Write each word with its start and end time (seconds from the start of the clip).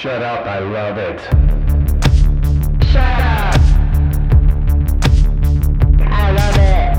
Shut 0.00 0.22
up, 0.22 0.46
I 0.46 0.60
love 0.60 0.96
it. 0.96 1.20
Shut 2.86 2.96
up. 2.96 3.54
I 6.08 6.32
love 6.32 6.56
it. 6.56 6.96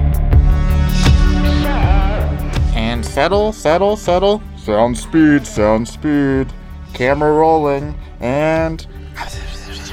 Shut 1.01 1.65
up. 1.65 2.75
And 2.75 3.03
settle, 3.03 3.53
settle, 3.53 3.97
settle. 3.97 4.43
Sound 4.55 4.95
speed, 4.95 5.47
sound 5.47 5.87
speed. 5.87 6.53
Camera 6.93 7.33
rolling. 7.33 7.97
And. 8.19 8.86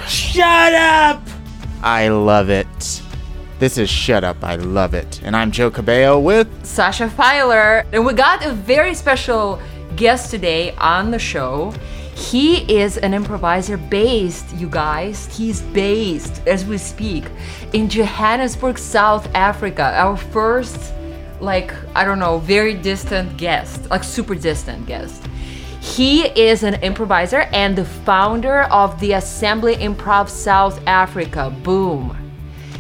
Shut 0.07 0.75
up! 0.75 1.23
I 1.83 2.09
love 2.09 2.51
it. 2.51 3.03
This 3.59 3.79
is 3.79 3.89
Shut 3.89 4.23
Up, 4.23 4.45
I 4.45 4.57
Love 4.57 4.93
It. 4.93 5.23
And 5.23 5.35
I'm 5.35 5.51
Joe 5.51 5.71
Cabello 5.71 6.21
with. 6.21 6.47
Sasha 6.63 7.09
Filer. 7.09 7.87
And 7.91 8.05
we 8.05 8.13
got 8.13 8.45
a 8.45 8.53
very 8.53 8.93
special 8.93 9.59
guest 9.97 10.31
today 10.31 10.75
on 10.77 11.11
the 11.11 11.19
show. 11.19 11.73
He 12.19 12.57
is 12.81 12.99
an 12.99 13.15
improviser 13.15 13.77
based, 13.77 14.53
you 14.57 14.69
guys. 14.69 15.35
He's 15.35 15.63
based 15.63 16.43
as 16.49 16.67
we 16.67 16.77
speak 16.77 17.25
in 17.73 17.89
Johannesburg, 17.89 18.77
South 18.77 19.33
Africa. 19.37 19.93
Our 19.95 20.17
first, 20.17 20.93
like, 21.41 21.73
I 21.95 22.05
don't 22.05 22.19
know, 22.19 22.39
very 22.39 22.75
distant 22.75 23.37
guest, 23.37 23.89
like 23.89 24.03
super 24.03 24.35
distant 24.35 24.85
guest. 24.87 25.25
He 25.81 26.25
is 26.25 26.65
an 26.65 26.75
improviser 26.83 27.43
and 27.53 27.77
the 27.77 27.85
founder 27.85 28.63
of 28.63 28.99
the 28.99 29.13
Assembly 29.13 29.77
Improv 29.77 30.29
South 30.29 30.85
Africa. 30.89 31.55
Boom. 31.63 32.18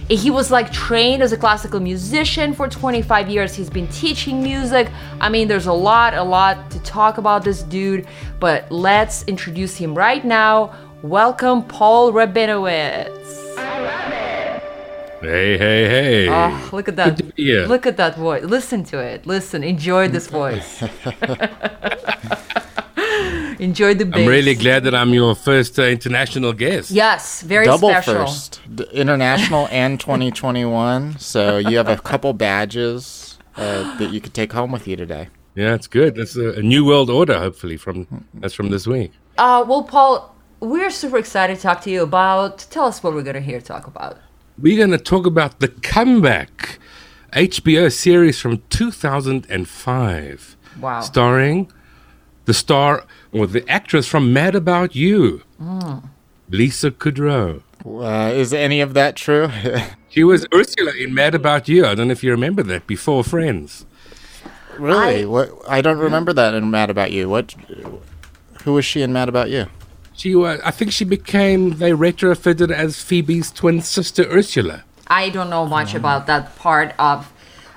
He 0.08 0.30
was 0.30 0.50
like 0.50 0.72
trained 0.72 1.22
as 1.22 1.32
a 1.32 1.36
classical 1.36 1.80
musician 1.80 2.54
for 2.54 2.66
25 2.66 3.28
years. 3.28 3.54
He's 3.54 3.68
been 3.68 3.88
teaching 3.88 4.42
music. 4.42 4.88
I 5.20 5.28
mean, 5.28 5.48
there's 5.48 5.66
a 5.66 5.72
lot, 5.72 6.14
a 6.14 6.22
lot 6.22 6.70
to 6.70 6.78
talk 6.80 7.18
about 7.18 7.44
this 7.44 7.62
dude, 7.62 8.06
but 8.40 8.70
let's 8.72 9.24
introduce 9.24 9.76
him 9.76 9.94
right 9.94 10.24
now. 10.24 10.74
Welcome, 11.02 11.62
Paul 11.64 12.12
Rabinowitz. 12.12 13.54
Hey, 15.20 15.58
hey, 15.58 15.88
hey. 15.88 16.28
Oh, 16.30 16.70
look 16.72 16.88
at 16.88 16.96
that. 16.96 17.16
Good 17.16 17.16
to 17.16 17.24
be 17.34 17.44
here. 17.44 17.66
Look 17.66 17.86
at 17.86 17.96
that 17.98 18.16
voice. 18.16 18.44
Listen 18.44 18.84
to 18.84 18.98
it. 19.00 19.26
Listen. 19.26 19.62
Enjoy 19.62 20.08
this 20.08 20.28
voice. 20.28 20.82
Enjoy 23.58 23.94
the 23.94 24.04
bass. 24.04 24.20
I'm 24.22 24.26
really 24.28 24.54
glad 24.54 24.84
that 24.84 24.94
I'm 24.94 25.12
your 25.12 25.34
first 25.34 25.78
uh, 25.78 25.82
international 25.82 26.52
guest. 26.52 26.90
Yes, 26.90 27.42
very 27.42 27.64
Double 27.64 27.88
special. 27.90 28.14
first. 28.14 28.60
D- 28.74 28.84
international 28.92 29.66
and 29.72 29.98
2021. 29.98 31.18
So 31.18 31.58
you 31.58 31.76
have 31.76 31.88
a 31.88 31.96
couple 31.96 32.32
badges 32.32 33.38
uh, 33.56 33.96
that 33.98 34.10
you 34.12 34.20
could 34.20 34.34
take 34.34 34.52
home 34.52 34.70
with 34.70 34.86
you 34.86 34.96
today. 34.96 35.28
Yeah, 35.54 35.74
it's 35.74 35.88
good. 35.88 36.14
That's 36.14 36.36
a, 36.36 36.52
a 36.52 36.62
new 36.62 36.84
world 36.84 37.10
order, 37.10 37.36
hopefully, 37.38 37.76
from 37.76 38.06
that's 38.34 38.54
from 38.54 38.70
this 38.70 38.86
week. 38.86 39.12
Uh, 39.36 39.64
well, 39.66 39.82
Paul, 39.82 40.34
we're 40.60 40.90
super 40.90 41.18
excited 41.18 41.56
to 41.56 41.62
talk 41.62 41.80
to 41.82 41.90
you 41.90 42.02
about. 42.04 42.58
Tell 42.70 42.84
us 42.84 43.02
what 43.02 43.12
we're 43.12 43.22
going 43.24 43.34
to 43.34 43.40
hear 43.40 43.60
talk 43.60 43.86
about. 43.88 44.18
We're 44.56 44.76
going 44.76 44.90
to 44.92 44.98
talk 44.98 45.26
about 45.26 45.58
the 45.60 45.68
comeback 45.68 46.78
HBO 47.32 47.92
series 47.92 48.38
from 48.40 48.62
2005, 48.70 50.56
Wow. 50.80 51.00
starring 51.00 51.70
the 52.44 52.54
star 52.54 53.04
or 53.32 53.46
the 53.46 53.68
actress 53.68 54.06
from 54.06 54.32
Mad 54.32 54.54
About 54.54 54.94
You, 54.96 55.42
Lisa 56.50 56.90
Kudrow. 56.90 57.62
Uh, 57.84 58.32
is 58.34 58.52
any 58.52 58.80
of 58.80 58.94
that 58.94 59.16
true? 59.16 59.50
She 60.10 60.24
was 60.24 60.46
Ursula 60.54 60.92
in 60.98 61.12
Mad 61.12 61.34
About 61.34 61.68
You. 61.68 61.84
I 61.84 61.94
don't 61.94 62.08
know 62.08 62.12
if 62.12 62.24
you 62.24 62.30
remember 62.30 62.62
that 62.62 62.86
before 62.86 63.22
Friends. 63.22 63.84
really? 64.78 65.22
I- 65.22 65.26
what? 65.26 65.50
I 65.68 65.82
don't 65.82 65.98
remember 65.98 66.32
that 66.32 66.54
in 66.54 66.70
Mad 66.70 66.88
About 66.88 67.12
You. 67.12 67.28
What? 67.28 67.54
Who 68.64 68.72
was 68.72 68.86
she 68.86 69.02
in 69.02 69.12
Mad 69.12 69.28
About 69.28 69.50
You? 69.50 69.66
She 70.14 70.34
was, 70.34 70.60
I 70.64 70.70
think 70.70 70.92
she 70.92 71.04
became, 71.04 71.76
they 71.76 71.92
retrofitted 71.92 72.72
as 72.72 73.00
Phoebe's 73.02 73.52
twin 73.52 73.82
sister 73.82 74.22
Ursula. 74.24 74.82
I 75.08 75.28
don't 75.28 75.50
know 75.50 75.66
much 75.66 75.94
about 75.94 76.26
that 76.26 76.56
part 76.56 76.94
of 76.98 77.30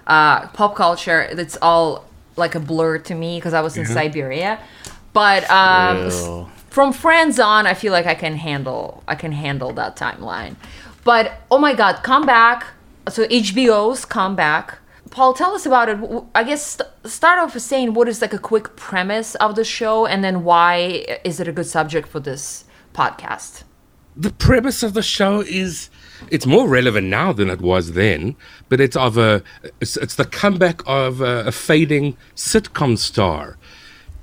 uh, 0.08 0.48
pop 0.48 0.75
culture. 0.75 1.22
It's 1.22 1.58
all 1.62 2.06
like 2.38 2.56
a 2.56 2.59
blur 2.62 2.98
to 3.00 3.14
me 3.14 3.38
because 3.38 3.54
I 3.54 3.59
was 3.62 3.75
in 3.78 3.86
Siberia. 3.86 4.58
But 5.14 5.50
um, 5.50 6.10
Ew. 6.10 6.50
from 6.70 6.94
Friends 6.94 7.40
on, 7.40 7.68
I 7.68 7.74
feel 7.74 7.92
like 7.92 8.06
I 8.06 8.16
can 8.16 8.36
handle 8.36 9.04
I 9.08 9.16
can 9.16 9.32
handle 9.32 9.74
that 9.74 9.96
timeline. 9.96 10.56
But 11.04 11.34
oh 11.50 11.58
my 11.58 11.74
God, 11.74 12.04
come 12.04 12.26
back! 12.26 12.68
So 13.10 13.26
HBO's 13.28 14.06
come 14.06 14.36
back. 14.36 14.78
Paul, 15.10 15.34
tell 15.34 15.54
us 15.54 15.66
about 15.66 15.90
it. 15.90 16.24
I 16.34 16.44
guess 16.44 16.66
st- 16.66 16.90
start 17.04 17.40
off 17.40 17.54
with 17.54 17.64
saying 17.64 17.94
what 17.94 18.08
is 18.08 18.22
like 18.22 18.34
a 18.34 18.40
quick 18.40 18.76
premise 18.78 19.36
of 19.36 19.56
the 19.56 19.66
show, 19.66 20.06
and 20.06 20.24
then 20.24 20.44
why 20.44 21.20
is 21.24 21.40
it 21.40 21.48
a 21.48 21.52
good 21.52 21.66
subject 21.66 22.08
for 22.08 22.20
this 22.20 22.66
podcast? 22.94 23.64
the 24.16 24.32
premise 24.32 24.84
of 24.84 24.94
the 24.94 25.02
show 25.02 25.42
is 25.42 25.90
it's 26.30 26.46
more 26.46 26.68
relevant 26.68 27.08
now 27.08 27.32
than 27.32 27.50
it 27.50 27.62
was 27.62 27.94
then 27.94 28.36
but 28.68 28.82
it's 28.82 28.96
of 28.96 29.18
a 29.18 29.42
it's, 29.80 29.96
it's 29.98 30.16
the 30.16 30.26
comeback 30.26 30.82
of 30.86 31.22
a, 31.22 31.46
a 31.46 31.52
fading 31.52 32.18
sitcom 32.36 32.98
star 32.98 33.58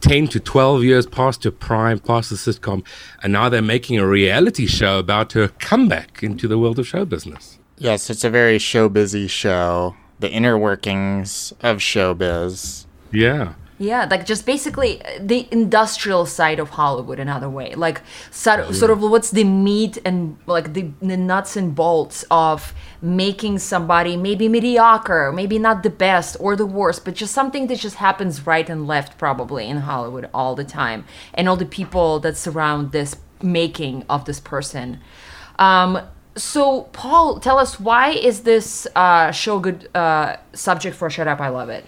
10 0.00 0.28
to 0.28 0.40
12 0.40 0.84
years 0.84 1.06
past 1.06 1.44
her 1.44 1.50
prime 1.50 1.98
past 1.98 2.30
the 2.30 2.36
sitcom 2.36 2.84
and 3.22 3.32
now 3.32 3.48
they're 3.48 3.60
making 3.62 3.98
a 3.98 4.06
reality 4.06 4.66
show 4.66 4.98
about 4.98 5.32
her 5.32 5.48
comeback 5.58 6.22
into 6.22 6.46
the 6.48 6.58
world 6.58 6.78
of 6.78 6.86
show 6.86 7.04
business 7.04 7.58
Yes, 7.80 8.10
it's 8.10 8.24
a 8.24 8.30
very 8.30 8.58
show 8.58 8.88
busy 8.88 9.28
show. 9.28 9.94
The 10.18 10.28
inner 10.28 10.58
workings 10.58 11.52
of 11.62 11.76
showbiz. 11.78 12.86
yeah 13.12 13.54
Yeah, 13.80 14.08
like 14.10 14.26
just 14.26 14.44
basically 14.44 15.00
uh, 15.04 15.20
the 15.20 15.46
industrial 15.52 16.26
side 16.26 16.58
of 16.58 16.70
Hollywood, 16.70 17.20
another 17.20 17.48
way. 17.48 17.74
Like 17.74 18.02
sort, 18.32 18.74
sort 18.74 18.90
of 18.90 19.00
what's 19.00 19.30
the 19.30 19.44
meat 19.44 19.98
and 20.04 20.36
like 20.46 20.74
the, 20.74 20.90
the 21.00 21.16
nuts 21.16 21.56
and 21.56 21.76
bolts 21.76 22.24
of 22.28 22.74
making 23.00 23.60
somebody 23.60 24.16
maybe 24.16 24.48
mediocre, 24.48 25.30
maybe 25.32 25.60
not 25.60 25.84
the 25.84 25.90
best 25.90 26.36
or 26.40 26.56
the 26.56 26.66
worst, 26.66 27.04
but 27.04 27.14
just 27.14 27.32
something 27.32 27.68
that 27.68 27.78
just 27.78 27.96
happens 27.96 28.46
right 28.46 28.68
and 28.68 28.88
left 28.88 29.16
probably 29.16 29.68
in 29.68 29.76
Hollywood 29.76 30.28
all 30.34 30.56
the 30.56 30.64
time, 30.64 31.04
and 31.32 31.48
all 31.48 31.56
the 31.56 31.64
people 31.64 32.18
that 32.20 32.36
surround 32.36 32.90
this 32.90 33.14
making 33.40 34.04
of 34.08 34.24
this 34.24 34.40
person. 34.40 34.98
Um, 35.56 36.00
so, 36.34 36.82
Paul, 36.92 37.38
tell 37.38 37.58
us 37.58 37.78
why 37.78 38.10
is 38.10 38.40
this 38.40 38.88
uh, 38.96 39.30
show 39.30 39.60
good 39.60 39.88
uh, 39.94 40.36
subject 40.52 40.96
for 40.96 41.08
Shut 41.10 41.28
Up? 41.28 41.40
I 41.40 41.48
love 41.48 41.68
it. 41.68 41.84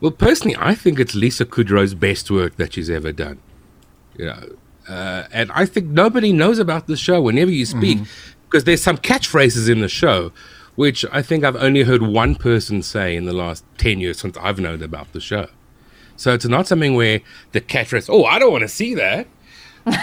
Well, 0.00 0.10
personally, 0.10 0.56
I 0.58 0.74
think 0.74 1.00
it's 1.00 1.14
Lisa 1.14 1.44
Kudrow's 1.46 1.94
best 1.94 2.30
work 2.30 2.56
that 2.56 2.74
she's 2.74 2.90
ever 2.90 3.12
done. 3.12 3.38
You 4.18 4.26
know, 4.26 4.56
uh, 4.88 5.24
and 5.32 5.50
I 5.52 5.66
think 5.66 5.86
nobody 5.88 6.32
knows 6.32 6.58
about 6.58 6.86
the 6.86 6.96
show 6.96 7.20
whenever 7.20 7.50
you 7.50 7.66
speak, 7.66 7.98
because 8.44 8.64
there's 8.64 8.82
some 8.82 8.98
catchphrases 8.98 9.70
in 9.70 9.80
the 9.80 9.88
show, 9.88 10.32
which 10.74 11.04
I 11.12 11.22
think 11.22 11.44
I've 11.44 11.56
only 11.56 11.82
heard 11.82 12.02
one 12.02 12.34
person 12.34 12.82
say 12.82 13.16
in 13.16 13.24
the 13.24 13.32
last 13.32 13.64
ten 13.78 14.00
years 14.00 14.18
since 14.18 14.36
I've 14.38 14.58
known 14.58 14.82
about 14.82 15.12
the 15.12 15.20
show. 15.20 15.48
So 16.16 16.32
it's 16.32 16.46
not 16.46 16.66
something 16.66 16.94
where 16.94 17.20
the 17.52 17.60
catchphrase, 17.60 18.08
"Oh, 18.08 18.24
I 18.24 18.38
don't 18.38 18.52
want 18.52 18.62
to 18.62 18.68
see 18.68 18.94
that," 18.94 19.26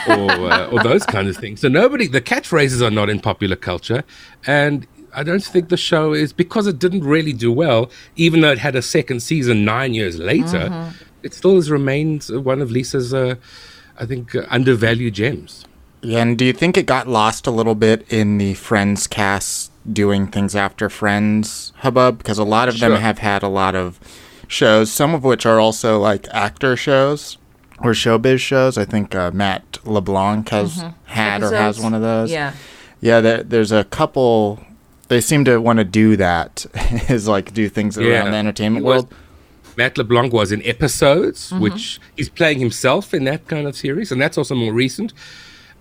or 0.08 0.32
uh, 0.52 0.70
or 0.70 0.84
those 0.84 1.06
kinds 1.06 1.30
of 1.30 1.38
things. 1.38 1.62
So 1.62 1.68
nobody, 1.70 2.08
the 2.08 2.22
catchphrases 2.22 2.82
are 2.86 2.92
not 2.92 3.10
in 3.10 3.20
popular 3.20 3.56
culture, 3.56 4.04
and 4.46 4.86
I 5.16 5.24
don't 5.24 5.44
think 5.44 5.70
the 5.70 5.78
show 5.78 6.14
is 6.14 6.34
because 6.34 6.68
it 6.68 6.80
didn't 6.80 7.04
really 7.04 7.34
do 7.34 7.52
well, 7.52 7.90
even 8.16 8.42
though 8.42 8.52
it 8.52 8.60
had 8.60 8.76
a 8.76 8.82
second 8.82 9.22
season 9.22 9.64
nine 9.66 9.94
years 9.94 10.18
later. 10.20 10.92
It 11.22 11.34
still 11.34 11.56
has 11.56 11.72
remained 11.72 12.24
one 12.26 12.62
of 12.62 12.70
Lisa's, 12.72 13.14
uh, 13.14 13.36
I 13.98 14.06
think, 14.06 14.36
uh, 14.36 14.46
undervalued 14.50 15.14
gems. 15.14 15.64
Yeah, 16.02 16.22
and 16.22 16.38
do 16.38 16.44
you 16.44 16.52
think 16.52 16.78
it 16.78 16.86
got 16.86 17.08
lost 17.08 17.48
a 17.48 17.52
little 17.52 17.76
bit 17.76 18.06
in 18.12 18.38
the 18.38 18.56
Friends 18.56 19.08
cast 19.08 19.72
doing 19.92 20.28
things 20.28 20.54
after 20.54 20.90
Friends 20.90 21.72
hubbub? 21.78 22.18
Because 22.18 22.38
a 22.38 22.44
lot 22.44 22.68
of 22.68 22.80
them 22.80 22.92
have 22.94 23.20
had 23.20 23.42
a 23.42 23.48
lot 23.48 23.74
of 23.74 24.00
shows, 24.50 24.92
some 24.92 25.16
of 25.16 25.24
which 25.24 25.46
are 25.46 25.60
also 25.62 25.98
like 26.00 26.28
actor 26.32 26.76
shows 26.76 27.38
or 27.80 27.92
showbiz 27.92 28.40
shows. 28.40 28.78
I 28.78 28.84
think 28.84 29.16
uh, 29.16 29.32
Matt 29.34 29.78
LeBlanc 29.86 30.50
has 30.50 30.84
had 31.06 31.42
or 31.42 31.56
has 31.56 31.80
one 31.80 31.94
of 31.94 32.02
those. 32.02 32.32
Yeah. 32.32 32.54
Yeah, 33.00 33.22
there, 33.22 33.44
there's 33.44 33.72
a 33.72 33.86
couple. 33.86 34.60
They 35.14 35.22
seem 35.22 35.46
to 35.46 35.58
want 35.60 35.78
to 35.78 35.84
do 35.86 36.18
that, 36.18 36.66
is 37.10 37.28
like 37.28 37.54
do 37.54 37.70
things 37.70 37.98
around 37.98 38.32
the 38.32 38.38
entertainment 38.38 38.84
was- 38.86 39.04
world. 39.04 39.14
Matt 39.76 39.98
LeBlanc 39.98 40.32
was 40.34 40.52
in 40.52 40.62
episodes, 40.66 41.50
Mm-hmm. 41.50 41.60
which 41.64 42.00
he's 42.16 42.30
playing 42.30 42.60
himself 42.60 43.14
in 43.14 43.24
that 43.24 43.48
kind 43.48 43.68
of 43.68 43.76
series, 43.76 44.12
and 44.12 44.22
that's 44.22 44.38
also 44.38 44.54
more 44.56 44.72
recent. 44.74 45.14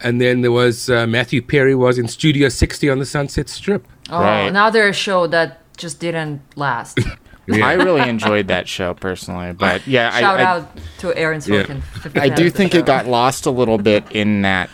And 0.01 0.21
then 0.21 0.41
there 0.43 0.51
was 0.53 0.89
uh, 0.91 1.07
Matthew 1.07 1.41
Perry 1.43 1.75
was 1.75 1.99
in 1.99 2.09
Studio 2.09 2.49
60 2.49 2.89
on 2.91 2.99
the 2.99 3.05
Sunset 3.07 3.49
Strip. 3.49 3.87
Oh, 4.11 4.21
Right. 4.21 4.47
another 4.49 4.93
show 4.93 5.27
that 5.29 5.61
just 5.77 5.99
didn't 6.01 6.41
last. 6.57 6.99
Yeah. 7.49 7.67
I 7.67 7.73
really 7.73 8.09
enjoyed 8.09 8.47
that 8.49 8.69
show 8.69 8.95
personally, 8.95 9.53
but 9.53 9.85
yeah, 9.85 10.11
I, 10.15 10.21
Shout 10.21 10.39
I, 10.41 10.45
out 10.45 10.79
to 11.01 11.13
Aaron 11.19 11.41
Sorkin. 11.41 11.83
I 12.17 12.29
do 12.29 12.49
think 12.51 12.73
it 12.73 12.87
got 12.87 13.09
lost 13.09 13.47
a 13.47 13.51
little 13.51 13.79
bit 13.79 14.05
in 14.13 14.43
that 14.43 14.71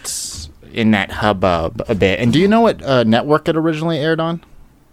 in 0.71 0.91
that 0.91 1.11
hubbub 1.11 1.83
a 1.89 1.95
bit. 1.95 2.21
And 2.21 2.31
do 2.31 2.39
you 2.39 2.47
know 2.47 2.61
what 2.61 2.83
uh, 2.83 3.05
network 3.05 3.49
it 3.49 3.57
originally 3.57 3.99
aired 3.99 4.21
on? 4.21 4.45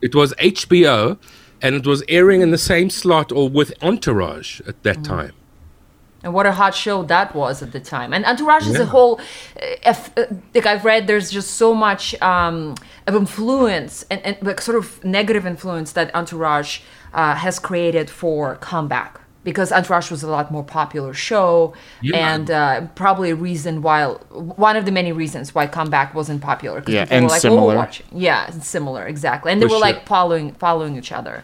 It 0.07 0.13
was 0.21 0.29
HBO, 0.55 1.17
and 1.63 1.71
it 1.79 1.85
was 1.87 1.99
airing 2.17 2.41
in 2.45 2.51
the 2.51 2.63
same 2.73 2.89
slot 3.01 3.27
or 3.37 3.45
with 3.59 3.69
Entourage 3.89 4.51
at 4.69 4.75
Mm. 4.77 4.83
that 4.87 4.99
time. 5.03 5.33
And 6.23 6.33
what 6.33 6.45
a 6.47 6.53
hot 6.61 6.73
show 6.85 6.97
that 7.15 7.35
was 7.35 7.55
at 7.65 7.71
the 7.71 7.79
time. 7.95 8.09
And 8.15 8.21
Entourage 8.25 8.67
as 8.73 8.79
a 8.79 8.85
whole, 8.95 9.13
uh, 9.85 9.93
uh, 10.17 10.23
like 10.55 10.65
I've 10.71 10.83
read, 10.91 11.01
there's 11.09 11.29
just 11.39 11.51
so 11.63 11.69
much 11.87 12.03
um, 12.21 12.55
of 13.07 13.13
influence 13.15 13.93
and, 14.11 14.19
and 14.27 14.35
like 14.41 14.59
sort 14.69 14.77
of 14.81 14.85
negative 15.03 15.45
influence 15.53 15.89
that 15.97 16.07
Entourage 16.15 16.71
uh, 17.13 17.35
has 17.45 17.59
created 17.59 18.07
for 18.09 18.55
comeback. 18.69 19.11
Because 19.45 19.71
Entourage 19.71 20.09
was 20.11 20.23
a 20.23 20.27
lot 20.29 20.51
more 20.51 20.63
popular 20.63 21.13
show, 21.13 21.73
Yeah. 22.01 22.33
and 22.33 22.51
uh, 22.51 22.81
probably 22.95 23.29
a 23.29 23.35
reason 23.35 23.81
why 23.81 24.05
one 24.67 24.75
of 24.75 24.83
the 24.85 24.91
many 24.91 25.11
reasons 25.13 25.55
why 25.55 25.67
comeback 25.67 26.13
wasn't 26.13 26.41
popular. 26.41 26.83
Yeah, 26.87 27.05
people 27.05 27.15
and 27.15 27.25
were 27.25 27.29
like, 27.29 27.41
similar. 27.41 27.77
Oh. 27.77 27.89
Yeah, 28.27 28.49
similar, 28.49 29.05
exactly. 29.05 29.51
And 29.51 29.61
they 29.61 29.67
For 29.67 29.75
were 29.75 29.75
sure. 29.75 29.93
like 29.93 30.05
following 30.07 30.51
following 30.53 30.97
each 30.97 31.11
other. 31.13 31.43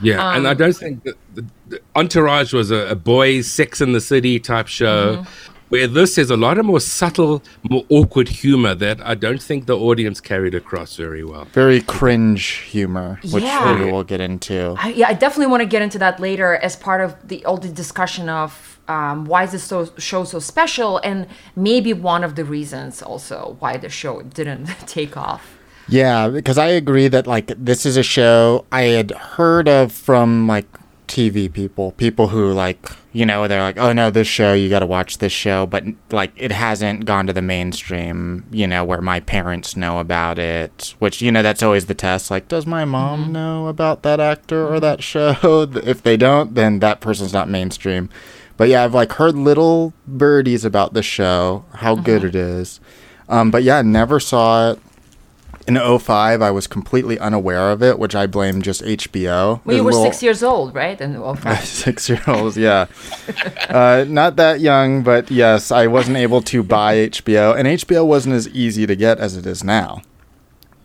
Yeah, 0.00 0.34
and 0.34 0.46
Um, 0.46 0.50
I 0.50 0.54
don't 0.54 0.74
think 0.76 1.04
that 1.04 1.14
the, 1.34 1.44
the 1.68 1.80
Entourage 1.94 2.52
was 2.52 2.70
a, 2.72 2.88
a 2.88 2.94
boys' 2.96 3.48
Sex 3.52 3.80
in 3.80 3.92
the 3.92 4.00
City 4.00 4.40
type 4.40 4.66
show, 4.66 5.18
Mm-hmm. 5.18 5.51
Where 5.72 5.86
this 5.86 6.18
is 6.18 6.28
a 6.30 6.36
lot 6.36 6.58
of 6.58 6.66
more 6.66 6.80
subtle, 6.80 7.42
more 7.70 7.82
awkward 7.88 8.28
humor 8.28 8.74
that 8.74 9.00
I 9.06 9.14
don't 9.14 9.40
think 9.40 9.64
the 9.64 9.78
audience 9.78 10.20
carried 10.20 10.54
across 10.54 10.96
very 10.96 11.24
well. 11.24 11.46
Very 11.46 11.80
cringe 11.80 12.46
humor, 12.74 13.18
which 13.32 13.42
Yeah. 13.42 13.72
maybe 13.72 13.90
we'll 13.90 14.04
get 14.04 14.20
into. 14.20 14.74
I, 14.78 14.90
yeah, 14.90 15.08
I 15.08 15.14
definitely 15.14 15.46
want 15.46 15.62
to 15.62 15.66
get 15.66 15.80
into 15.80 15.98
that 16.00 16.20
later 16.20 16.56
as 16.56 16.76
part 16.76 17.00
of 17.00 17.16
the 17.26 17.42
all 17.46 17.56
the 17.56 17.70
discussion 17.70 18.28
of 18.28 18.78
um, 18.86 19.24
why 19.24 19.44
is 19.44 19.52
this 19.52 19.64
so, 19.64 19.88
show 19.96 20.24
so 20.24 20.38
special, 20.40 20.98
and 20.98 21.26
maybe 21.56 21.94
one 21.94 22.22
of 22.22 22.34
the 22.34 22.44
reasons 22.44 23.00
also 23.00 23.56
why 23.60 23.78
the 23.78 23.88
show 23.88 24.20
didn't 24.20 24.66
take 24.86 25.16
off. 25.16 25.56
Yeah, 25.88 26.28
because 26.28 26.58
I 26.58 26.66
agree 26.66 27.08
that 27.08 27.26
like 27.26 27.46
this 27.56 27.86
is 27.86 27.96
a 27.96 28.02
show 28.02 28.66
I 28.70 28.82
had 28.98 29.10
heard 29.12 29.68
of 29.70 29.90
from 29.90 30.46
like 30.46 30.66
TV 31.08 31.50
people, 31.50 31.92
people 31.92 32.28
who 32.28 32.52
like 32.52 32.90
you 33.12 33.26
know 33.26 33.46
they're 33.46 33.60
like, 33.60 33.78
oh 33.78 33.92
no, 33.92 34.10
this 34.10 34.26
show 34.26 34.54
you 34.54 34.68
got 34.68 34.80
to 34.80 34.86
watch 34.86 35.18
this 35.18 35.32
show, 35.32 35.66
but 35.66 35.84
like 36.10 36.32
it 36.36 36.50
hasn't 36.50 37.04
gone 37.04 37.26
to 37.26 37.32
the 37.32 37.42
mainstream, 37.42 38.44
you 38.50 38.66
know, 38.66 38.84
where 38.84 39.00
my 39.00 39.20
parents 39.20 39.76
know 39.76 39.98
about 39.98 40.38
it. 40.38 40.94
Which 40.98 41.20
you 41.20 41.30
know 41.30 41.42
that's 41.42 41.62
always 41.62 41.86
the 41.86 41.94
test. 41.94 42.30
Like, 42.30 42.48
does 42.48 42.66
my 42.66 42.84
mom 42.84 43.24
mm-hmm. 43.24 43.32
know 43.32 43.66
about 43.68 44.02
that 44.02 44.20
actor 44.20 44.66
or 44.66 44.80
that 44.80 45.00
mm-hmm. 45.00 45.40
show? 45.42 45.80
if 45.84 46.02
they 46.02 46.16
don't, 46.16 46.54
then 46.54 46.78
that 46.78 47.00
person's 47.00 47.32
not 47.32 47.48
mainstream. 47.48 48.08
But 48.56 48.68
yeah, 48.68 48.84
I've 48.84 48.94
like 48.94 49.12
heard 49.12 49.36
little 49.36 49.92
birdies 50.06 50.64
about 50.64 50.94
the 50.94 51.02
show, 51.02 51.64
how 51.74 51.94
good 51.96 52.20
uh-huh. 52.20 52.28
it 52.28 52.34
is. 52.34 52.80
Um, 53.28 53.50
but 53.50 53.62
yeah, 53.62 53.82
never 53.82 54.20
saw 54.20 54.72
it. 54.72 54.78
In 55.68 55.76
05, 55.78 56.42
I 56.42 56.50
was 56.50 56.66
completely 56.66 57.18
unaware 57.20 57.70
of 57.70 57.82
it, 57.82 57.98
which 57.98 58.14
I 58.16 58.26
blame 58.26 58.62
just 58.62 58.82
HBO. 58.82 59.60
Well, 59.64 59.76
you 59.76 59.84
were 59.84 59.92
little- 59.92 60.04
six 60.04 60.22
years 60.22 60.42
old, 60.42 60.74
right? 60.74 61.00
And 61.00 61.20
well, 61.22 61.36
Six 61.62 62.08
year 62.08 62.20
olds, 62.26 62.56
yeah. 62.56 62.86
uh, 63.68 64.04
not 64.08 64.36
that 64.36 64.60
young, 64.60 65.02
but 65.02 65.30
yes, 65.30 65.70
I 65.70 65.86
wasn't 65.86 66.16
able 66.16 66.42
to 66.42 66.62
buy 66.62 66.96
HBO, 67.08 67.56
and 67.56 67.68
HBO 67.68 68.04
wasn't 68.06 68.34
as 68.34 68.48
easy 68.48 68.86
to 68.86 68.96
get 68.96 69.18
as 69.18 69.36
it 69.36 69.46
is 69.46 69.62
now. 69.62 70.02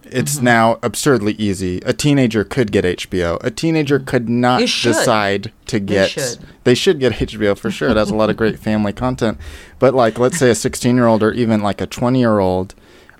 It's 0.09 0.35
Mm-hmm. 0.35 0.45
now 0.45 0.79
absurdly 0.83 1.33
easy. 1.33 1.79
A 1.85 1.91
teenager 1.91 2.43
could 2.45 2.71
get 2.71 2.85
HBO. 2.85 3.43
A 3.43 3.51
teenager 3.51 3.99
could 3.99 4.29
not 4.29 4.59
decide 4.61 5.51
to 5.65 5.79
get. 5.79 6.11
should. 6.11 6.37
They 6.63 6.75
should 6.75 6.99
get 6.99 7.13
HBO 7.13 7.57
for 7.57 7.69
sure. 7.71 7.89
It 7.89 7.97
has 7.97 8.09
a 8.09 8.15
lot 8.15 8.29
of 8.29 8.37
great 8.37 8.57
family 8.67 8.93
content. 8.93 9.37
But 9.79 9.93
like, 9.93 10.17
let's 10.17 10.37
say 10.37 10.49
a 10.49 10.55
16 10.55 10.95
year 10.95 11.07
old 11.07 11.23
or 11.23 11.33
even 11.33 11.61
like 11.61 11.81
a 11.81 11.87
20 11.87 12.19
year 12.19 12.39
old 12.39 12.73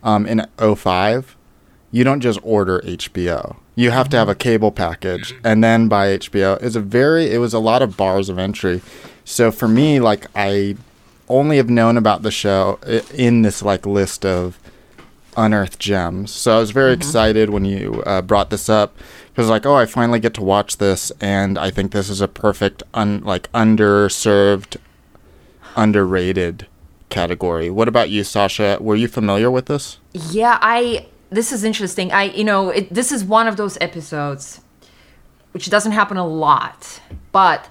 um, 0.03 0.25
in 0.25 0.45
05, 0.57 1.35
you 1.91 2.03
don't 2.03 2.19
just 2.19 2.39
order 2.43 2.81
HBO. 2.81 3.57
You 3.75 3.91
have 3.91 4.09
to 4.09 4.17
have 4.17 4.29
a 4.29 4.35
cable 4.35 4.71
package 4.71 5.35
and 5.43 5.63
then 5.63 5.87
buy 5.87 6.17
HBO. 6.17 6.61
It's 6.61 6.75
a 6.75 6.81
very 6.81 7.31
it 7.31 7.37
was 7.37 7.53
a 7.53 7.59
lot 7.59 7.81
of 7.81 7.95
bars 7.95 8.29
of 8.29 8.39
entry. 8.39 8.81
So 9.23 9.51
for 9.51 9.67
me, 9.67 9.99
like 9.99 10.27
I 10.35 10.75
only 11.29 11.57
have 11.57 11.69
known 11.69 11.97
about 11.97 12.23
the 12.23 12.31
show 12.31 12.79
in 13.13 13.41
this 13.41 13.61
like 13.61 13.85
list 13.85 14.25
of 14.25 14.57
unearthed 15.35 15.79
gems. 15.79 16.31
So 16.31 16.57
I 16.57 16.59
was 16.59 16.71
very 16.71 16.93
excited 16.93 17.51
when 17.51 17.63
you 17.63 18.01
uh, 18.05 18.21
brought 18.21 18.49
this 18.49 18.69
up 18.69 18.97
because 19.29 19.49
like 19.49 19.65
oh 19.65 19.75
I 19.75 19.85
finally 19.85 20.19
get 20.19 20.33
to 20.35 20.43
watch 20.43 20.77
this 20.77 21.11
and 21.21 21.57
I 21.59 21.69
think 21.69 21.91
this 21.91 22.09
is 22.09 22.21
a 22.21 22.27
perfect 22.27 22.81
un 22.93 23.21
like 23.23 23.51
underserved, 23.51 24.77
underrated 25.75 26.67
category. 27.09 27.69
What 27.69 27.87
about 27.87 28.09
you, 28.09 28.23
Sasha? 28.23 28.77
Were 28.81 28.95
you 28.95 29.07
familiar 29.07 29.49
with 29.51 29.67
this? 29.67 29.99
Yeah, 30.13 30.57
I. 30.61 31.07
This 31.29 31.51
is 31.51 31.63
interesting. 31.63 32.11
I, 32.11 32.23
you 32.23 32.43
know, 32.43 32.69
it, 32.69 32.93
this 32.93 33.11
is 33.11 33.23
one 33.23 33.47
of 33.47 33.57
those 33.57 33.77
episodes, 33.81 34.61
which 35.51 35.69
doesn't 35.69 35.91
happen 35.91 36.17
a 36.17 36.25
lot, 36.27 37.01
but 37.31 37.69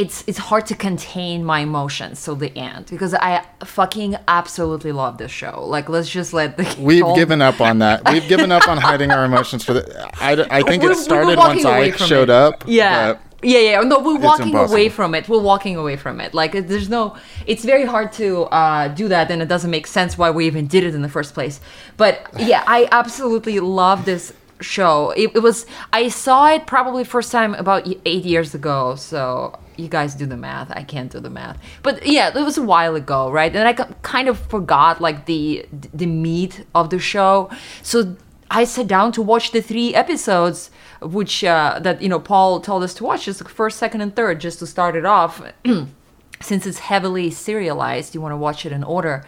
it's 0.00 0.24
it's 0.26 0.38
hard 0.38 0.64
to 0.64 0.74
contain 0.74 1.44
my 1.44 1.60
emotions 1.60 2.24
till 2.24 2.34
the 2.34 2.56
end 2.56 2.86
because 2.86 3.12
I 3.12 3.44
fucking 3.64 4.16
absolutely 4.28 4.92
love 4.92 5.18
this 5.18 5.30
show. 5.30 5.62
Like, 5.66 5.90
let's 5.90 6.08
just 6.08 6.32
let 6.32 6.56
the 6.56 6.76
We've 6.78 7.04
given 7.14 7.42
up 7.42 7.60
on 7.60 7.80
that. 7.80 8.10
We've 8.10 8.26
given 8.26 8.50
up 8.50 8.66
on 8.66 8.78
hiding 8.78 9.10
our 9.10 9.26
emotions 9.26 9.62
for 9.62 9.74
the. 9.74 10.10
I, 10.22 10.58
I 10.58 10.62
think 10.62 10.82
we 10.82 10.90
it 10.90 10.96
started 10.96 11.36
once 11.36 11.66
I 11.66 11.90
showed 11.90 12.24
it. 12.24 12.30
up. 12.30 12.64
Yeah. 12.66 13.12
but 13.12 13.22
Yeah, 13.42 13.58
yeah. 13.58 13.80
No, 13.80 14.00
we're 14.00 14.18
walking 14.18 14.54
away 14.54 14.88
from 14.88 15.14
it. 15.14 15.28
We're 15.28 15.40
walking 15.40 15.76
away 15.76 15.96
from 15.96 16.20
it. 16.20 16.34
Like, 16.34 16.52
there's 16.52 16.88
no. 16.88 17.16
It's 17.46 17.64
very 17.64 17.84
hard 17.84 18.12
to 18.14 18.44
uh, 18.44 18.88
do 18.88 19.08
that, 19.08 19.30
and 19.30 19.40
it 19.40 19.48
doesn't 19.48 19.70
make 19.70 19.86
sense 19.86 20.18
why 20.18 20.30
we 20.30 20.46
even 20.46 20.66
did 20.66 20.84
it 20.84 20.94
in 20.94 21.02
the 21.02 21.08
first 21.08 21.34
place. 21.34 21.60
But 21.96 22.26
yeah, 22.38 22.64
I 22.66 22.88
absolutely 22.92 23.60
love 23.60 24.04
this 24.04 24.32
show. 24.60 25.10
It, 25.10 25.32
it 25.34 25.40
was. 25.40 25.66
I 25.92 26.08
saw 26.08 26.48
it 26.52 26.66
probably 26.66 27.04
first 27.04 27.32
time 27.32 27.54
about 27.54 27.88
eight 28.04 28.24
years 28.24 28.54
ago. 28.54 28.94
So 28.96 29.58
you 29.76 29.88
guys 29.88 30.14
do 30.14 30.26
the 30.26 30.36
math. 30.36 30.70
I 30.70 30.82
can't 30.82 31.10
do 31.10 31.20
the 31.20 31.30
math. 31.30 31.58
But 31.82 32.06
yeah, 32.06 32.28
it 32.36 32.44
was 32.44 32.58
a 32.58 32.62
while 32.62 32.94
ago, 32.94 33.30
right? 33.30 33.54
And 33.54 33.66
I 33.66 33.72
kind 34.02 34.28
of 34.28 34.38
forgot 34.38 35.00
like 35.00 35.26
the 35.26 35.66
the 35.70 36.06
meat 36.06 36.64
of 36.74 36.90
the 36.90 36.98
show. 36.98 37.50
So 37.82 38.16
I 38.50 38.64
sat 38.64 38.88
down 38.88 39.12
to 39.12 39.22
watch 39.22 39.52
the 39.52 39.62
three 39.62 39.94
episodes, 39.94 40.70
which 41.00 41.44
uh, 41.44 41.78
that 41.80 42.02
you 42.02 42.08
know 42.08 42.20
Paul 42.20 42.60
told 42.60 42.82
us 42.82 42.94
to 42.94 43.04
watch, 43.04 43.26
the 43.26 43.34
first, 43.44 43.78
second, 43.78 44.00
and 44.00 44.14
third, 44.14 44.40
just 44.40 44.58
to 44.60 44.66
start 44.66 44.96
it 44.96 45.04
off. 45.04 45.42
Since 46.42 46.66
it's 46.66 46.78
heavily 46.78 47.30
serialized, 47.30 48.14
you 48.14 48.20
want 48.20 48.32
to 48.32 48.36
watch 48.36 48.64
it 48.64 48.72
in 48.72 48.82
order. 48.82 49.24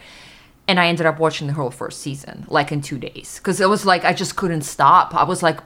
And 0.67 0.79
I 0.79 0.87
ended 0.87 1.05
up 1.05 1.19
watching 1.19 1.47
the 1.47 1.53
whole 1.53 1.69
first 1.69 1.99
season, 1.99 2.45
like 2.47 2.71
in 2.71 2.81
two 2.81 2.97
days, 2.97 3.37
because 3.37 3.59
it 3.59 3.69
was 3.69 3.85
like 3.85 4.03
I 4.05 4.13
just 4.13 4.35
couldn't 4.35 4.63
stop. 4.63 5.13
I 5.13 5.23
was 5.23 5.43
like 5.43 5.59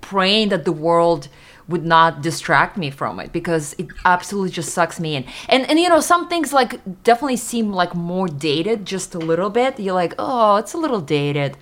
praying 0.00 0.50
that 0.50 0.64
the 0.64 0.72
world 0.72 1.28
would 1.68 1.84
not 1.84 2.22
distract 2.22 2.76
me 2.76 2.90
from 2.90 3.18
it 3.18 3.32
because 3.32 3.74
it 3.78 3.88
absolutely 4.04 4.50
just 4.50 4.72
sucks 4.72 5.00
me 5.00 5.16
in. 5.16 5.24
And 5.48 5.68
and 5.68 5.78
you 5.80 5.88
know, 5.88 6.00
some 6.00 6.28
things 6.28 6.52
like 6.52 6.80
definitely 7.02 7.36
seem 7.36 7.72
like 7.72 7.94
more 7.94 8.28
dated 8.28 8.84
just 8.84 9.14
a 9.14 9.18
little 9.18 9.50
bit. 9.50 9.80
You're 9.80 9.94
like, 9.94 10.14
"Oh, 10.18 10.56
it's 10.56 10.74
a 10.74 10.78
little 10.78 11.00
dated." 11.00 11.56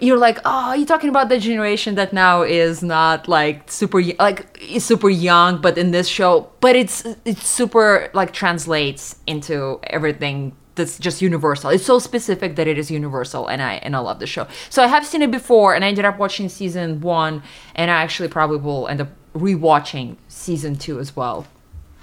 You're 0.00 0.18
like, 0.18 0.38
"Oh, 0.44 0.72
you're 0.72 0.86
talking 0.86 1.10
about 1.10 1.28
the 1.28 1.38
generation 1.38 1.96
that 1.96 2.12
now 2.12 2.42
is 2.42 2.82
not 2.82 3.28
like 3.28 3.70
super 3.70 4.00
like 4.18 4.58
super 4.78 5.10
young, 5.10 5.60
but 5.60 5.76
in 5.76 5.90
this 5.90 6.08
show, 6.08 6.50
but 6.60 6.76
it's 6.76 7.04
it's 7.24 7.46
super 7.46 8.10
like 8.14 8.32
translates 8.32 9.16
into 9.26 9.78
everything 9.84 10.56
that's 10.74 10.98
just 10.98 11.20
universal. 11.20 11.70
It's 11.70 11.84
so 11.84 11.98
specific 11.98 12.56
that 12.56 12.66
it 12.66 12.78
is 12.78 12.90
universal, 12.90 13.46
and 13.46 13.60
I 13.62 13.74
and 13.74 13.94
I 13.94 13.98
love 13.98 14.18
the 14.18 14.26
show. 14.26 14.46
So 14.70 14.82
I 14.82 14.86
have 14.86 15.06
seen 15.06 15.22
it 15.22 15.30
before, 15.30 15.74
and 15.74 15.84
I 15.84 15.88
ended 15.88 16.04
up 16.04 16.18
watching 16.18 16.48
season 16.48 17.00
one, 17.00 17.42
and 17.74 17.90
I 17.90 18.02
actually 18.02 18.28
probably 18.28 18.58
will 18.58 18.88
end 18.88 19.00
up 19.02 19.08
rewatching 19.34 20.16
season 20.28 20.76
two 20.76 20.98
as 21.00 21.14
well. 21.14 21.46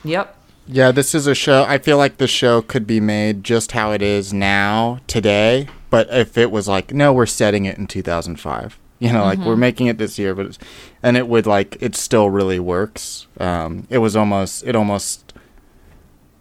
Yep. 0.04 0.36
Yeah, 0.72 0.92
this 0.92 1.16
is 1.16 1.26
a 1.26 1.34
show. 1.34 1.66
I 1.68 1.80
feel 1.80 1.98
like 1.98 2.18
the 2.18 2.28
show 2.28 2.62
could 2.62 2.86
be 2.86 3.00
made 3.00 3.44
just 3.44 3.72
how 3.72 3.92
it 3.92 4.04
is 4.04 4.32
now, 4.32 5.00
today. 5.08 5.68
But 5.90 6.08
if 6.12 6.38
it 6.38 6.52
was 6.52 6.68
like, 6.68 6.94
no, 6.94 7.12
we're 7.12 7.26
setting 7.26 7.66
it 7.66 7.80
in 7.80 7.88
2005. 7.88 8.80
You 9.00 9.14
know, 9.14 9.24
like 9.24 9.40
we're 9.40 9.54
mm-hmm. 9.54 9.62
making 9.62 9.88
it 9.88 9.98
this 9.98 10.20
year, 10.20 10.36
but 10.36 10.46
it's, 10.46 10.60
and 11.02 11.16
it 11.16 11.28
would 11.28 11.48
like 11.48 11.78
it 11.82 11.96
still 11.96 12.30
really 12.30 12.60
works. 12.60 13.28
Um, 13.40 13.88
it 13.90 14.00
was 14.00 14.16
almost 14.16 14.64
it 14.68 14.76
almost 14.76 15.34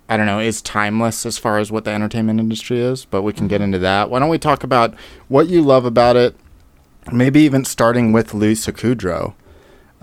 I 0.08 0.16
don't 0.16 0.26
know, 0.26 0.40
is 0.40 0.60
timeless 0.60 1.24
as 1.24 1.38
far 1.38 1.58
as 1.58 1.70
what 1.70 1.84
the 1.84 1.92
entertainment 1.92 2.40
industry 2.40 2.80
is. 2.80 3.04
But 3.04 3.22
we 3.22 3.32
can 3.32 3.46
get 3.46 3.56
mm-hmm. 3.56 3.64
into 3.64 3.78
that. 3.78 4.10
Why 4.10 4.18
don't 4.18 4.28
we 4.28 4.38
talk 4.38 4.64
about 4.64 4.94
what 5.28 5.46
you 5.46 5.62
love 5.62 5.84
about 5.84 6.16
it? 6.16 6.34
Maybe 7.12 7.40
even 7.42 7.64
starting 7.64 8.12
with 8.12 8.34
Lisa 8.34 8.72
Kudrow. 8.72 9.34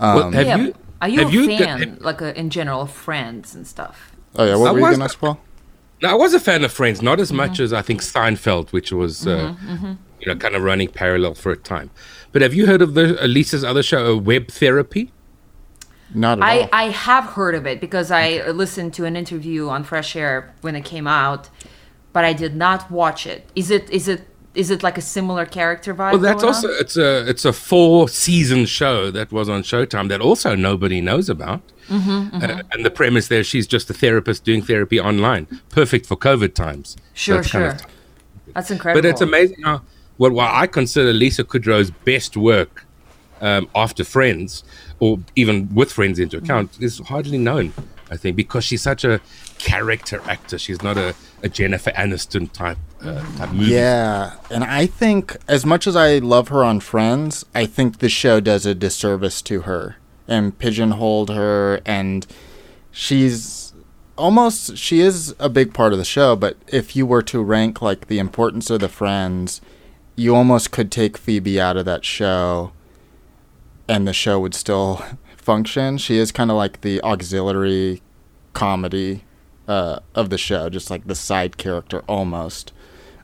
well, 0.00 0.32
have 0.32 0.34
um, 0.34 0.46
yeah. 0.46 0.56
you? 0.56 0.74
Are 1.02 1.08
you 1.10 1.18
have 1.20 1.28
a 1.28 1.32
you 1.32 1.58
fan, 1.58 1.98
like 2.00 2.22
a, 2.22 2.36
in 2.36 2.48
general, 2.48 2.80
of 2.80 2.90
Friends 2.90 3.54
and 3.54 3.66
stuff? 3.66 4.15
Oh 4.38 4.44
yeah, 4.44 4.56
what 4.56 4.68
I 4.68 4.72
were 4.72 4.78
you 4.78 4.84
was- 4.84 4.96
gonna 4.96 5.04
ask, 5.04 5.18
Paul? 5.18 5.40
No, 6.02 6.10
I 6.10 6.14
was 6.14 6.34
a 6.34 6.40
fan 6.40 6.62
of 6.62 6.72
Friends, 6.72 7.00
not 7.00 7.20
as 7.20 7.32
much 7.32 7.58
as 7.58 7.72
I 7.72 7.80
think 7.80 8.02
Seinfeld, 8.02 8.70
which 8.70 8.92
was 8.92 9.26
uh, 9.26 9.54
you 10.20 10.26
know 10.26 10.36
kind 10.36 10.54
of 10.54 10.62
running 10.62 10.88
parallel 10.88 11.34
for 11.34 11.52
a 11.52 11.56
time. 11.56 11.90
But 12.32 12.42
have 12.42 12.52
you 12.52 12.66
heard 12.66 12.82
of 12.82 12.92
the 12.92 13.06
Lisa's 13.26 13.64
other 13.64 13.82
show, 13.82 14.12
uh, 14.12 14.16
Web 14.18 14.48
Therapy? 14.48 15.10
Not 16.14 16.38
at 16.38 16.42
all. 16.42 16.68
I, 16.70 16.84
I 16.84 16.90
have 16.90 17.24
heard 17.24 17.54
of 17.54 17.66
it 17.66 17.80
because 17.80 18.10
I 18.10 18.46
listened 18.50 18.92
to 18.94 19.06
an 19.06 19.16
interview 19.16 19.68
on 19.68 19.84
Fresh 19.84 20.14
Air 20.16 20.54
when 20.60 20.76
it 20.76 20.84
came 20.84 21.06
out, 21.06 21.48
but 22.12 22.24
I 22.26 22.34
did 22.34 22.54
not 22.54 22.90
watch 22.90 23.26
it. 23.26 23.48
Is 23.54 23.70
it 23.70 23.88
is 23.88 24.06
it 24.06 24.28
is 24.56 24.70
it 24.70 24.82
like 24.82 24.98
a 24.98 25.02
similar 25.02 25.44
character 25.46 25.94
vibe? 25.94 26.12
Well, 26.12 26.18
that's 26.20 26.42
also 26.42 26.68
on? 26.68 26.74
it's 26.80 26.96
a 26.96 27.28
it's 27.28 27.44
a 27.44 27.52
four 27.52 28.08
season 28.08 28.66
show 28.66 29.10
that 29.10 29.30
was 29.30 29.48
on 29.48 29.62
Showtime 29.62 30.08
that 30.08 30.20
also 30.20 30.54
nobody 30.54 31.00
knows 31.00 31.28
about. 31.28 31.60
Mm-hmm, 31.88 32.42
Uh, 32.42 32.62
and 32.72 32.84
the 32.84 32.90
premise 32.90 33.28
there, 33.28 33.44
she's 33.44 33.66
just 33.66 33.88
a 33.90 33.94
therapist 33.94 34.44
doing 34.44 34.62
therapy 34.62 34.98
online, 34.98 35.46
perfect 35.68 36.04
for 36.06 36.16
COVID 36.16 36.54
times. 36.54 36.96
sure, 37.14 37.36
That's 37.36 37.48
sure. 37.48 37.76
That's 38.54 38.70
incredible. 38.70 39.02
but 39.02 39.08
it's 39.08 39.20
amazing 39.20 39.62
how 39.62 39.82
what, 40.16 40.32
what 40.32 40.50
I 40.50 40.66
consider 40.66 41.12
Lisa 41.12 41.44
Kudrow's 41.44 41.90
best 41.90 42.36
work 42.36 42.86
um, 43.40 43.68
after 43.74 44.02
Friends, 44.02 44.64
or 44.98 45.18
even 45.36 45.72
with 45.74 45.92
Friends 45.92 46.18
into 46.18 46.38
account, 46.38 46.78
is 46.80 46.98
hardly 47.00 47.38
known. 47.38 47.72
I 48.10 48.16
think 48.16 48.36
because 48.36 48.64
she's 48.64 48.82
such 48.82 49.04
a 49.04 49.20
character 49.58 50.20
actor. 50.26 50.58
She's 50.58 50.82
not 50.82 50.96
a, 50.96 51.14
a 51.42 51.48
Jennifer 51.48 51.90
Aniston 51.92 52.50
type 52.52 52.78
uh, 53.02 53.22
type 53.36 53.52
movie. 53.52 53.72
Yeah, 53.72 54.36
and 54.50 54.64
I 54.64 54.86
think 54.86 55.36
as 55.48 55.64
much 55.66 55.86
as 55.86 55.96
I 55.96 56.18
love 56.18 56.48
her 56.48 56.64
on 56.64 56.80
Friends, 56.80 57.44
I 57.54 57.66
think 57.66 57.98
the 57.98 58.08
show 58.08 58.40
does 58.40 58.66
a 58.66 58.74
disservice 58.74 59.42
to 59.42 59.62
her 59.62 59.96
and 60.28 60.58
pigeonholed 60.58 61.30
her 61.30 61.80
and 61.86 62.26
she's 62.90 63.74
almost 64.16 64.76
she 64.76 65.00
is 65.00 65.34
a 65.38 65.48
big 65.48 65.74
part 65.74 65.92
of 65.92 65.98
the 65.98 66.04
show, 66.04 66.34
but 66.36 66.56
if 66.68 66.96
you 66.96 67.06
were 67.06 67.22
to 67.22 67.42
rank 67.42 67.82
like 67.82 68.08
the 68.08 68.18
importance 68.18 68.70
of 68.70 68.80
the 68.80 68.88
friends, 68.88 69.60
you 70.16 70.34
almost 70.34 70.70
could 70.70 70.90
take 70.90 71.18
Phoebe 71.18 71.60
out 71.60 71.76
of 71.76 71.84
that 71.84 72.04
show 72.04 72.72
and 73.88 74.08
the 74.08 74.12
show 74.12 74.40
would 74.40 74.54
still 74.54 75.04
function. 75.36 75.98
She 75.98 76.18
is 76.18 76.32
kind 76.32 76.50
of 76.50 76.56
like 76.56 76.80
the 76.80 77.00
auxiliary 77.02 78.02
comedy 78.52 79.22
uh, 79.68 80.00
of 80.14 80.30
the 80.30 80.38
show, 80.38 80.68
just 80.68 80.90
like 80.90 81.06
the 81.06 81.14
side 81.14 81.56
character 81.56 82.00
almost, 82.08 82.72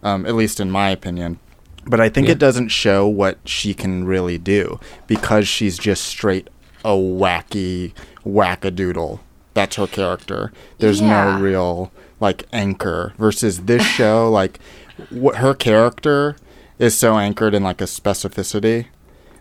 um, 0.02 0.26
at 0.26 0.34
least 0.34 0.60
in 0.60 0.70
my 0.70 0.90
opinion. 0.90 1.38
But 1.84 2.00
I 2.00 2.08
think 2.08 2.26
Yeah. 2.26 2.32
it 2.32 2.38
doesn't 2.38 2.68
show 2.68 3.06
what 3.06 3.38
she 3.44 3.74
can 3.74 4.04
really 4.04 4.38
do 4.38 4.78
because 5.06 5.48
she's 5.48 5.78
just 5.78 6.04
straight 6.04 6.48
a 6.84 6.90
wacky 6.90 7.92
wackadoodle. 8.24 9.20
That's 9.54 9.76
her 9.76 9.86
character. 9.86 10.52
There's 10.78 11.00
Yeah. 11.00 11.36
no 11.36 11.40
real 11.40 11.92
like 12.20 12.44
anchor 12.52 13.12
versus 13.18 13.62
this 13.62 13.82
show. 13.98 14.30
Like 14.30 14.58
wh- 15.12 15.34
her 15.36 15.54
character 15.54 16.36
is 16.78 16.96
so 16.96 17.18
anchored 17.18 17.54
in 17.54 17.62
like 17.62 17.80
a 17.80 17.84
specificity 17.84 18.86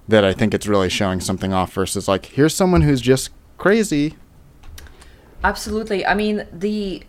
that 0.07 0.25
I 0.25 0.33
think 0.33 0.53
it's 0.53 0.67
really 0.67 0.89
showing 0.89 1.19
something 1.21 1.53
off 1.53 1.73
versus 1.73 2.07
like 2.07 2.25
here's 2.27 2.55
someone 2.55 2.81
who's 2.81 3.01
just 3.01 3.29
crazy. 3.57 4.15
Absolutely. 5.43 6.05
I 6.05 6.13
mean, 6.13 6.47
the 6.51 7.03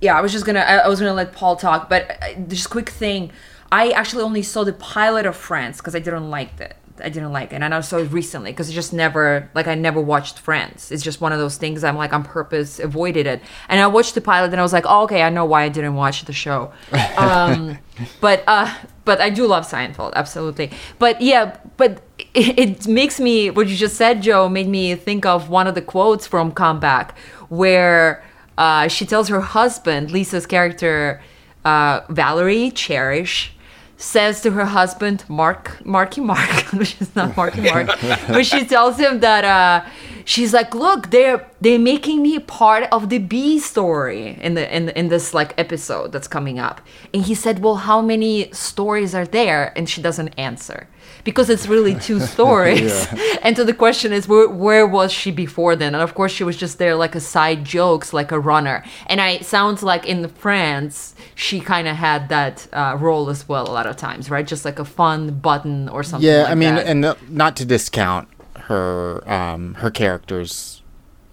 yeah, 0.00 0.16
I 0.16 0.20
was 0.20 0.32
just 0.32 0.44
gonna 0.44 0.60
I, 0.60 0.76
I 0.76 0.88
was 0.88 1.00
gonna 1.00 1.14
let 1.14 1.32
Paul 1.32 1.56
talk, 1.56 1.88
but 1.88 2.18
uh, 2.22 2.34
just 2.48 2.70
quick 2.70 2.88
thing. 2.88 3.30
I 3.70 3.90
actually 3.90 4.22
only 4.22 4.42
saw 4.42 4.64
the 4.64 4.72
pilot 4.72 5.26
of 5.26 5.36
Friends 5.36 5.78
because 5.78 5.94
I 5.94 5.98
didn't 5.98 6.30
like 6.30 6.60
it. 6.60 6.76
I 7.00 7.10
didn't 7.10 7.32
like 7.32 7.52
it, 7.52 7.62
and 7.62 7.72
I 7.72 7.80
saw 7.80 7.98
it 7.98 8.10
recently 8.10 8.50
because 8.50 8.68
it 8.68 8.72
just 8.72 8.92
never 8.92 9.48
like 9.54 9.68
I 9.68 9.74
never 9.74 10.00
watched 10.00 10.38
Friends. 10.38 10.90
It's 10.90 11.02
just 11.02 11.20
one 11.20 11.32
of 11.32 11.38
those 11.38 11.56
things 11.56 11.84
I'm 11.84 11.96
like 11.96 12.12
on 12.12 12.24
purpose 12.24 12.80
avoided 12.80 13.26
it, 13.26 13.40
and 13.68 13.80
I 13.80 13.86
watched 13.86 14.14
the 14.14 14.20
pilot 14.20 14.50
and 14.52 14.60
I 14.60 14.62
was 14.62 14.72
like, 14.72 14.84
oh, 14.86 15.02
okay, 15.04 15.22
I 15.22 15.30
know 15.30 15.44
why 15.44 15.62
I 15.62 15.68
didn't 15.68 15.94
watch 15.94 16.24
the 16.24 16.32
show. 16.32 16.72
Um, 17.18 17.78
but 18.20 18.44
uh, 18.46 18.72
but 19.04 19.20
I 19.20 19.30
do 19.30 19.46
love 19.46 19.66
Seinfeld, 19.66 20.12
absolutely. 20.14 20.70
But 21.00 21.20
yeah, 21.20 21.56
but 21.76 22.00
it, 22.32 22.58
it 22.58 22.86
makes 22.86 23.18
me 23.18 23.50
what 23.50 23.66
you 23.66 23.74
just 23.74 23.96
said, 23.96 24.22
Joe, 24.22 24.48
made 24.48 24.68
me 24.68 24.94
think 24.94 25.26
of 25.26 25.48
one 25.48 25.66
of 25.66 25.74
the 25.74 25.82
quotes 25.82 26.24
from 26.24 26.52
Comeback 26.52 27.16
where 27.48 28.22
uh, 28.56 28.88
she 28.88 29.06
tells 29.06 29.28
her 29.28 29.40
husband, 29.40 30.10
Lisa's 30.10 30.46
character, 30.46 31.22
uh, 31.64 32.00
Valerie 32.08 32.70
Cherish, 32.70 33.52
says 33.96 34.40
to 34.42 34.52
her 34.52 34.64
husband, 34.64 35.24
Mark, 35.28 35.84
Marky 35.84 36.20
Mark, 36.20 36.64
which 36.72 37.00
is 37.00 37.14
not 37.16 37.36
Marky 37.36 37.62
Mark, 37.62 37.88
but 38.28 38.46
she 38.46 38.64
tells 38.64 38.96
him 38.98 39.20
that 39.20 39.44
uh, 39.44 39.88
she's 40.24 40.54
like, 40.54 40.74
look, 40.74 41.10
they're 41.10 41.48
they're 41.60 41.78
making 41.78 42.22
me 42.22 42.38
part 42.38 42.88
of 42.92 43.08
the 43.08 43.18
B 43.18 43.58
story 43.58 44.38
in 44.40 44.54
the 44.54 44.74
in 44.74 44.90
in 44.90 45.08
this 45.08 45.34
like 45.34 45.52
episode 45.58 46.12
that's 46.12 46.28
coming 46.28 46.58
up. 46.58 46.80
And 47.12 47.24
he 47.24 47.34
said, 47.34 47.58
well, 47.60 47.76
how 47.76 48.00
many 48.00 48.52
stories 48.52 49.14
are 49.14 49.26
there? 49.26 49.72
And 49.76 49.88
she 49.88 50.00
doesn't 50.00 50.28
answer 50.38 50.86
because 51.24 51.50
it's 51.50 51.66
really 51.66 51.94
two 51.94 52.20
stories. 52.34 53.06
and 53.42 53.56
so 53.56 53.64
the 53.64 53.74
question 53.74 54.12
is, 54.12 54.28
where, 54.28 54.48
where 54.48 54.86
was 54.86 55.12
she 55.12 55.30
before 55.30 55.76
then? 55.76 55.94
And 55.94 56.02
of 56.02 56.14
course, 56.14 56.32
she 56.32 56.44
was 56.44 56.56
just 56.56 56.78
there 56.78 56.94
like 56.94 57.14
a 57.14 57.20
side 57.20 57.64
jokes, 57.64 58.12
like 58.12 58.32
a 58.32 58.38
runner. 58.38 58.84
And 59.06 59.20
I 59.20 59.38
sounds 59.38 59.82
like 59.82 60.06
in 60.06 60.28
Friends, 60.28 61.14
she 61.34 61.60
kind 61.60 61.88
of 61.88 61.96
had 61.96 62.28
that 62.28 62.66
uh, 62.72 62.96
role 63.00 63.30
as 63.30 63.48
well 63.48 63.68
a 63.68 63.72
lot 63.72 63.86
of 63.86 63.96
times, 63.96 64.30
right? 64.30 64.46
Just 64.46 64.64
like 64.64 64.78
a 64.78 64.84
fun 64.84 65.38
button 65.38 65.88
or 65.88 66.02
something. 66.02 66.28
Yeah, 66.28 66.42
like 66.42 66.50
I 66.50 66.54
mean, 66.54 66.74
that. 66.74 66.86
and 66.86 67.02
th- 67.02 67.16
not 67.28 67.56
to 67.56 67.64
discount 67.64 68.28
her 68.68 69.22
um, 69.30 69.74
her 69.74 69.90
character's, 69.90 70.82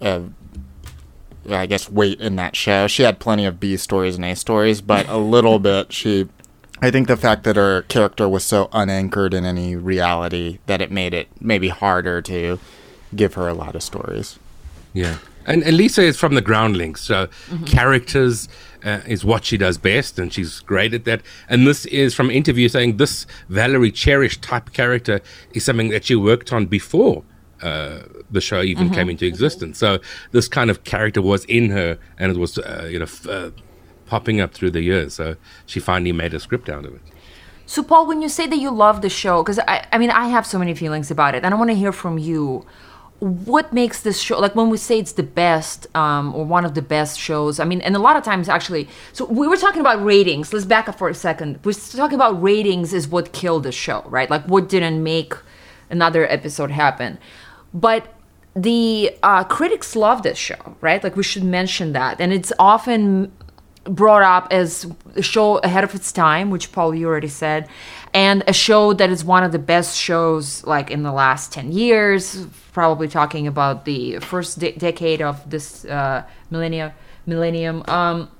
uh, 0.00 0.22
I 1.48 1.66
guess, 1.66 1.90
weight 1.90 2.20
in 2.20 2.36
that 2.36 2.56
show. 2.56 2.86
She 2.86 3.02
had 3.02 3.18
plenty 3.18 3.44
of 3.44 3.60
B 3.60 3.76
stories 3.76 4.16
and 4.16 4.24
A 4.24 4.34
stories, 4.34 4.80
but 4.80 5.08
a 5.08 5.18
little 5.18 5.58
bit 5.70 5.92
she. 5.92 6.28
I 6.82 6.90
think 6.90 7.08
the 7.08 7.16
fact 7.16 7.44
that 7.44 7.56
her 7.56 7.82
character 7.82 8.28
was 8.28 8.44
so 8.44 8.68
unanchored 8.72 9.32
in 9.32 9.44
any 9.44 9.76
reality 9.76 10.58
that 10.66 10.80
it 10.80 10.90
made 10.90 11.14
it 11.14 11.28
maybe 11.40 11.68
harder 11.68 12.20
to 12.22 12.58
give 13.14 13.34
her 13.34 13.48
a 13.48 13.54
lot 13.54 13.74
of 13.74 13.82
stories. 13.82 14.38
Yeah. 14.92 15.18
And, 15.46 15.62
and 15.62 15.76
Lisa 15.76 16.02
is 16.02 16.16
from 16.18 16.34
the 16.34 16.40
groundlings, 16.40 17.00
so 17.00 17.28
characters 17.66 18.48
uh, 18.84 19.00
is 19.06 19.24
what 19.24 19.44
she 19.44 19.56
does 19.56 19.78
best, 19.78 20.18
and 20.18 20.32
she's 20.32 20.58
great 20.60 20.92
at 20.92 21.04
that. 21.04 21.22
And 21.48 21.66
this 21.66 21.86
is 21.86 22.14
from 22.14 22.30
interview 22.30 22.68
saying 22.68 22.96
this 22.96 23.26
Valerie 23.48 23.92
Cherish 23.92 24.40
type 24.40 24.72
character 24.72 25.20
is 25.52 25.64
something 25.64 25.88
that 25.90 26.04
she 26.04 26.16
worked 26.16 26.52
on 26.52 26.66
before 26.66 27.22
uh, 27.62 28.00
the 28.30 28.40
show 28.40 28.60
even 28.60 28.90
came 28.90 29.08
into 29.08 29.24
existence. 29.24 29.78
So 29.78 29.98
this 30.32 30.48
kind 30.48 30.68
of 30.68 30.84
character 30.84 31.22
was 31.22 31.44
in 31.44 31.70
her, 31.70 31.98
and 32.18 32.32
it 32.32 32.38
was 32.38 32.58
uh, 32.58 32.88
you 32.90 32.98
know 32.98 33.04
f- 33.04 33.26
uh, 33.26 33.50
popping 34.06 34.40
up 34.40 34.54
through 34.54 34.70
the 34.70 34.82
years. 34.82 35.14
So 35.14 35.36
she 35.66 35.80
finally 35.80 36.12
made 36.12 36.34
a 36.34 36.40
script 36.40 36.68
out 36.68 36.84
of 36.84 36.94
it. 36.94 37.02
So, 37.66 37.82
Paul, 37.82 38.06
when 38.06 38.22
you 38.22 38.28
say 38.28 38.46
that 38.46 38.58
you 38.58 38.70
love 38.70 39.02
the 39.02 39.10
show, 39.10 39.42
because 39.42 39.58
I, 39.58 39.86
I 39.92 39.98
mean, 39.98 40.10
I 40.10 40.28
have 40.28 40.46
so 40.46 40.58
many 40.58 40.72
feelings 40.74 41.10
about 41.10 41.34
it, 41.34 41.44
and 41.44 41.52
I 41.52 41.58
want 41.58 41.70
to 41.70 41.76
hear 41.76 41.92
from 41.92 42.16
you. 42.16 42.64
What 43.18 43.72
makes 43.72 44.02
this 44.02 44.20
show 44.20 44.38
like 44.38 44.54
when 44.54 44.68
we 44.68 44.76
say 44.76 44.98
it's 44.98 45.12
the 45.12 45.22
best 45.22 45.86
um, 45.96 46.34
or 46.34 46.44
one 46.44 46.66
of 46.66 46.74
the 46.74 46.82
best 46.82 47.18
shows? 47.18 47.58
I 47.58 47.64
mean, 47.64 47.80
and 47.80 47.96
a 47.96 47.98
lot 47.98 48.14
of 48.14 48.22
times 48.22 48.46
actually. 48.46 48.90
So 49.14 49.24
we 49.24 49.48
were 49.48 49.56
talking 49.56 49.80
about 49.80 50.04
ratings. 50.04 50.52
Let's 50.52 50.66
back 50.66 50.86
up 50.86 50.98
for 50.98 51.08
a 51.08 51.14
second. 51.14 51.58
We're 51.64 51.72
talking 51.72 52.14
about 52.14 52.40
ratings 52.42 52.92
is 52.92 53.08
what 53.08 53.32
killed 53.32 53.62
the 53.62 53.72
show, 53.72 54.04
right? 54.06 54.28
Like 54.28 54.44
what 54.44 54.68
didn't 54.68 55.02
make 55.02 55.32
another 55.88 56.30
episode 56.30 56.70
happen. 56.70 57.18
But 57.72 58.12
the 58.54 59.16
uh, 59.22 59.44
critics 59.44 59.96
love 59.96 60.22
this 60.22 60.36
show, 60.36 60.76
right? 60.82 61.02
Like 61.02 61.16
we 61.16 61.22
should 61.22 61.44
mention 61.44 61.94
that, 61.94 62.20
and 62.20 62.34
it's 62.34 62.52
often 62.58 63.32
brought 63.88 64.22
up 64.22 64.48
as 64.50 64.86
a 65.14 65.22
show 65.22 65.58
ahead 65.58 65.84
of 65.84 65.94
its 65.94 66.12
time, 66.12 66.50
which 66.50 66.72
Paul 66.72 66.94
you 66.94 67.06
already 67.06 67.28
said, 67.28 67.68
and 68.12 68.42
a 68.46 68.52
show 68.52 68.92
that 68.92 69.10
is 69.10 69.24
one 69.24 69.44
of 69.44 69.52
the 69.52 69.58
best 69.58 69.96
shows 69.96 70.64
like 70.64 70.90
in 70.90 71.02
the 71.02 71.12
last 71.12 71.52
ten 71.52 71.72
years. 71.72 72.46
Probably 72.72 73.08
talking 73.08 73.46
about 73.46 73.84
the 73.84 74.18
first 74.18 74.58
de- 74.58 74.72
decade 74.72 75.22
of 75.22 75.48
this 75.48 75.84
uh, 75.84 76.24
millennia, 76.50 76.94
millennium. 77.24 77.82
Um, 77.88 78.30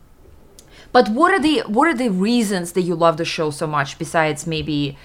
but 0.93 1.09
what 1.09 1.33
are 1.33 1.41
the 1.41 1.61
what 1.67 1.89
are 1.89 1.95
the 1.95 2.11
reasons 2.11 2.73
that 2.73 2.83
you 2.83 2.95
love 2.95 3.17
the 3.17 3.25
show 3.25 3.51
so 3.51 3.67
much? 3.67 3.99
Besides 3.99 4.47
maybe, 4.47 4.99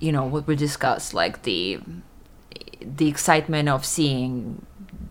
you 0.00 0.12
know, 0.12 0.24
what 0.24 0.46
we 0.46 0.56
discussed, 0.56 1.14
like 1.14 1.42
the 1.42 1.80
the 2.80 3.08
excitement 3.08 3.68
of 3.68 3.84
seeing 3.84 4.64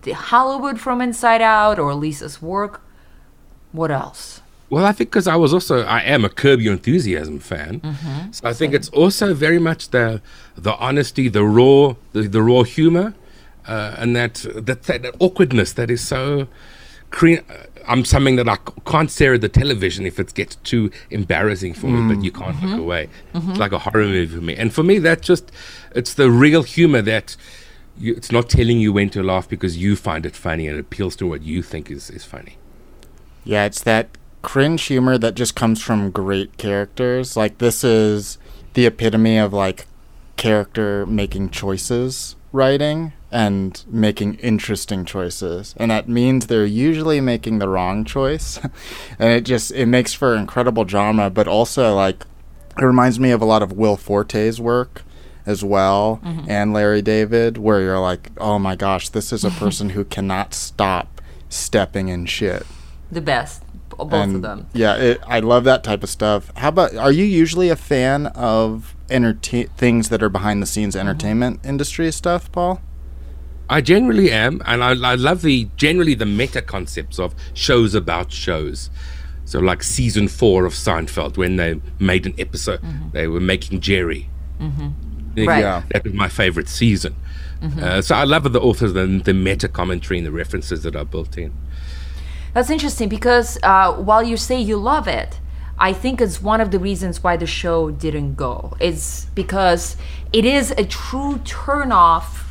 the 0.03 0.11
Hollywood 0.11 0.79
from 0.79 1.01
inside 1.01 1.41
out 1.41 1.79
or 1.79 1.93
Lisa's 1.93 2.41
work. 2.41 2.81
What 3.73 3.91
else? 3.91 4.41
Well, 4.69 4.85
I 4.85 4.91
think 4.91 5.11
because 5.11 5.27
I 5.27 5.35
was 5.35 5.53
also 5.53 5.83
I 5.83 5.99
am 5.99 6.25
a 6.25 6.29
Curb 6.29 6.59
Your 6.59 6.73
Enthusiasm 6.73 7.37
fan, 7.39 7.79
mm-hmm. 7.81 8.31
so 8.31 8.47
I 8.47 8.53
think 8.53 8.73
it's 8.73 8.89
also 8.89 9.33
very 9.35 9.59
much 9.59 9.89
the 9.89 10.19
the 10.55 10.75
honesty, 10.77 11.27
the 11.27 11.43
raw, 11.43 11.93
the, 12.13 12.23
the 12.23 12.41
raw 12.41 12.63
humor, 12.63 13.13
uh, 13.67 13.95
and 13.99 14.15
that, 14.15 14.45
that 14.55 14.83
that 14.83 15.15
awkwardness 15.19 15.73
that 15.73 15.91
is 15.91 16.01
so. 16.01 16.47
Cre- 17.11 17.45
uh, 17.47 17.65
I'm 17.87 18.03
something 18.03 18.37
that 18.37 18.49
I 18.49 18.57
can't 18.85 19.11
stare 19.11 19.35
at 19.35 19.41
the 19.41 19.49
television 19.49 20.07
if 20.07 20.19
it 20.19 20.33
gets 20.33 20.55
too 20.55 20.89
embarrassing 21.11 21.75
for 21.75 21.87
me, 21.87 22.07
but 22.07 22.19
mm. 22.19 22.23
you 22.23 22.31
can't 22.31 22.59
look 22.61 22.71
mm-hmm. 22.71 22.79
away. 22.79 23.09
Mm-hmm. 23.35 23.51
It's 23.51 23.59
like 23.59 23.73
a 23.73 23.79
horror 23.79 24.05
movie 24.05 24.33
for 24.35 24.41
me, 24.41 24.55
and 24.55 24.73
for 24.73 24.81
me, 24.81 24.97
that 24.99 25.21
just 25.21 25.51
it's 25.93 26.15
the 26.15 26.31
real 26.31 26.63
humor 26.63 27.01
that. 27.03 27.35
You, 27.95 28.15
it's 28.15 28.31
not 28.31 28.49
telling 28.49 28.79
you 28.79 28.91
when 28.91 29.11
to 29.11 29.21
laugh 29.21 29.47
because 29.47 29.77
you 29.77 29.95
find 29.95 30.25
it 30.25 30.35
funny 30.35 30.67
and 30.67 30.77
it 30.77 30.79
appeals 30.79 31.15
to 31.17 31.27
what 31.27 31.43
you 31.43 31.61
think 31.61 31.91
is, 31.91 32.09
is 32.09 32.23
funny. 32.25 32.57
Yeah, 33.43 33.65
it's 33.65 33.81
that 33.83 34.09
cringe 34.41 34.83
humor 34.83 35.17
that 35.17 35.35
just 35.35 35.55
comes 35.55 35.81
from 35.81 36.11
great 36.11 36.57
characters. 36.57 37.35
Like 37.37 37.57
this 37.59 37.83
is 37.83 38.37
the 38.73 38.85
epitome 38.85 39.37
of 39.37 39.53
like 39.53 39.85
character 40.37 41.05
making 41.05 41.49
choices 41.49 42.35
writing 42.51 43.13
and 43.31 43.83
making 43.87 44.35
interesting 44.35 45.05
choices. 45.05 45.73
And 45.77 45.89
that 45.91 46.07
means 46.07 46.47
they're 46.47 46.65
usually 46.65 47.19
making 47.21 47.59
the 47.59 47.67
wrong 47.69 48.05
choice. 48.05 48.57
and 49.19 49.31
it 49.31 49.41
just 49.41 49.71
it 49.71 49.87
makes 49.87 50.13
for 50.13 50.35
incredible 50.35 50.85
drama, 50.85 51.29
but 51.29 51.47
also 51.47 51.95
like 51.95 52.25
It 52.77 52.83
reminds 52.85 53.19
me 53.19 53.31
of 53.31 53.41
a 53.41 53.45
lot 53.45 53.63
of 53.63 53.73
Will 53.73 53.97
Forte's 53.97 54.59
work 54.59 55.03
as 55.45 55.63
well, 55.63 56.21
Mm-hmm. 56.23 56.49
and 56.49 56.73
Larry 56.73 57.01
David, 57.01 57.57
where 57.57 57.81
you're 57.81 57.99
like, 57.99 58.31
oh 58.37 58.57
my 58.59 58.75
gosh, 58.75 59.09
this 59.09 59.33
is 59.33 59.43
a 59.43 59.49
person 59.63 59.89
who 59.89 60.05
cannot 60.05 60.53
stop 60.53 61.19
stepping 61.49 62.07
in 62.09 62.25
shit. 62.25 62.65
The 63.13 63.21
best, 63.21 63.63
b- 63.89 63.95
both 63.97 64.13
and 64.13 64.35
of 64.37 64.41
them. 64.41 64.67
yeah, 64.73 64.95
it, 64.95 65.21
I 65.27 65.39
love 65.39 65.63
that 65.65 65.83
type 65.83 66.03
of 66.03 66.09
stuff. 66.09 66.51
How 66.57 66.69
about? 66.69 66.95
Are 66.95 67.11
you 67.11 67.23
usually 67.25 67.69
a 67.69 67.75
fan 67.75 68.27
of 68.27 68.95
entertain 69.09 69.67
things 69.77 70.09
that 70.09 70.21
are 70.23 70.29
behind 70.29 70.61
the 70.61 70.65
scenes 70.65 70.95
Mm-hmm. 70.95 71.07
entertainment 71.07 71.59
industry 71.65 72.11
stuff, 72.11 72.51
Paul? 72.51 72.81
I 73.69 73.81
generally 73.81 74.29
am, 74.31 74.61
and 74.65 74.83
I, 74.83 74.89
I 75.11 75.15
love 75.15 75.41
the 75.41 75.67
generally 75.77 76.13
the 76.15 76.25
meta 76.25 76.61
concepts 76.61 77.17
of 77.19 77.33
shows 77.53 77.95
about 77.95 78.31
shows. 78.31 78.89
So, 79.45 79.59
like 79.59 79.83
season 79.83 80.27
four 80.27 80.65
of 80.65 80.73
Seinfeld, 80.73 81.37
when 81.37 81.55
they 81.57 81.79
made 81.99 82.25
an 82.25 82.33
episode, 82.37 82.81
they 83.13 83.27
were 83.27 83.39
making 83.41 83.79
Jerry. 83.81 84.29
Mm-hmm. 84.59 85.45
Right. 85.45 85.59
Yeah. 85.61 85.83
that 85.91 86.03
was 86.03 86.13
my 86.13 86.29
favorite 86.29 86.69
season. 86.69 87.15
Uh, 87.81 88.01
so 88.01 88.13
I 88.15 88.25
love 88.25 88.51
the 88.51 88.59
authors, 88.59 88.93
and 88.95 89.23
the 89.23 89.33
meta 89.33 89.69
commentary 89.69 90.17
and 90.17 90.27
the 90.27 90.31
references 90.31 90.83
that 90.83 90.95
are 90.97 91.05
built 91.05 91.37
in. 91.37 91.53
That's 92.53 92.69
interesting 92.69 93.09
because 93.09 93.57
uh, 93.63 93.93
while 93.93 94.23
you 94.23 94.37
say 94.37 94.59
you 94.59 94.77
love 94.77 95.07
it, 95.07 95.39
I 95.79 95.91
think 95.91 96.21
it's 96.21 96.41
one 96.41 96.61
of 96.61 96.69
the 96.71 96.79
reasons 96.79 97.23
why 97.23 97.35
the 97.37 97.47
show 97.47 97.89
didn't 97.89 98.35
go. 98.35 98.75
It's 98.79 99.25
because 99.33 99.97
it 100.31 100.45
is 100.45 100.71
a 100.71 100.85
true 100.85 101.37
turnoff. 101.43 102.41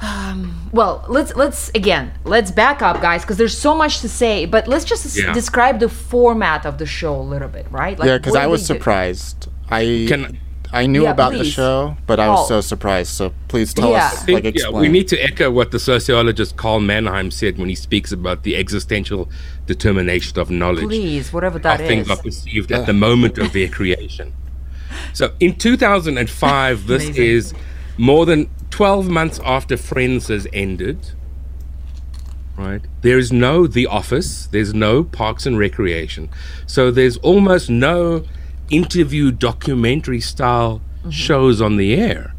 Um, 0.00 0.68
well, 0.72 1.04
let's 1.08 1.34
let's 1.36 1.70
again 1.70 2.12
let's 2.24 2.50
back 2.50 2.82
up, 2.82 3.00
guys, 3.00 3.22
because 3.22 3.38
there's 3.38 3.56
so 3.56 3.74
much 3.74 4.00
to 4.00 4.08
say. 4.10 4.44
But 4.44 4.68
let's 4.68 4.84
just 4.84 5.06
s- 5.06 5.18
Yeah. 5.18 5.32
describe 5.32 5.80
the 5.80 5.88
format 5.88 6.66
of 6.66 6.76
the 6.76 6.84
show 6.84 7.14
a 7.18 7.22
little 7.22 7.48
bit, 7.48 7.66
right? 7.70 7.98
Like, 7.98 8.06
yeah, 8.08 8.18
because 8.18 8.36
I 8.36 8.46
was 8.46 8.66
they 8.68 8.74
do? 8.74 8.78
surprised. 8.78 9.48
I 9.70 10.04
Can 10.08 10.38
I 10.72 10.86
knew 10.86 11.04
Yeah, 11.04 11.10
about 11.10 11.32
the 11.32 11.44
show, 11.44 11.96
but 12.06 12.18
I 12.20 12.28
was 12.28 12.38
Paul. 12.38 12.46
so 12.46 12.60
surprised. 12.60 13.12
So 13.12 13.32
please 13.48 13.72
tell 13.72 13.90
Yeah. 13.90 14.06
us, 14.06 14.22
I 14.22 14.26
think, 14.26 14.44
like, 14.44 14.58
yeah, 14.58 14.70
we 14.70 14.88
need 14.88 15.08
to 15.08 15.22
echo 15.22 15.50
what 15.50 15.70
the 15.70 15.78
sociologist 15.78 16.56
Karl 16.56 16.80
Mannheim 16.80 17.30
said 17.30 17.58
when 17.58 17.68
he 17.68 17.74
speaks 17.74 18.12
about 18.12 18.42
the 18.42 18.56
existential 18.56 19.28
determination 19.66 20.38
of 20.38 20.50
knowledge. 20.50 20.84
Please, 20.84 21.32
whatever 21.32 21.58
how 21.58 21.76
that 21.76 21.86
things 21.86 22.10
are 22.10 22.16
perceived 22.16 22.72
at 22.72 22.82
uh. 22.82 22.84
the 22.84 22.92
moment 22.92 23.38
of 23.38 23.52
their 23.52 23.68
creation. 23.68 24.32
So 25.12 25.32
in 25.40 25.56
2005, 25.56 26.86
this 26.86 27.04
is 27.16 27.54
more 27.98 28.26
than 28.26 28.48
12 28.70 29.08
months 29.08 29.40
after 29.44 29.76
Friends 29.76 30.28
has 30.28 30.46
ended. 30.52 31.12
Right? 32.56 32.80
There 33.02 33.18
is 33.18 33.32
no 33.32 33.66
The 33.66 33.86
Office, 33.86 34.46
there's 34.46 34.72
no 34.72 35.04
Parks 35.04 35.44
and 35.46 35.58
Recreation. 35.58 36.30
So 36.66 36.90
there's 36.90 37.18
almost 37.18 37.68
no 37.68 38.24
interview 38.70 39.30
documentary 39.30 40.20
style 40.20 40.80
Mm-hmm. 41.00 41.10
shows 41.10 41.60
on 41.60 41.76
the 41.76 41.94
air 41.94 42.34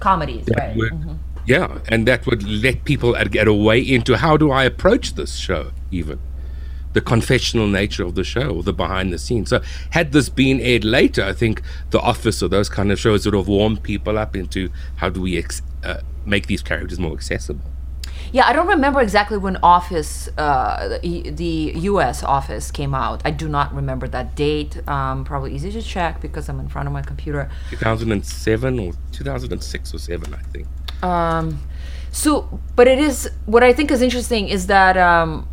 Comedies, 0.00 0.46
that 0.46 0.56
right? 0.68 0.76
would, 0.76 1.18
yeah, 1.46 1.80
and 1.88 2.08
that 2.08 2.24
would 2.24 2.42
let 2.42 2.84
people 2.84 3.12
get 3.30 3.46
a 3.46 3.52
way 3.52 3.78
into 3.78 4.16
how 4.16 4.38
do 4.38 4.50
I 4.50 4.64
approach 4.64 5.14
this 5.16 5.36
show, 5.36 5.72
even 5.90 6.18
the 6.94 7.02
confessional 7.02 7.66
nature 7.66 8.04
of 8.04 8.14
the 8.14 8.24
show 8.24 8.48
or 8.56 8.62
the 8.62 8.72
behind 8.72 9.12
the 9.12 9.18
scenes. 9.18 9.50
So, 9.50 9.60
had 9.90 10.12
this 10.12 10.30
been 10.30 10.60
aired 10.60 10.84
later, 10.84 11.22
I 11.24 11.34
think 11.34 11.60
The 11.90 12.00
Office 12.00 12.42
or 12.42 12.48
those 12.48 12.70
kind 12.70 12.90
of 12.90 12.98
shows 12.98 13.26
would 13.26 13.34
have 13.34 13.48
warmed 13.48 13.82
people 13.82 14.16
up 14.16 14.34
into 14.34 14.70
how 14.96 15.10
do 15.10 15.20
we 15.20 15.36
ex- 15.36 15.60
uh, 15.82 16.00
make 16.24 16.46
these 16.46 16.62
characters 16.62 16.98
more 16.98 17.12
accessible. 17.12 17.70
Yeah, 18.32 18.46
I 18.46 18.52
don't 18.52 18.66
remember 18.66 19.00
exactly 19.00 19.36
when 19.36 19.56
Office, 19.62 20.28
uh, 20.38 20.98
the, 21.02 21.72
U.S. 21.76 22.22
Office 22.22 22.70
came 22.70 22.94
out. 22.94 23.22
I 23.24 23.30
do 23.30 23.48
not 23.48 23.74
remember 23.74 24.08
that 24.08 24.34
date. 24.34 24.86
Um, 24.88 25.24
probably 25.24 25.54
easy 25.54 25.70
to 25.72 25.82
check 25.82 26.20
because 26.20 26.48
I'm 26.48 26.60
in 26.60 26.68
front 26.68 26.88
of 26.88 26.92
my 26.92 27.02
computer. 27.02 27.50
2007 27.70 28.78
or 28.78 28.92
2006 29.12 29.94
or 29.94 29.98
7, 29.98 30.34
I 30.34 30.38
think. 30.38 30.66
Um, 31.02 31.60
so, 32.10 32.60
but 32.76 32.88
it 32.88 32.98
is 32.98 33.30
what 33.46 33.62
I 33.62 33.72
think 33.72 33.90
is 33.90 34.00
interesting 34.00 34.48
is 34.48 34.66
that 34.68 34.96
um, 34.96 35.48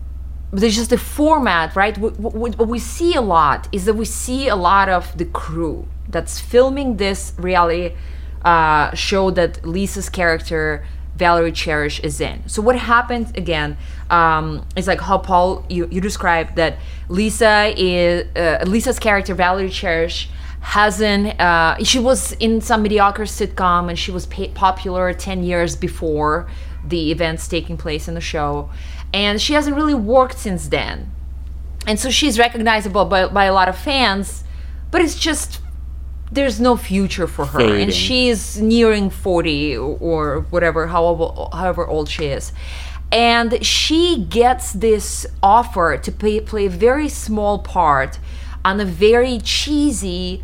there's 0.51 0.75
just 0.75 0.89
the 0.89 0.97
format, 0.97 1.75
right? 1.75 1.97
What, 1.97 2.19
what, 2.19 2.57
what 2.57 2.67
we 2.67 2.79
see 2.79 3.15
a 3.15 3.21
lot 3.21 3.67
is 3.71 3.85
that 3.85 3.95
we 3.95 4.05
see 4.05 4.47
a 4.47 4.55
lot 4.55 4.89
of 4.89 5.17
the 5.17 5.25
crew 5.25 5.87
that's 6.09 6.39
filming 6.39 6.97
this 6.97 7.33
reality 7.37 7.95
uh, 8.43 8.93
show 8.93 9.31
that 9.31 9.65
Lisa's 9.65 10.09
character 10.09 10.85
Valerie 11.21 11.51
Cherish 11.51 11.99
is 11.99 12.19
in. 12.19 12.41
So 12.47 12.63
what 12.63 12.75
happens 12.75 13.29
again 13.35 13.77
um, 14.09 14.65
is 14.75 14.87
like 14.87 14.99
how 14.99 15.19
Paul 15.19 15.63
you, 15.69 15.87
you 15.91 16.01
described 16.01 16.55
that 16.55 16.79
Lisa 17.09 17.71
is 17.77 18.25
uh, 18.35 18.63
Lisa's 18.65 18.97
character 18.97 19.35
Valerie 19.35 19.69
Cherish 19.69 20.29
hasn't 20.61 21.39
uh, 21.39 21.77
she 21.83 21.99
was 21.99 22.31
in 22.33 22.59
some 22.59 22.81
mediocre 22.81 23.25
sitcom 23.25 23.87
and 23.87 23.99
she 23.99 24.09
was 24.09 24.25
popular 24.25 25.13
10 25.13 25.43
years 25.43 25.75
before 25.75 26.49
the 26.83 27.11
events 27.11 27.47
taking 27.47 27.77
place 27.77 28.07
in 28.07 28.15
the 28.15 28.21
show 28.21 28.71
and 29.13 29.39
she 29.39 29.53
hasn't 29.53 29.75
really 29.75 29.93
worked 29.93 30.39
since 30.39 30.69
then 30.69 31.11
and 31.85 31.99
so 31.99 32.09
she's 32.09 32.39
recognizable 32.39 33.05
by, 33.05 33.27
by 33.27 33.45
a 33.45 33.53
lot 33.53 33.69
of 33.69 33.77
fans 33.77 34.43
but 34.89 35.01
it's 35.01 35.19
just 35.19 35.60
there's 36.31 36.59
no 36.59 36.77
future 36.77 37.27
for 37.27 37.45
her 37.45 37.59
Fading. 37.59 37.81
and 37.81 37.93
she's 37.93 38.59
nearing 38.61 39.09
40 39.09 39.77
or, 39.77 40.45
whatever 40.49 40.87
however, 40.87 41.31
however 41.53 41.85
old 41.85 42.09
she 42.09 42.25
is. 42.25 42.53
And 43.11 43.65
she 43.65 44.25
gets 44.29 44.71
this 44.71 45.25
offer 45.43 45.97
to 45.97 46.11
play, 46.11 46.39
play 46.39 46.67
a 46.67 46.69
very 46.69 47.09
small 47.09 47.59
part 47.59 48.19
on 48.63 48.79
a 48.79 48.85
very 48.85 49.39
cheesy 49.39 50.43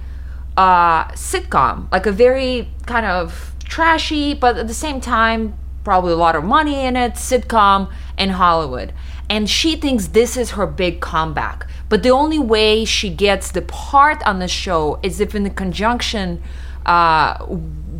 uh, 0.57 1.05
sitcom 1.09 1.89
like 1.91 2.07
a 2.07 2.11
very 2.11 2.67
kind 2.87 3.05
of 3.05 3.53
trashy 3.63 4.33
but 4.33 4.57
at 4.57 4.67
the 4.67 4.73
same 4.73 4.99
time 4.99 5.55
probably 5.83 6.11
a 6.11 6.15
lot 6.17 6.35
of 6.35 6.43
money 6.43 6.83
in 6.83 6.95
it 6.95 7.13
sitcom 7.13 7.89
in 8.17 8.29
hollywood. 8.31 8.91
And 9.29 9.49
she 9.49 9.75
thinks 9.75 10.07
this 10.07 10.35
is 10.35 10.51
her 10.51 10.65
big 10.65 10.99
comeback 10.99 11.67
but 11.89 12.03
the 12.03 12.09
only 12.09 12.39
way 12.39 12.85
she 12.85 13.09
gets 13.09 13.51
the 13.51 13.61
part 13.61 14.21
on 14.25 14.39
the 14.39 14.47
show 14.47 14.99
is 15.03 15.19
if 15.19 15.33
in 15.35 15.43
the 15.43 15.49
conjunction 15.49 16.41
uh, 16.85 17.45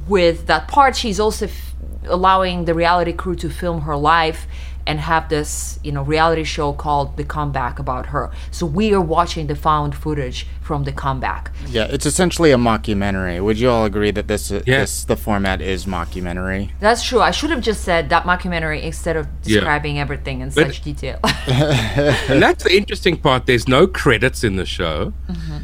with 0.08 0.48
that 0.48 0.68
part 0.68 0.96
she's 0.96 1.20
also 1.20 1.46
f- 1.46 1.76
allowing 2.06 2.66
the 2.66 2.74
reality 2.74 3.14
crew 3.14 3.36
to 3.36 3.50
film 3.50 3.82
her 3.82 3.96
life 3.96 4.48
and 4.88 5.02
have 5.02 5.28
this 5.30 5.80
you 5.84 5.92
know 5.92 6.02
reality 6.02 6.44
show 6.44 6.74
called 6.74 7.18
the 7.18 7.24
comeback 7.24 7.78
about 7.78 8.08
her. 8.08 8.32
So 8.52 8.66
we 8.66 8.94
are 8.94 9.02
watching 9.02 9.48
the 9.48 9.56
found 9.56 9.94
footage 9.94 10.48
from 10.68 10.84
the 10.84 10.92
comeback 11.04 11.44
yeah, 11.70 11.96
it's 11.96 12.06
essentially 12.06 12.52
a 12.52 12.58
mockumentary. 12.70 13.38
Would 13.46 13.58
you 13.60 13.70
all 13.74 13.86
agree 13.92 14.12
that 14.18 14.28
this 14.28 14.44
yes. 14.52 14.64
this 14.66 14.92
the 15.12 15.18
format 15.26 15.60
is 15.74 15.80
mockumentary? 15.86 16.64
that's 16.86 17.04
true 17.10 17.22
i 17.30 17.32
should 17.38 17.52
have 17.56 17.64
just 17.70 17.82
said 17.90 18.04
that 18.14 18.24
mockumentary 18.32 18.80
instead 18.92 19.16
of 19.22 19.26
Yeah. 19.28 19.56
describing 19.60 19.96
everything 20.06 20.38
in 20.44 20.48
But- 20.50 20.68
such 20.68 20.78
detail 20.90 21.20
and 22.32 22.40
that's 22.46 22.64
the 22.68 22.76
interesting 22.82 23.16
part. 23.26 23.40
There's 23.50 23.68
no 23.68 23.82
credits 23.88 24.40
in 24.44 24.54
the 24.62 24.66
show. 24.66 25.14
Mm-hmm. 25.30 25.58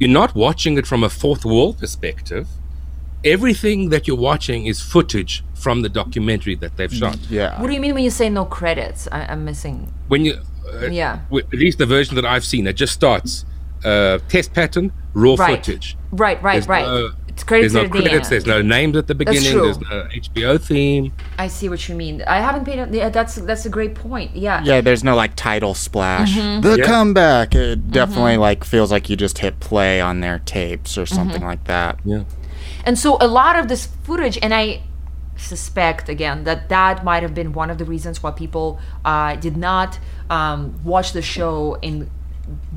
You're 0.00 0.16
not 0.22 0.30
watching 0.46 0.72
it 0.80 0.86
from 0.86 1.00
a 1.04 1.10
fourth 1.22 1.44
wall 1.44 1.70
perspective. 1.82 2.46
Everything 3.24 3.90
that 3.90 4.02
you're 4.06 4.24
watching 4.32 4.60
is 4.66 4.80
footage 4.80 5.34
from 5.54 5.82
the 5.82 5.88
documentary 5.88 6.54
that 6.62 6.72
they've 6.76 6.92
shot. 7.02 7.18
Yeah. 7.30 7.60
what 7.60 7.68
do 7.68 7.74
you 7.74 7.80
mean 7.80 7.94
when 7.96 8.04
you 8.08 8.14
say 8.22 8.28
no 8.40 8.44
credits 8.58 9.00
I, 9.16 9.18
i'm 9.32 9.42
missing 9.50 9.76
When 10.12 10.24
you, 10.26 10.32
uh, 10.72 10.86
Yeah. 11.02 11.20
at 11.54 11.60
least 11.64 11.78
the 11.78 11.86
version 11.96 12.14
that 12.18 12.26
I've 12.32 12.44
seen, 12.52 12.66
it 12.66 12.76
just 12.84 12.94
starts 13.02 13.44
uh, 13.86 14.18
test 14.28 14.52
pattern, 14.52 14.92
raw 15.14 15.34
Right. 15.38 15.64
footage. 15.64 15.96
right 16.12 16.42
right 16.42 16.54
There's 16.54 16.68
right 16.68 16.84
no- 16.86 17.10
it's 17.28 17.44
credits 17.44 17.74
There's 17.74 17.82
no 17.82 17.86
at 17.86 17.92
the 17.92 18.00
credits. 18.08 18.26
end. 18.26 18.32
There's 18.32 18.46
no 18.46 18.62
names 18.62 18.96
at 18.96 19.06
the 19.08 19.14
beginning. 19.14 19.52
true. 19.52 19.64
There's 19.64 19.78
no 19.78 20.08
HBO 20.10 20.56
theme. 20.58 21.12
I 21.38 21.48
see 21.48 21.68
what 21.68 21.86
you 21.86 21.94
mean. 21.94 22.22
I 22.26 22.40
haven't 22.40 22.64
paid. 22.64 22.94
Yeah, 22.94 23.10
that's 23.10 23.34
that's 23.34 23.66
a 23.66 23.68
great 23.68 23.94
point. 23.94 24.34
Yeah. 24.34 24.62
Yeah, 24.64 24.80
there's 24.80 25.04
no 25.04 25.14
like 25.14 25.36
title 25.36 25.74
splash. 25.74 26.32
Mm-hmm. 26.34 26.62
The 26.62 26.78
Yeah. 26.78 26.84
comeback. 26.86 27.54
It 27.54 27.90
definitely 27.90 28.38
like 28.38 28.64
feels 28.64 28.90
like 28.90 29.10
you 29.10 29.16
just 29.16 29.36
hit 29.38 29.60
play 29.60 30.00
on 30.00 30.20
their 30.20 30.38
tapes 30.46 30.96
or 30.96 31.04
something 31.04 31.40
Mm-hmm. 31.40 31.46
like 31.52 31.64
that. 31.64 31.98
Yeah. 32.06 32.22
And 32.86 32.98
so 32.98 33.18
a 33.20 33.26
lot 33.28 33.54
of 33.58 33.68
this 33.68 33.86
footage, 34.04 34.38
and 34.40 34.54
I 34.54 34.80
suspect 35.36 36.08
again 36.08 36.44
that 36.44 36.68
that 36.70 37.04
might 37.04 37.22
have 37.22 37.34
been 37.34 37.52
one 37.52 37.68
of 37.70 37.76
the 37.76 37.84
reasons 37.84 38.22
why 38.22 38.30
people 38.30 38.78
uh, 39.04 39.36
did 39.36 39.56
not 39.56 39.98
um, 40.30 40.74
watch 40.84 41.12
the 41.12 41.20
show 41.22 41.76
in 41.82 42.08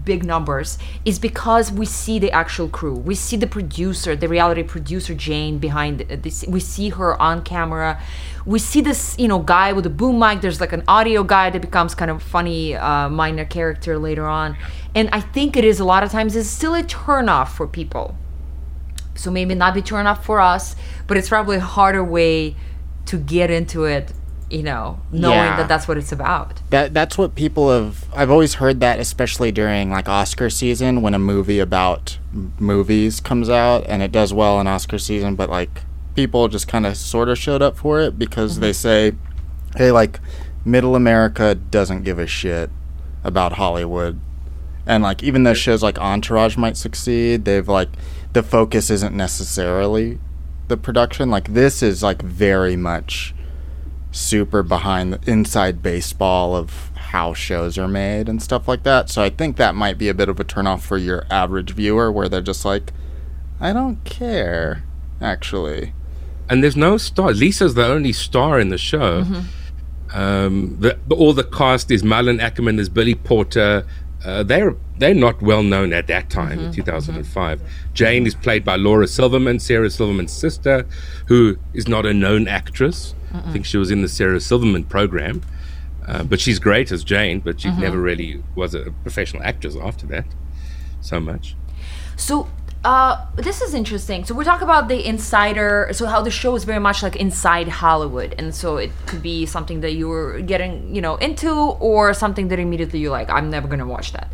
big 0.04 0.26
numbers 0.26 0.78
is 1.06 1.20
because 1.20 1.72
we 1.72 1.86
see 1.86 2.20
the 2.20 2.32
actual 2.32 2.68
crew. 2.68 2.96
We 2.96 3.16
see 3.16 3.38
the 3.38 3.48
producer 3.48 4.16
the 4.16 4.28
reality 4.28 4.64
producer 4.64 5.14
jane 5.14 5.60
behind 5.60 6.00
this. 6.00 6.46
We 6.48 6.60
see 6.60 6.90
her 6.90 7.20
on 7.22 7.44
camera. 7.44 8.02
We 8.46 8.60
see 8.60 8.82
this 8.82 9.16
you 9.20 9.28
know 9.28 9.40
guy 9.40 9.74
with 9.74 9.86
a 9.86 9.90
boom 9.90 10.20
mic. 10.20 10.42
There's 10.42 10.62
like 10.62 10.74
an 10.74 10.84
audio 10.88 11.24
guy 11.24 11.50
that 11.50 11.62
becomes 11.62 11.94
kind 11.96 12.12
of 12.12 12.24
funny 12.24 12.76
uh, 12.76 13.10
minor 13.10 13.46
character 13.46 13.98
later 13.98 14.26
on. 14.26 14.58
And 14.96 15.10
i 15.12 15.22
think 15.22 15.56
it 15.56 15.64
is 15.64 15.80
a 15.80 15.86
lot 15.86 16.02
of 16.04 16.12
times 16.12 16.36
it's 16.36 16.50
still 16.50 16.74
a 16.74 16.84
turnoff 16.84 17.50
for 17.50 17.68
people. 17.68 18.16
So 19.16 19.30
maybe 19.30 19.54
not 19.54 19.74
be 19.74 19.82
turned 19.82 20.08
off 20.08 20.26
for 20.26 20.40
us 20.40 20.76
but 21.08 21.18
it's 21.18 21.28
probably 21.28 21.58
a 21.58 21.62
harder 21.62 22.04
way 22.04 22.56
to 23.08 23.18
get 23.18 23.50
into 23.50 23.86
it 23.86 24.14
you 24.50 24.64
know, 24.64 25.00
knowing 25.12 25.36
Yeah. 25.36 25.58
that 25.58 25.68
that's 25.68 25.88
what 25.88 25.98
it's 25.98 26.12
about. 26.12 26.62
That 26.70 26.94
that's 26.94 27.18
what 27.18 27.36
people 27.36 27.72
have. 27.72 28.06
I've 28.16 28.32
always 28.32 28.56
heard 28.56 28.80
that, 28.80 29.00
especially 29.00 29.52
during 29.52 29.92
like 29.92 30.10
Oscar 30.10 30.50
season, 30.50 31.02
when 31.02 31.14
a 31.14 31.20
movie 31.20 31.60
about 31.60 32.18
movies 32.60 33.20
comes 33.20 33.50
out 33.50 33.86
and 33.88 34.02
it 34.02 34.12
does 34.12 34.34
well 34.34 34.60
in 34.60 34.68
Oscar 34.68 34.98
season, 34.98 35.36
but 35.36 35.50
like 35.50 35.84
people 36.16 36.48
just 36.48 36.68
kind 36.68 36.86
of 36.86 36.98
sort 36.98 37.30
of 37.30 37.38
showed 37.38 37.62
up 37.62 37.78
for 37.78 38.00
it 38.00 38.18
because 38.18 38.60
they 38.60 38.72
mm-hmm. 38.72 39.14
say, 39.14 39.14
"Hey, 39.76 39.92
like 39.92 40.20
Middle 40.66 40.96
America 40.96 41.56
doesn't 41.56 42.04
give 42.04 42.20
a 42.20 42.28
shit 42.28 42.70
about 43.24 43.54
Hollywood," 43.54 44.20
and 44.86 45.04
like 45.04 45.22
even 45.24 45.44
though 45.44 45.54
shows 45.54 45.84
like 45.84 46.00
Entourage 46.00 46.58
might 46.58 46.78
succeed, 46.78 47.46
they've 47.46 47.68
like 47.68 47.90
the 48.34 48.44
focus 48.44 48.90
isn't 48.90 49.16
necessarily 49.16 50.20
the 50.68 50.78
production. 50.78 51.30
Like 51.30 51.54
this 51.54 51.84
is 51.84 52.02
like 52.02 52.22
very 52.22 52.76
much 52.76 53.34
super 54.12 54.64
behind 54.64 55.14
the 55.14 55.32
inside 55.32 55.82
baseball 55.84 56.56
of 56.56 56.92
how 56.96 57.34
shows 57.34 57.78
are 57.78 57.88
made 57.88 58.28
and 58.30 58.42
stuff 58.42 58.68
like 58.68 58.84
that. 58.84 59.10
So 59.10 59.22
I 59.22 59.30
think 59.30 59.58
that 59.58 59.76
might 59.76 59.98
be 59.98 60.10
a 60.10 60.14
bit 60.14 60.30
of 60.30 60.40
a 60.40 60.44
turnoff 60.44 60.82
for 60.82 60.98
your 60.98 61.26
average 61.30 61.72
viewer 61.72 62.12
where 62.12 62.28
they're 62.30 62.42
just 62.42 62.66
like, 62.66 62.92
I 63.60 63.74
don't 63.74 64.04
care, 64.06 64.84
actually. 65.22 65.94
and 66.50 66.64
there's 66.64 66.78
no 66.78 66.98
star. 66.98 67.32
Lisa's 67.34 67.76
the 67.76 67.86
only 67.86 68.14
star 68.14 68.60
in 68.60 68.70
the 68.70 68.78
show. 68.78 69.26
Um, 70.14 70.78
the, 70.80 70.98
the- 71.08 71.16
all 71.16 71.34
the 71.34 71.44
cast 71.44 71.92
is 71.92 72.04
Malin 72.04 72.40
Akerman, 72.40 72.78
there's 72.78 72.90
Billy 72.90 73.16
Porter. 73.16 73.86
Uh, 74.26 74.44
they're 74.44 74.76
they're 74.98 75.14
not 75.14 75.42
well 75.42 75.64
known 75.64 75.94
at 75.94 76.08
that 76.08 76.30
time 76.30 76.60
in 76.60 76.72
2005. 76.74 77.62
Jane 77.94 78.28
is 78.28 78.36
played 78.36 78.66
by 78.66 78.76
Laura 78.76 79.08
Silverman, 79.08 79.60
Sarah 79.60 79.90
Silverman's 79.90 80.34
sister, 80.34 80.86
who 81.28 81.58
is 81.74 81.88
not 81.88 82.06
a 82.06 82.14
known 82.14 82.48
actress. 82.48 83.16
I 83.34 83.52
think 83.54 83.66
she 83.66 83.78
was 83.78 83.92
in 83.92 84.02
the 84.02 84.08
Sarah 84.10 84.40
Silverman 84.40 84.84
program, 84.86 85.42
uh, 86.08 86.24
but 86.24 86.40
she's 86.42 86.60
great 86.60 86.92
as 86.92 87.04
Jane. 87.04 87.40
But 87.40 87.62
she 87.62 87.70
never 87.72 88.00
really 88.00 88.44
was 88.56 88.74
a 88.76 88.92
professional 89.04 89.42
actress 89.44 89.76
after 89.76 90.06
that, 90.08 90.26
so 91.00 91.20
much. 91.20 91.56
So 92.18 92.50
uh, 92.84 93.26
this 93.36 93.62
is 93.62 93.74
interesting. 93.74 94.24
So 94.24 94.34
we're 94.34 94.46
talking 94.46 94.64
about 94.64 94.88
the 94.88 95.06
insider. 95.06 95.90
So 95.92 96.06
how 96.06 96.22
the 96.22 96.32
show 96.32 96.56
is 96.56 96.64
very 96.64 96.80
much 96.80 97.04
like 97.04 97.18
inside 97.18 97.68
Hollywood, 97.68 98.36
and 98.38 98.56
so 98.56 98.78
it 98.78 98.92
could 99.06 99.22
be 99.22 99.46
something 99.46 99.82
that 99.82 99.94
you're 99.94 100.40
getting, 100.42 100.96
you 100.96 101.02
know, 101.02 101.16
into, 101.18 101.52
or 101.52 102.14
something 102.14 102.48
that 102.48 102.60
immediately 102.60 103.00
you're 103.00 103.12
like, 103.12 103.30
I'm 103.30 103.50
never 103.50 103.68
gonna 103.68 103.86
watch 103.86 104.14
that. 104.14 104.32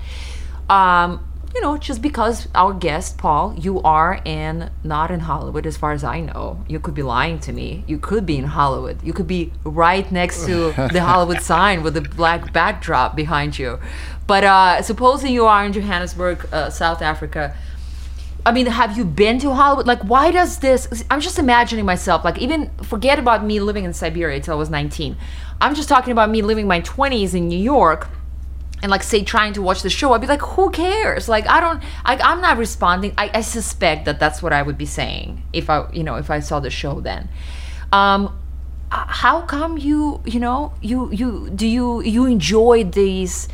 Um, 0.69 1.27
you 1.55 1.61
know, 1.61 1.77
just 1.77 2.01
because 2.01 2.47
our 2.53 2.73
guest 2.73 3.17
Paul, 3.17 3.55
you 3.57 3.81
are 3.81 4.19
in 4.25 4.69
not 4.83 5.09
in 5.09 5.21
Hollywood, 5.21 5.65
as 5.65 5.77
far 5.77 5.93
as 5.93 6.03
I 6.03 6.19
know. 6.19 6.63
You 6.67 6.79
could 6.79 6.93
be 6.93 7.01
lying 7.01 7.39
to 7.39 7.53
me. 7.53 7.83
You 7.87 7.97
could 7.97 8.25
be 8.25 8.37
in 8.37 8.43
Hollywood. 8.43 9.01
You 9.01 9.13
could 9.13 9.27
be 9.27 9.53
right 9.63 10.11
next 10.11 10.45
to 10.45 10.73
the 10.91 11.01
Hollywood 11.05 11.41
sign 11.41 11.81
with 11.81 11.95
a 11.97 12.01
black 12.01 12.51
backdrop 12.51 13.15
behind 13.15 13.57
you. 13.57 13.79
But 14.27 14.43
uh, 14.43 14.81
supposing 14.81 15.33
you 15.33 15.45
are 15.45 15.65
in 15.65 15.71
Johannesburg, 15.71 16.47
uh, 16.51 16.69
South 16.69 17.01
Africa. 17.01 17.55
I 18.45 18.51
mean, 18.51 18.67
have 18.67 18.95
you 18.95 19.05
been 19.05 19.39
to 19.39 19.53
Hollywood? 19.53 19.87
Like, 19.87 20.03
why 20.03 20.29
does 20.29 20.59
this? 20.59 21.03
I'm 21.09 21.19
just 21.19 21.39
imagining 21.39 21.83
myself. 21.83 22.23
Like, 22.23 22.37
even 22.37 22.69
forget 22.83 23.17
about 23.17 23.43
me 23.43 23.59
living 23.59 23.85
in 23.85 23.93
Siberia 23.93 24.39
till 24.39 24.53
I 24.53 24.57
was 24.57 24.69
19. 24.69 25.17
I'm 25.59 25.73
just 25.73 25.89
talking 25.89 26.11
about 26.11 26.29
me 26.29 26.43
living 26.43 26.67
my 26.67 26.81
20s 26.81 27.33
in 27.33 27.47
New 27.47 27.57
York, 27.57 28.07
and 28.83 28.91
like, 28.91 29.01
say, 29.01 29.23
trying 29.23 29.53
to 29.53 29.63
watch 29.63 29.81
the 29.81 29.89
show. 29.89 30.13
I'd 30.13 30.21
be 30.21 30.27
like, 30.27 30.41
who 30.41 30.69
cares? 30.69 31.27
Like, 31.27 31.47
I 31.47 31.59
don't. 31.59 31.81
I, 32.05 32.17
I'm 32.17 32.39
not 32.39 32.57
responding. 32.57 33.15
I, 33.17 33.31
I 33.33 33.41
suspect 33.41 34.05
that 34.05 34.19
that's 34.19 34.43
what 34.43 34.53
I 34.53 34.61
would 34.61 34.77
be 34.77 34.85
saying 34.85 35.41
if 35.51 35.69
I, 35.69 35.89
you 35.91 36.03
know, 36.03 36.15
if 36.15 36.29
I 36.29 36.39
saw 36.39 36.59
the 36.59 36.69
show 36.69 37.01
then. 37.01 37.29
Um, 37.91 38.37
how 38.91 39.41
come 39.41 39.77
you, 39.79 40.21
you 40.25 40.39
know, 40.39 40.73
you 40.81 41.11
you 41.11 41.49
do 41.49 41.65
you 41.65 42.01
you 42.01 42.25
enjoy 42.27 42.83
these? 42.83 43.47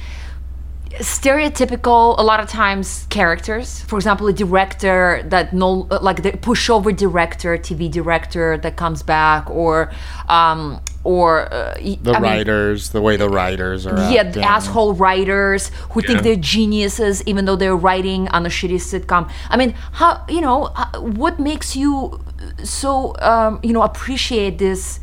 Stereotypical 1.00 2.18
a 2.18 2.22
lot 2.22 2.40
of 2.40 2.50
times 2.50 3.06
characters 3.10 3.82
for 3.82 3.96
example 3.98 4.28
a 4.28 4.34
director 4.34 5.24
that 5.26 5.54
no 5.54 5.88
like 6.02 6.22
the 6.24 6.32
pushover 6.34 6.96
director 6.96 7.58
tv 7.58 7.90
director 7.90 8.58
that 8.58 8.76
comes 8.76 9.02
back 9.04 9.50
or 9.50 9.92
um 10.30 10.82
or 11.04 11.52
uh, 11.52 11.74
The 11.82 12.12
I 12.12 12.20
mean, 12.20 12.22
writers, 12.22 12.92
the 12.92 13.02
way 13.02 13.18
the 13.18 13.28
writers 13.28 13.88
are. 13.88 13.98
yeah, 14.12 14.22
acting. 14.22 14.44
asshole 14.44 14.94
writers 14.94 15.72
who 15.92 16.02
think 16.02 16.22
they're 16.22 16.36
geniuses 16.36 17.24
even 17.26 17.46
though 17.46 17.56
they're 17.56 17.76
writing 17.76 18.28
on 18.28 18.46
a 18.46 18.50
shitty 18.50 18.76
sitcom. 18.76 19.28
I 19.50 19.58
mean, 19.58 19.72
how 19.94 20.24
you 20.30 20.42
know 20.42 20.66
uh, 20.76 21.00
what 21.00 21.40
makes 21.40 21.76
you 21.76 22.20
so 22.64 23.16
um, 23.20 23.60
you 23.64 23.74
know 23.74 23.82
appreciate 23.82 24.60
this? 24.60 25.00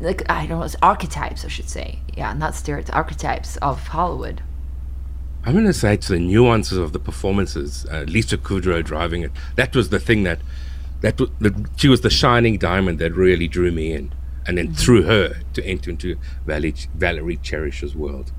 Like 0.00 0.28
I 0.28 0.46
don't 0.46 0.58
know, 0.60 0.68
archetypes 0.82 1.44
I 1.44 1.48
should 1.48 1.68
say. 1.68 2.00
Yeah, 2.16 2.32
not 2.32 2.56
stereotypes, 2.56 2.90
archetypes 2.96 3.56
of 3.58 3.86
Hollywood. 3.88 4.42
I'm 5.44 5.52
going 5.54 5.64
to 5.66 5.72
say 5.72 5.94
it's 5.94 6.08
the 6.08 6.18
nuances 6.18 6.78
of 6.78 6.92
the 6.92 6.98
performances. 6.98 7.86
Uh, 7.90 8.04
Lisa 8.08 8.36
Kudrow 8.36 8.84
driving 8.84 9.22
it. 9.22 9.30
That 9.56 9.74
was 9.74 9.88
the 9.88 9.98
thing 9.98 10.24
that 10.24 10.40
that 11.00 11.18
was 11.20 11.30
the, 11.38 11.68
she 11.76 11.88
was 11.88 12.00
the 12.02 12.10
shining 12.10 12.58
diamond 12.58 12.98
that 12.98 13.12
really 13.14 13.48
drew 13.48 13.70
me 13.70 13.92
in, 13.92 14.12
and 14.46 14.58
then 14.58 14.74
through 14.74 15.04
her 15.04 15.36
to 15.54 15.64
enter 15.64 15.90
into 15.90 16.16
Valerie, 16.44 16.74
Valerie 16.94 17.36
Cherish's 17.38 17.94
world. 17.94 18.32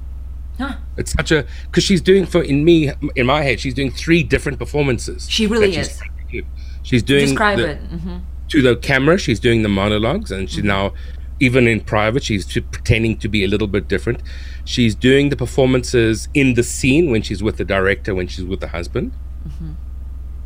Huh. 0.58 0.76
It's 0.98 1.14
such 1.14 1.32
a 1.32 1.46
because 1.66 1.86
she's 1.86 2.02
doing 2.02 2.26
for 2.26 2.44
in 2.44 2.66
me 2.66 2.92
in 3.16 3.26
my 3.26 3.44
head 3.44 3.62
she's 3.62 3.74
doing 3.74 3.92
three 3.92 4.24
different 4.24 4.60
performances. 4.60 5.26
She 5.30 5.48
really 5.48 5.74
is. 5.76 6.02
She's, 6.30 6.44
she's 6.84 7.04
doing 7.04 7.28
Describe 7.28 7.58
the- 7.60 7.70
it. 7.72 7.78
hmm 7.78 8.18
to 8.50 8.64
the 8.64 8.76
camera. 8.78 9.16
She's 9.20 9.40
doing 9.40 9.62
the 9.62 9.70
monologues, 9.70 10.32
and 10.32 10.50
she's 10.50 10.64
now, 10.64 10.94
even 11.40 11.68
in 11.68 11.82
private, 11.82 12.24
she's 12.24 12.46
pretending 12.46 13.18
to 13.18 13.28
be 13.28 13.44
a 13.44 13.48
little 13.48 13.68
bit 13.68 13.88
different. 13.88 14.22
She's 14.66 14.96
doing 14.96 15.30
the 15.30 15.36
performances 15.36 16.28
in 16.34 16.54
the 16.54 16.64
scene 16.64 17.12
when 17.12 17.22
she's 17.22 17.42
with 17.42 17.58
the 17.58 17.66
director, 17.66 18.14
when 18.14 18.28
she's 18.28 18.46
with 18.46 18.60
the 18.60 18.70
husband. 18.70 19.14
Mm-hmm. 19.48 19.72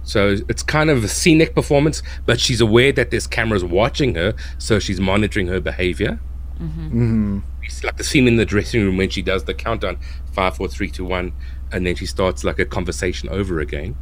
So 0.03 0.37
it's 0.49 0.63
kind 0.63 0.89
of 0.89 1.03
a 1.03 1.07
scenic 1.07 1.55
performance, 1.55 2.03
but 2.25 2.39
she's 2.39 2.61
aware 2.61 2.91
that 2.91 3.09
there's 3.09 3.25
cameras 3.25 3.63
watching 3.63 4.15
her, 4.15 4.35
so 4.57 4.79
she's 4.79 4.99
monitoring 4.99 5.47
her 5.47 5.59
behavior. 5.59 6.19
Mm-hmm. 6.59 6.87
Mm-hmm. 6.87 7.39
It's 7.63 7.83
like 7.83 7.97
the 7.97 8.03
scene 8.03 8.27
in 8.27 8.35
the 8.35 8.45
dressing 8.45 8.81
room 8.81 8.97
when 8.97 9.09
she 9.09 9.21
does 9.21 9.45
the 9.45 9.53
countdown 9.53 9.97
five, 10.33 10.57
four, 10.57 10.67
three, 10.67 10.91
two, 10.91 11.05
one, 11.05 11.31
and 11.71 11.87
then 11.87 11.95
she 11.95 12.05
starts 12.05 12.43
like 12.43 12.59
a 12.59 12.65
conversation 12.65 13.29
over 13.29 13.59
again. 13.59 13.95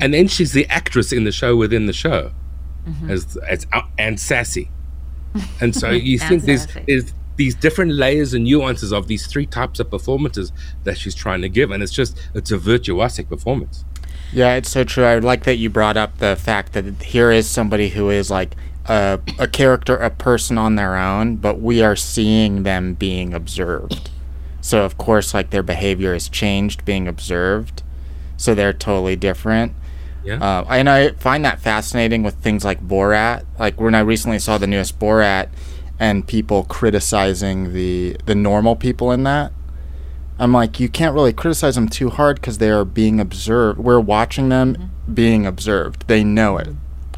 And 0.00 0.14
then 0.14 0.26
she's 0.26 0.52
the 0.52 0.66
actress 0.68 1.12
in 1.12 1.24
the 1.24 1.32
show 1.32 1.54
within 1.54 1.86
the 1.86 1.92
show 1.92 2.32
as 3.10 3.36
as 3.48 3.66
uh, 3.72 3.82
and 3.98 4.18
sassy. 4.18 4.70
And 5.60 5.74
so 5.74 5.90
you 5.90 6.18
think 6.18 6.42
there's, 6.42 6.66
there's 6.86 7.12
these 7.36 7.54
different 7.54 7.92
layers 7.92 8.34
and 8.34 8.44
nuances 8.44 8.92
of 8.92 9.08
these 9.08 9.26
three 9.26 9.46
types 9.46 9.78
of 9.78 9.90
performances 9.90 10.52
that 10.84 10.98
she's 10.98 11.14
trying 11.14 11.42
to 11.42 11.48
give, 11.48 11.70
and 11.70 11.82
it's 11.82 11.92
just 11.92 12.18
it's 12.34 12.50
a 12.50 12.58
virtuosic 12.58 13.28
performance. 13.28 13.84
Yeah, 14.32 14.54
it's 14.54 14.70
so 14.70 14.84
true. 14.84 15.04
I 15.04 15.18
like 15.18 15.44
that 15.44 15.56
you 15.56 15.70
brought 15.70 15.96
up 15.96 16.18
the 16.18 16.36
fact 16.36 16.72
that 16.72 17.02
here 17.02 17.30
is 17.30 17.48
somebody 17.48 17.90
who 17.90 18.10
is 18.10 18.30
like 18.30 18.56
a, 18.86 19.20
a 19.38 19.46
character, 19.46 19.96
a 19.96 20.10
person 20.10 20.58
on 20.58 20.76
their 20.76 20.96
own, 20.96 21.36
but 21.36 21.60
we 21.60 21.82
are 21.82 21.96
seeing 21.96 22.62
them 22.62 22.94
being 22.94 23.32
observed. 23.32 24.10
So, 24.60 24.84
of 24.84 24.98
course, 24.98 25.32
like 25.32 25.50
their 25.50 25.62
behavior 25.62 26.12
has 26.12 26.28
changed 26.28 26.84
being 26.84 27.06
observed. 27.06 27.82
So 28.36 28.54
they're 28.54 28.72
totally 28.72 29.16
different. 29.16 29.72
Yeah. 30.26 30.38
Uh, 30.42 30.64
and 30.68 30.90
I 30.90 31.10
find 31.12 31.44
that 31.44 31.60
fascinating 31.60 32.22
with 32.22 32.34
things 32.36 32.64
like 32.64 32.86
Borat. 32.86 33.44
Like 33.58 33.80
when 33.80 33.94
I 33.94 34.00
recently 34.00 34.38
saw 34.40 34.58
the 34.58 34.66
newest 34.66 34.98
Borat 34.98 35.48
and 35.98 36.26
people 36.26 36.64
criticizing 36.64 37.72
the 37.72 38.16
the 38.26 38.34
normal 38.34 38.76
people 38.76 39.12
in 39.12 39.22
that. 39.22 39.52
I'm 40.38 40.52
like, 40.52 40.78
you 40.78 40.88
can't 40.90 41.14
really 41.14 41.32
criticize 41.32 41.76
them 41.76 41.88
too 41.88 42.10
hard 42.10 42.36
because 42.36 42.58
they 42.58 42.70
are 42.70 42.84
being 42.84 43.20
observed. 43.20 43.78
We're 43.78 44.00
watching 44.00 44.50
them 44.50 44.90
being 45.12 45.46
observed. 45.46 46.06
They 46.08 46.22
know 46.24 46.58
it. 46.58 46.68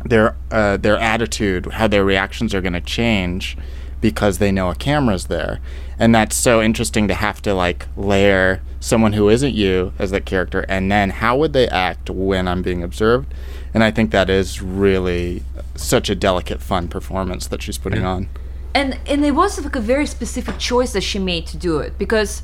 Their 0.05 0.37
uh, 0.51 0.77
their 0.77 0.99
attitude, 0.99 1.67
how 1.73 1.89
their 1.89 2.05
reactions 2.05 2.55
are 2.55 2.61
going 2.61 2.75
to 2.75 2.81
change 2.81 3.57
because 4.01 4.39
they 4.39 4.53
know 4.53 4.71
a 4.71 4.77
camera's 4.77 5.27
there, 5.27 5.61
and 5.99 6.15
that's 6.15 6.37
so 6.37 6.63
interesting 6.63 7.09
to 7.09 7.15
have 7.15 7.43
to 7.43 7.55
like 7.55 7.89
layer 7.97 8.63
someone 8.81 9.13
who 9.15 9.29
isn't 9.29 9.55
you 9.55 9.93
as 9.99 10.11
that 10.13 10.25
character, 10.25 10.61
and 10.69 10.91
then 10.91 11.11
how 11.11 11.37
would 11.37 11.53
they 11.53 11.69
act 11.69 12.11
when 12.11 12.47
I'm 12.49 12.63
being 12.63 12.83
observed? 12.83 13.33
And 13.75 13.83
I 13.85 13.91
think 13.91 14.11
that 14.13 14.31
is 14.31 14.63
really 14.63 15.43
such 15.75 16.09
a 16.11 16.15
delicate, 16.15 16.61
fun 16.63 16.89
performance 16.89 17.47
that 17.49 17.63
she's 17.63 17.79
putting 17.79 18.03
Yeah. 18.03 18.09
on. 18.15 18.29
and 18.75 18.99
and 19.07 19.25
it 19.25 19.33
was 19.35 19.59
like 19.65 19.77
a 19.77 19.81
very 19.95 20.07
specific 20.07 20.59
choice 20.59 20.93
that 20.93 21.03
she 21.03 21.19
made 21.19 21.47
to 21.47 21.57
do 21.57 21.79
it 21.79 21.99
because 21.99 22.43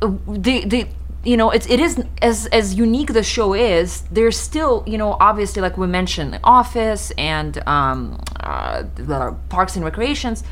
uh, 0.00 0.12
the 0.28 0.64
the 0.64 0.86
you 1.24 1.36
know 1.36 1.50
it's 1.50 1.66
it 1.68 1.80
is 1.80 1.92
as 2.22 2.46
as 2.46 2.74
unique 2.86 3.12
the 3.12 3.22
show 3.24 3.52
is 3.52 4.02
there's 4.12 4.38
still 4.38 4.84
you 4.86 4.96
know 4.96 5.16
obviously 5.20 5.60
like 5.60 5.76
we 5.76 5.86
mentioned 5.86 6.32
the 6.32 6.40
office 6.44 7.10
and 7.18 7.58
um 7.66 7.98
uh, 8.40 8.84
the 8.94 9.34
parks 9.48 9.74
and 9.76 9.84
recreations 9.84 10.44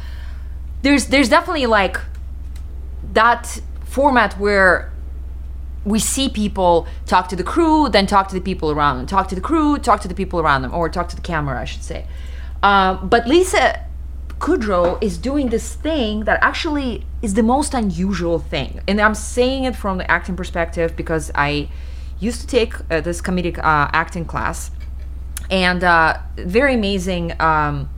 there's 0.82 1.06
there's 1.06 1.28
definitely 1.28 1.66
like 1.66 1.96
that 3.12 3.60
format 3.84 4.34
where 4.38 4.90
we 5.86 6.00
see 6.00 6.28
people 6.28 6.86
talk 7.06 7.28
to 7.28 7.36
the 7.36 7.44
crew, 7.44 7.88
then 7.88 8.06
talk 8.06 8.28
to 8.28 8.34
the 8.34 8.40
people 8.40 8.72
around 8.72 8.98
them, 8.98 9.06
talk 9.06 9.28
to 9.28 9.36
the 9.36 9.40
crew, 9.40 9.78
talk 9.78 10.00
to 10.00 10.08
the 10.08 10.14
people 10.14 10.40
around 10.40 10.62
them, 10.62 10.74
or 10.74 10.88
talk 10.88 11.08
to 11.08 11.16
the 11.16 11.22
camera, 11.22 11.60
I 11.60 11.64
should 11.64 11.84
say. 11.84 12.06
Um, 12.62 13.08
but 13.08 13.28
Lisa 13.28 13.86
Kudrow 14.40 15.00
is 15.00 15.16
doing 15.16 15.48
this 15.48 15.74
thing 15.74 16.24
that 16.24 16.40
actually 16.42 17.06
is 17.22 17.34
the 17.34 17.42
most 17.42 17.72
unusual 17.72 18.40
thing. 18.40 18.80
And 18.88 19.00
I'm 19.00 19.14
saying 19.14 19.64
it 19.64 19.76
from 19.76 19.98
the 19.98 20.10
acting 20.10 20.34
perspective 20.34 20.96
because 20.96 21.30
I 21.36 21.68
used 22.18 22.40
to 22.40 22.46
take 22.48 22.74
uh, 22.90 23.00
this 23.00 23.22
comedic 23.22 23.58
uh, 23.58 23.88
acting 23.92 24.24
class 24.24 24.72
and 25.50 25.84
uh, 25.84 26.18
very 26.36 26.74
amazing 26.74 27.40
um, 27.40 27.88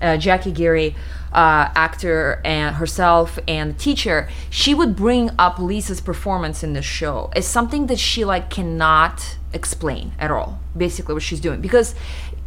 uh, 0.00 0.16
Jackie 0.16 0.52
Geary, 0.52 0.96
uh, 1.34 1.70
actor 1.74 2.40
and 2.44 2.76
herself 2.76 3.38
and 3.48 3.78
teacher, 3.78 4.28
she 4.50 4.72
would 4.72 4.94
bring 4.94 5.30
up 5.38 5.58
Lisa's 5.58 6.00
performance 6.00 6.62
in 6.62 6.72
the 6.72 6.82
show 6.82 7.30
as 7.34 7.46
something 7.46 7.88
that 7.88 7.98
she 7.98 8.24
like 8.24 8.50
cannot 8.50 9.36
explain 9.52 10.12
at 10.18 10.30
all. 10.30 10.60
Basically, 10.76 11.14
what 11.14 11.22
she's 11.22 11.40
doing 11.40 11.60
because. 11.60 11.94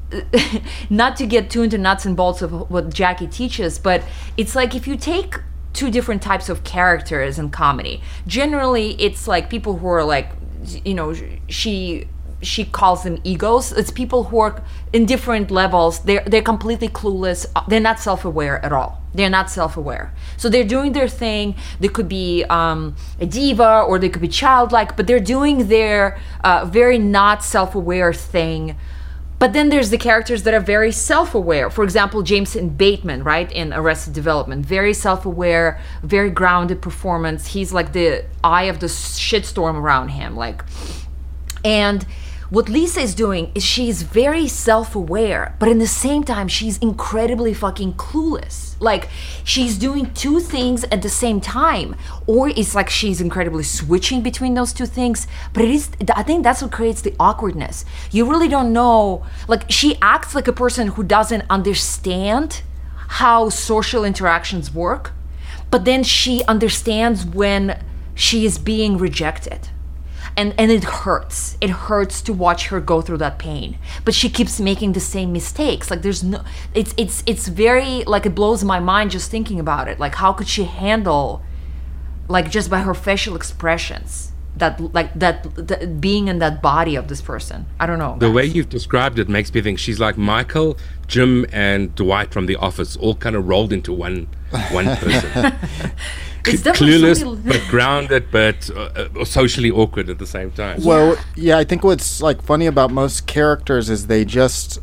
not 0.90 1.18
to 1.18 1.26
get 1.26 1.50
too 1.50 1.64
into 1.64 1.78
nuts 1.78 2.06
and 2.06 2.16
bolts 2.16 2.42
of 2.42 2.70
what 2.72 2.94
Jackie 2.94 3.28
teaches, 3.28 3.78
but 3.78 4.02
it's 4.38 4.56
like 4.56 4.74
if 4.74 4.88
you 4.88 4.96
take 4.96 5.36
two 5.74 5.92
different 5.92 6.22
types 6.22 6.48
of 6.48 6.64
characters 6.64 7.38
in 7.38 7.50
comedy, 7.50 8.02
generally 8.26 8.92
it's 9.02 9.28
like 9.28 9.50
people 9.50 9.76
who 9.80 9.88
are 9.88 10.06
like, 10.06 10.32
you 10.86 10.94
know, 10.94 11.14
she 11.50 12.08
she 12.42 12.66
calls 12.66 13.04
them 13.04 13.20
egos. 13.24 13.72
It's 13.72 13.92
people 13.92 14.26
who 14.26 14.40
are 14.40 14.64
in 14.94 15.06
different 15.06 15.50
levels. 15.52 16.00
They're 16.00 16.24
they're 16.26 16.42
completely 16.42 16.88
clueless. 16.88 17.46
They're 17.68 17.80
not 17.80 18.00
self-aware 18.00 18.64
at 18.64 18.72
all. 18.72 19.02
They're 19.14 19.30
not 19.30 19.50
self-aware. 19.50 20.14
So 20.38 20.48
they're 20.50 20.64
doing 20.64 20.94
their 20.94 21.08
thing. 21.08 21.56
They 21.80 21.88
could 21.88 22.08
be 22.08 22.44
um, 22.46 22.96
a 23.20 23.26
diva 23.26 23.82
or 23.82 23.98
they 23.98 24.10
could 24.10 24.22
be 24.22 24.28
childlike, 24.28 24.96
but 24.96 25.08
they're 25.08 25.20
doing 25.20 25.68
their 25.68 26.20
uh, 26.44 26.66
very 26.66 27.00
not 27.00 27.44
self-aware 27.44 28.14
thing. 28.14 28.76
But 29.40 29.54
then 29.54 29.70
there's 29.70 29.92
the 29.92 30.00
characters 30.00 30.44
that 30.44 30.54
are 30.54 30.60
very 30.60 30.92
self-aware. 30.92 31.70
For 31.70 31.84
example, 31.84 32.24
Jason 32.24 32.70
Bateman, 32.70 33.24
right, 33.24 33.52
in 33.52 33.72
Arrested 33.72 34.14
Development, 34.14 34.66
very 34.66 34.94
self-aware, 34.94 35.80
very 36.02 36.32
grounded 36.32 36.82
performance. 36.82 37.48
He's 37.48 37.72
like 37.72 37.94
the 37.94 38.26
eye 38.44 38.64
of 38.64 38.80
the 38.80 38.88
shitstorm 38.88 39.76
around 39.76 40.10
him, 40.10 40.36
like, 40.36 40.64
and 41.64 42.06
what 42.50 42.70
Lisa 42.70 43.02
is 43.02 43.14
doing 43.14 43.52
is 43.54 43.64
she's 43.64 44.04
very 44.04 44.48
self 44.48 44.96
aware, 44.96 45.56
but 45.60 45.68
in 45.68 45.80
the 45.80 45.88
same 45.88 46.24
time, 46.24 46.48
she's 46.48 46.78
incredibly 46.78 47.54
fucking 47.54 47.94
clueless. 47.96 48.80
Like, 48.80 49.10
she's 49.44 49.78
doing 49.78 50.14
two 50.14 50.40
things 50.40 50.86
at 50.86 51.02
the 51.02 51.10
same 51.10 51.42
time, 51.42 51.96
or 52.26 52.48
it's 52.48 52.74
like 52.74 52.90
she's 52.90 53.20
incredibly 53.20 53.64
switching 53.64 54.22
between 54.22 54.54
those 54.54 54.72
two 54.72 54.86
things. 54.86 55.28
But 55.52 55.66
it 55.66 55.72
is, 55.72 55.90
I 56.16 56.24
think 56.24 56.44
that's 56.44 56.62
what 56.62 56.72
creates 56.72 57.02
the 57.02 57.14
awkwardness. 57.20 57.84
You 58.12 58.30
really 58.30 58.48
don't 58.48 58.72
know. 58.72 59.26
Like, 59.50 59.70
she 59.70 59.98
acts 60.02 60.34
like 60.34 60.48
a 60.48 60.54
person 60.54 60.90
who 60.90 61.04
doesn't 61.04 61.44
understand 61.50 62.62
how 63.10 63.50
social 63.50 64.06
interactions 64.06 64.74
work, 64.74 65.12
but 65.70 65.84
then 65.84 66.02
she 66.02 66.44
understands 66.46 67.26
when 67.26 67.84
she 68.16 68.46
is 68.46 68.58
being 68.58 68.98
rejected 68.98 69.70
and 70.38 70.54
and 70.58 70.72
it 70.72 70.84
hurts. 70.84 71.58
It 71.60 71.72
hurts 71.72 72.22
to 72.22 72.32
watch 72.32 72.68
her 72.68 72.80
go 72.80 73.02
through 73.02 73.18
that 73.18 73.40
pain. 73.40 73.78
But 74.06 74.14
she 74.14 74.30
keeps 74.30 74.60
making 74.60 74.94
the 74.94 75.00
same 75.00 75.34
mistakes. 75.34 75.90
Like 75.90 76.04
there's 76.04 76.24
no 76.24 76.44
it's 76.74 76.94
it's 76.96 77.24
it's 77.26 77.48
very 77.48 78.04
like 78.06 78.26
it 78.26 78.36
blows 78.36 78.64
my 78.64 78.80
mind 78.80 79.12
just 79.12 79.32
thinking 79.32 79.60
about 79.60 79.88
it. 79.88 80.00
Like 80.00 80.16
how 80.16 80.32
could 80.32 80.48
she 80.48 80.64
handle 80.66 81.42
like 82.30 82.52
just 82.52 82.70
by 82.70 82.82
her 82.82 82.94
facial 82.94 83.36
expressions 83.36 84.32
that 84.56 84.80
like 84.94 85.14
that, 85.14 85.44
that 85.68 86.00
being 86.00 86.28
in 86.28 86.38
that 86.40 86.62
body 86.62 86.96
of 86.96 87.08
this 87.08 87.22
person? 87.22 87.66
I 87.80 87.88
don't 87.88 88.00
know 88.00 88.16
The 88.20 88.32
way 88.32 88.46
you've 88.46 88.70
described 88.70 89.18
it 89.18 89.28
makes 89.28 89.52
me 89.52 89.62
think 89.62 89.80
she's 89.80 90.00
like 90.00 90.18
Michael, 90.18 90.78
Jim, 91.08 91.48
and 91.52 91.94
Dwight 91.96 92.32
from 92.32 92.46
The 92.46 92.58
Office, 92.58 92.96
all 92.96 93.16
kind 93.16 93.36
of 93.36 93.48
rolled 93.48 93.74
into 93.74 93.92
one 93.92 94.28
one 94.72 94.86
person. 94.98 95.54
it's 96.48 96.64
definitely 96.64 96.98
Clueless, 96.98 97.46
but 97.46 97.62
grounded, 97.70 98.28
but 98.32 98.70
uh, 98.70 99.08
uh, 99.20 99.26
socially 99.26 99.72
awkward 99.72 100.10
at 100.10 100.20
the 100.20 100.28
same 100.28 100.52
time. 100.52 100.84
Well, 100.84 101.18
yeah, 101.36 101.58
I 101.58 101.64
think 101.64 101.84
what's 101.84 102.22
like 102.22 102.42
funny 102.42 102.66
about 102.66 102.92
most 102.92 103.28
characters 103.28 103.90
is 103.90 104.08
they 104.08 104.26
just 104.26 104.80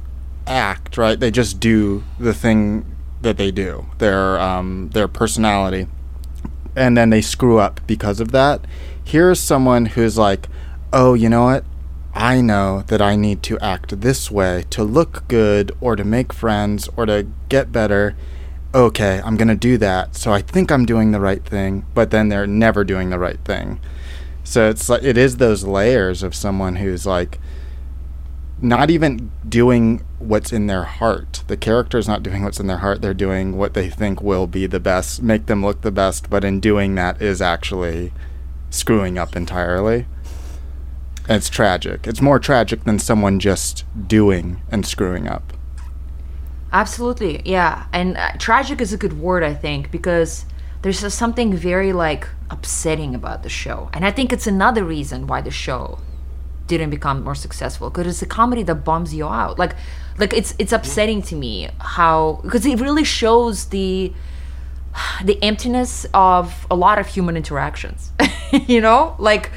act, 0.46 0.96
right? 0.96 1.18
They 1.18 1.31
just 1.31 1.61
do 1.61 2.05
the 2.18 2.35
thing 2.35 2.85
that 3.22 3.37
they 3.37 3.50
do, 3.50 3.87
their 3.98 4.38
um, 4.38 4.90
their 4.92 5.09
personality, 5.09 5.87
and 6.77 6.96
then 6.96 7.11
they 7.11 7.22
screw 7.22 7.59
up 7.59 7.81
because 7.87 8.20
of 8.20 8.33
that. 8.33 8.64
Here's 9.03 9.40
someone 9.40 9.87
who's 9.87 10.16
like, 10.16 10.48
oh, 10.92 11.14
you 11.14 11.29
know 11.29 11.44
what? 11.44 11.64
I 12.14 12.40
know 12.40 12.85
that 12.87 13.03
I 13.03 13.16
need 13.16 13.42
to 13.44 13.59
act 13.59 14.00
this 14.00 14.31
way 14.31 14.64
to 14.70 14.85
look 14.85 15.27
good 15.27 15.72
or 15.81 15.96
to 15.96 16.05
make 16.05 16.33
friends 16.33 16.88
or 16.96 17.07
to 17.07 17.27
get 17.48 17.72
better. 17.72 18.14
Okay, 18.74 19.20
I'm 19.24 19.37
going 19.37 19.48
to 19.48 19.54
do 19.54 19.78
that. 19.78 20.16
So 20.16 20.32
I 20.32 20.42
think 20.42 20.72
I'm 20.72 20.84
doing 20.84 21.12
the 21.12 21.20
right 21.20 21.44
thing, 21.44 21.87
but 21.94 22.10
then 22.10 22.28
they're 22.28 22.46
never 22.46 22.82
doing 22.82 23.10
the 23.10 23.20
right 23.20 23.38
thing. 23.44 23.78
So 24.42 24.68
it's 24.68 24.88
like 24.88 25.04
it 25.04 25.16
is 25.16 25.37
those 25.37 25.62
layers 25.62 26.24
of 26.24 26.34
someone 26.34 26.76
who's 26.76 27.06
like 27.06 27.38
not 28.60 28.90
even 28.90 29.30
doing 29.48 30.04
what's 30.18 30.52
in 30.52 30.66
their 30.66 30.82
heart. 30.82 31.44
The 31.46 31.56
character's 31.56 32.08
not 32.08 32.24
doing 32.24 32.42
what's 32.42 32.58
in 32.58 32.66
their 32.66 32.78
heart. 32.78 33.00
They're 33.00 33.14
doing 33.14 33.56
what 33.56 33.74
they 33.74 33.88
think 33.88 34.20
will 34.20 34.48
be 34.48 34.66
the 34.66 34.80
best, 34.80 35.22
make 35.22 35.46
them 35.46 35.64
look 35.64 35.82
the 35.82 35.92
best, 35.92 36.28
but 36.28 36.44
in 36.44 36.58
doing 36.58 36.96
that 36.96 37.22
is 37.22 37.40
actually 37.40 38.12
screwing 38.70 39.18
up 39.18 39.37
entirely. 39.37 40.06
And 41.28 41.37
it's 41.37 41.48
tragic. 41.48 42.08
It's 42.08 42.20
more 42.20 42.40
tragic 42.40 42.84
than 42.84 42.98
someone 42.98 43.38
just 43.38 43.84
doing 44.08 44.60
and 44.70 44.84
screwing 44.84 45.28
up. 45.28 45.53
Absolutely, 46.74 47.40
yeah. 47.44 47.87
And 47.92 48.16
uh, 48.16 48.32
tragic 48.38 48.80
is 48.80 48.92
a 48.92 48.96
good 48.96 49.18
word, 49.20 49.44
I 49.44 49.54
think, 49.54 49.92
because 49.92 50.44
there's 50.82 51.00
just 51.00 51.16
something 51.16 51.54
very 51.54 51.92
like 51.92 52.28
upsetting 52.50 53.14
about 53.14 53.44
the 53.44 53.48
show, 53.48 53.88
and 53.94 54.04
I 54.04 54.10
think 54.10 54.32
it's 54.32 54.48
another 54.48 54.84
reason 54.84 55.28
why 55.28 55.40
the 55.40 55.52
show 55.52 56.00
didn't 56.66 56.90
become 56.90 57.22
more 57.22 57.37
successful 57.37 57.90
because 57.90 58.08
it's 58.08 58.22
a 58.22 58.26
comedy 58.26 58.64
that 58.64 58.84
bums 58.84 59.14
you 59.14 59.26
out. 59.28 59.56
Like, 59.56 59.76
like 60.18 60.34
it's 60.34 60.52
it's 60.58 60.72
upsetting 60.72 61.22
to 61.22 61.37
me 61.37 61.68
how 61.78 62.40
because 62.42 62.66
it 62.66 62.80
really 62.80 63.04
shows 63.04 63.66
the 63.66 64.12
the 65.22 65.40
emptiness 65.44 66.06
of 66.12 66.66
a 66.72 66.74
lot 66.74 66.98
of 66.98 67.06
human 67.06 67.37
interactions. 67.37 68.10
you 68.66 68.80
know, 68.80 69.14
like 69.20 69.52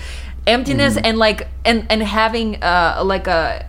emptiness 0.45 0.97
and 0.97 1.17
like 1.17 1.47
and 1.65 1.88
and 1.89 2.03
having 2.03 2.62
uh 2.62 3.01
like 3.03 3.25
a 3.25 3.67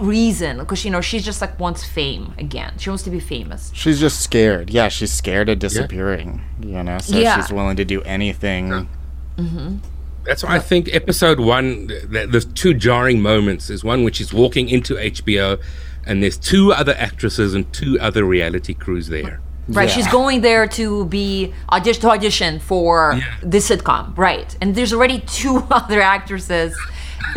reason 0.00 0.58
because 0.58 0.84
you 0.84 0.90
know 0.90 1.00
she's 1.00 1.24
just 1.24 1.40
like 1.40 1.58
wants 1.60 1.84
fame 1.84 2.34
again. 2.38 2.74
She 2.78 2.90
wants 2.90 3.02
to 3.04 3.10
be 3.10 3.20
famous. 3.20 3.70
She's 3.74 4.00
just 4.00 4.20
scared. 4.20 4.70
Yeah, 4.70 4.88
she's 4.88 5.12
scared 5.12 5.48
of 5.48 5.58
disappearing, 5.58 6.42
you 6.60 6.82
know, 6.82 6.98
so 6.98 7.16
Yeah. 7.18 7.36
she's 7.40 7.52
willing 7.52 7.76
to 7.76 7.84
do 7.84 8.02
anything. 8.02 8.88
Mm-hmm. 9.36 9.76
That's 10.24 10.42
why 10.42 10.56
I 10.56 10.58
think 10.58 10.92
episode 10.92 11.38
one, 11.38 11.88
th- 11.88 12.10
th- 12.10 12.30
there's 12.30 12.44
two 12.46 12.74
jarring 12.74 13.20
moments. 13.22 13.68
There's 13.68 13.84
one 13.84 14.02
which 14.02 14.20
is 14.20 14.32
walking 14.32 14.68
into 14.68 14.94
HBO, 14.94 15.60
and 16.04 16.22
there's 16.22 16.36
two 16.36 16.72
other 16.72 16.94
actresses 16.98 17.54
and 17.54 17.70
two 17.72 17.98
other 18.00 18.24
reality 18.24 18.74
crews 18.74 19.06
there. 19.08 19.40
Right, 19.68 19.88
Yeah. 19.88 19.94
she's 19.94 20.08
going 20.08 20.40
there 20.42 20.66
to 20.68 21.04
be 21.06 21.52
audition 21.70 22.00
to 22.02 22.10
audition 22.10 22.58
for 22.60 23.14
Yeah. 23.18 23.24
the 23.42 23.58
sitcom, 23.58 24.16
right? 24.18 24.56
And 24.60 24.74
there's 24.74 24.92
already 24.92 25.20
two 25.26 25.64
other 25.70 26.00
actresses 26.00 26.76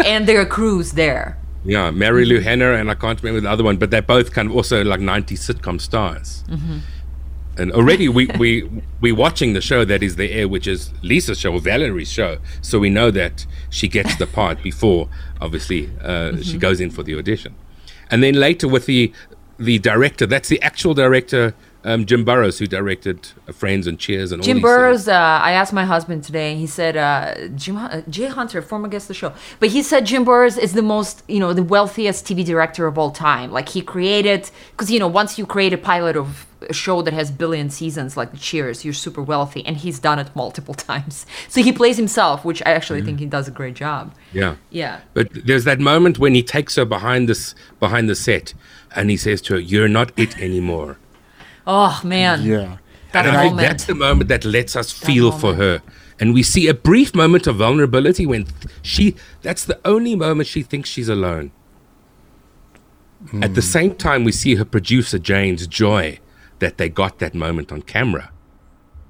and 0.06 0.26
their 0.28 0.46
crews 0.46 0.94
there. 0.94 1.38
Yeah, 1.66 1.92
Marilu 1.92 2.38
mm-hmm. 2.38 2.44
Henner 2.44 2.74
and 2.74 2.90
I 2.90 2.96
can't 2.96 3.22
remember 3.22 3.42
the 3.42 3.50
other 3.50 3.64
one, 3.64 3.78
but 3.78 3.92
they're 3.92 4.02
both 4.02 4.32
kind 4.32 4.50
of 4.50 4.56
also 4.56 4.84
like 4.84 5.00
90s 5.00 5.40
sitcom 5.40 5.82
stars. 5.82 6.44
Mm-hmm. 6.48 6.78
And 7.58 7.72
already 7.74 8.08
we 8.08 8.28
we 8.40 8.70
we're 9.02 9.16
watching 9.16 9.54
the 9.54 9.62
show 9.62 9.84
that 9.86 10.02
is 10.02 10.16
the 10.16 10.32
air, 10.32 10.48
which 10.48 10.68
is 10.68 10.92
Lisa's 11.02 11.40
show, 11.40 11.54
or 11.54 11.60
Valerie's 11.60 12.12
show, 12.12 12.38
so 12.62 12.80
we 12.80 12.90
know 12.90 13.12
that 13.12 13.46
she 13.70 13.88
gets 13.88 14.16
the 14.16 14.28
part 14.28 14.64
before, 14.70 15.10
obviously, 15.42 15.90
uh, 16.02 16.38
she 16.38 16.52
mm-hmm. 16.52 16.60
goes 16.60 16.80
in 16.80 16.90
for 16.90 17.04
the 17.04 17.18
audition, 17.18 17.56
and 18.10 18.24
then 18.24 18.36
later 18.36 18.68
with 18.68 18.86
the 18.86 19.12
the 19.58 19.78
director, 19.80 20.26
that's 20.26 20.48
the 20.48 20.62
actual 20.62 20.94
director, 20.94 21.54
um, 21.84 22.06
Jim 22.06 22.26
Burrows, 22.26 22.60
who 22.60 22.68
directed 22.68 23.30
uh, 23.48 23.54
Friends 23.54 23.88
and 23.88 23.98
Cheers 23.98 24.32
and 24.32 24.42
all 24.42 24.46
Jim 24.46 24.60
Burrows, 24.60 25.08
uh, 25.08 25.14
I 25.14 25.52
asked 25.52 25.72
my 25.72 25.86
husband 25.86 26.24
today, 26.24 26.52
and 26.52 26.60
he 26.60 26.68
said, 26.68 26.98
uh, 26.98 27.48
Jim, 27.56 27.78
uh, 27.78 28.02
Jay 28.10 28.28
Hunter, 28.28 28.62
former 28.62 28.90
guest 28.90 29.06
of 29.06 29.08
the 29.10 29.14
show, 29.14 29.34
but 29.60 29.70
he 29.70 29.82
said 29.82 30.06
Jim 30.06 30.26
Burrows 30.26 30.58
is 30.58 30.74
the 30.74 30.82
most, 30.82 31.24
you 31.28 31.40
know, 31.40 31.54
the 31.54 31.64
wealthiest 31.64 32.26
TV 32.26 32.44
director 32.44 32.86
of 32.86 32.98
all 32.98 33.12
time. 33.12 33.52
Like 33.52 33.70
he 33.70 33.82
created, 33.82 34.52
because, 34.72 34.92
you 34.92 35.00
know, 35.00 35.08
once 35.08 35.38
you 35.38 35.46
create 35.46 35.72
a 35.72 35.78
pilot 35.78 36.18
of 36.18 36.48
a 36.68 36.74
show 36.74 37.02
that 37.02 37.14
has 37.14 37.32
billion 37.32 37.70
seasons 37.70 38.18
like 38.18 38.38
Cheers, 38.38 38.84
you're 38.84 38.94
super 38.94 39.22
wealthy, 39.22 39.66
and 39.66 39.78
he's 39.78 40.00
done 40.00 40.20
it 40.20 40.36
multiple 40.36 40.74
times. 40.90 41.26
So 41.48 41.64
he 41.64 41.72
plays 41.72 41.96
himself, 41.96 42.44
which 42.44 42.62
I 42.66 42.72
actually 42.72 43.02
think 43.04 43.20
he 43.20 43.26
does 43.26 43.48
a 43.48 43.52
great 43.52 43.76
job. 43.76 44.14
Yeah. 44.34 44.58
Yeah. 44.70 45.00
But 45.14 45.30
there's 45.46 45.64
that 45.64 45.80
moment 45.80 46.20
when 46.20 46.36
he 46.36 46.44
takes 46.44 46.76
her 46.76 46.84
behind 46.84 47.30
this 47.30 47.56
behind 47.80 48.10
the 48.10 48.16
set, 48.16 48.54
and 48.94 49.10
he 49.10 49.16
says 49.16 49.42
to 49.44 49.54
her, 49.54 49.60
"You're 49.60 49.88
not 49.88 50.12
it 50.18 50.38
anymore." 50.40 50.98
Oh, 51.72 52.02
man. 52.04 52.42
Yeah. 52.42 52.78
That 53.12 53.28
And 53.28 53.38
I 53.38 53.44
think 53.44 53.54
moment. 53.54 53.68
that's 53.68 53.86
the 53.86 53.94
moment 53.96 54.28
that 54.30 54.44
lets 54.44 54.76
us 54.76 54.92
feel 54.92 55.32
for 55.32 55.54
her. 55.54 55.84
And 56.20 56.34
we 56.34 56.42
see 56.42 56.68
a 56.68 56.74
brief 56.74 57.14
moment 57.14 57.46
of 57.46 57.58
vulnerability 57.58 58.26
when 58.26 58.48
she, 58.82 59.16
that's 59.44 59.66
the 59.66 59.80
only 59.86 60.16
moment 60.16 60.48
she 60.48 60.64
thinks 60.64 60.90
she's 60.90 61.10
alone. 61.10 61.52
At 63.42 63.54
the 63.54 63.62
same 63.62 63.96
time, 63.96 64.24
we 64.24 64.32
see 64.32 64.56
her 64.56 64.66
producer, 64.66 65.20
Jane's 65.20 65.68
joy 65.68 66.20
that 66.58 66.78
they 66.78 66.90
got 66.90 67.20
that 67.20 67.36
moment 67.36 67.72
on 67.72 67.84
camera. 67.84 68.32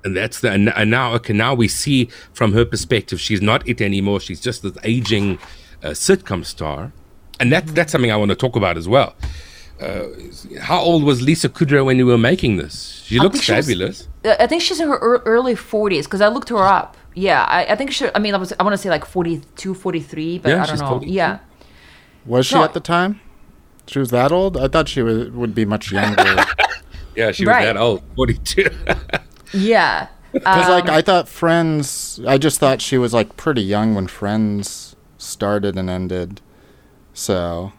And 0.04 0.18
that's 0.18 0.40
the 0.42 0.52
and, 0.52 0.70
and 0.70 0.90
now 0.90 1.14
okay 1.16 1.34
now 1.34 1.54
we 1.54 1.68
see 1.68 2.06
from 2.34 2.54
her 2.54 2.64
perspective 2.64 3.20
she's 3.20 3.42
not 3.42 3.68
it 3.68 3.82
anymore 3.82 4.22
she's 4.22 4.40
just 4.40 4.64
this 4.64 4.78
aging 4.86 5.38
uh, 5.84 5.90
sitcom 5.90 6.46
star 6.46 6.94
and 7.38 7.52
that 7.52 7.68
that's 7.68 7.92
something 7.92 8.10
I 8.10 8.16
want 8.16 8.30
to 8.30 8.36
talk 8.36 8.56
about 8.56 8.78
as 8.78 8.88
well. 8.88 9.14
Uh, 9.82 10.08
how 10.62 10.80
old 10.80 11.04
was 11.04 11.22
Lisa 11.22 11.48
Kudrow 11.50 11.86
when 11.86 11.98
you 11.98 12.06
were 12.06 12.18
making 12.18 12.58
this? 12.58 13.02
She 13.06 13.18
looks 13.20 13.36
think 13.36 13.44
she 13.44 13.54
was- 13.54 13.66
fabulous. 13.66 14.08
Uh, 14.26 14.36
I 14.40 14.48
think 14.48 14.62
she's 14.62 14.80
in 14.80 14.88
her 14.90 14.98
early 15.26 15.56
40s 15.56 16.04
because 16.04 16.20
I 16.22 16.28
looked 16.28 16.50
her 16.50 16.58
up. 16.58 16.98
Yeah, 17.16 17.44
I, 17.48 17.66
I 17.66 17.76
think 17.76 17.92
she. 17.92 18.08
I 18.14 18.20
mean, 18.20 18.36
I 18.36 18.38
was. 18.38 18.54
I 18.60 18.64
want 18.64 18.74
to 18.74 18.78
say 18.78 18.90
like 18.90 19.06
42, 19.06 19.74
43, 19.74 20.40
but 20.40 20.50
Yeah, 20.50 20.56
I 20.56 20.58
don't 20.60 20.70
she's 20.70 20.82
know. 20.82 20.90
42. 20.90 21.12
Yeah, 21.14 21.40
Was 22.26 22.46
she 22.46 22.56
No. 22.56 22.64
at 22.64 22.74
the 22.74 22.80
time? 22.80 23.20
She 23.88 23.98
was 24.00 24.10
that 24.12 24.32
old? 24.32 24.56
I 24.58 24.68
thought 24.68 24.88
she 24.88 25.02
was, 25.02 25.30
would 25.32 25.56
be 25.56 25.66
much 25.66 25.92
younger. 25.92 26.46
Yeah, 27.16 27.32
she 27.32 27.44
was 27.44 27.50
Right. 27.54 27.66
that 27.66 27.76
old, 27.76 28.02
forty 28.16 28.36
two. 28.36 28.70
yeah. 29.54 30.08
Because 30.32 30.66
Um, 30.68 30.72
like 30.72 30.88
I 30.90 31.02
thought 31.02 31.28
Friends, 31.28 32.20
I 32.26 32.38
just 32.38 32.60
thought 32.60 32.82
she 32.82 32.98
was 32.98 33.14
like 33.14 33.36
pretty 33.36 33.64
young 33.64 33.96
when 33.96 34.08
Friends 34.08 34.96
started 35.18 35.76
and 35.78 35.90
ended. 35.90 36.40
So, 37.14 37.74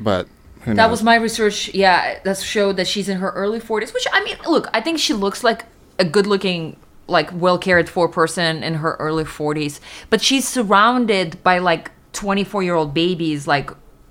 but 0.00 0.26
who 0.26 0.26
knows? 0.26 0.35
That 0.74 0.90
was 0.90 1.02
my 1.02 1.14
research. 1.16 1.72
Yeah, 1.74 2.18
that 2.24 2.38
showed 2.38 2.76
that 2.76 2.86
she's 2.86 3.08
in 3.08 3.18
her 3.18 3.30
early 3.30 3.60
40s, 3.60 3.94
which 3.94 4.06
I 4.12 4.22
mean, 4.24 4.36
look, 4.48 4.68
I 4.74 4.80
think 4.80 4.98
she 4.98 5.12
looks 5.14 5.44
like 5.44 5.64
a 5.98 6.04
good 6.04 6.26
looking, 6.26 6.76
like 7.06 7.30
well 7.32 7.58
cared 7.58 7.88
for 7.88 8.08
person 8.08 8.62
in 8.62 8.74
her 8.74 8.96
early 8.98 9.24
40s, 9.24 9.80
but 10.10 10.20
she's 10.20 10.46
surrounded 10.46 11.42
by 11.42 11.58
like 11.58 11.90
24 12.12 12.62
year 12.62 12.74
old 12.74 12.92
babies, 12.94 13.46
like, 13.46 13.70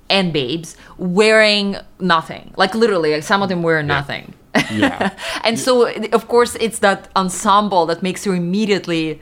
and 0.10 0.32
babes 0.32 0.78
wearing 0.98 1.78
nothing. 2.00 2.54
Like, 2.56 2.76
literally, 2.76 3.14
like, 3.14 3.24
some 3.24 3.42
of 3.42 3.50
them 3.50 3.64
wear 3.64 3.82
nothing. 3.84 4.34
yeah. 4.72 5.18
and 5.44 5.60
so, 5.60 5.90
of 6.14 6.28
course, 6.28 6.56
it's 6.56 6.80
that 6.80 7.10
ensemble 7.16 7.86
that 7.88 8.04
makes 8.04 8.26
you 8.26 8.32
immediately 8.32 9.20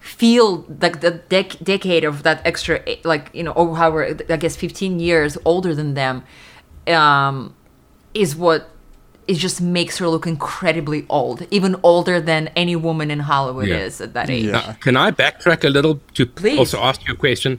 feel 0.00 0.66
like 0.80 1.00
the 1.00 1.22
dec- 1.30 1.62
decade 1.64 2.04
of 2.04 2.24
that 2.24 2.42
extra, 2.44 2.82
like, 3.04 3.30
you 3.32 3.42
know, 3.42 3.52
or 3.52 3.76
however, 3.76 4.16
I 4.28 4.36
guess 4.36 4.56
15 4.56 5.00
years 5.00 5.38
older 5.44 5.74
than 5.74 5.94
them, 5.94 6.24
um, 6.88 7.54
is 8.14 8.34
what 8.36 8.70
it 9.26 9.34
just 9.36 9.60
makes 9.60 9.96
her 9.98 10.06
look 10.08 10.26
incredibly 10.26 11.06
old, 11.08 11.46
even 11.50 11.76
older 11.82 12.20
than 12.20 12.48
any 12.48 12.76
woman 12.76 13.10
in 13.10 13.20
Hollywood 13.20 13.66
Yeah. 13.68 13.78
is 13.78 14.00
at 14.02 14.12
that 14.12 14.28
age. 14.28 14.44
Yeah. 14.46 14.74
Can 14.80 14.96
I 14.98 15.10
backtrack 15.12 15.64
a 15.64 15.70
little 15.70 15.98
to 16.14 16.26
Please. 16.26 16.58
also 16.58 16.78
ask 16.82 17.06
you 17.08 17.14
a 17.14 17.16
question? 17.16 17.58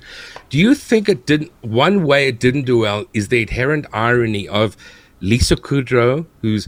Do 0.52 0.60
you 0.60 0.76
think 0.76 1.10
it 1.10 1.26
didn't? 1.26 1.52
One 1.62 2.04
way 2.06 2.28
it 2.28 2.40
didn't 2.40 2.66
do 2.66 2.78
well 2.78 3.06
is 3.16 3.30
the 3.30 3.42
inherent 3.42 3.88
irony 3.92 4.48
of 4.48 4.78
Lisa 5.22 5.56
Kudrow, 5.56 6.28
who's 6.44 6.68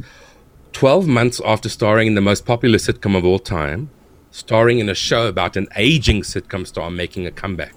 12 0.73 1.07
months 1.07 1.39
after 1.45 1.69
starring 1.69 2.07
in 2.07 2.15
the 2.15 2.21
most 2.21 2.45
popular 2.45 2.79
sitcom 2.79 3.15
of 3.15 3.23
all 3.23 3.37
time, 3.39 3.91
starring 4.31 4.79
in 4.79 4.89
a 4.89 4.95
show 4.95 5.27
about 5.27 5.55
an 5.55 5.67
aging 5.75 6.23
sitcom 6.23 6.65
star 6.65 6.89
making 6.89 7.27
a 7.27 7.31
comeback. 7.31 7.75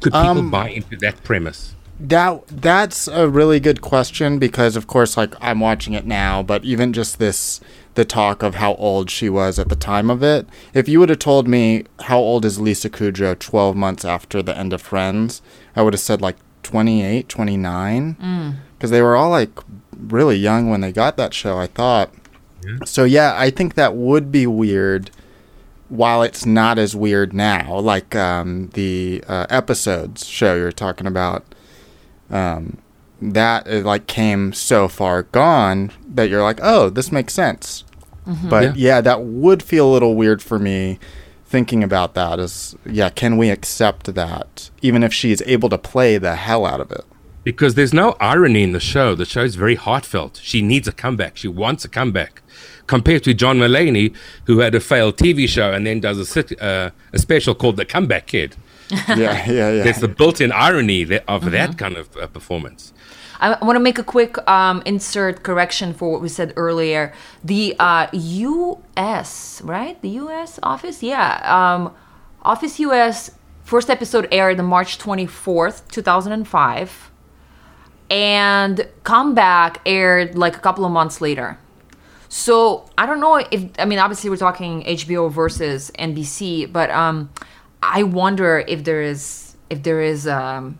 Could 0.00 0.12
people 0.12 0.38
Um, 0.38 0.50
buy 0.50 0.70
into 0.70 0.96
that 0.98 1.22
premise? 1.22 1.74
That 2.00 2.46
that's 2.46 3.08
a 3.08 3.28
really 3.28 3.58
good 3.58 3.80
question 3.80 4.38
because 4.38 4.76
of 4.76 4.86
course 4.86 5.16
like 5.16 5.34
I'm 5.40 5.60
watching 5.60 5.94
it 5.94 6.06
now, 6.06 6.42
but 6.42 6.64
even 6.64 6.92
just 6.92 7.18
this 7.18 7.60
the 7.94 8.04
talk 8.04 8.44
of 8.44 8.54
how 8.56 8.74
old 8.74 9.10
she 9.10 9.28
was 9.28 9.58
at 9.58 9.68
the 9.68 9.74
time 9.74 10.08
of 10.08 10.22
it. 10.22 10.46
If 10.72 10.88
you 10.88 11.00
would 11.00 11.08
have 11.08 11.18
told 11.18 11.48
me 11.48 11.84
how 12.02 12.18
old 12.18 12.44
is 12.44 12.60
Lisa 12.60 12.88
Kudrow 12.88 13.36
12 13.36 13.74
months 13.74 14.04
after 14.04 14.40
the 14.40 14.56
end 14.56 14.72
of 14.72 14.80
Friends, 14.80 15.42
I 15.74 15.82
would 15.82 15.94
have 15.94 16.00
said 16.00 16.20
like 16.22 16.36
28, 16.62 17.28
29 17.28 18.16
because 18.76 18.90
they 18.90 19.02
were 19.02 19.16
all 19.16 19.30
like 19.30 19.50
really 19.98 20.36
young 20.36 20.70
when 20.70 20.80
they 20.80 20.92
got 20.92 21.16
that 21.16 21.34
show, 21.34 21.58
I 21.58 21.66
thought. 21.66 22.14
So 22.84 23.02
yeah, 23.04 23.34
I 23.36 23.50
think 23.50 23.74
that 23.74 23.96
would 23.96 24.30
be 24.30 24.46
weird 24.46 25.10
while 25.88 26.22
it's 26.22 26.44
not 26.46 26.78
as 26.78 26.94
weird 26.94 27.32
now, 27.32 27.78
like 27.78 28.14
um, 28.14 28.68
the 28.74 29.24
uh, 29.26 29.46
episodes 29.50 30.26
show 30.26 30.54
you're 30.54 30.70
talking 30.70 31.06
about, 31.06 31.44
um, 32.30 32.78
that 33.20 33.66
it, 33.66 33.84
like 33.84 34.06
came 34.06 34.52
so 34.52 34.88
far 34.88 35.24
gone 35.24 35.90
that 36.08 36.28
you're 36.28 36.42
like, 36.42 36.60
oh, 36.62 36.88
this 36.90 37.10
makes 37.12 37.34
sense. 37.34 37.84
But 38.50 38.62
Yeah. 38.62 38.72
yeah. 38.76 39.00
that 39.00 39.22
would 39.22 39.62
feel 39.62 39.88
a 39.88 39.92
little 39.92 40.14
weird 40.14 40.42
for 40.42 40.58
me 40.58 40.98
thinking 41.46 41.82
about 41.82 42.12
that. 42.14 42.38
Is 42.38 42.76
yeah, 42.84 43.08
can 43.08 43.38
we 43.38 43.48
accept 43.48 44.14
that 44.14 44.70
even 44.82 45.02
if 45.02 45.14
she's 45.14 45.40
able 45.46 45.70
to 45.70 45.78
play 45.78 46.18
the 46.18 46.34
hell 46.36 46.66
out 46.66 46.80
of 46.80 46.92
it? 46.92 47.04
Because 47.42 47.74
there's 47.74 47.94
no 47.94 48.14
irony 48.20 48.62
in 48.62 48.72
the 48.72 48.80
show. 48.80 49.14
The 49.14 49.24
show 49.24 49.42
is 49.42 49.54
very 49.54 49.76
heartfelt. 49.76 50.38
She 50.42 50.60
needs 50.60 50.86
a 50.86 50.92
comeback. 50.92 51.38
She 51.38 51.48
wants 51.48 51.84
a 51.86 51.88
comeback. 51.88 52.42
Compared 52.86 53.24
to 53.24 53.32
John 53.32 53.58
Mulaney, 53.58 54.14
who 54.44 54.58
had 54.58 54.74
a 54.74 54.80
failed 54.80 55.16
TV 55.16 55.48
show 55.48 55.72
and 55.72 55.86
then 55.86 56.00
does 56.00 56.18
a, 56.18 56.26
sit, 56.26 56.60
uh, 56.60 56.90
a 57.14 57.18
special 57.18 57.54
called 57.54 57.76
The 57.78 57.84
Comeback 57.86 58.26
Kid. 58.26 58.56
Yeah, 58.90 59.16
yeah, 59.16 59.46
yeah. 59.46 59.70
There's 59.84 60.00
the 60.00 60.08
built-in 60.08 60.52
irony 60.52 61.02
of 61.26 61.50
that 61.50 61.78
kind 61.78 61.96
of 61.96 62.16
uh, 62.16 62.26
performance. 62.26 62.92
I 63.40 63.56
want 63.64 63.76
to 63.76 63.80
make 63.80 63.98
a 63.98 64.04
quick 64.04 64.36
um, 64.48 64.82
insert 64.84 65.42
correction 65.44 65.94
for 65.94 66.10
what 66.10 66.20
we 66.20 66.28
said 66.28 66.52
earlier. 66.56 67.12
The 67.44 67.76
uh, 67.78 68.08
U.S. 68.12 69.62
right, 69.64 70.00
the 70.02 70.08
U.S. 70.10 70.58
office, 70.62 71.02
yeah, 71.02 71.40
um, 71.44 71.94
Office 72.42 72.80
U.S. 72.80 73.30
first 73.62 73.90
episode 73.90 74.26
aired 74.32 74.58
on 74.58 74.66
March 74.66 74.98
twenty 74.98 75.26
fourth, 75.26 75.88
two 75.90 76.02
thousand 76.02 76.32
and 76.32 76.48
five, 76.48 77.10
and 78.10 78.88
Comeback 79.04 79.80
aired 79.86 80.36
like 80.36 80.56
a 80.56 80.60
couple 80.60 80.84
of 80.84 80.90
months 80.90 81.20
later. 81.20 81.58
So 82.28 82.88
I 82.98 83.06
don't 83.06 83.20
know 83.20 83.36
if 83.36 83.70
I 83.78 83.84
mean 83.84 83.98
obviously 83.98 84.30
we're 84.30 84.36
talking 84.36 84.82
HBO 84.82 85.30
versus 85.30 85.90
NBC, 85.98 86.72
but 86.72 86.90
um, 86.90 87.30
I 87.82 88.02
wonder 88.02 88.64
if 88.66 88.84
there 88.84 89.02
is 89.02 89.56
if 89.70 89.82
there 89.82 90.00
is 90.00 90.26
um, 90.26 90.78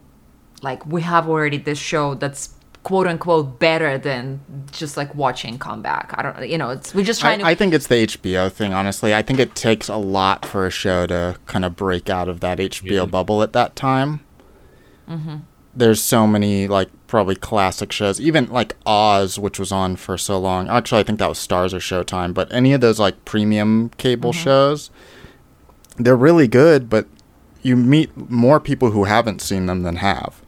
like 0.62 0.84
we 0.86 1.02
have 1.02 1.28
already 1.28 1.58
this 1.58 1.78
show 1.78 2.14
that's 2.14 2.50
quote 2.84 3.06
unquote 3.06 3.58
better 3.58 3.98
than 3.98 4.40
just 4.72 4.96
like 4.96 5.14
watching 5.14 5.58
comeback. 5.58 6.14
I 6.16 6.22
don't 6.22 6.48
you 6.48 6.56
know 6.58 6.70
it's 6.70 6.94
we're 6.94 7.04
just 7.04 7.20
trying 7.20 7.40
I, 7.40 7.42
to 7.42 7.46
I 7.48 7.54
think 7.54 7.74
it's 7.74 7.86
the 7.86 8.06
HBO 8.06 8.50
thing, 8.50 8.72
honestly. 8.72 9.14
I 9.14 9.22
think 9.22 9.38
it 9.38 9.54
takes 9.54 9.88
a 9.88 9.96
lot 9.96 10.44
for 10.46 10.66
a 10.66 10.70
show 10.70 11.06
to 11.06 11.36
kind 11.46 11.64
of 11.64 11.76
break 11.76 12.08
out 12.08 12.28
of 12.28 12.40
that 12.40 12.58
HBO 12.58 12.90
Yeah. 12.90 13.04
bubble 13.04 13.42
at 13.42 13.52
that 13.52 13.76
time. 13.76 14.20
There's 15.74 16.02
so 16.02 16.26
many, 16.26 16.66
like, 16.66 16.88
probably 17.06 17.36
classic 17.36 17.92
shows. 17.92 18.20
Even, 18.20 18.48
like, 18.50 18.74
Oz, 18.84 19.38
which 19.38 19.58
was 19.60 19.70
on 19.70 19.94
for 19.96 20.18
so 20.18 20.38
long. 20.38 20.68
Actually, 20.68 21.00
I 21.00 21.04
think 21.04 21.20
that 21.20 21.28
was 21.28 21.38
Starz 21.38 21.72
or 21.72 21.78
Showtime. 21.78 22.34
But 22.34 22.52
any 22.52 22.72
of 22.72 22.80
those, 22.80 22.98
like, 22.98 23.24
premium 23.24 23.90
cable 23.96 24.32
shows, 24.32 24.90
they're 25.98 26.16
really 26.16 26.48
good, 26.48 26.88
but 26.88 27.06
you 27.62 27.76
meet 27.76 28.16
more 28.30 28.60
people 28.60 28.90
who 28.92 29.04
haven't 29.04 29.40
seen 29.42 29.66
them 29.66 29.82
than 29.82 29.96
have. 29.96 30.40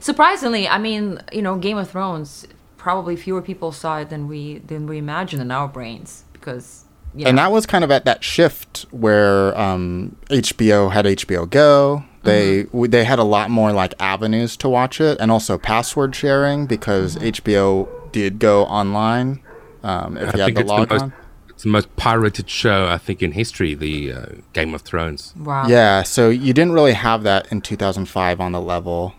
surprisingly, 0.00 0.68
I 0.68 0.78
mean, 0.78 1.20
you 1.32 1.42
know, 1.42 1.56
Game 1.56 1.78
of 1.78 1.90
Thrones 1.90 2.46
probably 2.76 3.16
fewer 3.16 3.42
people 3.42 3.72
saw 3.72 3.98
it 3.98 4.08
than 4.10 4.28
we 4.28 4.58
than 4.58 4.86
we 4.86 4.98
imagine 4.98 5.40
in 5.40 5.50
our 5.50 5.68
brains 5.68 6.24
because 6.32 6.84
yeah. 7.14 7.28
And 7.28 7.38
that 7.38 7.50
was 7.50 7.66
kind 7.66 7.82
of 7.84 7.90
at 7.90 8.04
that 8.04 8.22
shift 8.22 8.84
where 8.90 9.58
um, 9.58 10.14
HBO 10.28 10.92
had 10.92 11.04
HBO 11.06 11.48
Go. 11.48 12.04
They 12.22 12.64
Mm-hmm. 12.64 12.70
w 12.78 12.88
they 12.88 13.04
had 13.04 13.18
a 13.18 13.24
lot 13.24 13.50
more 13.50 13.72
like 13.72 13.94
avenues 13.98 14.56
to 14.58 14.68
watch 14.68 15.00
it, 15.00 15.18
and 15.20 15.30
also 15.30 15.56
password 15.58 16.14
sharing 16.14 16.66
because 16.66 17.16
Mm-hmm. 17.16 17.26
HBO 17.26 17.88
did 18.12 18.38
go 18.38 18.64
online. 18.64 19.40
Um, 19.82 20.16
if 20.18 20.34
you 20.34 20.40
had 20.40 20.54
the 20.54 20.60
it's 20.60 20.70
the, 20.70 20.76
log 20.76 20.90
most, 20.90 21.02
on. 21.02 21.12
It's 21.58 21.64
the 21.64 21.70
most 21.70 21.96
pirated 21.96 22.48
show, 22.48 22.86
I 22.86 22.98
think, 22.98 23.20
in 23.20 23.32
history, 23.32 23.74
the 23.74 24.12
uh, 24.12 24.26
Game 24.52 24.74
of 24.74 24.82
Thrones. 24.82 25.34
wow. 25.36 25.66
Yeah, 25.66 26.04
so 26.04 26.28
you 26.28 26.52
didn't 26.52 26.70
really 26.70 26.92
have 26.92 27.24
that 27.24 27.50
in 27.50 27.62
2005 27.62 28.40
on 28.40 28.52
the 28.52 28.60
level. 28.60 29.14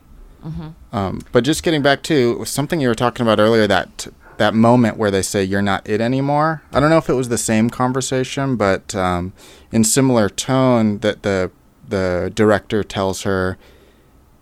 Um, 0.94 1.22
but 1.34 1.44
just 1.44 1.64
getting 1.64 1.82
back 1.82 2.02
to 2.04 2.46
something 2.46 2.80
you 2.80 2.88
were 2.88 2.96
talking 2.96 3.26
about 3.26 3.42
earlier, 3.42 3.68
that 3.68 4.08
that 4.38 4.54
moment 4.54 4.96
where 4.96 5.12
they 5.12 5.22
say 5.22 5.44
you're 5.44 5.62
not 5.62 5.86
it 5.90 6.00
anymore. 6.00 6.62
I 6.72 6.80
don't 6.80 6.90
know 6.90 6.98
if 6.98 7.10
it 7.10 7.14
was 7.14 7.28
the 7.28 7.38
same 7.38 7.70
conversation, 7.70 8.56
but 8.56 8.96
um, 8.96 9.34
in 9.74 9.84
similar 9.84 10.30
tone, 10.30 11.00
that 11.00 11.24
the 11.24 11.52
the 11.86 12.32
director 12.34 12.86
tells 12.86 13.24
her, 13.24 13.58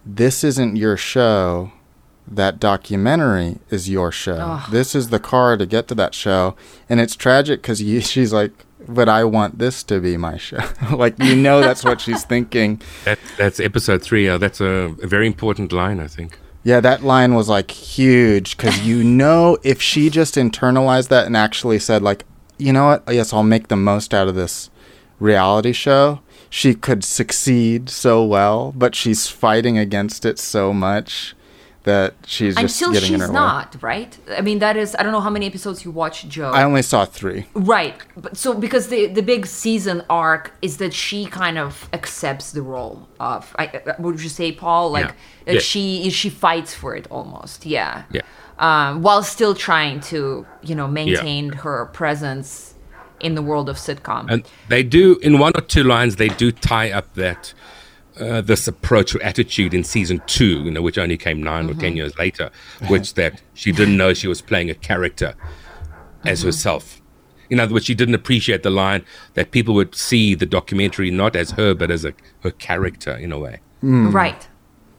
"This 0.06 0.44
isn't 0.44 0.76
your 0.76 0.98
show. 0.98 1.72
That 2.30 2.60
documentary 2.60 3.58
is 3.70 3.90
your 3.90 4.12
show. 4.12 4.62
This 4.70 4.94
is 4.96 5.10
the 5.10 5.20
car 5.20 5.58
to 5.58 5.66
get 5.66 5.88
to 5.88 5.96
that 5.96 6.14
show." 6.14 6.56
And 6.90 7.00
it's 7.00 7.16
tragic 7.16 7.62
because 7.62 7.80
she's 8.10 8.34
like, 8.34 8.52
"But 8.88 9.08
I 9.10 9.24
want 9.24 9.60
this 9.60 9.84
to 9.84 10.00
be 10.00 10.18
my 10.18 10.38
show." 10.38 10.60
like 10.92 11.18
you 11.20 11.36
know, 11.36 11.62
that's 11.62 11.84
what 11.84 12.02
she's 12.02 12.24
thinking. 12.34 12.82
That, 13.06 13.20
that's 13.38 13.60
episode 13.60 14.02
three. 14.02 14.28
Uh, 14.28 14.38
that's 14.38 14.60
a, 14.62 14.96
a 15.02 15.08
very 15.08 15.28
important 15.28 15.72
line, 15.72 16.00
I 16.00 16.08
think. 16.08 16.38
Yeah, 16.64 16.82
that 16.82 17.02
line 17.02 17.34
was 17.34 17.48
like 17.48 17.72
huge 17.72 18.58
because 18.58 18.86
you 18.86 19.02
know 19.02 19.58
if 19.64 19.82
she 19.82 20.10
just 20.10 20.36
internalized 20.36 21.08
that 21.08 21.26
and 21.26 21.38
actually 21.38 21.80
said 21.80 22.02
like, 22.02 22.26
you 22.58 22.74
know 22.74 22.88
what? 22.88 23.04
Yes, 23.08 23.32
I'll 23.32 23.44
make 23.44 23.70
the 23.70 23.78
most 23.78 24.14
out 24.14 24.28
of 24.28 24.36
this 24.36 24.70
reality 25.18 25.72
show. 25.72 26.20
She 26.50 26.74
could 26.76 27.06
succeed 27.06 27.90
so 27.90 28.26
well, 28.26 28.74
but 28.76 28.96
she's 28.96 29.30
fighting 29.30 29.78
against 29.78 30.26
it 30.26 30.40
so 30.40 30.74
much 30.74 31.37
that 31.92 32.14
she's 32.34 32.56
just 32.56 32.64
Until 32.82 32.94
getting 32.94 33.14
in 33.16 33.20
her 33.22 33.28
she's 33.28 33.34
way. 33.34 33.48
not, 33.48 33.68
right? 33.92 34.12
I 34.40 34.42
mean, 34.48 34.60
that 34.66 34.76
is 34.84 34.90
I 34.98 35.02
don't 35.04 35.12
know 35.18 35.26
how 35.28 35.34
many 35.38 35.46
episodes 35.54 35.78
you 35.86 35.92
watch, 36.02 36.18
Joe. 36.36 36.52
I 36.60 36.64
only 36.70 36.82
saw 36.92 37.02
three. 37.20 37.42
Right. 37.76 37.96
But 38.24 38.32
so 38.44 38.50
because 38.66 38.86
the 38.94 39.02
the 39.20 39.26
big 39.34 39.46
season 39.64 39.98
arc 40.10 40.44
is 40.68 40.74
that 40.82 40.94
she 41.04 41.20
kind 41.42 41.58
of 41.66 41.72
accepts 42.00 42.48
the 42.58 42.62
role 42.76 42.96
of 43.20 43.42
I 43.64 43.66
uh, 43.68 43.94
would 44.04 44.18
you 44.26 44.30
say 44.40 44.48
Paul 44.64 44.84
like 44.98 45.06
Yeah. 45.10 45.14
like 45.48 45.56
Yeah. 45.56 45.72
she 45.72 45.84
she 46.22 46.30
fights 46.46 46.72
for 46.82 46.90
it 47.00 47.06
almost. 47.18 47.66
Yeah. 47.66 48.04
Yeah. 48.18 48.22
Um, 48.68 48.92
while 49.06 49.22
still 49.38 49.54
trying 49.68 49.98
to, 50.12 50.20
you 50.70 50.76
know, 50.80 50.88
maintain 51.02 51.44
her 51.64 51.78
presence 52.02 52.50
in 53.20 53.32
the 53.36 53.42
world 53.50 53.68
of 53.70 53.76
sitcom. 53.78 54.24
And 54.34 54.42
they 54.74 54.84
do, 55.00 55.04
in 55.28 55.34
one 55.46 55.54
or 55.60 55.62
two 55.76 55.84
lines, 55.96 56.16
they 56.22 56.30
do 56.44 56.48
tie 56.52 56.90
up 57.00 57.08
that 57.26 57.54
uh, 58.20 58.42
this 58.42 58.68
approach 58.68 59.16
or 59.16 59.22
attitude 59.24 59.74
in 59.74 59.84
season 59.84 60.22
two, 60.28 60.64
you 60.64 60.72
know, 60.72 60.82
which 60.82 60.98
only 60.98 61.18
came 61.18 61.42
9 61.42 61.70
or 61.70 61.74
ten 61.74 61.96
years 61.96 62.18
later, 62.18 62.52
which 62.88 63.14
that 63.16 63.42
she 63.54 63.72
didn't 63.72 63.98
know 63.98 64.14
she 64.14 64.28
was 64.28 64.42
playing 64.42 64.70
a 64.70 64.76
character 64.76 65.36
as 66.26 66.42
herself. 66.44 67.02
In 67.50 67.60
other 67.60 67.74
words, 67.74 67.86
she 67.86 67.96
didn't 67.96 68.16
appreciate 68.16 68.64
the 68.64 68.70
line 68.70 69.06
that 69.36 69.52
people 69.52 69.74
would 69.76 69.96
see 69.96 70.36
the 70.36 70.46
documentary 70.46 71.12
not 71.12 71.36
as 71.36 71.52
her, 71.52 71.74
but 71.74 71.90
as 71.90 72.04
a 72.04 72.14
her 72.42 72.52
character 72.52 73.16
in 73.16 73.32
a 73.32 73.40
way. 73.40 73.60
right. 73.82 74.48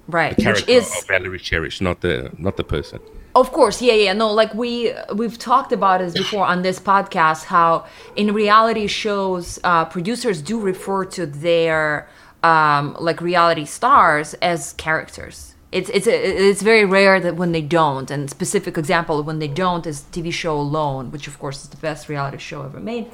Right. 0.09 0.35
Which 0.35 0.45
Character 0.45 0.71
is 0.71 0.91
of 1.03 1.07
Valerie 1.07 1.39
Cherish, 1.39 1.83
not 1.83 2.01
the 2.01 2.33
not 2.39 2.57
the 2.57 2.65
person. 2.65 2.99
Of 3.35 3.53
course, 3.53 3.83
yeah, 3.83 3.93
yeah. 3.93 4.15
No, 4.15 4.33
like 4.33 4.55
we 4.55 4.93
we've 5.15 5.39
talked 5.39 5.71
about 5.71 6.01
this 6.01 6.15
before 6.15 6.47
on 6.47 6.63
this 6.63 6.81
podcast. 6.81 7.45
How 7.45 7.85
in 8.17 8.33
reality 8.33 8.87
shows, 8.87 9.59
uh, 9.65 9.85
producers 9.85 10.41
do 10.41 10.59
refer 10.59 11.05
to 11.05 11.27
their 11.27 12.09
um, 12.43 12.97
like 13.01 13.21
reality 13.21 13.65
stars 13.65 14.35
as 14.35 14.73
characters. 14.75 15.55
It's 15.71 15.91
it's 15.91 16.07
it's 16.07 16.63
very 16.63 16.85
rare 16.85 17.21
that 17.21 17.37
when 17.37 17.53
they 17.53 17.61
don't. 17.61 18.11
And 18.11 18.31
specific 18.31 18.79
example 18.79 19.23
when 19.23 19.39
they 19.39 19.49
don't 19.49 19.87
is 19.87 20.05
TV 20.13 20.33
show 20.33 20.59
Alone, 20.59 21.11
which 21.11 21.27
of 21.27 21.39
course 21.39 21.63
is 21.65 21.69
the 21.69 21.77
best 21.77 22.09
reality 22.09 22.39
show 22.39 22.63
ever 22.63 22.81
made. 22.81 23.11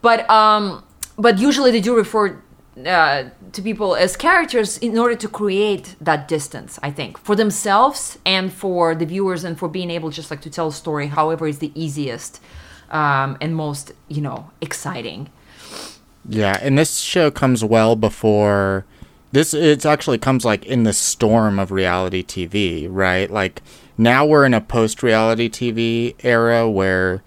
But 0.00 0.28
um, 0.30 0.82
but 1.18 1.38
usually 1.38 1.70
they 1.70 1.80
do 1.80 1.94
refer 1.94 2.42
uh, 2.86 3.24
to 3.52 3.62
people 3.62 3.94
as 3.94 4.16
characters 4.16 4.78
in 4.78 4.96
order 4.96 5.16
to 5.16 5.28
create 5.28 5.96
that 6.00 6.28
distance 6.28 6.78
i 6.84 6.90
think 6.90 7.18
for 7.18 7.34
themselves 7.34 8.16
and 8.24 8.52
for 8.52 8.94
the 8.94 9.04
viewers 9.04 9.42
and 9.44 9.58
for 9.58 9.68
being 9.68 9.90
able 9.90 10.08
just 10.08 10.30
like 10.30 10.40
to 10.40 10.48
tell 10.48 10.68
a 10.68 10.72
story 10.72 11.08
however 11.08 11.48
is 11.48 11.58
the 11.58 11.72
easiest 11.74 12.40
um, 12.90 13.36
and 13.40 13.56
most 13.56 13.92
you 14.08 14.20
know 14.22 14.50
exciting 14.60 15.28
Yeah, 16.28 16.58
and 16.60 16.78
this 16.78 16.98
show 17.00 17.30
comes 17.30 17.64
well 17.64 17.96
before 17.96 18.84
this 19.32 19.54
it 19.54 19.86
actually 19.86 20.18
comes 20.18 20.44
like 20.44 20.64
in 20.66 20.82
the 20.82 20.92
storm 20.92 21.58
of 21.58 21.70
reality 21.70 22.22
TV, 22.22 22.88
right? 22.90 23.30
Like 23.30 23.62
now 23.96 24.26
we're 24.26 24.44
in 24.44 24.54
a 24.54 24.60
post-reality 24.60 25.48
TV 25.48 26.14
era 26.24 26.68
where 26.68 27.22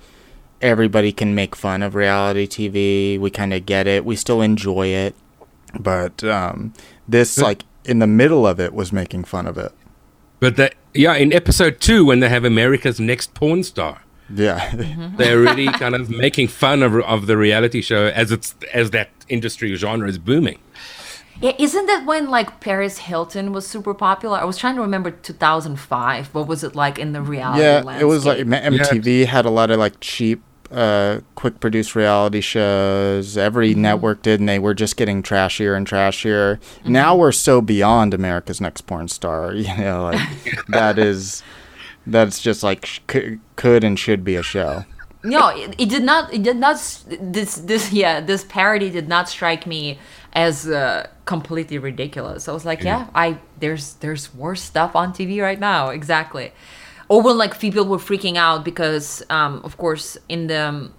everybody 0.61 1.11
can 1.11 1.33
make 1.35 1.55
fun 1.55 1.81
of 1.81 1.95
reality 1.95 2.47
TV. 2.47 3.19
We 3.19 3.29
kind 3.29 3.53
of 3.53 3.65
get 3.65 3.87
it. 3.87 4.05
We 4.05 4.15
still 4.15 4.41
enjoy 4.41 4.87
it. 4.87 5.15
But 5.79 6.23
um 6.23 6.73
this 7.07 7.37
like 7.37 7.63
in 7.85 7.99
the 7.99 8.07
middle 8.07 8.45
of 8.45 8.59
it 8.59 8.73
was 8.73 8.91
making 8.91 9.23
fun 9.23 9.47
of 9.47 9.57
it. 9.57 9.71
But 10.39 10.57
that 10.57 10.75
yeah, 10.93 11.15
in 11.15 11.33
episode 11.33 11.79
two, 11.79 12.05
when 12.05 12.19
they 12.19 12.29
have 12.29 12.43
America's 12.43 12.99
Next 12.99 13.33
Porn 13.33 13.63
Star. 13.63 14.03
Yeah. 14.35 14.71
they're 15.17 15.39
really 15.39 15.67
kind 15.67 15.95
of 15.95 16.09
making 16.09 16.47
fun 16.47 16.83
of, 16.83 16.95
of 17.01 17.27
the 17.27 17.37
reality 17.37 17.81
show 17.81 18.07
as 18.07 18.31
it's 18.31 18.55
as 18.73 18.91
that 18.91 19.09
industry 19.29 19.73
genre 19.75 20.07
is 20.09 20.17
booming. 20.17 20.59
yeah 21.41 21.53
isn't 21.57 21.85
that 21.87 22.05
when 22.05 22.29
like 22.29 22.59
paris 22.59 22.97
hilton 22.99 23.51
was 23.53 23.65
super 23.65 23.93
popular 23.93 24.37
i 24.37 24.43
was 24.43 24.57
trying 24.57 24.75
to 24.75 24.81
remember 24.81 25.09
2005 25.11 26.27
what 26.35 26.47
was 26.47 26.63
it 26.63 26.75
like 26.75 26.99
in 26.99 27.11
the 27.13 27.21
reality 27.21 27.61
yeah, 27.63 27.99
it 27.99 28.05
was 28.05 28.25
like 28.25 28.45
landscape? 28.45 28.81
M- 28.95 29.01
MTV 29.01 29.25
had 29.25 29.45
a 29.45 29.49
lot 29.49 29.71
of 29.71 29.79
like 29.79 29.93
cheap, 29.99 30.41
uh, 30.71 31.19
quick 31.35 31.59
produced 31.59 31.95
reality 31.95 32.41
shows. 32.41 33.37
Every 33.37 33.71
Mm-hmm. 33.71 33.81
network 33.81 34.21
did, 34.23 34.39
and 34.39 34.49
they 34.49 34.57
were 34.59 34.73
just 34.73 34.97
getting 34.97 35.21
trashier 35.21 35.75
and 35.77 35.87
trashier. 35.87 36.57
Mm-hmm. 36.57 36.91
Now 36.91 37.15
we're 37.15 37.31
so 37.31 37.61
beyond 37.61 38.13
America's 38.13 38.59
Next 38.59 38.81
Porn 38.81 39.07
Star. 39.07 39.53
You 39.63 39.75
know, 39.77 40.03
like 40.11 40.19
that 40.69 40.97
is 40.97 41.43
that's 42.05 42.41
just 42.41 42.63
like 42.63 42.85
sh- 42.85 42.99
could, 43.55 43.83
and 43.83 43.97
should 43.97 44.23
be 44.23 44.35
a 44.35 44.43
show. 44.43 44.85
no 45.23 45.47
it, 45.49 45.73
it 45.77 45.89
did 45.89 46.03
not 46.03 46.33
it 46.33 46.43
did 46.43 46.57
not 46.57 46.75
this 47.21 47.55
this 47.55 47.93
yeah 47.93 48.19
this 48.19 48.43
parody 48.43 48.89
did 48.89 49.07
not 49.07 49.29
strike 49.29 49.65
me 49.65 49.97
as 50.33 50.67
uh, 50.67 51.07
completely 51.25 51.77
ridiculous. 51.77 52.47
I 52.49 52.53
was 52.53 52.65
like 52.65 52.83
yeah. 52.83 53.07
i 53.15 53.37
there's 53.59 53.93
there's 53.95 54.33
worse 54.35 54.61
stuff 54.61 54.95
on 54.95 55.13
tv 55.13 55.41
right 55.41 55.59
now 55.59 55.89
exactly. 55.89 56.51
Or 57.09 57.21
when 57.21 57.37
like 57.37 57.59
people 57.59 57.85
were 57.85 57.97
freaking 57.97 58.35
out 58.35 58.65
because 58.65 59.23
um 59.29 59.61
of 59.63 59.77
course 59.77 60.17
in 60.27 60.47
the 60.47 60.91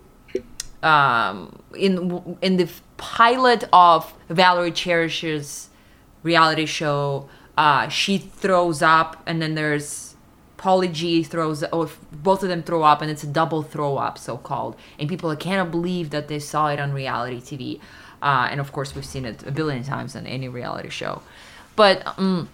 um 0.83 1.59
in 1.77 2.37
in 2.41 2.57
the 2.57 2.69
pilot 2.97 3.65
of 3.73 4.13
valerie 4.29 4.71
cherish's 4.71 5.69
reality 6.23 6.67
show 6.67 7.29
uh 7.59 7.89
she 7.89 8.19
throws 8.19 8.81
up 8.83 9.23
and 9.27 9.43
then 9.43 9.55
there's 9.55 10.14
Paulie 10.65 10.91
G 10.91 11.23
throws, 11.23 11.63
or 11.65 11.91
both 12.11 12.43
of 12.43 12.49
them 12.49 12.63
throw 12.63 12.85
up, 12.85 13.03
and 13.03 13.11
it's 13.11 13.23
a 13.23 13.27
double 13.27 13.63
throw 13.63 13.99
up, 13.99 14.17
so 14.17 14.39
called. 14.39 14.77
And 14.99 15.11
people 15.11 15.35
cannot 15.37 15.71
believe 15.71 16.09
that 16.09 16.29
they 16.29 16.39
saw 16.39 16.69
it 16.69 16.81
on 16.81 16.95
reality 16.95 17.39
TV. 17.39 17.81
Uh, 18.23 18.49
and 18.51 18.59
of 18.61 18.73
course, 18.73 18.95
we've 18.95 19.05
seen 19.05 19.27
it 19.27 19.47
a 19.47 19.51
billion 19.51 19.85
times 19.85 20.17
on 20.17 20.27
any 20.27 20.49
reality 20.49 20.89
show. 20.89 21.21
But 21.77 22.03
um, 22.17 22.49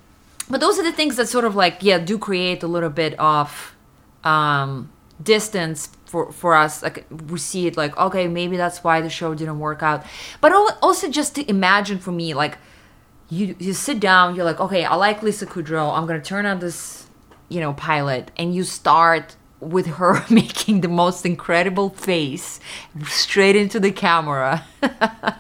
but 0.49 0.61
those 0.61 0.77
are 0.81 0.83
the 0.83 0.91
things 0.91 1.15
that 1.19 1.29
sort 1.29 1.45
of 1.45 1.55
like 1.55 1.77
yeah 1.83 1.99
do 1.99 2.19
create 2.19 2.65
a 2.65 2.67
little 2.67 2.91
bit 2.91 3.15
of 3.21 3.77
um, 4.25 4.91
distance 5.23 5.89
for 6.07 6.33
for 6.33 6.57
us. 6.57 6.83
Like 6.83 7.07
we 7.29 7.39
see 7.39 7.69
it 7.69 7.77
like 7.77 7.97
okay 7.97 8.27
maybe 8.27 8.57
that's 8.57 8.83
why 8.83 9.01
the 9.01 9.11
show 9.11 9.37
didn't 9.37 9.61
work 9.61 9.85
out. 9.85 10.05
But 10.41 10.51
also 10.83 11.09
just 11.09 11.37
to 11.37 11.49
imagine 11.49 12.01
for 12.01 12.11
me 12.11 12.35
like 12.35 12.59
you 13.29 13.55
you 13.61 13.73
sit 13.73 14.01
down 14.01 14.35
you're 14.35 14.45
like 14.45 14.59
okay 14.59 14.85
I 14.85 14.97
like 14.97 15.23
Lisa 15.23 15.47
Kudrow 15.47 15.97
I'm 15.97 16.09
gonna 16.09 16.21
turn 16.21 16.47
on 16.47 16.59
this 16.59 17.07
you 17.51 17.61
know 17.61 17.75
pilot 17.75 18.31
and 18.39 18.55
you 18.55 18.65
start 18.65 19.37
with 19.61 19.87
her 19.87 20.25
making 20.31 20.81
the 20.81 20.89
most 20.89 21.27
incredible 21.27 21.91
face 21.91 22.61
straight 23.07 23.57
into 23.57 23.79
the 23.79 23.93
camera. 23.93 24.65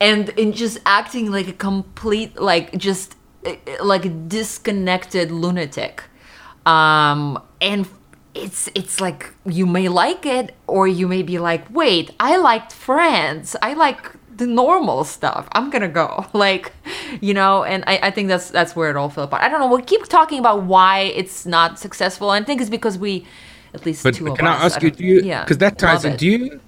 And 0.00 0.32
and 0.38 0.54
just 0.54 0.78
acting 0.86 1.32
like 1.32 1.48
a 1.48 1.52
complete 1.52 2.38
like 2.38 2.78
just 2.78 3.16
eh, 3.44 3.56
like 3.82 4.04
a 4.04 4.08
disconnected 4.08 5.32
lunatic. 5.32 6.04
Um 6.64 7.42
and 7.60 7.88
it's 8.34 8.68
it's 8.76 9.00
like 9.00 9.32
you 9.44 9.66
may 9.66 9.88
like 9.88 10.26
it 10.26 10.54
or 10.68 10.86
you 10.86 11.08
may 11.08 11.22
be 11.22 11.38
like 11.40 11.66
wait 11.70 12.12
i 12.20 12.36
liked 12.36 12.72
friends. 12.72 13.56
I 13.62 13.74
like 13.74 14.13
the 14.36 14.46
normal 14.46 15.04
stuff 15.04 15.48
i'm 15.52 15.70
gonna 15.70 15.88
go 15.88 16.26
like 16.32 16.72
you 17.20 17.32
know 17.34 17.62
and 17.64 17.84
I, 17.86 17.98
I 18.04 18.10
think 18.10 18.28
that's 18.28 18.50
that's 18.50 18.74
where 18.76 18.90
it 18.90 18.96
all 18.96 19.08
fell 19.10 19.24
apart 19.24 19.42
i 19.42 19.48
don't 19.48 19.60
know 19.60 19.68
we'll 19.68 19.82
keep 19.82 20.04
talking 20.06 20.38
about 20.38 20.62
why 20.64 21.00
it's 21.00 21.46
not 21.46 21.78
successful 21.78 22.30
i 22.30 22.42
think 22.42 22.60
it's 22.60 22.70
because 22.70 22.98
we 22.98 23.26
at 23.74 23.84
least 23.86 24.02
But 24.02 24.14
two 24.14 24.26
of 24.28 24.36
can 24.38 24.46
us 24.46 24.60
I 24.60 24.64
ask 24.66 24.82
you, 24.82 24.90
don't- 24.90 24.98
do 24.98 25.04
you, 25.04 25.20
yeah 25.22 25.42
because 25.44 25.58
that 25.58 25.78
ties 25.78 26.04
love 26.04 26.12
in, 26.12 26.18
do 26.18 26.26
you, 26.26 26.60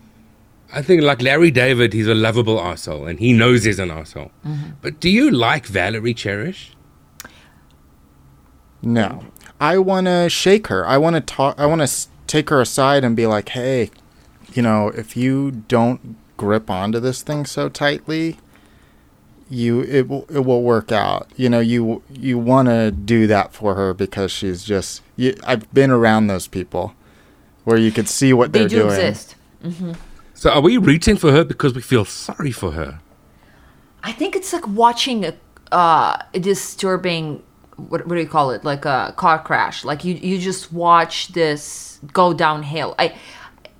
I 0.73 0.83
think 0.83 1.03
like 1.03 1.23
Larry 1.23 1.53
David, 1.53 1.93
he's 1.93 2.09
a 2.09 2.15
lovable 2.15 2.61
asshole 2.61 3.07
and 3.07 3.21
he 3.21 3.33
knows 3.33 3.63
he's 3.63 3.79
an 3.79 3.93
asshole. 3.93 4.33
Mm-hmm. 4.45 4.71
But 4.83 4.99
do 4.99 5.09
you 5.09 5.31
like 5.31 5.65
Valerie 5.67 6.13
Cherish? 6.13 6.73
No, 8.83 9.25
I 9.61 9.79
want 9.79 10.07
to 10.07 10.29
shake 10.29 10.67
her. 10.67 10.87
I 10.87 10.99
want 10.99 11.15
to 11.15 11.21
talk. 11.21 11.59
I 11.59 11.67
want 11.67 11.83
to 11.87 12.09
take 12.27 12.51
her 12.51 12.61
aside 12.61 13.05
and 13.05 13.17
be 13.17 13.27
like, 13.27 13.49
hey, 13.51 13.91
you 14.55 14.63
know, 14.63 14.89
if 14.89 15.17
you 15.17 15.51
don't 15.53 16.17
grip 16.37 16.71
onto 16.71 17.01
this 17.01 17.23
thing 17.23 17.47
so 17.47 17.69
tightly, 17.69 18.39
you 19.49 19.83
it 19.83 20.09
will 20.09 20.27
it 20.31 20.41
will 20.41 20.63
work 20.63 20.93
out. 20.93 21.29
You 21.37 21.49
know, 21.49 21.61
you 21.61 22.03
you 22.11 22.39
want 22.39 22.69
to 22.69 22.91
do 22.91 23.27
that 23.27 23.53
for 23.53 23.75
her 23.75 23.95
because 23.95 24.31
she's 24.31 24.65
just. 24.65 25.03
You, 25.17 25.35
I've 25.45 25.73
been 25.73 25.91
around 25.91 26.27
those 26.27 26.47
people 26.47 26.95
where 27.65 27.79
you 27.79 27.91
could 27.91 28.09
see 28.09 28.33
what 28.33 28.53
they 28.53 28.61
they're 28.61 28.69
do 28.69 28.77
doing. 28.83 29.01
exist 29.01 29.37
So 30.35 30.51
are 30.51 30.61
we 30.61 30.77
rooting 30.77 31.17
for 31.17 31.33
her 31.33 31.45
because 31.45 31.75
we 31.75 31.81
feel 31.81 32.05
sorry 32.05 32.53
for 32.53 32.73
her? 32.73 33.01
I 34.03 34.13
think 34.13 34.37
it's 34.37 34.53
like 34.53 34.69
watching 34.69 35.25
a, 35.25 35.35
uh, 35.73 36.19
a 36.35 36.39
disturbing. 36.39 37.43
What, 37.77 38.07
what 38.07 38.15
do 38.15 38.21
you 38.21 38.29
call 38.29 38.51
it? 38.51 38.63
Like 38.63 38.85
a 38.85 39.15
car 39.17 39.43
crash. 39.43 39.85
Like 39.85 40.05
you, 40.05 40.15
you 40.15 40.39
just 40.39 40.73
watch 40.73 41.29
this 41.29 41.99
go 42.13 42.33
downhill. 42.33 42.95
I, 42.99 43.17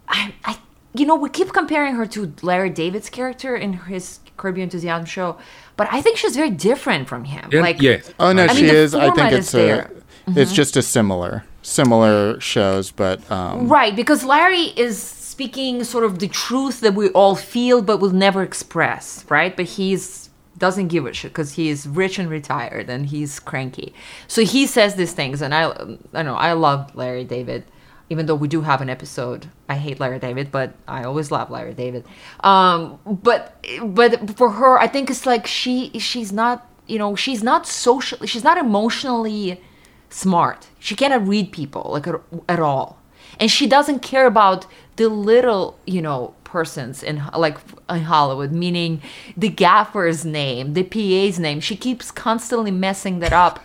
I, 0.09 0.35
I, 0.45 0.59
you 0.99 1.07
know, 1.07 1.17
we 1.17 1.29
keep 1.29 1.53
comparing 1.53 1.95
her 1.95 2.07
to 2.07 2.33
Larry 2.43 2.71
David's 2.71 3.11
character 3.11 3.57
in 3.57 3.75
his 3.75 4.21
Curb 4.37 4.57
Your 4.57 4.65
Enthusiasm 4.65 5.07
show, 5.07 5.39
but 5.77 5.89
I 5.93 6.01
think 6.01 6.17
she's 6.17 6.37
very 6.37 6.51
different 6.51 7.09
from 7.09 7.25
him. 7.25 7.49
Yeah, 7.53 7.61
like, 7.61 7.81
yes. 7.81 8.13
Oh 8.19 8.33
no, 8.33 8.45
I 8.45 8.47
mean, 8.49 8.57
she 8.57 8.67
the 8.67 8.75
is. 8.75 8.95
I 8.95 9.11
think 9.11 9.33
it's 9.33 9.55
a. 9.55 9.91
Mm-hmm. 10.27 10.39
It's 10.39 10.53
just 10.53 10.77
a 10.77 10.83
similar 10.83 11.45
similar 11.67 12.41
shows, 12.41 12.91
but 12.91 13.29
um, 13.31 13.69
Right, 13.69 13.95
because 13.95 14.25
Larry 14.25 14.73
is 14.77 15.03
speaking 15.03 15.85
sort 15.85 16.05
of 16.05 16.21
the 16.21 16.29
truth 16.29 16.81
that 16.81 16.95
we 16.95 17.09
all 17.11 17.35
feel 17.35 17.83
but 17.83 17.99
will 17.99 18.13
never 18.13 18.43
express, 18.43 19.25
right? 19.29 19.55
But 19.55 19.67
he's 19.67 20.31
doesn't 20.59 20.89
give 20.89 21.05
a 21.05 21.13
shit 21.13 21.33
because 21.33 21.53
he 21.53 21.69
is 21.69 21.87
rich 21.87 22.19
and 22.19 22.31
retired 22.31 22.89
and 22.89 23.05
he's 23.05 23.39
cranky. 23.39 23.93
So 24.27 24.43
he 24.43 24.67
says 24.67 24.95
these 24.95 25.13
things, 25.13 25.43
and 25.43 25.55
I, 25.55 25.71
I 26.15 26.23
know 26.23 26.35
I 26.35 26.55
love 26.55 26.95
Larry 26.97 27.25
David, 27.25 27.65
even 28.09 28.27
though 28.27 28.35
we 28.35 28.49
do 28.49 28.63
have 28.63 28.81
an 28.81 28.89
episode. 28.89 29.49
I 29.69 29.77
hate 29.77 29.99
Larry 29.99 30.19
David, 30.19 30.53
but 30.53 30.75
I 30.87 31.05
always 31.05 31.31
love 31.31 31.51
Larry 31.51 31.75
David. 31.75 32.05
Um, 32.41 32.99
but 33.05 33.65
but 33.83 34.37
for 34.37 34.51
her, 34.51 34.79
I 34.79 34.87
think 34.87 35.11
it's 35.11 35.27
like 35.27 35.47
she 35.47 35.91
she's 35.99 36.33
not 36.33 36.69
you 36.87 36.99
know 36.99 37.17
she's 37.17 37.43
not 37.43 37.67
social, 37.67 38.25
she's 38.27 38.45
not 38.45 38.59
emotionally 38.59 39.61
smart. 40.09 40.69
She 40.79 40.95
cannot 40.95 41.27
read 41.27 41.53
people 41.53 41.91
like 41.93 42.07
at, 42.07 42.21
at 42.49 42.61
all, 42.61 42.99
and 43.41 43.51
she 43.51 43.67
doesn't 43.67 44.01
care 44.01 44.27
about 44.27 44.67
the 44.97 45.09
little 45.09 45.79
you 45.87 46.01
know 46.01 46.35
persons 46.45 47.03
in 47.03 47.23
like 47.37 47.59
in 47.91 48.03
Hollywood, 48.03 48.53
meaning 48.53 49.03
the 49.37 49.49
gaffer's 49.49 50.25
name, 50.25 50.75
the 50.75 50.85
PA's 50.85 51.39
name. 51.39 51.61
She 51.61 51.77
keeps 51.77 52.11
constantly 52.11 52.71
messing 52.71 53.19
that 53.19 53.33
up. 53.33 53.61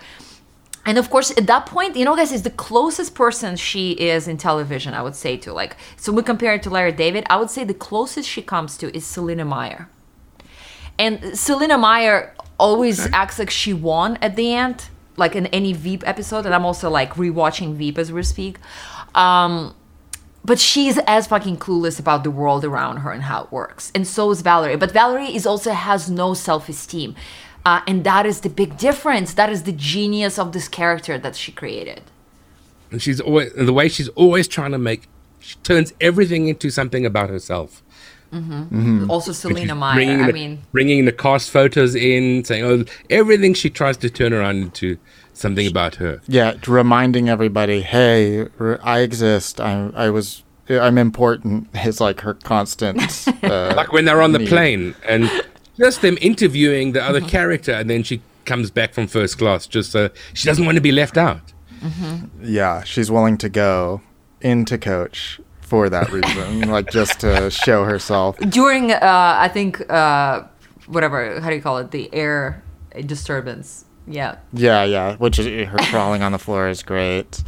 And 0.86 0.98
of 0.98 1.10
course, 1.10 1.32
at 1.38 1.46
that 1.48 1.66
point, 1.68 1.96
you 1.96 2.06
know, 2.06 2.16
guys, 2.16 2.32
is 2.32 2.42
the 2.42 2.50
closest 2.50 3.14
person 3.14 3.56
she 3.56 3.92
is 3.92 4.28
in 4.28 4.38
television, 4.38 4.94
I 4.94 5.02
would 5.04 5.16
say, 5.16 5.38
to 5.38 5.54
like, 5.54 5.78
so 5.96 6.12
we 6.12 6.24
compare 6.24 6.56
it 6.56 6.64
to 6.64 6.70
Larry 6.70 6.92
David, 6.92 7.26
I 7.30 7.38
would 7.38 7.52
say 7.52 7.64
the 7.64 7.74
closest 7.74 8.28
she 8.28 8.42
comes 8.42 8.78
to 8.78 8.96
is 8.96 9.06
Selina 9.06 9.46
Meyer. 9.46 9.90
And 10.98 11.38
Selina 11.38 11.78
Meyer 11.78 12.34
always 12.58 13.12
acts 13.14 13.40
like 13.40 13.50
she 13.50 13.74
won 13.74 14.18
at 14.22 14.36
the 14.36 14.54
end, 14.54 14.90
like 15.18 15.36
in 15.36 15.48
any 15.48 15.74
Veep 15.74 16.08
episode. 16.08 16.46
And 16.46 16.54
I'm 16.54 16.66
also 16.66 16.90
like 16.90 17.14
rewatching 17.14 17.76
Veep 17.76 17.98
as 17.98 18.12
we 18.12 18.24
speak. 18.24 18.58
Um, 19.14 19.76
but 20.44 20.60
she's 20.60 20.98
as 21.06 21.28
fucking 21.28 21.58
clueless 21.58 22.00
about 22.00 22.24
the 22.24 22.32
world 22.32 22.66
around 22.66 22.98
her 22.98 23.12
and 23.12 23.24
how 23.24 23.44
it 23.44 23.52
works. 23.52 23.92
And 23.94 24.08
so 24.08 24.32
is 24.32 24.42
Valerie. 24.42 24.76
But 24.76 24.92
Valerie 24.92 25.36
is 25.36 25.46
also 25.46 25.72
has 25.72 26.10
no 26.10 26.34
self 26.34 26.68
esteem. 26.70 27.16
Uh, 27.66 27.82
and 27.88 28.04
that 28.04 28.26
is 28.26 28.42
the 28.42 28.50
big 28.50 28.78
difference. 28.78 29.34
That 29.36 29.50
is 29.50 29.64
the 29.64 29.72
genius 29.72 30.40
of 30.40 30.52
this 30.52 30.68
character 30.68 31.18
that 31.18 31.36
she 31.36 31.52
created. 31.52 32.02
And 32.92 33.02
she's 33.02 33.22
always 33.22 33.54
and 33.54 33.68
the 33.68 33.74
way 33.74 33.88
she's 33.88 34.10
always 34.10 34.48
trying 34.48 34.72
to 34.72 34.78
make. 34.78 35.08
She 35.40 35.56
turns 35.64 35.94
everything 36.02 36.48
into 36.48 36.70
something 36.70 37.06
about 37.06 37.30
herself. 37.30 37.82
Also, 39.10 39.32
Selina 39.34 39.76
Meyer. 39.76 39.96
Bringing 39.96 40.22
I 40.22 40.28
the, 40.28 40.34
mean, 40.34 40.62
bringing 40.72 41.06
the 41.06 41.12
cast 41.12 41.50
photos 41.52 41.96
in, 41.96 42.44
saying, 42.46 42.64
"Oh, 42.64 42.86
everything 43.10 43.54
she 43.54 43.70
tries 43.70 43.98
to 43.98 44.10
turn 44.10 44.32
around 44.34 44.58
into 44.58 44.98
something 45.34 45.68
about 45.68 45.96
her." 45.96 46.22
Yeah, 46.28 46.54
reminding 46.68 47.28
everybody, 47.28 47.82
hey, 47.82 48.48
I 48.84 49.00
exist. 49.00 49.60
I 49.60 49.90
I 49.96 50.10
was 50.10 50.44
I'm 50.70 50.98
important. 50.98 51.68
Is 51.86 52.00
like 52.00 52.22
her 52.22 52.34
constant. 52.36 53.02
Uh, 53.44 53.74
Like 53.76 53.92
when 53.92 54.06
they're 54.06 54.22
on 54.22 54.32
the 54.34 54.40
need. 54.40 54.48
plane 54.50 54.96
and 55.10 55.30
just 55.78 56.02
them 56.02 56.18
interviewing 56.22 56.92
the 56.94 57.04
other 57.04 57.22
character, 57.22 57.72
and 57.74 57.90
then 57.90 58.04
she 58.04 58.22
comes 58.46 58.72
back 58.72 58.94
from 58.94 59.08
first 59.08 59.38
class 59.38 59.68
just 59.68 59.92
so 59.92 60.10
she 60.34 60.46
doesn't 60.48 60.66
want 60.66 60.76
to 60.76 60.82
be 60.82 60.92
left 60.92 61.18
out. 61.18 61.54
Yeah, 62.42 62.84
she's 62.84 63.10
willing 63.10 63.38
to 63.40 63.50
go 63.50 64.02
into 64.42 64.78
coach 64.78 65.40
for 65.62 65.90
that 65.90 66.12
reason, 66.18 66.70
like 66.70 66.92
just 66.92 67.20
to 67.22 67.50
show 67.50 67.86
herself. 67.86 68.38
during, 68.50 68.92
uh, 68.92 69.00
I 69.02 69.48
think, 69.48 69.90
uh, 69.92 70.44
whatever, 70.88 71.40
how 71.40 71.50
do 71.50 71.56
you 71.56 71.62
call 71.62 71.78
it? 71.80 71.92
The 71.92 72.14
air 72.14 72.64
disturbance. 73.06 73.86
Yeah. 74.08 74.38
Yeah, 74.54 74.84
yeah, 74.84 75.16
which 75.16 75.40
is 75.40 75.68
her 75.70 75.78
crawling 75.90 76.22
on 76.24 76.32
the 76.34 76.40
floor 76.40 76.68
is 76.70 76.84
great. 76.84 77.44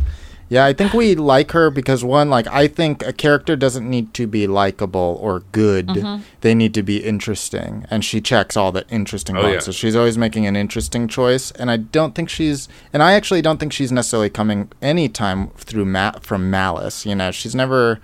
Yeah, 0.54 0.66
I 0.66 0.74
think 0.74 0.93
we 0.93 1.16
like 1.16 1.51
her 1.54 1.72
because 1.72 2.04
one, 2.04 2.30
like 2.30 2.45
I 2.45 2.68
think 2.68 3.01
a 3.01 3.12
character 3.12 3.56
doesn't 3.56 3.89
need 3.89 4.14
to 4.14 4.28
be 4.28 4.45
likable 4.45 5.18
or 5.20 5.39
good. 5.51 5.88
Mm-hmm. 5.88 6.22
They 6.41 6.54
need 6.54 6.76
to 6.76 6.84
be 6.84 6.97
interesting, 7.04 7.88
and 7.89 8.06
she 8.06 8.22
checks 8.22 8.56
all 8.56 8.72
the 8.72 8.88
interesting 8.89 9.36
Oh, 9.36 9.41
boxes. 9.41 9.76
yeah. 9.76 9.80
She's 9.82 9.95
always 9.95 10.16
making 10.16 10.45
an 10.45 10.56
interesting 10.56 11.08
choice, 11.08 11.49
and 11.51 11.72
I 11.72 11.78
don't 11.78 12.14
think 12.14 12.30
she's, 12.30 12.70
and 12.93 13.01
I 13.01 13.14
actually 13.14 13.41
don't 13.41 13.60
think 13.60 13.74
she's 13.74 13.91
necessarily 13.91 14.30
coming 14.30 14.72
anytime 14.80 15.47
through 15.58 15.86
ma- 15.86 16.20
from 16.22 16.51
malice. 16.51 17.04
You 17.04 17.16
know, 17.16 17.32
she's 17.32 17.56
never 17.56 17.99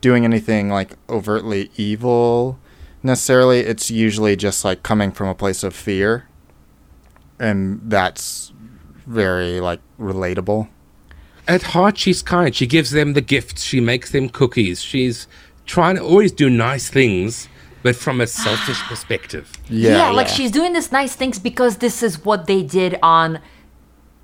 doing 0.00 0.24
anything 0.24 0.68
like 0.70 0.92
overtly 1.08 1.72
evil 1.76 2.60
necessarily. 3.02 3.58
It's 3.60 3.90
usually 3.90 4.36
just 4.36 4.64
like 4.64 4.84
coming 4.84 5.10
from 5.10 5.26
a 5.26 5.34
place 5.34 5.64
of 5.64 5.74
fear, 5.74 6.28
and 7.40 7.80
that's 7.82 8.52
very 9.04 9.60
like 9.60 9.80
relatable. 9.98 10.68
At 11.48 11.62
heart, 11.62 11.96
she's 11.98 12.22
kind. 12.22 12.54
She 12.54 12.66
gives 12.66 12.90
them 12.90 13.12
the 13.12 13.20
gifts. 13.20 13.62
She 13.62 13.80
makes 13.80 14.10
them 14.10 14.28
cookies. 14.28 14.82
She's 14.82 15.28
trying 15.64 15.96
to 15.96 16.02
always 16.02 16.32
do 16.32 16.50
nice 16.50 16.88
things, 16.88 17.48
but 17.82 17.94
from 17.94 18.20
a 18.20 18.26
selfish 18.44 18.80
perspective. 18.82 19.52
Yeah, 19.68 20.10
like 20.10 20.28
she's 20.28 20.50
doing 20.50 20.72
these 20.72 20.90
nice 20.92 21.14
things 21.14 21.38
because 21.38 21.78
this 21.78 22.02
is 22.02 22.24
what 22.24 22.46
they 22.46 22.62
did 22.62 22.98
on. 23.02 23.40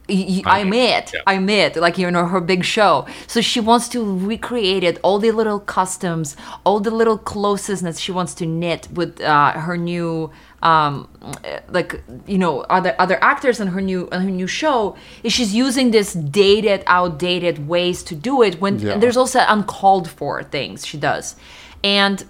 I 0.09 0.59
admit, 0.61 1.13
yeah. 1.15 1.21
I 1.27 1.35
admit, 1.35 1.77
like 1.77 1.97
you 1.97 2.11
know, 2.11 2.27
her 2.27 2.41
big 2.41 2.65
show. 2.65 3.07
So 3.27 3.41
she 3.41 3.61
wants 3.61 3.89
to 3.91 4.19
recreate 4.19 4.83
it, 4.85 4.99
all 5.03 5.19
the 5.19 5.31
little 5.31 5.61
customs, 5.61 6.37
all 6.65 6.81
the 6.81 6.91
little 6.91 7.17
closeness 7.17 7.99
she 7.99 8.13
wants 8.13 8.35
to 8.35 8.47
knit 8.47 8.89
with 8.93 9.21
uh, 9.21 9.53
her 9.53 9.77
new, 9.77 10.31
um, 10.63 11.09
uh, 11.23 11.61
like 11.69 12.03
you 12.27 12.37
know, 12.37 12.61
other 12.63 12.95
other 12.99 13.23
actors 13.23 13.61
on 13.61 13.69
her 13.69 13.81
new 13.81 14.09
on 14.13 14.23
her 14.23 14.31
new 14.31 14.47
show. 14.49 14.97
Is 15.23 15.33
she's 15.33 15.55
using 15.55 15.93
this 15.93 16.13
dated, 16.15 16.83
outdated 16.87 17.69
ways 17.69 18.03
to 18.05 18.15
do 18.15 18.43
it 18.43 18.61
when 18.61 18.79
Yeah. 18.81 18.99
there's 18.99 19.17
also 19.17 19.41
uncalled 19.47 20.11
for 20.11 20.43
things 20.43 20.85
she 20.85 20.99
does, 20.99 21.37
and 21.85 22.25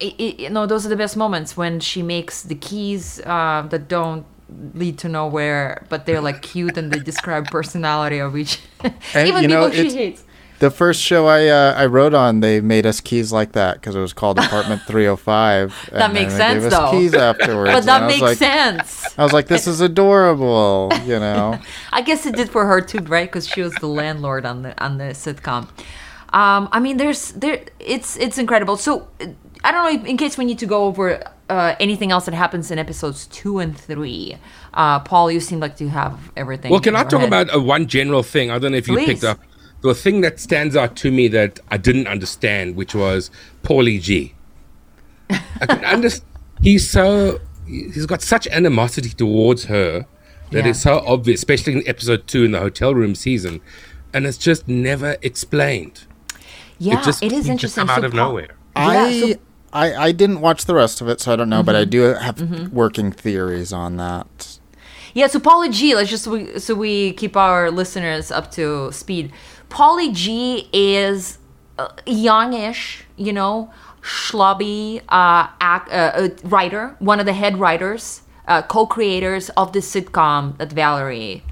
it, 0.00 0.14
it, 0.18 0.40
you 0.40 0.50
know 0.50 0.66
those 0.66 0.86
are 0.86 0.88
the 0.88 0.96
best 0.96 1.16
moments 1.16 1.56
when 1.56 1.80
she 1.80 2.02
makes 2.02 2.42
the 2.42 2.54
keys 2.54 3.20
uh, 3.26 3.62
that 3.70 3.88
don't 3.88 4.24
lead 4.74 4.98
to 4.98 5.08
nowhere 5.08 5.84
but 5.88 6.06
they're 6.06 6.20
like 6.20 6.42
cute 6.42 6.76
and 6.76 6.92
they 6.92 6.98
describe 6.98 7.46
personality 7.50 8.18
of 8.18 8.36
each 8.36 8.58
And, 9.14 9.28
even 9.28 9.42
you 9.42 9.48
know, 9.48 9.70
people 9.70 9.90
she 9.90 9.96
hates 9.96 10.24
The 10.58 10.70
first 10.70 11.00
show 11.02 11.26
I 11.26 11.48
uh, 11.48 11.74
I 11.76 11.86
wrote 11.86 12.14
on, 12.14 12.38
they 12.40 12.60
made 12.60 12.86
us 12.86 13.00
keys 13.00 13.32
like 13.32 13.50
that 13.52 13.72
because 13.80 13.96
it 13.96 14.00
was 14.00 14.12
called 14.12 14.38
Apartment 14.38 14.80
305. 14.86 15.88
and 15.90 16.00
That 16.00 16.12
makes 16.12 16.34
sense, 16.36 16.62
gave 16.62 16.72
us 16.72 16.78
though. 16.78 16.90
Keys 16.92 17.14
afterwards. 17.14 17.72
but 17.72 17.84
that 17.84 18.06
makes 18.06 18.20
like, 18.20 18.38
sense 18.38 19.04
I 19.18 19.24
was 19.24 19.32
like, 19.32 19.48
this 19.48 19.66
is 19.66 19.80
adorable, 19.80 20.92
you 21.04 21.18
know. 21.18 21.58
i 21.92 22.00
guess 22.00 22.26
it 22.26 22.34
did 22.36 22.48
for 22.48 22.64
her 22.66 22.80
too 22.80 23.02
right 23.16 23.28
because 23.28 23.46
she 23.48 23.60
was 23.60 23.74
the 23.84 23.88
landlord 23.88 24.46
on 24.46 24.62
the 24.62 24.72
on 24.86 24.98
the 24.98 25.10
sitcom 25.24 25.62
um 26.32 26.68
i 26.72 26.78
mean 26.80 26.96
there's 26.96 27.32
there 27.32 27.58
it's 27.80 28.16
it's 28.16 28.38
incredible 28.38 28.76
so 28.76 29.08
i 29.64 29.68
don't 29.72 29.82
know 29.84 29.94
in 30.12 30.16
case 30.16 30.38
we 30.38 30.44
need 30.44 30.58
to 30.58 30.66
go 30.66 30.84
over 30.84 31.04
uh, 31.52 31.76
anything 31.86 32.10
else 32.14 32.24
that 32.26 32.34
happens 32.44 32.70
in 32.72 32.78
episodes 32.86 33.26
two 33.40 33.54
and 33.64 33.72
three 33.86 34.36
uh 34.74 34.98
paul 35.00 35.26
you 35.34 35.40
seem 35.48 35.60
like 35.64 35.74
you 35.84 35.88
have 35.88 36.14
everything 36.42 36.70
Well, 36.72 36.80
can 36.86 36.96
I 36.96 37.04
talk 37.04 37.20
head. 37.20 37.28
about 37.32 37.46
uh, 37.54 37.60
one 37.76 37.84
general 37.96 38.22
thing? 38.34 38.46
I 38.50 38.56
don't 38.58 38.72
know 38.72 38.78
if 38.84 38.88
you 38.88 38.94
Please. 38.96 39.06
picked 39.10 39.24
up 39.32 39.38
the 39.88 39.94
thing 40.04 40.16
that 40.24 40.34
stands 40.48 40.74
out 40.82 40.92
to 41.02 41.10
me 41.18 41.24
that 41.38 41.52
I 41.74 41.76
didn't 41.88 42.06
understand, 42.06 42.76
which 42.80 42.94
was 42.94 43.30
Paulie 43.64 44.00
G. 44.00 44.34
I 45.60 45.66
can 45.66 45.84
understand. 45.96 46.28
He's 46.62 46.84
so 46.96 47.40
he's 47.66 48.06
got 48.06 48.22
such 48.22 48.46
animosity 48.48 49.10
towards 49.10 49.64
her 49.64 50.06
that 50.52 50.64
Yeah. 50.64 50.70
it's 50.70 50.82
so 50.82 50.94
obvious, 51.14 51.40
especially 51.40 51.72
in 51.74 51.82
episode 51.88 52.26
two 52.26 52.44
in 52.44 52.52
the 52.52 52.60
hotel 52.60 52.94
room 52.94 53.14
season, 53.14 53.60
and 54.14 54.26
it's 54.26 54.38
just 54.38 54.68
never 54.68 55.16
explained. 55.22 55.96
yeah 56.78 56.98
it 57.00 57.04
just 57.04 57.22
it 57.22 57.26
is 57.32 57.32
seemed 57.32 57.44
to 57.46 57.52
interesting 57.52 57.86
come 57.86 57.90
out 57.96 58.04
of 58.04 58.12
Paul- 58.12 58.28
nowhere. 58.28 58.48
I, 58.76 59.08
Yeah, 59.08 59.34
so- 59.34 59.40
I 59.72 59.94
I 60.08 60.12
didn't 60.12 60.40
watch 60.40 60.64
the 60.66 60.74
rest 60.74 61.00
of 61.00 61.08
it, 61.08 61.20
so 61.20 61.32
I 61.32 61.36
don't 61.36 61.48
know, 61.48 61.62
but 61.62 61.74
I 61.74 61.84
Mm-hmm. 61.84 61.90
do 61.90 62.00
have 62.14 62.72
working 62.72 63.12
theories 63.12 63.72
on 63.72 63.96
that. 63.96 64.58
Yeah, 65.14 65.26
so 65.26 65.38
Paulie 65.40 65.72
G, 65.72 65.94
let's 65.94 66.10
just 66.10 66.24
so 66.24 66.30
we, 66.32 66.58
so 66.58 66.74
we 66.74 67.12
keep 67.14 67.36
our 67.36 67.70
listeners 67.70 68.30
up 68.30 68.50
to 68.52 68.90
speed. 68.92 69.32
Paulie 69.68 70.12
G 70.14 70.68
is 70.72 71.38
uh, 71.78 71.88
youngish, 72.06 73.04
you 73.16 73.32
know, 73.32 73.70
schlubby 74.02 75.00
uh, 75.08 75.48
act, 75.60 75.90
uh, 75.90 76.12
uh, 76.14 76.28
writer, 76.44 76.96
one 76.98 77.20
of 77.20 77.26
the 77.26 77.32
head 77.34 77.58
writers, 77.58 78.22
uh, 78.48 78.62
co-creators 78.62 79.50
of 79.50 79.72
the 79.72 79.80
sitcom 79.80 80.56
that 80.58 80.72
Valerie 80.72 81.42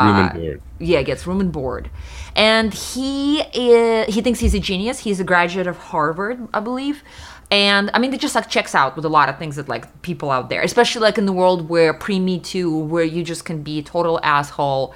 Room 0.00 0.18
and 0.18 0.32
board. 0.32 0.62
yeah 0.80 1.00
gets 1.02 1.26
room 1.28 1.40
and 1.40 1.52
board 1.52 1.90
and 2.34 2.74
he 2.74 3.40
is 3.54 4.12
he 4.12 4.20
thinks 4.20 4.40
he's 4.40 4.52
a 4.52 4.58
genius 4.58 4.98
he's 4.98 5.20
a 5.20 5.24
graduate 5.24 5.68
of 5.68 5.76
harvard 5.78 6.48
i 6.52 6.58
believe 6.58 7.04
and 7.50 7.90
i 7.94 7.98
mean 7.98 8.12
it 8.12 8.20
just 8.20 8.34
like 8.34 8.48
checks 8.48 8.74
out 8.74 8.96
with 8.96 9.04
a 9.04 9.08
lot 9.08 9.28
of 9.28 9.38
things 9.38 9.56
that 9.56 9.68
like 9.68 10.02
people 10.02 10.30
out 10.30 10.48
there 10.48 10.62
especially 10.62 11.00
like 11.00 11.18
in 11.18 11.26
the 11.26 11.32
world 11.32 11.68
where 11.68 11.94
pre 11.94 12.18
me 12.18 12.38
too 12.38 12.76
where 12.76 13.04
you 13.04 13.22
just 13.22 13.44
can 13.44 13.62
be 13.62 13.78
a 13.78 13.82
total 13.82 14.18
asshole 14.22 14.94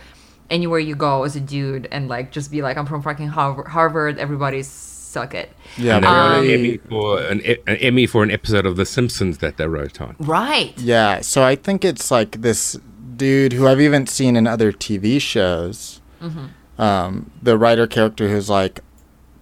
anywhere 0.50 0.80
you 0.80 0.96
go 0.96 1.22
as 1.22 1.36
a 1.36 1.40
dude 1.40 1.86
and 1.92 2.08
like 2.08 2.32
just 2.32 2.50
be 2.50 2.60
like 2.62 2.76
i'm 2.76 2.86
from 2.86 3.02
fucking 3.02 3.28
harvard, 3.28 3.68
harvard 3.68 4.18
everybody's 4.18 4.66
suck 4.66 5.34
it 5.34 5.50
Yeah, 5.76 5.96
And 5.96 6.04
they 6.04 6.08
won 6.08 6.44
an 6.44 6.50
Emmy 6.50 6.76
for 6.78 7.20
an, 7.20 7.40
an 7.66 7.76
Emmy 7.76 8.06
for 8.06 8.22
an 8.22 8.30
episode 8.30 8.64
of 8.64 8.76
The 8.76 8.86
Simpsons 8.86 9.38
that 9.38 9.56
they 9.56 9.66
wrote 9.66 10.00
on. 10.00 10.14
right 10.20 10.78
Yeah, 10.78 11.20
so 11.20 11.42
I 11.42 11.56
think 11.56 11.84
it's 11.84 12.10
like 12.12 12.42
this 12.42 12.78
dude 13.16 13.52
who 13.52 13.66
I've 13.66 13.80
even 13.80 14.06
seen 14.06 14.36
in 14.36 14.46
other 14.46 14.72
TV 14.72 15.20
shows. 15.20 16.00
Mm-hmm. 16.22 16.80
Um, 16.80 17.30
the 17.42 17.58
writer 17.58 17.86
character 17.86 18.28
who's 18.28 18.48
like 18.48 18.80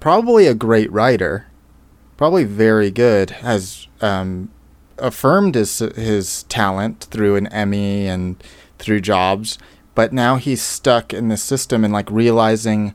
probably 0.00 0.46
a 0.46 0.54
great 0.54 0.90
writer, 0.90 1.46
probably 2.18 2.44
very 2.44 2.90
good, 2.90 3.30
has 3.30 3.86
um, 4.02 4.50
affirmed 4.98 5.54
his 5.54 5.78
his 5.78 6.42
talent 6.44 7.04
through 7.04 7.36
an 7.36 7.46
Emmy 7.46 8.06
and 8.06 8.42
through 8.78 9.00
jobs, 9.00 9.56
but 9.94 10.12
now 10.12 10.36
he's 10.36 10.60
stuck 10.60 11.14
in 11.14 11.28
this 11.28 11.42
system 11.42 11.84
and 11.84 11.92
like 11.92 12.10
realizing, 12.10 12.92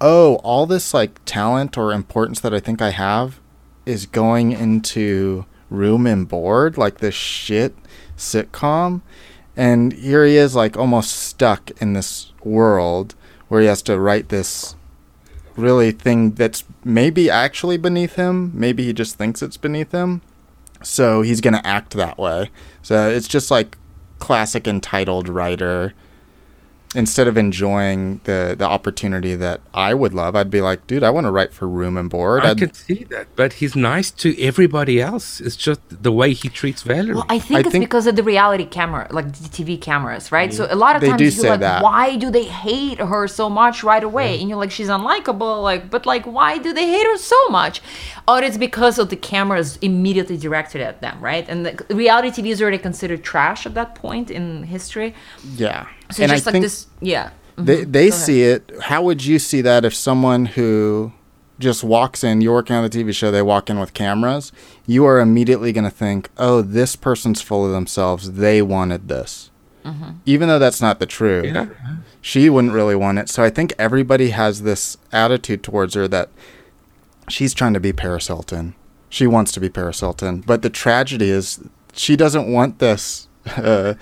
oh, 0.00 0.36
all 0.36 0.66
this 0.66 0.94
like 0.94 1.18
talent 1.24 1.76
or 1.76 1.92
importance 1.92 2.38
that 2.40 2.54
I 2.54 2.60
think 2.60 2.80
I 2.80 2.90
have 2.90 3.40
is 3.84 4.06
going 4.06 4.52
into 4.52 5.46
room 5.70 6.06
and 6.06 6.28
board, 6.28 6.78
like 6.78 6.98
this 6.98 7.14
shit 7.14 7.74
sitcom. 8.16 9.00
And 9.56 9.92
here 9.92 10.24
he 10.24 10.36
is, 10.36 10.54
like 10.54 10.76
almost 10.76 11.10
stuck 11.10 11.70
in 11.80 11.94
this 11.94 12.32
world 12.44 13.14
where 13.48 13.60
he 13.60 13.66
has 13.66 13.82
to 13.82 13.98
write 13.98 14.28
this 14.28 14.76
really 15.58 15.90
thing 15.90 16.32
that's 16.32 16.64
maybe 16.84 17.28
actually 17.28 17.76
beneath 17.76 18.14
him. 18.14 18.52
Maybe 18.54 18.84
he 18.84 18.92
just 18.92 19.16
thinks 19.16 19.42
it's 19.42 19.56
beneath 19.56 19.92
him. 19.92 20.22
So 20.82 21.22
he's 21.22 21.40
going 21.40 21.54
to 21.54 21.66
act 21.66 21.94
that 21.94 22.18
way. 22.18 22.50
So 22.82 23.08
it's 23.08 23.28
just 23.28 23.50
like 23.50 23.76
classic 24.18 24.66
entitled 24.66 25.28
writer 25.28 25.94
instead 26.94 27.28
of 27.28 27.36
enjoying 27.36 28.20
the 28.24 28.54
the 28.58 28.64
opportunity 28.64 29.34
that 29.36 29.60
I 29.74 29.92
would 29.94 30.14
love, 30.14 30.34
I'd 30.34 30.50
be 30.50 30.60
like, 30.60 30.86
dude, 30.86 31.02
I 31.02 31.10
want 31.10 31.26
to 31.26 31.30
write 31.30 31.52
for 31.52 31.68
Room 31.68 31.96
and 31.96 32.08
Board. 32.08 32.44
I 32.44 32.50
I'd- 32.50 32.60
can 32.60 32.72
see 32.74 33.04
that, 33.10 33.26
but 33.36 33.54
he's 33.54 33.76
nice 33.76 34.10
to 34.12 34.28
everybody 34.42 35.00
else. 35.00 35.40
It's 35.40 35.56
just 35.56 35.80
the 36.02 36.12
way 36.12 36.32
he 36.32 36.48
treats 36.48 36.82
Valerie. 36.82 37.14
Well, 37.14 37.26
I 37.28 37.38
think 37.38 37.58
I 37.58 37.60
it's 37.60 37.70
think- 37.70 37.84
because 37.84 38.06
of 38.06 38.16
the 38.16 38.22
reality 38.22 38.64
camera, 38.64 39.06
like 39.10 39.26
the 39.32 39.48
TV 39.48 39.80
cameras, 39.80 40.32
right? 40.32 40.52
So 40.52 40.64
mm-hmm. 40.64 40.72
a 40.72 40.76
lot 40.76 40.96
of 40.96 41.02
They 41.02 41.08
times 41.08 41.18
do 41.18 41.24
you're 41.24 41.30
say 41.32 41.50
like, 41.50 41.60
that. 41.60 41.82
why 41.82 42.16
do 42.16 42.30
they 42.30 42.44
hate 42.44 42.98
her 43.00 43.28
so 43.28 43.50
much 43.50 43.82
right 43.84 44.02
away? 44.02 44.40
And 44.40 44.48
you're 44.48 44.58
like, 44.58 44.70
she's 44.70 44.88
unlikable, 44.88 45.62
like, 45.62 45.90
but 45.90 46.06
like, 46.06 46.24
why 46.26 46.56
do 46.58 46.72
they 46.72 46.86
hate 46.86 47.04
her 47.06 47.18
so 47.18 47.48
much? 47.50 47.82
Or 48.26 48.42
it's 48.42 48.56
because 48.56 48.98
of 48.98 49.10
the 49.10 49.16
cameras 49.16 49.76
immediately 49.82 50.36
directed 50.38 50.80
at 50.80 51.00
them, 51.02 51.20
right? 51.20 51.46
And 51.48 51.66
the 51.66 51.94
reality 51.94 52.30
TV 52.30 52.46
is 52.50 52.62
already 52.62 52.78
considered 52.78 53.22
trash 53.22 53.66
at 53.66 53.74
that 53.74 53.94
point 53.94 54.30
in 54.30 54.62
history. 54.64 55.14
yeah. 55.56 55.86
So 56.10 56.22
and 56.22 56.32
it's 56.32 56.40
just 56.40 56.46
I 56.46 56.50
like 56.50 56.52
think 56.52 56.64
this, 56.64 56.86
yeah. 57.00 57.30
they 57.56 57.84
they 57.84 58.08
Go 58.08 58.14
ahead. 58.14 58.26
see 58.26 58.42
it. 58.42 58.72
How 58.82 59.02
would 59.02 59.24
you 59.24 59.38
see 59.38 59.60
that 59.62 59.84
if 59.84 59.94
someone 59.94 60.46
who 60.46 61.12
just 61.58 61.82
walks 61.82 62.22
in, 62.22 62.40
you're 62.40 62.54
working 62.54 62.76
on 62.76 62.82
the 62.82 62.90
TV 62.90 63.12
show, 63.14 63.30
they 63.30 63.42
walk 63.42 63.68
in 63.68 63.78
with 63.80 63.92
cameras, 63.94 64.52
you 64.86 65.04
are 65.04 65.18
immediately 65.20 65.72
going 65.72 65.84
to 65.84 65.90
think, 65.90 66.30
oh, 66.38 66.62
this 66.62 66.94
person's 66.96 67.42
full 67.42 67.66
of 67.66 67.72
themselves. 67.72 68.32
They 68.32 68.62
wanted 68.62 69.08
this. 69.08 69.50
Mm-hmm. 69.84 70.10
Even 70.26 70.48
though 70.48 70.58
that's 70.58 70.80
not 70.80 70.98
the 71.00 71.06
truth. 71.06 71.46
yeah. 71.46 71.66
she 72.20 72.50
wouldn't 72.50 72.74
really 72.74 72.94
want 72.94 73.18
it. 73.18 73.28
So 73.28 73.42
I 73.42 73.50
think 73.50 73.74
everybody 73.78 74.30
has 74.30 74.62
this 74.62 74.96
attitude 75.12 75.62
towards 75.62 75.94
her 75.94 76.06
that 76.08 76.28
she's 77.28 77.54
trying 77.54 77.74
to 77.74 77.80
be 77.80 77.92
Paris 77.92 78.28
Hilton. 78.28 78.74
She 79.08 79.26
wants 79.26 79.50
to 79.52 79.60
be 79.60 79.68
Paris 79.70 80.00
Hilton, 80.00 80.42
but 80.42 80.62
the 80.62 80.70
tragedy 80.70 81.30
is 81.30 81.60
she 81.92 82.16
doesn't 82.16 82.50
want 82.52 82.78
this. 82.78 83.26
Uh, 83.56 83.94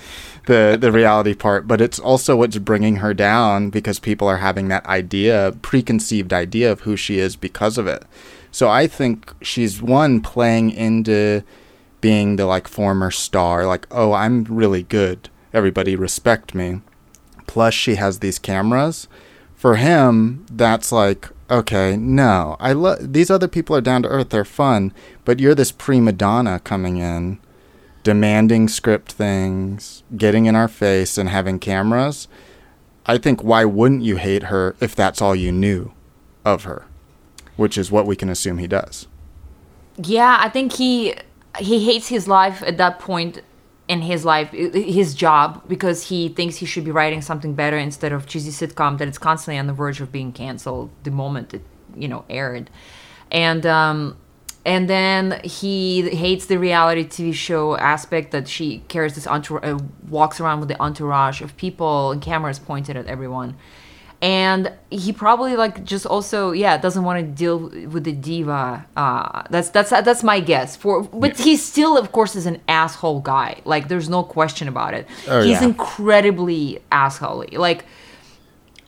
the 0.46 0.76
the 0.80 0.90
reality 0.90 1.34
part, 1.34 1.68
but 1.68 1.80
it's 1.80 1.98
also 1.98 2.36
what's 2.36 2.58
bringing 2.58 2.96
her 2.96 3.14
down 3.14 3.70
because 3.70 3.98
people 3.98 4.26
are 4.28 4.38
having 4.38 4.68
that 4.68 4.86
idea, 4.86 5.54
preconceived 5.62 6.32
idea 6.32 6.72
of 6.72 6.80
who 6.80 6.96
she 6.96 7.18
is 7.18 7.36
because 7.36 7.78
of 7.78 7.86
it. 7.86 8.04
So 8.50 8.68
I 8.68 8.86
think 8.86 9.32
she's 9.42 9.82
one 9.82 10.20
playing 10.20 10.70
into 10.70 11.42
being 12.00 12.36
the 12.36 12.46
like 12.46 12.68
former 12.68 13.10
star, 13.10 13.66
like 13.66 13.86
oh 13.90 14.12
I'm 14.12 14.44
really 14.44 14.82
good, 14.82 15.28
everybody 15.52 15.94
respect 15.94 16.54
me 16.54 16.80
plus 17.46 17.74
she 17.74 17.94
has 17.94 18.18
these 18.18 18.38
cameras 18.38 19.08
for 19.54 19.76
him 19.76 20.44
that's 20.50 20.92
like 20.92 21.28
okay 21.50 21.96
no 21.96 22.56
i 22.60 22.72
love 22.72 23.12
these 23.12 23.30
other 23.30 23.48
people 23.48 23.74
are 23.74 23.80
down 23.80 24.02
to 24.02 24.08
earth 24.08 24.30
they're 24.30 24.44
fun 24.44 24.92
but 25.24 25.38
you're 25.40 25.54
this 25.54 25.72
prima 25.72 26.12
donna 26.12 26.60
coming 26.60 26.98
in 26.98 27.38
demanding 28.10 28.68
script 28.68 29.12
things 29.12 30.02
getting 30.16 30.46
in 30.46 30.54
our 30.54 30.68
face 30.68 31.18
and 31.18 31.28
having 31.28 31.58
cameras 31.58 32.28
i 33.06 33.18
think 33.18 33.42
why 33.42 33.64
wouldn't 33.64 34.02
you 34.02 34.16
hate 34.16 34.44
her 34.44 34.76
if 34.80 34.94
that's 34.94 35.20
all 35.20 35.34
you 35.34 35.50
knew 35.50 35.92
of 36.46 36.62
her? 36.64 36.86
Which 37.56 37.76
is 37.76 37.90
what 37.90 38.06
we 38.06 38.16
can 38.16 38.30
assume 38.30 38.58
he 38.58 38.68
does. 38.68 39.08
Yeah, 39.98 40.38
I 40.40 40.48
think 40.48 40.74
he 40.74 41.14
he 41.58 41.84
hates 41.84 42.08
his 42.08 42.28
life 42.28 42.62
at 42.62 42.78
that 42.78 42.98
point 42.98 43.42
in 43.88 44.02
his 44.02 44.24
life, 44.24 44.50
his 44.50 45.14
job, 45.14 45.62
because 45.68 46.08
he 46.08 46.28
thinks 46.28 46.56
he 46.56 46.66
should 46.66 46.84
be 46.84 46.90
writing 46.90 47.22
something 47.22 47.54
better 47.54 47.78
instead 47.78 48.12
of 48.12 48.26
cheesy 48.26 48.50
sitcom 48.50 48.98
that 48.98 49.08
it's 49.08 49.18
constantly 49.18 49.58
on 49.58 49.66
the 49.66 49.72
verge 49.72 50.00
of 50.00 50.12
being 50.12 50.32
canceled 50.32 50.90
the 51.02 51.10
moment 51.10 51.54
it 51.54 51.62
you 51.94 52.08
know 52.08 52.24
aired, 52.30 52.70
and 53.32 53.66
um, 53.66 54.16
and 54.66 54.90
then 54.90 55.40
he 55.44 56.10
hates 56.10 56.46
the 56.46 56.58
reality 56.58 57.04
TV 57.04 57.32
show 57.32 57.76
aspect 57.76 58.32
that 58.32 58.48
she 58.48 58.78
carries 58.88 59.14
this 59.14 59.24
entourage, 59.24 59.64
uh, 59.64 59.78
walks 60.08 60.40
around 60.40 60.58
with 60.58 60.68
the 60.68 60.82
entourage 60.82 61.40
of 61.40 61.56
people 61.56 62.10
and 62.10 62.20
cameras 62.20 62.58
pointed 62.58 62.96
at 62.96 63.06
everyone. 63.06 63.56
And 64.20 64.72
he 64.90 65.12
probably 65.12 65.54
like 65.56 65.84
just 65.84 66.04
also 66.04 66.50
yeah 66.50 66.78
doesn't 66.78 67.04
want 67.04 67.24
to 67.24 67.30
deal 67.30 67.58
with 67.88 68.02
the 68.04 68.12
diva 68.12 68.84
uh 68.96 69.42
that's 69.50 69.68
that's 69.68 69.90
that's 69.90 70.24
my 70.24 70.40
guess. 70.40 70.74
For 70.74 71.04
but 71.04 71.38
he 71.38 71.56
still 71.56 71.96
of 71.96 72.10
course 72.10 72.34
is 72.34 72.46
an 72.46 72.60
asshole 72.66 73.20
guy. 73.20 73.60
Like 73.64 73.86
there's 73.86 74.08
no 74.08 74.24
question 74.24 74.66
about 74.66 74.94
it. 74.94 75.06
Oh, 75.28 75.42
he's 75.42 75.60
yeah. 75.60 75.68
incredibly 75.68 76.80
assholey. 76.90 77.56
Like 77.56 77.84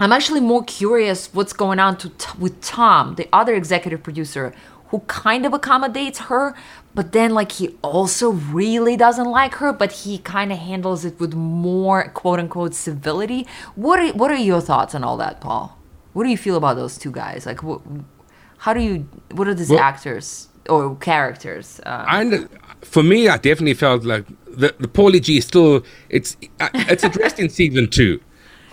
i'm 0.01 0.13
actually 0.13 0.39
more 0.39 0.63
curious 0.63 1.35
what's 1.35 1.53
going 1.53 1.81
on 1.81 1.97
to 1.97 2.09
t- 2.11 2.39
with 2.39 2.61
tom 2.61 3.17
the 3.17 3.29
other 3.33 3.57
executive 3.57 4.01
producer 4.01 4.55
who 4.89 5.01
kind 5.07 5.45
of 5.47 5.53
accommodates 5.53 6.19
her 6.31 6.55
but 6.95 7.13
then 7.13 7.33
like 7.35 7.53
he 7.53 7.69
also 7.83 8.31
really 8.31 8.97
doesn't 8.97 9.31
like 9.31 9.55
her 9.57 9.73
but 9.73 9.93
he 9.93 10.19
kind 10.19 10.51
of 10.53 10.59
handles 10.59 11.05
it 11.05 11.19
with 11.21 11.35
more 11.35 12.09
quote 12.11 12.39
unquote 12.41 12.75
civility. 12.75 13.47
What 13.75 14.01
are 14.01 14.13
what 14.15 14.31
are 14.31 14.37
your 14.37 14.61
thoughts 14.61 14.95
on 14.95 15.05
all 15.05 15.17
that 15.19 15.41
paul? 15.41 15.79
What 16.13 16.25
do 16.25 16.31
you 16.31 16.37
feel 16.39 16.57
about 16.57 16.77
those 16.77 16.99
two 16.99 17.11
guys? 17.13 17.47
Like 17.47 17.63
what 17.63 17.81
how 18.59 18.73
do 18.75 18.81
you 18.81 19.09
what 19.33 19.47
are 19.49 19.55
these 19.55 19.71
Well- 19.71 19.81
actors 19.81 20.49
or 20.69 20.97
characters 20.97 21.81
uh, 21.87 22.05
I, 22.07 22.47
for 22.83 23.03
me, 23.03 23.29
I 23.29 23.37
definitely 23.39 23.75
felt 23.75 24.05
like 24.05 24.27
the 24.47 24.75
the 24.79 24.89
Paulie 24.89 25.21
G 25.23 25.39
is 25.39 25.45
still 25.47 25.83
it's 26.11 26.37
uh, 26.61 26.69
it's 26.75 27.05
addressed 27.05 27.39
in 27.39 27.49
season 27.49 27.89
two, 27.89 28.21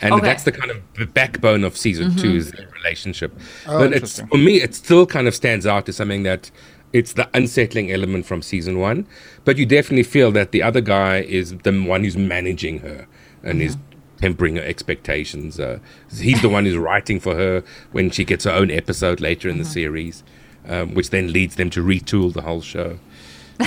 and 0.01 0.13
Okay. 0.13 0.25
that's 0.25 0.43
the 0.43 0.51
kind 0.51 0.71
of 0.71 0.81
the 0.97 1.05
backbone 1.05 1.63
of 1.63 1.77
season 1.77 2.15
two 2.15 2.35
is 2.35 2.51
their 2.51 2.67
relationship. 2.69 3.33
Oh, 3.67 3.79
but 3.79 3.93
it's 3.93 4.19
for 4.21 4.37
me, 4.37 4.61
it 4.61 4.75
still 4.75 5.05
kind 5.05 5.27
of 5.27 5.35
stands 5.35 5.65
out 5.65 5.87
as 5.89 5.95
something 5.95 6.23
that 6.23 6.51
it's 6.93 7.13
the 7.13 7.27
unsettling 7.33 7.91
element 7.91 8.25
from 8.25 8.41
season 8.41 8.79
one. 8.79 9.07
But 9.43 9.57
you 9.57 9.65
definitely 9.65 10.03
feel 10.03 10.31
that 10.33 10.51
the 10.51 10.61
other 10.63 10.81
guy 10.81 11.21
is 11.21 11.55
the 11.57 11.71
one 11.81 12.03
who's 12.03 12.17
managing 12.17 12.79
her 12.79 13.07
and 13.43 13.61
is 13.61 13.77
tempering 14.21 14.55
her 14.55 14.63
expectations. 14.63 15.59
Uh, 15.59 15.79
he's 16.17 16.41
the 16.41 16.49
one 16.49 16.65
who's 16.65 16.77
writing 16.89 17.19
for 17.19 17.35
her 17.35 17.63
when 17.91 18.09
she 18.11 18.23
gets 18.23 18.45
her 18.45 18.51
own 18.51 18.71
episode 18.71 19.19
later 19.19 19.49
in 19.49 19.57
the 19.57 19.65
series, 19.65 20.23
um, 20.67 20.93
which 20.93 21.09
then 21.09 21.33
leads 21.33 21.55
them 21.55 21.69
to 21.71 21.83
retool 21.83 22.31
the 22.33 22.41
whole 22.41 22.61
show. 22.61 22.97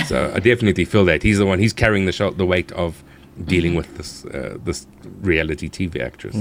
So 0.05 0.31
I 0.35 0.39
definitely 0.39 0.85
feel 0.85 1.05
that 1.05 1.23
he's 1.23 1.37
the 1.39 1.45
one. 1.45 1.59
He's 1.59 1.73
carrying 1.73 2.05
the 2.05 2.11
show, 2.11 2.29
the 2.31 2.45
weight 2.45 2.71
of 2.73 3.03
dealing 3.45 3.75
with 3.75 3.97
this 3.97 4.25
uh, 4.25 4.57
this 4.63 4.87
reality 5.21 5.69
TV 5.69 6.01
actress. 6.01 6.35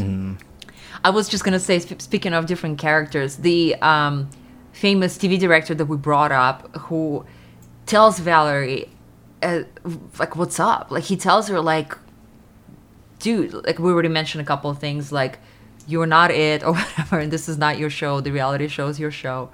I 1.05 1.11
was 1.11 1.29
just 1.29 1.45
gonna 1.45 1.61
say, 1.61 1.79
sp- 1.79 2.01
speaking 2.03 2.33
of 2.33 2.47
different 2.47 2.79
characters, 2.79 3.37
the 3.37 3.77
um, 3.77 4.29
famous 4.73 5.17
TV 5.17 5.39
director 5.39 5.75
that 5.75 5.87
we 5.87 5.97
brought 5.97 6.33
up, 6.33 6.77
who 6.77 7.25
tells 7.87 8.19
Valerie, 8.19 8.91
uh, 9.43 9.63
like, 10.19 10.37
"What's 10.37 10.59
up?" 10.59 10.91
Like 10.91 11.05
he 11.05 11.17
tells 11.17 11.49
her, 11.49 11.61
like, 11.61 11.97
"Dude, 13.19 13.53
like 13.67 13.79
we 13.79 13.91
already 13.91 14.09
mentioned 14.09 14.43
a 14.43 14.45
couple 14.47 14.71
of 14.71 14.79
things, 14.79 15.13
like 15.13 15.39
you're 15.87 16.07
not 16.07 16.31
it 16.31 16.63
or 16.67 16.73
whatever, 16.75 17.19
and 17.19 17.33
this 17.33 17.49
is 17.49 17.59
not 17.59 17.79
your 17.79 17.91
show. 17.91 18.21
The 18.21 18.33
reality 18.33 18.69
show 18.69 18.89
is 18.89 18.99
your 18.99 19.11
show." 19.13 19.51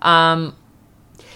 Um, 0.00 0.56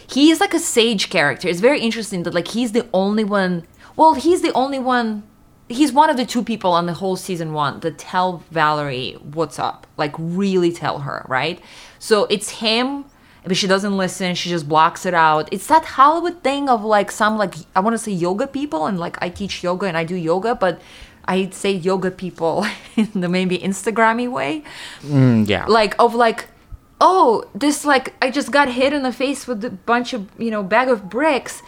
he 0.08 0.30
is 0.30 0.40
like 0.40 0.54
a 0.54 0.58
sage 0.58 1.10
character. 1.10 1.48
It's 1.48 1.60
very 1.60 1.80
interesting 1.80 2.22
that 2.24 2.34
like 2.34 2.48
he's 2.48 2.72
the 2.72 2.86
only 2.92 3.24
one. 3.24 3.66
Well, 3.96 4.14
he's 4.14 4.42
the 4.42 4.52
only 4.52 4.78
one. 4.78 5.22
He's 5.68 5.92
one 5.92 6.10
of 6.10 6.16
the 6.16 6.24
two 6.24 6.44
people 6.44 6.72
on 6.72 6.86
the 6.86 6.94
whole 6.94 7.16
season 7.16 7.52
one 7.52 7.80
that 7.80 7.98
tell 7.98 8.44
Valerie 8.50 9.16
what's 9.22 9.58
up. 9.58 9.86
Like 9.96 10.14
really 10.18 10.72
tell 10.72 11.00
her, 11.00 11.24
right? 11.28 11.60
So 11.98 12.24
it's 12.26 12.50
him, 12.50 13.04
but 13.44 13.56
she 13.56 13.66
doesn't 13.66 13.96
listen. 13.96 14.34
She 14.36 14.48
just 14.48 14.68
blocks 14.68 15.04
it 15.06 15.14
out. 15.14 15.48
It's 15.52 15.66
that 15.66 15.84
Hollywood 15.84 16.42
thing 16.44 16.68
of 16.68 16.84
like 16.84 17.10
some 17.10 17.36
like 17.36 17.54
I 17.74 17.80
want 17.80 17.94
to 17.94 17.98
say 17.98 18.12
yoga 18.12 18.46
people 18.46 18.86
and 18.86 18.98
like 18.98 19.20
I 19.20 19.28
teach 19.28 19.62
yoga 19.64 19.86
and 19.86 19.96
I 19.96 20.04
do 20.04 20.14
yoga, 20.14 20.54
but 20.54 20.80
I 21.24 21.50
say 21.50 21.72
yoga 21.72 22.10
people 22.12 22.64
in 22.96 23.10
the 23.14 23.28
maybe 23.28 23.58
Instagrammy 23.58 24.30
way 24.30 24.62
Mm, 25.02 25.48
yeah 25.48 25.66
like 25.66 25.96
of 25.98 26.14
like 26.14 26.46
oh 27.00 27.44
this 27.54 27.84
like 27.84 28.14
i 28.22 28.30
just 28.30 28.50
got 28.50 28.68
hit 28.68 28.92
in 28.92 29.02
the 29.02 29.12
face 29.12 29.46
with 29.46 29.62
a 29.64 29.70
bunch 29.70 30.14
of 30.14 30.28
you 30.38 30.50
know 30.50 30.62
bag 30.62 30.88
of 30.88 31.10
bricks 31.10 31.62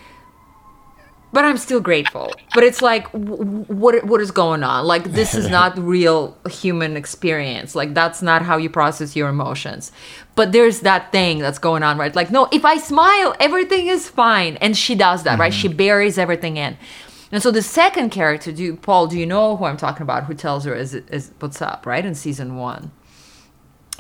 but 1.33 1.45
I'm 1.45 1.59
still 1.59 1.81
grateful. 1.81 2.33
But 2.55 2.64
it's 2.64 2.81
like, 2.81 3.11
w- 3.12 3.64
what 3.68 4.05
what 4.05 4.20
is 4.20 4.31
going 4.31 4.62
on? 4.62 4.87
Like 4.87 5.05
this 5.05 5.35
is 5.35 5.49
not 5.49 5.79
real 5.97 6.37
human 6.49 6.97
experience. 6.97 7.74
Like 7.74 7.95
that's 7.95 8.22
not 8.22 8.43
how 8.43 8.57
you 8.57 8.70
process 8.70 9.14
your 9.14 9.29
emotions. 9.29 9.93
But 10.35 10.53
there's 10.53 10.81
that 10.81 11.12
thing 11.12 11.39
that's 11.39 11.59
going 11.59 11.83
on, 11.83 11.99
right? 11.99 12.14
Like 12.14 12.31
no, 12.31 12.49
if 12.51 12.64
I 12.64 12.79
smile, 12.79 13.35
everything 13.41 13.89
is 13.89 14.09
fine, 14.09 14.57
and 14.57 14.76
she 14.76 14.95
does 14.95 15.24
that, 15.24 15.39
right? 15.39 15.53
She 15.53 15.68
buries 15.68 16.16
everything 16.18 16.57
in. 16.57 16.76
And 17.31 17.43
so 17.43 17.51
the 17.51 17.61
second 17.61 18.09
character, 18.11 18.51
do 18.53 18.62
you, 18.62 18.76
Paul? 18.76 19.07
Do 19.07 19.18
you 19.18 19.26
know 19.26 19.57
who 19.57 19.66
I'm 19.66 19.76
talking 19.76 20.03
about? 20.03 20.24
Who 20.24 20.35
tells 20.35 20.64
her 20.64 20.74
is 20.74 20.95
is 20.95 21.31
what's 21.41 21.61
up, 21.61 21.85
right? 21.85 22.05
In 22.05 22.14
season 22.14 22.57
one, 22.57 22.91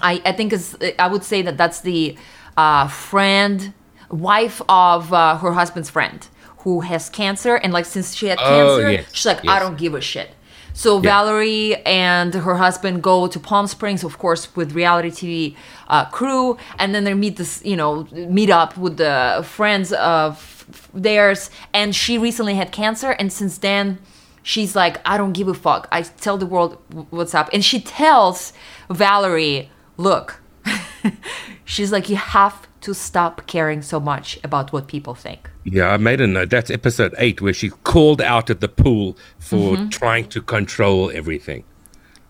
I 0.00 0.22
I 0.24 0.32
think 0.32 0.54
is 0.54 0.76
I 0.98 1.08
would 1.08 1.24
say 1.24 1.42
that 1.42 1.58
that's 1.58 1.82
the 1.82 2.16
uh, 2.56 2.88
friend, 2.88 3.74
wife 4.10 4.62
of 4.66 5.12
uh, 5.12 5.36
her 5.36 5.52
husband's 5.52 5.90
friend 5.90 6.26
who 6.58 6.80
has 6.80 7.08
cancer, 7.08 7.56
and 7.56 7.72
like 7.72 7.84
since 7.84 8.14
she 8.14 8.26
had 8.26 8.38
Oh, 8.40 8.44
cancer, 8.48 8.90
yes, 8.92 9.06
she's 9.12 9.26
like, 9.26 9.46
I 9.48 9.58
don't 9.58 9.78
give 9.78 9.94
a 9.94 10.00
shit. 10.00 10.30
So 10.74 11.00
Valerie 11.00 11.74
and 11.84 12.32
her 12.34 12.54
husband 12.54 13.02
go 13.02 13.26
to 13.26 13.40
Palm 13.40 13.66
Springs, 13.66 14.04
of 14.04 14.18
course, 14.18 14.54
with 14.54 14.74
reality 14.74 15.10
TV 15.10 15.56
uh, 15.88 16.04
crew, 16.10 16.56
and 16.78 16.94
then 16.94 17.02
they 17.02 17.14
meet 17.14 17.36
this, 17.36 17.60
you 17.64 17.74
know, 17.74 18.06
meet 18.12 18.48
up 18.50 18.76
with 18.76 18.96
the 18.96 19.44
friends 19.44 19.92
of 19.94 20.88
theirs. 20.94 21.50
And 21.74 21.96
she 21.96 22.16
recently 22.16 22.54
had 22.54 22.70
cancer, 22.70 23.10
and 23.18 23.32
since 23.32 23.58
then, 23.58 23.98
she's 24.44 24.76
like, 24.76 25.00
I 25.04 25.16
don't 25.18 25.32
give 25.32 25.48
a 25.48 25.54
fuck. 25.54 25.88
I 25.90 26.02
tell 26.02 26.38
the 26.38 26.46
world 26.46 26.78
what's 27.10 27.34
up, 27.34 27.48
and 27.52 27.64
she 27.64 27.80
tells 27.80 28.52
Valerie, 28.88 29.70
look, 29.96 30.40
she's 31.64 31.90
like, 31.90 32.08
you 32.08 32.16
have 32.16 32.68
to 32.82 32.94
stop 32.94 33.46
caring 33.48 33.82
so 33.82 33.98
much 33.98 34.38
about 34.44 34.72
what 34.72 34.86
people 34.86 35.14
think. 35.14 35.50
Yeah, 35.72 35.88
I 35.90 35.96
made 35.96 36.20
a 36.20 36.26
note. 36.26 36.50
That's 36.50 36.70
episode 36.70 37.14
eight, 37.18 37.40
where 37.40 37.52
she 37.52 37.70
called 37.70 38.20
out 38.22 38.50
at 38.50 38.60
the 38.60 38.68
pool 38.68 39.16
for 39.38 39.76
Mm-hmm. 39.76 39.88
trying 39.88 40.28
to 40.28 40.40
control 40.42 41.10
everything. 41.14 41.64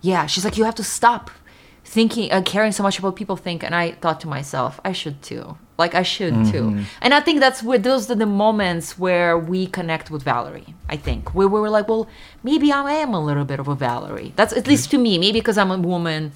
Yeah, 0.00 0.26
she's 0.26 0.44
like, 0.44 0.56
you 0.56 0.64
have 0.64 0.74
to 0.76 0.84
stop 0.84 1.30
thinking, 1.84 2.30
uh, 2.30 2.42
caring 2.42 2.72
so 2.72 2.82
much 2.82 2.98
about 2.98 3.08
what 3.08 3.16
people 3.16 3.36
think. 3.36 3.62
And 3.64 3.74
I 3.74 3.92
thought 3.92 4.20
to 4.20 4.28
myself, 4.28 4.80
I 4.84 4.92
should 4.92 5.22
too. 5.22 5.56
Like 5.78 5.94
I 5.94 6.02
should 6.02 6.34
too. 6.52 6.84
And 7.00 7.14
I 7.14 7.20
think 7.20 7.38
that's 7.40 7.62
where 7.62 7.78
those 7.78 8.10
are 8.10 8.14
the 8.16 8.26
moments 8.26 8.98
where 8.98 9.38
we 9.38 9.66
connect 9.68 10.10
with 10.10 10.22
Valerie. 10.24 10.74
I 10.88 10.96
think 10.96 11.34
where 11.34 11.46
we 11.48 11.60
were 11.60 11.70
like, 11.70 11.88
well, 11.88 12.08
maybe 12.42 12.72
I 12.72 12.92
am 12.94 13.14
a 13.14 13.24
little 13.24 13.44
bit 13.44 13.60
of 13.60 13.68
a 13.68 13.74
Valerie. 13.76 14.32
That's 14.36 14.52
at 14.52 14.66
least 14.66 14.90
to 14.90 14.98
me. 14.98 15.18
Maybe 15.18 15.38
because 15.40 15.56
I'm 15.56 15.70
a 15.70 15.78
woman. 15.78 16.32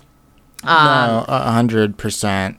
No, 0.64 1.24
a 1.28 1.50
hundred 1.50 1.96
percent. 1.98 2.56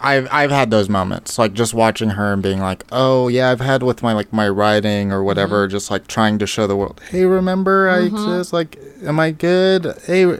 I've 0.00 0.28
I've 0.30 0.50
had 0.50 0.70
those 0.70 0.88
moments, 0.88 1.38
like 1.38 1.54
just 1.54 1.74
watching 1.74 2.10
her 2.10 2.32
and 2.32 2.42
being 2.42 2.60
like, 2.60 2.84
oh 2.92 3.28
yeah, 3.28 3.50
I've 3.50 3.60
had 3.60 3.82
with 3.82 4.02
my 4.02 4.12
like 4.12 4.32
my 4.32 4.48
writing 4.48 5.10
or 5.12 5.22
whatever, 5.24 5.66
just 5.66 5.90
like 5.90 6.06
trying 6.06 6.38
to 6.38 6.46
show 6.46 6.66
the 6.66 6.76
world, 6.76 7.00
hey, 7.10 7.24
remember 7.24 7.88
I 7.88 8.02
exist. 8.02 8.52
Like, 8.52 8.78
am 9.04 9.18
I 9.18 9.32
good? 9.32 9.98
Hey, 10.06 10.38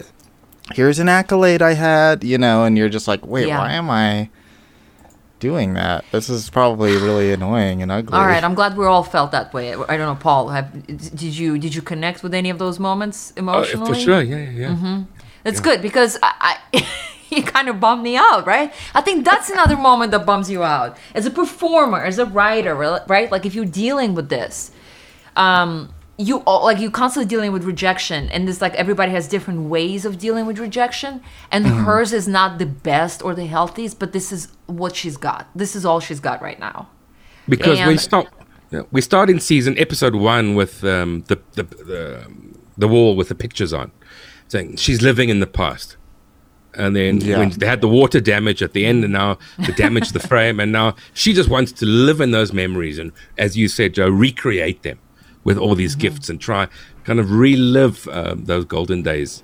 here's 0.75 0.99
an 1.01 1.09
accolade 1.09 1.61
I 1.63 1.73
had, 1.75 2.23
you 2.23 2.39
know, 2.39 2.65
and 2.65 2.79
you're 2.79 2.89
just 2.89 3.09
like, 3.09 3.27
wait, 3.27 3.49
Yeah. 3.49 3.59
why 3.59 3.73
am 3.73 3.91
I 3.91 4.29
doing 5.41 5.75
that? 5.75 6.05
This 6.13 6.29
is 6.29 6.51
probably 6.51 6.93
really 6.97 7.33
annoying 7.39 7.83
and 7.83 7.91
ugly. 7.91 8.17
All 8.17 8.27
right, 8.27 8.45
I'm 8.45 8.55
glad 8.55 8.77
we 8.77 8.87
all 8.87 9.03
felt 9.03 9.33
that 9.33 9.53
way. 9.53 9.75
I 9.75 9.97
don't 9.97 10.07
know, 10.07 10.15
Paul. 10.21 10.51
Have, 10.51 10.87
did 10.87 11.23
you 11.37 11.59
did 11.59 11.75
you 11.75 11.83
connect 11.83 12.23
with 12.23 12.33
any 12.33 12.51
of 12.51 12.59
those 12.59 12.79
moments 12.79 13.33
Oh, 13.37 13.41
emotionally? 13.41 13.89
for 13.93 13.95
sure, 13.99 14.23
yeah, 14.23 14.37
yeah. 14.37 14.51
yeah. 14.51 14.69
Mm-hmm. 14.69 15.03
That's 15.45 15.61
good 15.61 15.81
because 15.83 16.19
I, 16.23 16.59
I 16.73 16.87
you 17.37 17.43
kind 17.43 17.69
of 17.69 17.81
bummed 17.81 18.03
me 18.03 18.17
out, 18.17 18.47
right? 18.47 18.73
I 18.95 19.01
think 19.01 19.25
that's 19.25 19.51
another 19.51 19.77
moment 19.89 20.13
that 20.13 20.25
bums 20.27 20.51
you 20.51 20.63
out 20.65 20.97
as 21.15 21.27
a 21.27 21.31
performer, 21.31 22.03
as 22.05 22.19
a 22.19 22.27
writer, 22.27 22.75
right? 22.75 23.31
Like 23.31 23.45
if 23.47 23.55
you're 23.55 23.65
dealing 23.65 24.15
with 24.15 24.29
this, 24.29 24.71
um, 25.37 25.93
you 26.21 26.39
all, 26.39 26.65
like 26.65 26.79
you 26.81 26.91
constantly 26.91 27.29
dealing 27.29 27.53
with 27.53 27.63
rejection, 27.65 28.29
and 28.31 28.49
this 28.49 28.61
like 28.61 28.75
everybody 28.75 29.13
has 29.13 29.29
different 29.29 29.69
ways 29.69 30.05
of 30.05 30.19
dealing 30.19 30.47
with 30.47 30.59
rejection, 30.59 31.23
and 31.53 31.65
hers 31.67 32.13
is 32.13 32.27
not 32.27 32.59
the 32.59 32.67
best 32.67 33.23
or 33.23 33.35
the 33.35 33.47
healthiest, 33.47 34.01
but 34.01 34.13
this 34.13 34.33
is 34.33 34.49
what 34.67 34.97
she's 34.97 35.17
got. 35.17 35.49
This 35.55 35.77
is 35.77 35.85
all 35.85 36.01
she's 36.01 36.19
got 36.19 36.43
right 36.43 36.59
now. 36.59 36.89
because 37.49 37.79
we 37.79 37.93
And- 37.93 38.01
start 38.01 38.27
yeah, 38.71 38.83
we 38.91 39.01
start 39.01 39.31
in 39.31 39.39
season 39.41 39.79
episode 39.79 40.15
one 40.15 40.55
with 40.55 40.83
um, 40.85 41.23
the, 41.29 41.39
the 41.53 41.63
the 41.63 42.27
the 42.77 42.89
wall 42.89 43.15
with 43.17 43.29
the 43.29 43.35
pictures 43.37 43.73
on, 43.73 43.93
saying 44.49 44.77
she's 44.77 45.01
living 45.01 45.29
in 45.29 45.39
the 45.41 45.47
past, 45.47 45.97
and 46.75 46.95
then 46.95 47.21
Yeah. 47.21 47.39
when 47.39 47.51
they 47.51 47.67
had 47.67 47.81
the 47.81 47.89
water 47.89 48.21
damage 48.21 48.63
at 48.63 48.73
the 48.73 48.85
end, 48.87 49.05
and 49.05 49.13
now 49.13 49.39
the 49.67 49.73
damage 49.73 50.11
the 50.13 50.21
frame, 50.33 50.61
and 50.61 50.71
now 50.73 50.95
she 51.15 51.33
just 51.33 51.49
wants 51.49 51.73
to 51.73 51.87
live 51.87 52.21
in 52.21 52.31
those 52.31 52.53
memories 52.53 52.99
and, 52.99 53.13
as 53.37 53.57
you 53.57 53.69
said, 53.69 53.95
Joe, 53.95 54.09
recreate 54.09 54.83
them 54.83 54.99
with 55.45 55.57
all 55.59 55.75
these 55.75 55.95
gifts 55.95 56.29
and 56.29 56.41
try 56.41 56.69
kind 57.05 57.19
of 57.21 57.31
relive 57.31 58.07
um, 58.09 58.45
those 58.45 58.65
golden 58.65 59.03
days. 59.03 59.43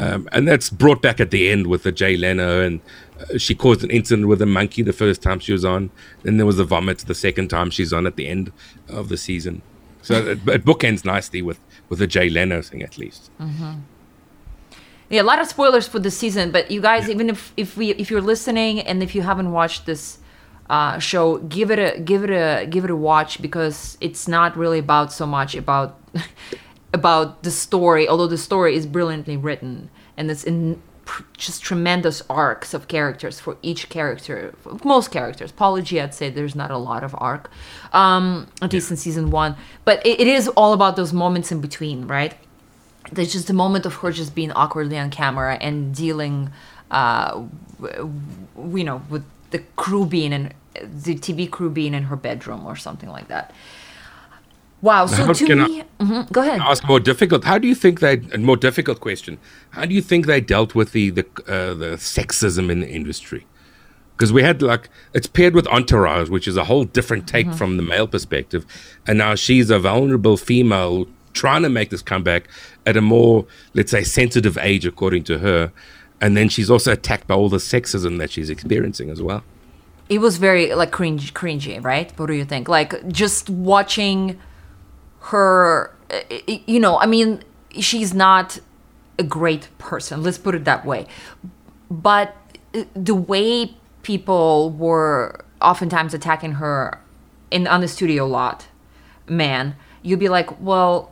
Um, 0.00 0.28
and 0.32 0.48
that's 0.48 0.70
brought 0.70 1.02
back 1.02 1.20
at 1.20 1.30
the 1.30 1.48
end 1.48 1.68
with 1.68 1.84
the 1.84 1.92
Jay 1.92 2.16
Leno, 2.16 2.60
and 2.62 2.80
uh, 3.20 3.38
she 3.38 3.54
caused 3.54 3.84
an 3.84 3.90
incident 3.92 4.26
with 4.26 4.42
a 4.42 4.46
monkey 4.46 4.82
the 4.82 4.92
first 4.92 5.22
time 5.22 5.38
she 5.38 5.52
was 5.52 5.64
on. 5.64 5.90
Then 6.24 6.36
there 6.36 6.46
was 6.46 6.56
the 6.56 6.64
vomit 6.64 6.98
the 6.98 7.14
second 7.14 7.46
time 7.46 7.70
she's 7.70 7.92
on 7.92 8.04
at 8.04 8.16
the 8.16 8.26
end 8.26 8.50
of 8.88 9.08
the 9.08 9.16
season. 9.16 9.62
So 10.02 10.14
it, 10.16 10.38
it 10.48 10.64
bookends 10.64 11.04
nicely 11.04 11.42
with 11.42 11.60
with 11.88 12.00
the 12.00 12.08
Jay 12.08 12.28
Leno 12.28 12.60
thing, 12.60 12.82
at 12.82 12.98
least. 12.98 13.30
Yeah, 15.10 15.22
a 15.22 15.24
lot 15.24 15.40
of 15.40 15.46
spoilers 15.46 15.88
for 15.88 15.98
the 15.98 16.10
season, 16.10 16.50
but 16.50 16.70
you 16.70 16.80
guys, 16.80 17.08
even 17.08 17.30
if 17.30 17.52
if 17.56 17.76
we 17.76 17.90
if 17.90 18.10
you're 18.10 18.20
listening 18.20 18.80
and 18.80 19.02
if 19.02 19.14
you 19.14 19.22
haven't 19.22 19.52
watched 19.52 19.86
this 19.86 20.18
uh, 20.68 20.98
show, 20.98 21.38
give 21.38 21.70
it 21.70 21.78
a 21.78 21.98
give 22.00 22.24
it 22.24 22.30
a 22.30 22.66
give 22.66 22.84
it 22.84 22.90
a 22.90 22.96
watch 22.96 23.40
because 23.40 23.96
it's 24.00 24.28
not 24.28 24.56
really 24.56 24.78
about 24.78 25.12
so 25.12 25.26
much 25.26 25.54
about 25.54 25.98
about 26.92 27.42
the 27.42 27.50
story, 27.50 28.06
although 28.08 28.26
the 28.26 28.38
story 28.38 28.76
is 28.76 28.86
brilliantly 28.86 29.36
written 29.36 29.90
and 30.16 30.30
it's 30.30 30.44
in 30.44 30.82
pr- 31.04 31.22
just 31.36 31.62
tremendous 31.62 32.22
arcs 32.28 32.74
of 32.74 32.86
characters 32.88 33.40
for 33.40 33.56
each 33.62 33.88
character, 33.88 34.54
for 34.58 34.78
most 34.84 35.10
characters. 35.10 35.50
Apology, 35.50 36.00
I'd 36.00 36.14
say 36.14 36.28
there's 36.28 36.54
not 36.54 36.70
a 36.70 36.76
lot 36.76 37.02
of 37.02 37.14
arc, 37.18 37.50
um, 37.92 38.48
at 38.60 38.72
least 38.72 38.90
in 38.90 38.96
season 38.96 39.30
one, 39.30 39.56
but 39.84 40.04
it, 40.06 40.20
it 40.20 40.26
is 40.26 40.48
all 40.48 40.72
about 40.72 40.96
those 40.96 41.12
moments 41.12 41.50
in 41.50 41.60
between, 41.60 42.06
right? 42.06 42.34
There's 43.12 43.32
just 43.32 43.48
a 43.50 43.52
moment 43.54 43.86
of 43.86 43.94
her 43.96 44.10
just 44.12 44.34
being 44.34 44.52
awkwardly 44.52 44.98
on 44.98 45.10
camera 45.10 45.56
and 45.60 45.94
dealing 45.94 46.50
uh 46.90 47.42
you 48.74 48.84
know 48.84 49.02
with 49.10 49.24
the 49.50 49.58
crew 49.76 50.04
being 50.06 50.32
in 50.32 50.52
the 51.04 51.14
tv 51.16 51.50
crew 51.50 51.70
being 51.70 51.94
in 51.94 52.04
her 52.04 52.16
bedroom 52.16 52.64
or 52.66 52.76
something 52.76 53.08
like 53.10 53.28
that 53.28 53.52
wow 54.80 55.06
so 55.06 55.24
How 55.24 55.32
to 55.32 55.56
me 55.56 55.82
Mhm, 56.00 56.30
go 56.32 56.40
ahead 56.42 56.60
Ask 56.60 56.86
more 56.86 57.00
difficult. 57.00 57.42
How 57.44 57.58
do 57.58 57.66
you 57.66 57.74
think 57.74 57.98
they? 57.98 58.22
A 58.32 58.38
more 58.38 58.56
difficult 58.56 59.00
question. 59.00 59.38
How 59.70 59.84
do 59.84 59.92
you 59.92 60.00
think 60.00 60.26
they 60.26 60.40
dealt 60.40 60.72
with 60.76 60.92
the 60.92 61.10
the 61.10 61.24
uh, 61.48 61.74
the 61.74 61.96
sexism 61.96 62.70
in 62.70 62.78
the 62.78 62.88
industry? 62.88 63.42
Because 64.14 64.32
we 64.32 64.42
had 64.44 64.62
like 64.62 64.88
it's 65.12 65.26
paired 65.26 65.54
with 65.56 65.66
Entourage, 65.66 66.28
which 66.28 66.46
is 66.46 66.56
a 66.56 66.64
whole 66.70 66.84
different 66.84 67.26
take 67.26 67.46
Mm-hmm. 67.48 67.56
from 67.56 67.76
the 67.78 67.82
male 67.82 68.06
perspective, 68.06 68.64
and 69.08 69.18
now 69.18 69.34
she's 69.34 69.70
a 69.70 69.80
vulnerable 69.80 70.36
female 70.36 71.08
trying 71.38 71.62
to 71.62 71.68
make 71.68 71.88
this 71.90 72.02
comeback 72.02 72.42
at 72.84 72.96
a 72.96 73.00
more, 73.00 73.46
let's 73.74 73.90
say, 73.90 74.02
sensitive 74.04 74.56
age, 74.70 74.84
according 74.92 75.24
to 75.24 75.38
her, 75.38 75.72
and 76.20 76.36
then 76.36 76.48
she's 76.48 76.70
also 76.70 76.90
attacked 76.92 77.26
by 77.26 77.34
all 77.34 77.48
the 77.48 77.58
sexism 77.58 78.18
that 78.18 78.30
she's 78.30 78.50
experiencing 78.50 79.08
as 79.10 79.20
well. 79.28 79.42
it 80.08 80.20
was 80.26 80.34
very 80.38 80.64
like 80.74 80.90
cringe 80.98 81.34
cringy 81.34 81.76
right? 81.92 82.08
What 82.18 82.26
do 82.26 82.34
you 82.40 82.46
think? 82.52 82.64
Like 82.68 82.92
just 83.22 83.44
watching 83.50 84.38
her 85.30 85.90
uh, 86.10 86.20
you 86.72 86.80
know 86.84 86.94
i 87.00 87.06
mean 87.14 87.28
she's 87.88 88.12
not 88.14 88.58
a 89.18 89.24
great 89.38 89.64
person 89.78 90.22
let's 90.22 90.38
put 90.46 90.54
it 90.54 90.64
that 90.64 90.82
way. 90.90 91.06
But 91.90 92.28
uh, 92.74 92.84
the 92.94 93.14
way 93.32 93.74
people 94.02 94.70
were 94.70 95.44
oftentimes 95.60 96.14
attacking 96.14 96.52
her 96.62 96.78
in 97.50 97.66
on 97.66 97.80
the 97.84 97.88
studio 97.88 98.26
lot 98.26 98.58
man 99.26 99.74
you'd 100.06 100.22
be 100.26 100.30
like 100.38 100.48
well 100.70 101.10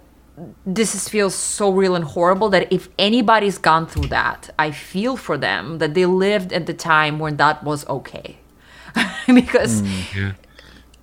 this 0.67 0.95
is, 0.95 1.09
feels 1.09 1.35
so 1.35 1.71
real 1.71 1.95
and 1.95 2.05
horrible 2.05 2.49
that 2.51 2.71
if 2.73 2.89
anybody's 2.99 3.59
gone 3.59 3.87
through 3.87 4.09
that 4.09 4.51
i 4.59 4.71
feel 4.71 5.17
for 5.17 5.39
them 5.39 5.79
that 5.79 5.95
they 5.95 6.05
lived 6.05 6.53
at 6.53 6.67
the 6.67 6.75
time 6.75 7.19
when 7.19 7.37
that 7.37 7.63
was 7.65 7.87
okay 7.89 8.37
because 9.27 9.83
mm, 9.83 10.15
Yeah. 10.15 10.33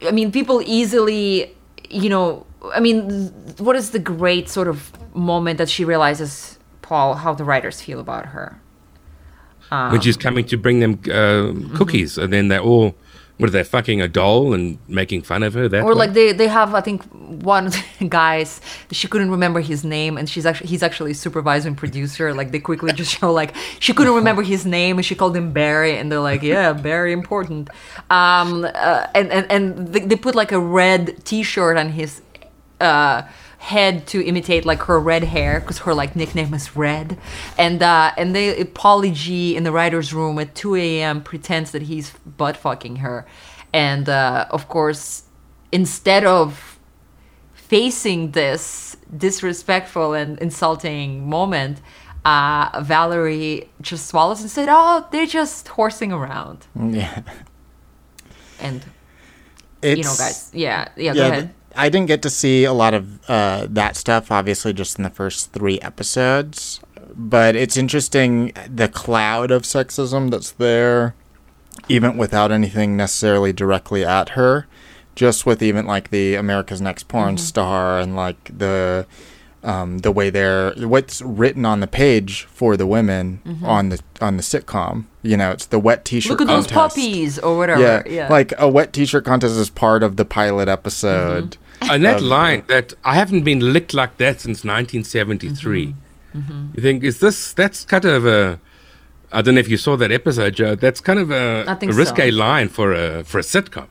I 0.08 0.12
mean, 0.12 0.32
people 0.32 0.62
easily, 0.66 1.56
you 1.90 2.10
know, 2.10 2.46
I 2.74 2.80
mean, 2.80 3.30
what 3.58 3.76
is 3.76 3.92
the 3.92 4.00
great 4.00 4.50
sort 4.50 4.68
of 4.68 4.92
moment 5.16 5.58
that 5.58 5.70
she 5.70 5.86
realizes, 5.86 6.58
Paul, 6.82 7.16
how 7.16 7.34
the 7.34 7.44
writers 7.44 7.82
feel 7.82 8.00
about 8.00 8.28
her? 8.28 8.60
when 9.90 10.02
she's 10.02 10.18
um, 10.18 10.22
coming 10.22 10.46
to 10.46 10.58
bring 10.58 10.80
them 10.80 10.94
uh, 11.06 11.08
mm-hmm. 11.08 11.76
cookies, 11.76 12.18
and 12.18 12.32
then 12.32 12.50
they're 12.50 12.62
all, 12.62 12.96
what 13.38 13.50
are 13.50 13.52
they, 13.52 13.64
fucking 13.64 14.00
a 14.02 14.08
doll 14.08 14.54
and 14.54 14.78
making 14.88 15.24
fun 15.24 15.42
of 15.44 15.54
her? 15.56 15.68
That 15.68 15.84
Or 15.84 15.90
way? 15.90 15.94
like 15.94 16.14
they, 16.14 16.34
they 16.34 16.48
have, 16.48 16.76
I 16.76 16.82
think, 16.82 17.04
one 17.44 17.68
of 17.68 17.76
the 18.00 18.08
guys 18.08 18.62
she 18.92 19.08
couldn't 19.08 19.32
remember 19.32 19.60
his 19.60 19.84
name, 19.84 20.18
and 20.18 20.30
she's 20.30 20.46
actually 20.46 20.68
he's 20.68 20.84
actually 20.84 21.14
supervisor 21.14 21.68
and 21.68 21.78
producer. 21.78 22.34
Like 22.34 22.52
they 22.52 22.60
quickly 22.60 22.94
just 22.94 23.20
show 23.20 23.32
like 23.34 23.56
she 23.80 23.94
couldn't 23.94 24.14
remember 24.22 24.44
his 24.44 24.66
name, 24.66 24.98
and 24.98 25.06
she 25.06 25.16
called 25.16 25.36
him 25.36 25.52
Barry, 25.52 25.98
and 25.98 26.12
they're 26.12 26.20
like, 26.20 26.44
yeah, 26.44 26.74
very 26.74 27.12
important. 27.12 27.70
Um, 28.10 28.66
uh, 28.66 29.08
and 29.16 29.32
and 29.32 29.52
and 29.52 29.88
they, 29.94 30.02
they 30.02 30.16
put 30.16 30.36
like 30.36 30.52
a 30.52 30.60
red 30.60 31.26
T-shirt 31.26 31.76
on 31.78 31.90
his 31.90 32.22
uh, 32.80 33.24
head 33.64 34.06
to 34.08 34.24
imitate 34.26 34.66
like 34.66 34.84
her 34.84 35.00
red 35.00 35.24
hair 35.24 35.60
because 35.62 35.80
her 35.80 35.94
like 35.94 36.16
nickname 36.16 36.54
is 36.54 36.76
Red, 36.76 37.18
and 37.58 37.82
uh, 37.82 38.12
and 38.18 38.36
they 38.36 38.64
Paulie 38.66 39.14
G 39.14 39.56
in 39.56 39.64
the 39.64 39.72
writers' 39.72 40.14
room 40.14 40.38
at 40.40 40.54
2 40.56 40.76
a.m. 40.76 41.22
pretends 41.24 41.72
that 41.72 41.84
he's 41.84 42.12
butt 42.38 42.58
fucking 42.58 42.98
her, 42.98 43.26
and 43.74 44.10
uh, 44.10 44.48
of 44.52 44.68
course, 44.68 45.24
instead 45.72 46.26
of 46.26 46.80
facing 47.54 48.32
this 48.32 48.98
disrespectful 49.18 50.14
and 50.14 50.38
insulting 50.40 51.28
moment, 51.30 51.80
uh, 52.26 52.82
Valerie 52.84 53.70
just 53.82 54.08
swallows 54.08 54.42
and 54.42 54.50
said, 54.52 54.68
"Oh, 54.70 55.08
they're 55.12 55.26
just 55.26 55.70
horsing 55.70 56.12
around." 56.12 56.68
Yeah. 56.76 57.22
And 58.60 58.86
It's, 59.82 59.98
you 59.98 60.04
know, 60.04 60.16
guys, 60.18 60.50
yeah, 60.54 60.90
yeah. 60.96 61.16
go 61.16 61.28
yeah, 61.28 61.28
ahead. 61.28 61.54
I 61.76 61.90
didn't 61.90 62.08
get 62.08 62.22
to 62.24 62.30
see 62.30 62.64
a 62.64 62.74
lot 62.74 62.94
of 62.94 63.30
uh, 63.30 63.68
that 63.70 63.96
stuff, 63.96 64.32
obviously, 64.32 64.74
just 64.74 64.98
in 64.98 65.04
the 65.04 65.10
first 65.10 65.52
three 65.52 65.80
episodes. 65.82 66.80
But 67.16 67.56
it's 67.56 67.78
interesting 67.78 68.54
the 68.70 68.88
cloud 68.88 69.52
of 69.52 69.64
sexism 69.64 70.32
that's 70.32 70.52
there, 70.52 71.16
even 71.88 72.18
without 72.18 72.52
anything 72.52 72.98
necessarily 72.98 73.54
directly 73.54 74.04
at 74.06 74.30
her. 74.30 74.68
Just 75.16 75.46
with 75.46 75.62
even 75.62 75.86
like 75.86 76.10
the 76.10 76.36
America's 76.36 76.82
Next 76.82 77.08
Porn 77.08 77.36
Mm-hmm. 77.36 77.44
Star 77.44 78.00
and 78.00 78.16
like 78.16 78.58
the 78.58 79.06
um, 79.64 80.00
the 80.00 80.12
way 80.12 80.30
they're 80.30 80.74
what's 80.76 81.22
written 81.22 81.66
on 81.66 81.80
the 81.80 81.88
page 81.88 82.44
for 82.46 82.76
the 82.76 82.86
women 82.86 83.42
on 83.64 83.90
the 83.90 84.02
on 84.22 84.38
the 84.38 84.44
sitcom. 84.44 85.06
You 85.22 85.38
know, 85.38 85.52
it's 85.52 85.68
the 85.68 85.80
wet 85.80 86.04
T-shirt. 86.04 86.32
Mm-hmm. 86.32 86.32
Look 86.32 86.42
at 86.42 86.54
those 86.54 86.68
contest. 86.68 86.96
puppies 86.96 87.40
or 87.40 87.58
whatever. 87.58 87.82
Yeah, 87.82 88.04
Yeah, 88.06 88.28
like 88.30 88.54
a 88.58 88.68
wet 88.68 88.92
T-shirt 88.94 89.24
contest 89.24 89.56
is 89.56 89.70
part 89.70 90.04
of 90.04 90.18
the 90.18 90.26
pilot 90.26 90.68
episode. 90.68 91.58
And 91.82 92.06
that 92.06 92.22
line 92.22 92.64
that 92.68 92.94
I 93.04 93.16
haven't 93.16 93.44
been 93.44 93.74
licked 93.74 93.94
like 93.94 94.18
that 94.18 94.42
since 94.42 94.64
1973. 94.64 95.96
Mm-hmm. 96.36 96.68
You 96.76 96.82
think 96.82 97.04
is 97.04 97.20
this? 97.20 97.54
That's 97.54 97.86
kind 97.86 98.06
of 98.06 98.26
a. 98.26 98.60
I 99.32 99.42
don't 99.42 99.56
know 99.56 99.60
if 99.60 99.70
you 99.70 99.78
saw 99.78 99.98
that 99.98 100.12
episode, 100.12 100.56
Joe. 100.56 100.76
That's 100.76 101.02
kind 101.02 101.20
of 101.20 101.32
a, 101.32 101.66
I 101.68 101.76
think 101.76 101.92
a 101.92 101.96
risque 101.96 102.30
so. 102.30 102.38
line 102.38 102.70
for 102.70 102.94
a 102.94 103.24
for 103.24 103.40
a 103.40 103.42
sitcom, 103.42 103.88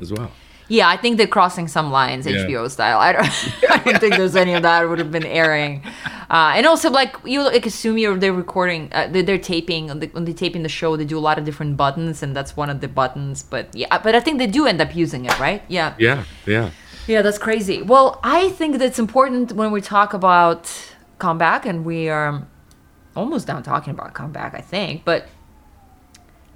as 0.00 0.12
well. 0.12 0.32
Yeah, 0.70 0.88
I 0.88 0.96
think 0.96 1.18
they're 1.18 1.26
crossing 1.26 1.66
some 1.66 1.90
lines, 1.90 2.26
Yeah. 2.26 2.44
HBO 2.46 2.70
style. 2.70 2.98
I 3.00 3.12
don't, 3.12 3.26
I 3.70 3.78
don't 3.84 3.98
think 3.98 4.16
there's 4.16 4.36
any 4.36 4.54
of 4.54 4.62
that 4.62 4.88
would 4.88 5.00
have 5.00 5.10
been 5.10 5.26
airing. 5.26 5.82
Uh, 6.30 6.52
and 6.54 6.64
also, 6.64 6.88
like 6.90 7.16
you 7.24 7.42
like 7.42 7.66
assume 7.66 7.98
you're 7.98 8.16
they're 8.16 8.32
recording, 8.32 8.88
uh, 8.92 9.08
they're, 9.10 9.24
they're 9.24 9.36
taping 9.54 9.88
when, 9.88 9.98
they, 9.98 10.06
when 10.06 10.24
taping 10.32 10.62
the 10.62 10.68
show. 10.68 10.96
They 10.96 11.04
do 11.04 11.18
a 11.18 11.24
lot 11.28 11.38
of 11.38 11.44
different 11.44 11.76
buttons, 11.76 12.22
and 12.22 12.36
that's 12.36 12.56
one 12.56 12.70
of 12.70 12.80
the 12.80 12.86
buttons. 12.86 13.42
But 13.42 13.74
yeah, 13.74 13.98
but 13.98 14.14
I 14.14 14.20
think 14.20 14.38
they 14.38 14.46
do 14.46 14.66
end 14.66 14.80
up 14.80 14.94
using 14.94 15.24
it, 15.24 15.36
right? 15.40 15.60
Yeah, 15.66 15.94
Yeah, 15.98 16.22
yeah. 16.46 16.70
yeah, 17.08 17.20
that's 17.22 17.38
crazy. 17.38 17.82
Well, 17.82 18.20
I 18.22 18.50
think 18.50 18.78
that's 18.78 19.00
important 19.00 19.52
when 19.52 19.72
we 19.72 19.80
talk 19.80 20.14
about 20.14 20.70
comeback, 21.18 21.66
and 21.66 21.84
we 21.84 22.08
are 22.08 22.46
almost 23.16 23.48
done 23.48 23.64
talking 23.64 23.90
about 23.92 24.14
comeback, 24.14 24.54
I 24.54 24.60
think. 24.60 25.04
But 25.04 25.26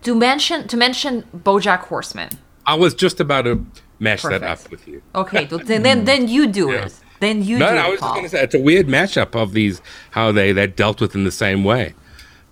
to 0.02 0.14
mention 0.14 0.68
to 0.68 0.76
mention 0.76 1.24
BoJack 1.36 1.80
Horseman. 1.90 2.28
I 2.64 2.76
was 2.76 2.94
just 2.94 3.18
about 3.20 3.42
to 3.42 3.66
mash 3.98 4.22
that 4.22 4.42
up 4.42 4.70
with 4.70 4.86
you. 4.88 5.02
Okay, 5.14 5.44
then 5.44 5.82
then, 5.82 6.04
then 6.04 6.28
you 6.28 6.46
do 6.46 6.70
Yeah. 6.70 6.86
it. 6.86 6.94
Then 7.20 7.42
you 7.42 7.58
No, 7.58 7.68
do 7.70 7.74
no, 7.76 7.80
I 7.80 7.86
it, 7.86 7.90
was 7.92 8.00
just 8.00 8.12
going 8.14 8.24
to 8.24 8.28
say 8.28 8.42
it's 8.42 8.54
a 8.54 8.60
weird 8.60 8.86
matchup 8.86 9.34
of 9.40 9.52
these 9.52 9.80
how 10.10 10.32
they 10.32 10.52
they 10.52 10.66
dealt 10.66 11.00
with 11.00 11.14
in 11.14 11.24
the 11.24 11.30
same 11.32 11.64
way. 11.64 11.94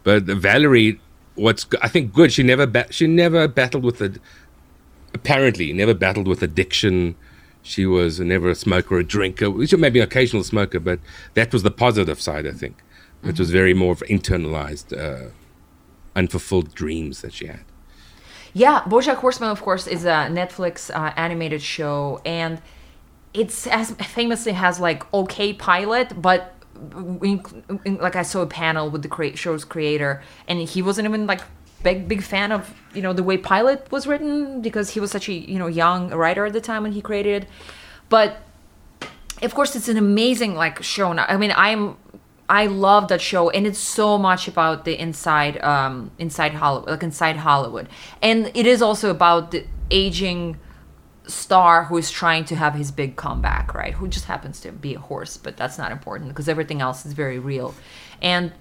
But 0.04 0.22
Valerie, 0.24 1.00
what's 1.34 1.66
I 1.82 1.88
think 1.88 2.12
good. 2.12 2.32
She 2.32 2.42
never 2.42 2.66
ba- 2.66 2.86
she 2.90 3.06
never 3.06 3.48
battled 3.48 3.84
with 3.84 3.98
the 3.98 4.18
apparently 5.14 5.72
never 5.72 5.94
battled 5.94 6.26
with 6.28 6.42
addiction. 6.42 7.14
She 7.62 7.86
was 7.86 8.18
never 8.18 8.50
a 8.50 8.54
smoker 8.54 8.96
or 8.96 8.98
a 9.00 9.04
drinker. 9.04 9.66
She 9.66 9.76
may 9.76 9.90
be 9.90 10.00
an 10.00 10.04
occasional 10.04 10.42
smoker, 10.42 10.80
but 10.80 10.98
that 11.34 11.52
was 11.52 11.62
the 11.62 11.70
positive 11.70 12.20
side. 12.20 12.46
I 12.46 12.52
think 12.52 12.76
it 13.24 13.38
was 13.38 13.50
very 13.50 13.72
more 13.74 13.92
of 13.92 14.00
internalized, 14.08 14.92
uh, 14.98 15.30
unfulfilled 16.16 16.74
dreams 16.74 17.20
that 17.22 17.32
she 17.32 17.46
had. 17.46 17.60
Yeah, 18.54 18.82
BoJack 18.82 19.16
Horseman, 19.16 19.50
of 19.50 19.62
course, 19.62 19.86
is 19.86 20.04
a 20.04 20.28
Netflix 20.30 20.94
uh, 20.94 21.12
animated 21.16 21.62
show, 21.62 22.20
and 22.24 22.60
it's 23.32 23.66
as 23.66 23.92
famously 23.92 24.52
has 24.52 24.78
like 24.78 25.12
okay 25.14 25.54
pilot, 25.54 26.20
but 26.20 26.54
like 27.86 28.16
I 28.16 28.22
saw 28.22 28.42
a 28.42 28.46
panel 28.46 28.90
with 28.90 29.02
the 29.02 29.32
show's 29.36 29.64
creator, 29.64 30.22
and 30.46 30.60
he 30.60 30.82
wasn't 30.82 31.08
even 31.08 31.26
like 31.26 31.40
big 31.82 32.06
big 32.08 32.22
fan 32.22 32.52
of 32.52 32.74
you 32.94 33.02
know 33.02 33.12
the 33.12 33.22
way 33.22 33.36
pilot 33.36 33.90
was 33.90 34.06
written 34.06 34.60
because 34.60 34.90
he 34.90 35.00
was 35.00 35.10
such 35.10 35.28
a 35.28 35.32
you 35.32 35.58
know 35.58 35.66
young 35.66 36.10
writer 36.10 36.46
at 36.46 36.52
the 36.52 36.60
time 36.60 36.82
when 36.82 36.92
he 36.92 37.00
created, 37.00 37.44
it. 37.44 37.48
but 38.08 38.42
of 39.42 39.54
course 39.54 39.74
it's 39.74 39.88
an 39.88 39.96
amazing 39.96 40.54
like 40.54 40.82
show 40.82 41.12
now 41.12 41.26
i 41.28 41.36
mean 41.36 41.52
i'm 41.56 41.96
i 42.60 42.66
love 42.66 43.08
that 43.08 43.20
show 43.20 43.50
and 43.50 43.66
it's 43.66 43.78
so 43.78 44.18
much 44.28 44.46
about 44.46 44.84
the 44.84 44.94
inside 45.06 45.54
um 45.62 46.10
inside 46.18 46.52
hollywood 46.52 46.88
like 46.90 47.02
inside 47.02 47.36
hollywood 47.36 47.88
and 48.20 48.38
it 48.54 48.66
is 48.66 48.80
also 48.82 49.10
about 49.10 49.50
the 49.50 49.64
aging 49.90 50.58
star 51.26 51.84
who 51.84 51.96
is 51.96 52.10
trying 52.10 52.44
to 52.44 52.54
have 52.54 52.74
his 52.74 52.90
big 52.90 53.16
comeback 53.16 53.74
right 53.74 53.94
who 53.94 54.06
just 54.06 54.26
happens 54.26 54.60
to 54.60 54.70
be 54.70 54.94
a 54.94 54.98
horse 55.00 55.36
but 55.36 55.56
that's 55.56 55.78
not 55.78 55.90
important 55.92 56.28
because 56.28 56.48
everything 56.48 56.80
else 56.80 57.06
is 57.06 57.12
very 57.12 57.38
real 57.38 57.74
and 58.20 58.52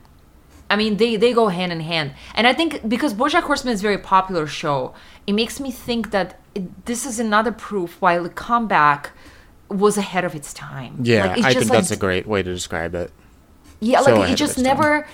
I 0.72 0.78
mean, 0.78 0.96
they, 0.96 1.18
they 1.18 1.34
go 1.34 1.50
hand 1.50 1.74
in 1.74 1.82
hand. 1.82 2.14
And 2.34 2.48
I 2.48 2.54
think 2.54 2.88
because 2.88 3.14
Bojack 3.14 3.44
Horseman 3.44 3.74
is 3.74 3.82
a 3.82 3.84
very 3.84 3.98
popular 3.98 4.48
show, 4.48 4.94
it 5.28 5.34
makes 5.34 5.60
me 5.60 5.70
think 5.70 6.12
that 6.12 6.39
it, 6.56 6.86
this 6.86 7.06
is 7.06 7.20
another 7.20 7.52
proof 7.52 8.02
why 8.02 8.18
the 8.20 8.30
comeback 8.30 9.12
was 9.68 9.98
ahead 9.98 10.24
of 10.24 10.34
its 10.34 10.54
time. 10.54 11.00
Yeah, 11.04 11.26
Like, 11.26 11.44
I 11.44 11.54
think 11.54 11.70
like- 11.70 11.80
that's 11.80 11.92
a 11.92 11.98
great 11.98 12.26
way 12.26 12.42
to 12.42 12.54
describe 12.54 12.96
it. 12.96 13.12
Yeah, 13.82 14.01
so 14.01 14.15
like 14.15 14.32
it 14.32 14.36
just 14.36 14.57
never 14.57 15.07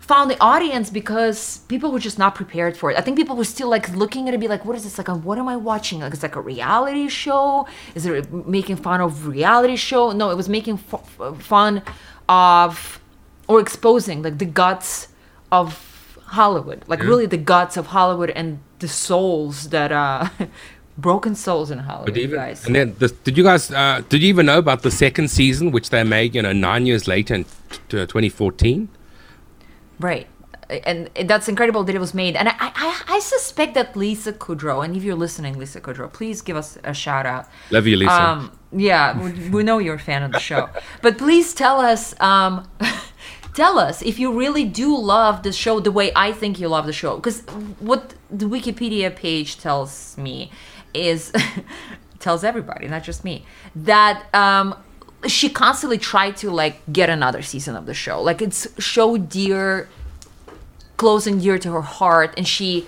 found 0.00 0.30
the 0.30 0.40
audience 0.40 0.88
because 0.88 1.58
people 1.68 1.90
were 1.90 1.98
just 1.98 2.18
not 2.18 2.34
prepared 2.34 2.76
for 2.76 2.90
it. 2.90 2.98
I 2.98 3.00
think 3.00 3.16
people 3.16 3.36
were 3.36 3.44
still 3.44 3.68
like 3.68 3.88
looking 3.94 4.28
at 4.28 4.34
it, 4.34 4.40
be 4.40 4.48
like, 4.48 4.64
"What 4.64 4.76
is 4.76 4.84
this? 4.84 4.98
Like, 4.98 5.08
what 5.08 5.38
am 5.38 5.48
I 5.48 5.56
watching? 5.56 6.00
Like, 6.00 6.12
it's 6.12 6.22
like 6.22 6.36
a 6.36 6.40
reality 6.40 7.08
show? 7.08 7.66
Is 7.94 8.06
it 8.06 8.32
making 8.32 8.76
fun 8.76 9.00
of 9.00 9.26
reality 9.26 9.76
show? 9.76 10.12
No, 10.12 10.30
it 10.30 10.36
was 10.36 10.48
making 10.48 10.80
f- 10.92 11.20
f- 11.20 11.42
fun 11.42 11.82
of 12.28 13.00
or 13.48 13.60
exposing 13.60 14.22
like 14.22 14.38
the 14.38 14.46
guts 14.46 15.08
of 15.52 16.18
Hollywood, 16.26 16.82
like 16.88 17.00
really 17.00 17.26
the 17.26 17.36
guts 17.36 17.76
of 17.76 17.86
Hollywood 17.88 18.30
and 18.30 18.58
the 18.78 18.88
souls 18.88 19.70
that 19.70 19.92
uh 19.92 20.28
broken 20.98 21.34
souls 21.34 21.70
in 21.70 21.78
Hollywood, 21.78 22.06
But 22.14 22.16
even 22.16 22.36
guys. 22.36 22.64
and 22.66 22.74
then 22.74 22.94
the, 22.98 23.08
did 23.08 23.36
you 23.36 23.44
guys 23.44 23.70
uh, 23.70 24.02
did 24.08 24.22
you 24.22 24.28
even 24.28 24.46
know 24.46 24.58
about 24.58 24.82
the 24.82 24.90
second 24.90 25.28
season 25.28 25.70
which 25.70 25.90
they 25.90 26.02
made 26.04 26.34
you 26.34 26.42
know 26.42 26.52
nine 26.52 26.86
years 26.86 27.06
later 27.06 27.34
in 27.34 27.44
t- 27.44 27.98
uh, 28.00 28.06
2014? 28.06 28.88
Right. 29.98 30.26
And 30.84 31.08
that's 31.26 31.48
incredible 31.48 31.84
that 31.84 31.94
it 31.94 32.00
was 32.00 32.12
made. 32.12 32.34
And 32.34 32.48
I, 32.48 32.54
I, 32.58 33.02
I 33.08 33.18
suspect 33.20 33.74
that 33.74 33.94
Lisa 33.94 34.32
Kudrow, 34.32 34.84
and 34.84 34.96
if 34.96 35.04
you're 35.04 35.14
listening, 35.14 35.56
Lisa 35.58 35.80
Kudrow, 35.80 36.12
please 36.12 36.42
give 36.42 36.56
us 36.56 36.76
a 36.82 36.92
shout 36.92 37.24
out. 37.24 37.46
Love 37.70 37.86
you, 37.86 37.96
Lisa. 37.96 38.12
Um, 38.12 38.50
yeah, 38.72 39.16
we, 39.22 39.48
we 39.50 39.62
know 39.62 39.78
you're 39.78 39.94
a 39.94 39.98
fan 40.00 40.24
of 40.24 40.32
the 40.32 40.40
show. 40.40 40.68
But 41.02 41.18
please 41.18 41.54
tell 41.54 41.80
us, 41.80 42.18
um, 42.20 42.68
tell 43.54 43.78
us 43.78 44.02
if 44.02 44.18
you 44.18 44.36
really 44.36 44.64
do 44.64 44.96
love 44.98 45.44
the 45.44 45.52
show 45.52 45.78
the 45.78 45.92
way 45.92 46.10
I 46.16 46.32
think 46.32 46.58
you 46.58 46.66
love 46.66 46.86
the 46.86 46.92
show. 46.92 47.14
Because 47.14 47.42
what 47.78 48.14
the 48.28 48.46
Wikipedia 48.46 49.14
page 49.14 49.58
tells 49.58 50.18
me 50.18 50.50
is, 50.96 51.32
tells 52.18 52.44
everybody, 52.44 52.88
not 52.88 53.02
just 53.02 53.24
me, 53.24 53.44
that 53.74 54.32
um, 54.34 54.74
she 55.26 55.48
constantly 55.48 55.98
tried 55.98 56.36
to 56.38 56.50
like 56.50 56.80
get 56.92 57.10
another 57.10 57.42
season 57.42 57.76
of 57.76 57.86
the 57.86 57.94
show. 57.94 58.20
Like 58.22 58.42
it's 58.42 58.66
show 58.82 59.16
dear, 59.16 59.88
close 60.96 61.26
and 61.26 61.40
dear 61.40 61.58
to 61.58 61.72
her 61.72 61.82
heart, 61.82 62.34
and 62.36 62.46
she 62.46 62.86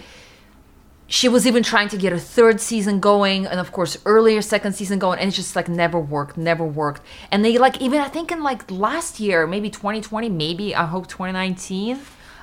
she 1.10 1.26
was 1.26 1.46
even 1.46 1.62
trying 1.62 1.88
to 1.88 1.96
get 1.96 2.12
a 2.12 2.18
third 2.18 2.60
season 2.60 3.00
going 3.00 3.46
and 3.46 3.58
of 3.58 3.72
course 3.72 3.96
earlier 4.04 4.42
second 4.42 4.74
season 4.74 4.98
going 4.98 5.18
and 5.18 5.32
it 5.32 5.32
just 5.32 5.56
like 5.56 5.66
never 5.66 5.98
worked 5.98 6.36
never 6.36 6.64
worked 6.64 7.00
and 7.32 7.42
they 7.42 7.56
like 7.56 7.80
even 7.80 7.98
i 7.98 8.08
think 8.08 8.30
in 8.30 8.42
like 8.42 8.70
last 8.70 9.18
year 9.18 9.46
maybe 9.46 9.70
2020 9.70 10.28
maybe 10.28 10.74
i 10.74 10.84
hope 10.84 11.08
2019 11.08 11.98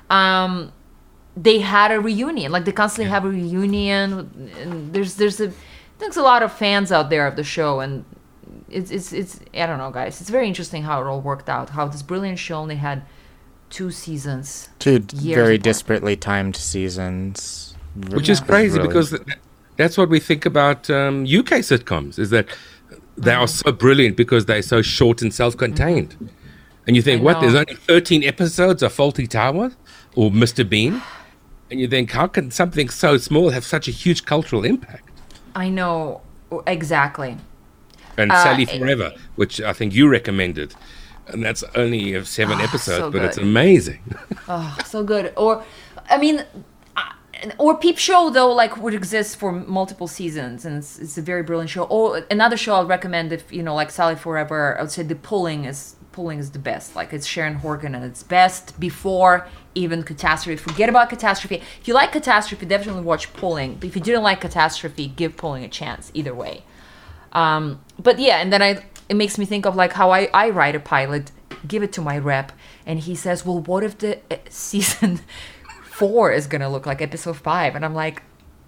um 0.09 0.71
they 1.37 1.59
had 1.59 1.91
a 1.91 1.99
reunion 1.99 2.51
like 2.51 2.65
they 2.65 2.71
constantly 2.71 3.09
have 3.09 3.25
a 3.25 3.29
reunion 3.29 4.51
and 4.61 4.93
there's 4.93 5.15
there's 5.15 5.39
a 5.41 5.51
there's 5.99 6.17
a 6.17 6.21
lot 6.21 6.41
of 6.43 6.51
fans 6.51 6.91
out 6.91 7.09
there 7.09 7.27
of 7.27 7.35
the 7.35 7.43
show 7.43 7.79
and 7.81 8.05
it's 8.69 8.89
it's 8.91 9.11
it's 9.11 9.39
i 9.53 9.65
don't 9.65 9.77
know 9.77 9.91
guys 9.91 10.21
it's 10.21 10.29
very 10.29 10.47
interesting 10.47 10.83
how 10.83 11.01
it 11.01 11.05
all 11.05 11.21
worked 11.21 11.49
out 11.49 11.71
how 11.71 11.85
this 11.87 12.01
brilliant 12.01 12.39
show 12.39 12.55
only 12.55 12.75
had 12.75 13.01
two 13.69 13.91
seasons 13.91 14.69
Two 14.79 14.99
very 14.99 15.55
apart. 15.55 15.67
disparately 15.75 16.17
timed 16.19 16.55
seasons. 16.55 17.75
which 18.09 18.29
is 18.29 18.39
crazy 18.39 18.77
really- 18.77 18.87
because 18.87 19.09
th- 19.09 19.21
that's 19.77 19.97
what 19.97 20.07
we 20.09 20.19
think 20.21 20.45
about 20.45 20.89
um, 20.89 21.23
UK 21.25 21.59
sitcoms 21.59 22.17
is 22.17 22.29
that 22.29 22.47
they 23.17 23.33
are 23.33 23.47
so 23.47 23.71
brilliant 23.73 24.15
because 24.15 24.45
they're 24.45 24.61
so 24.61 24.81
short 24.81 25.21
and 25.21 25.33
self-contained. 25.33 26.29
And 26.87 26.95
you 26.95 27.01
think, 27.01 27.21
I 27.21 27.23
what? 27.25 27.41
There's 27.41 27.55
only 27.55 27.75
13 27.75 28.23
episodes 28.23 28.83
of 28.83 28.93
Fawlty 28.93 29.27
Towers 29.27 29.73
or 30.15 30.31
Mr. 30.31 30.67
Bean, 30.67 31.01
and 31.75 31.81
you 31.81 31.87
think, 31.89 32.11
how 32.11 32.27
can 32.27 32.51
something 32.51 32.87
so 32.89 33.17
small 33.17 33.49
have 33.49 33.65
such 33.65 33.87
a 33.87 33.91
huge 33.91 34.23
cultural 34.25 34.63
impact? 34.63 35.09
I 35.53 35.69
know 35.69 36.21
exactly. 36.65 37.37
and 38.17 38.31
Uh, 38.31 38.35
Sally4Ever, 38.45 39.17
which 39.35 39.59
I 39.61 39.73
think 39.73 39.93
you 39.93 40.07
recommended, 40.07 40.73
and 41.27 41.43
that's 41.43 41.63
only 41.75 42.23
seven 42.23 42.61
episodes, 42.61 43.01
Ah, 43.01 43.07
so 43.07 43.11
but 43.11 43.21
it's 43.23 43.37
amazing. 43.37 43.99
oh, 44.47 44.77
so 44.85 45.03
good. 45.03 45.33
Or, 45.35 45.63
I 46.09 46.17
mean, 46.17 46.45
or 47.57 47.77
Peep 47.77 47.97
Show 47.97 48.29
though, 48.29 48.53
like 48.53 48.77
would 48.77 48.93
exist 48.93 49.35
for 49.35 49.51
multiple 49.51 50.07
seasons, 50.07 50.63
and 50.65 50.77
it's, 50.77 50.97
it's 50.97 51.17
a 51.17 51.21
very 51.21 51.43
brilliant 51.43 51.69
show. 51.69 51.83
Or 51.83 52.23
another 52.31 52.55
show 52.57 52.75
I'd 52.81 52.87
recommend 52.87 53.33
if 53.33 53.51
you 53.51 53.63
know, 53.63 53.75
like 53.75 53.89
Sally4Ever, 53.89 54.77
I 54.77 54.81
would 54.81 54.91
say 54.91 55.03
The 55.03 55.15
Pulling 55.15 55.65
is 55.65 55.95
Pulling 56.13 56.39
is 56.39 56.51
the 56.51 56.59
best. 56.59 56.95
Like 56.95 57.11
it's 57.11 57.27
Sharon 57.27 57.55
Horgan 57.55 57.93
and 57.95 58.05
it's 58.05 58.23
best 58.23 58.79
before 58.79 59.45
even 59.75 60.03
Catastrophe. 60.03 60.55
Forget 60.57 60.89
about 60.89 61.09
Catastrophe. 61.09 61.61
If 61.81 61.87
you 61.87 61.93
like 61.93 62.11
Catastrophe, 62.11 62.65
definitely 62.65 63.03
watch 63.03 63.31
Pulling. 63.33 63.75
But 63.75 63.85
if 63.85 63.95
you 63.95 64.01
didn't 64.01 64.23
like 64.23 64.41
Catastrophe, 64.41 65.07
give 65.07 65.35
Pulling 65.37 65.63
a 65.63 65.67
chance. 65.69 66.09
Either 66.13 66.33
way. 66.33 66.63
Um, 67.33 67.81
but 68.01 68.17
yeah, 68.19 68.37
and 68.37 68.51
then 68.51 68.61
I 68.61 68.83
it 69.09 69.15
makes 69.15 69.37
me 69.37 69.45
think 69.45 69.65
of 69.65 69.75
like 69.75 69.93
how 69.93 70.09
I, 70.11 70.29
I 70.33 70.49
write 70.49 70.75
a 70.75 70.79
pilot, 70.79 71.31
give 71.67 71.83
it 71.83 71.91
to 71.93 72.01
my 72.01 72.17
rep, 72.17 72.51
and 72.85 72.99
he 72.99 73.13
says, 73.15 73.45
"Well, 73.45 73.59
what 73.59 73.83
if 73.83 73.97
the 73.97 74.17
uh, 74.31 74.37
season 74.49 75.19
four 75.83 76.31
is 76.31 76.47
gonna 76.47 76.69
look 76.69 76.85
like 76.85 77.01
episode 77.01 77.37
five? 77.37 77.75
And 77.75 77.83
I'm 77.85 77.93
like, 77.93 78.23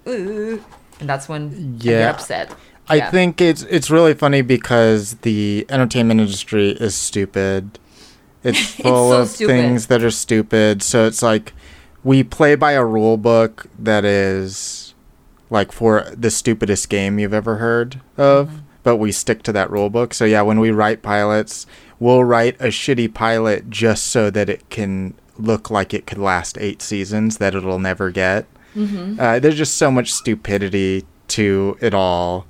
Ooh. 0.07 0.63
and 0.99 1.09
that's 1.09 1.27
when 1.29 1.43
I 1.81 1.83
Yeah. 1.85 1.99
get 1.99 2.09
upset. 2.15 2.53
I 2.89 2.95
Yeah. 2.95 3.11
think 3.11 3.41
it's 3.41 3.63
it's 3.63 3.89
really 3.89 4.13
funny 4.13 4.41
because 4.41 5.15
the 5.21 5.65
entertainment 5.69 6.19
industry 6.19 6.71
is 6.71 6.93
stupid. 6.95 7.79
It's 8.43 8.75
full 8.75 9.11
so 9.11 9.21
of 9.21 9.27
stupid. 9.29 9.51
things 9.51 9.87
that 9.87 10.03
are 10.03 10.11
stupid. 10.11 10.81
So 10.83 11.05
it's 11.05 11.21
like 11.21 11.53
we 12.03 12.23
play 12.23 12.55
by 12.55 12.73
a 12.73 12.85
rule 12.85 13.17
book 13.17 13.67
that 13.79 14.05
is 14.05 14.93
like 15.49 15.71
for 15.71 16.05
the 16.15 16.29
stupidest 16.31 16.89
game 16.89 17.19
you've 17.19 17.33
ever 17.33 17.57
heard 17.57 17.99
of, 18.17 18.47
Mm-hmm. 18.49 18.57
but 18.83 18.97
we 18.97 19.11
stick 19.11 19.43
to 19.43 19.51
that 19.53 19.69
rule 19.71 19.89
book. 19.89 20.13
So 20.13 20.23
yeah, 20.25 20.41
when 20.43 20.59
we 20.59 20.71
write 20.71 21.01
pilots, 21.01 21.65
we'll 21.99 22.23
write 22.23 22.55
a 22.61 22.67
shitty 22.67 23.13
pilot 23.13 23.69
just 23.69 24.07
so 24.07 24.29
that 24.29 24.49
it 24.49 24.69
can 24.69 25.13
look 25.37 25.69
like 25.69 25.93
it 25.93 26.05
could 26.07 26.17
last 26.17 26.57
eight 26.59 26.81
seasons 26.81 27.37
that 27.37 27.55
it'll 27.55 27.79
never 27.79 28.11
get. 28.11 28.45
Mm-hmm. 28.75 29.19
Uh, 29.19 29.39
there's 29.39 29.57
just 29.57 29.75
so 29.77 29.89
much 29.91 30.11
stupidity 30.13 31.05
to 31.29 31.77
it 31.81 31.93
all. 31.93 32.45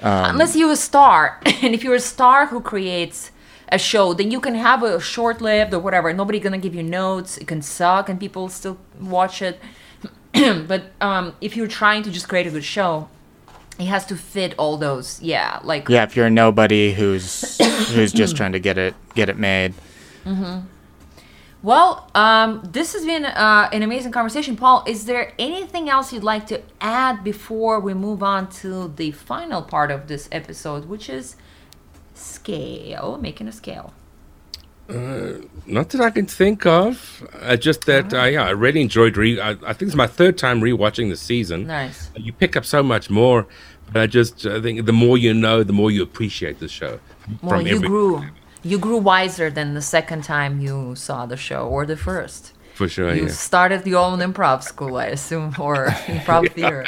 Um, 0.00 0.30
Unless 0.32 0.56
you're 0.56 0.72
a 0.72 0.76
star, 0.76 1.40
and 1.62 1.74
if 1.74 1.82
you're 1.84 1.94
a 1.94 2.00
star 2.00 2.46
who 2.46 2.60
creates 2.60 3.30
a 3.68 3.78
show, 3.78 4.14
then 4.14 4.30
you 4.30 4.40
can 4.40 4.54
have 4.54 4.82
a 4.82 5.00
short-lived 5.00 5.74
or 5.74 5.80
whatever. 5.80 6.12
Nobody 6.12 6.38
gonna 6.38 6.58
give 6.58 6.74
you 6.74 6.82
notes. 6.82 7.36
It 7.38 7.46
can 7.46 7.62
suck, 7.62 8.08
and 8.08 8.18
people 8.18 8.48
still 8.48 8.78
watch 9.00 9.42
it. 9.42 9.60
but 10.66 10.92
um, 11.00 11.34
if 11.40 11.56
you're 11.56 11.66
trying 11.66 12.02
to 12.02 12.10
just 12.10 12.28
create 12.28 12.46
a 12.46 12.50
good 12.50 12.64
show, 12.64 13.08
it 13.78 13.86
has 13.86 14.06
to 14.06 14.16
fit 14.16 14.54
all 14.58 14.76
those. 14.76 15.20
Yeah, 15.20 15.60
like 15.62 15.88
Yeah, 15.88 16.04
if 16.04 16.16
you're 16.16 16.26
a 16.26 16.30
nobody 16.30 16.92
who's 16.92 17.58
who's 17.94 18.12
just 18.12 18.36
trying 18.36 18.52
to 18.52 18.60
get 18.60 18.78
it 18.78 18.94
get 19.14 19.28
it 19.28 19.38
made. 19.38 19.74
Well, 21.62 22.08
um, 22.14 22.62
this 22.62 22.92
has 22.92 23.04
been 23.04 23.24
uh, 23.24 23.68
an 23.72 23.82
amazing 23.82 24.12
conversation. 24.12 24.56
Paul, 24.56 24.84
is 24.86 25.06
there 25.06 25.32
anything 25.36 25.88
else 25.90 26.12
you'd 26.12 26.22
like 26.22 26.46
to 26.46 26.62
add 26.80 27.24
before 27.24 27.80
we 27.80 27.92
move 27.92 28.22
on 28.22 28.48
to 28.60 28.92
the 28.94 29.10
final 29.10 29.62
part 29.62 29.90
of 29.90 30.06
this 30.06 30.28
episode, 30.30 30.84
which 30.84 31.08
is 31.08 31.34
scale, 32.16 33.18
making 33.20 33.48
a 33.48 33.52
scale? 33.52 33.92
Not 34.88 35.90
that 35.90 36.00
I 36.00 36.10
can 36.10 36.26
think 36.26 36.64
of. 36.64 37.28
Uh, 37.40 37.56
just 37.56 37.86
that, 37.86 38.14
uh, 38.14 38.24
yeah, 38.24 38.44
I 38.44 38.50
really 38.50 38.80
enjoyed. 38.80 39.16
Re- 39.16 39.40
I, 39.40 39.50
I 39.50 39.72
think 39.72 39.82
it's 39.82 39.96
my 39.96 40.06
third 40.06 40.38
time 40.38 40.60
rewatching 40.60 41.10
the 41.10 41.16
season. 41.16 41.66
Nice. 41.66 42.10
You 42.14 42.32
pick 42.32 42.56
up 42.56 42.64
so 42.64 42.82
much 42.82 43.10
more. 43.10 43.46
But 43.92 44.02
I 44.02 44.06
just 44.06 44.44
I 44.46 44.60
think 44.60 44.84
the 44.86 44.92
more 44.92 45.16
you 45.16 45.32
know, 45.32 45.62
the 45.62 45.72
more 45.72 45.90
you 45.90 46.02
appreciate 46.02 46.58
the 46.58 46.68
show. 46.68 46.98
Well, 47.42 47.64
you 47.66 47.80
grew, 47.80 48.24
you 48.62 48.78
grew 48.78 48.98
wiser 48.98 49.48
than 49.48 49.74
the 49.74 49.82
second 49.82 50.24
time 50.24 50.60
you 50.60 50.94
saw 50.96 51.26
the 51.26 51.36
show, 51.36 51.68
or 51.68 51.86
the 51.86 51.96
first. 51.96 52.52
For 52.76 52.88
sure. 52.88 53.14
You 53.14 53.22
Yeah. 53.26 53.28
started 53.48 53.86
your 53.86 54.04
own 54.04 54.18
improv 54.20 54.62
school, 54.62 54.96
I 54.96 55.06
assume, 55.06 55.54
or 55.58 55.86
improv 56.14 56.52
theater. 56.52 56.84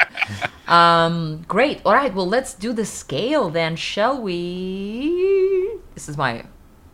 Um, 0.66 1.44
great. 1.48 1.80
All 1.84 1.92
right. 1.94 2.12
Well, 2.14 2.26
let's 2.28 2.54
do 2.54 2.72
the 2.72 2.84
scale 2.84 3.48
then, 3.48 3.76
shall 3.76 4.20
we? 4.20 5.78
This 5.94 6.08
is 6.08 6.16
my 6.16 6.44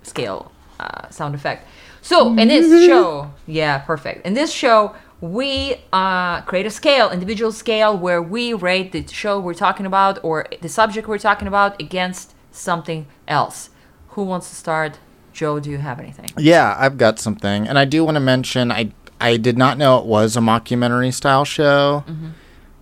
scale 0.02 0.52
uh, 0.80 1.08
sound 1.10 1.34
effect. 1.34 1.66
So, 2.02 2.28
in 2.36 2.48
this 2.48 2.86
show, 2.86 3.30
yeah, 3.46 3.78
perfect. 3.78 4.26
In 4.26 4.34
this 4.34 4.52
show, 4.52 4.94
we 5.20 5.76
uh, 5.92 6.42
create 6.42 6.66
a 6.66 6.70
scale, 6.70 7.10
individual 7.10 7.50
scale, 7.50 7.96
where 7.96 8.20
we 8.20 8.52
rate 8.52 8.92
the 8.92 9.06
show 9.08 9.40
we're 9.40 9.54
talking 9.54 9.86
about 9.86 10.18
or 10.22 10.46
the 10.60 10.68
subject 10.68 11.08
we're 11.08 11.18
talking 11.30 11.48
about 11.48 11.80
against 11.80 12.34
something 12.52 13.06
else. 13.26 13.70
Who 14.08 14.24
wants 14.24 14.48
to 14.50 14.54
start? 14.54 14.98
Joe, 15.34 15.60
do 15.60 15.68
you 15.68 15.78
have 15.78 15.98
anything? 15.98 16.30
Yeah, 16.38 16.76
I've 16.78 16.96
got 16.96 17.18
something, 17.18 17.68
and 17.68 17.78
I 17.78 17.84
do 17.84 18.04
want 18.04 18.14
to 18.14 18.20
mention 18.20 18.70
I 18.70 18.92
I 19.20 19.36
did 19.36 19.58
not 19.58 19.76
know 19.76 19.98
it 19.98 20.06
was 20.06 20.36
a 20.36 20.40
mockumentary 20.40 21.12
style 21.12 21.44
show. 21.44 22.04
Mm-hmm. 22.06 22.28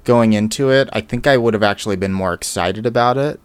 Going 0.05 0.33
into 0.33 0.71
it, 0.71 0.89
I 0.93 1.01
think 1.01 1.27
I 1.27 1.37
would 1.37 1.55
have 1.55 1.63
actually 1.63 1.95
been 1.95 2.13
more 2.13 2.35
excited 2.35 2.87
about 2.87 3.17
it 3.17 3.41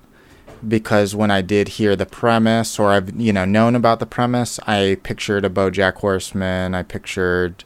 because 0.68 1.16
when 1.16 1.30
I 1.30 1.42
did 1.42 1.68
hear 1.68 1.96
the 1.96 2.06
premise 2.08 2.80
or 2.80 2.92
I've 2.92 3.20
you 3.20 3.32
know 3.32 3.46
known 3.46 3.76
about 3.76 4.00
the 4.00 4.06
premise, 4.06 4.60
I 4.68 4.98
pictured 5.04 5.46
a 5.46 5.50
BoJack 5.50 5.96
Horseman. 5.96 6.76
I 6.76 6.84
pictured 6.84 7.64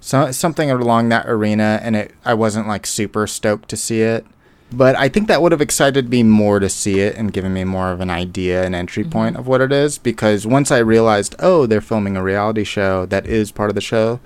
so, 0.00 0.30
something 0.30 0.70
along 0.70 1.08
that 1.08 1.26
arena, 1.26 1.80
and 1.82 1.96
it 1.96 2.12
I 2.24 2.34
wasn't 2.34 2.68
like 2.68 2.86
super 2.86 3.26
stoked 3.26 3.68
to 3.70 3.76
see 3.76 4.02
it. 4.02 4.26
But 4.72 4.96
I 4.96 5.08
think 5.08 5.28
that 5.28 5.42
would 5.42 5.52
have 5.52 5.60
excited 5.60 6.10
me 6.10 6.22
more 6.24 6.58
to 6.58 6.68
see 6.68 7.00
it 7.00 7.16
and 7.16 7.32
given 7.32 7.52
me 7.52 7.64
more 7.64 7.92
of 7.92 8.00
an 8.00 8.10
idea 8.10 8.64
and 8.64 8.74
entry 8.74 9.04
point 9.04 9.36
of 9.36 9.46
what 9.46 9.60
it 9.60 9.72
is. 9.72 9.96
Because 9.98 10.46
once 10.46 10.72
I 10.72 10.78
realized, 10.78 11.36
oh, 11.38 11.66
they're 11.66 11.80
filming 11.80 12.16
a 12.16 12.22
reality 12.22 12.64
show 12.64 13.06
that 13.06 13.26
is 13.26 13.52
part 13.52 13.70
of 13.70 13.74
the 13.76 13.80
show, 13.80 14.18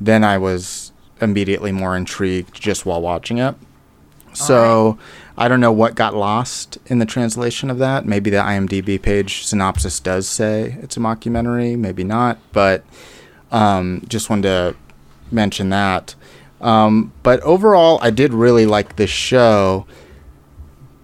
then 0.00 0.24
I 0.24 0.36
was 0.36 0.92
immediately 1.20 1.70
more 1.70 1.96
intrigued 1.96 2.60
just 2.60 2.84
while 2.84 3.00
watching 3.00 3.38
it. 3.38 3.54
So 4.32 4.98
I 5.38 5.46
don't 5.46 5.60
know 5.60 5.72
what 5.72 5.94
got 5.94 6.14
lost 6.14 6.78
in 6.86 6.98
the 6.98 7.06
translation 7.06 7.70
of 7.70 7.78
that. 7.78 8.04
Maybe 8.04 8.30
the 8.30 8.38
IMDb 8.38 9.00
page 9.00 9.44
synopsis 9.46 10.00
does 10.00 10.28
say 10.28 10.76
it's 10.82 10.96
a 10.96 11.00
mockumentary, 11.00 11.78
maybe 11.78 12.02
not. 12.02 12.38
But 12.52 12.84
um, 13.52 14.02
just 14.08 14.28
wanted 14.28 14.42
to 14.42 14.76
mention 15.30 15.70
that. 15.70 16.16
Um, 16.64 17.12
but 17.22 17.40
overall, 17.42 17.98
I 18.02 18.10
did 18.10 18.34
really 18.34 18.66
like 18.66 18.96
this 18.96 19.10
show. 19.10 19.86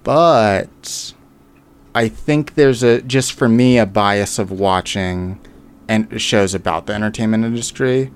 But 0.03 1.13
I 1.95 2.09
think 2.09 2.55
there's 2.55 2.83
a 2.83 3.03
just 3.03 3.33
for 3.33 3.49
me 3.49 3.79
a 3.79 3.87
bias 3.87 4.39
of 4.39 4.51
watching 4.51 5.39
and 5.89 6.21
shows 6.21 6.55
about 6.55 6.87
the 6.87 6.95
entertainment 6.95 7.45
industry 7.45 8.11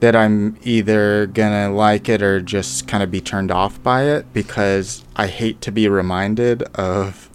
that 0.00 0.14
I'm 0.14 0.58
either 0.62 1.26
gonna 1.26 1.72
like 1.72 2.08
it 2.10 2.20
or 2.20 2.40
just 2.42 2.86
kind 2.86 3.02
of 3.02 3.10
be 3.10 3.22
turned 3.22 3.50
off 3.50 3.82
by 3.82 4.02
it 4.02 4.30
because 4.34 5.04
I 5.16 5.28
hate 5.28 5.62
to 5.62 5.72
be 5.72 5.88
reminded 5.88 6.64
of 6.74 7.30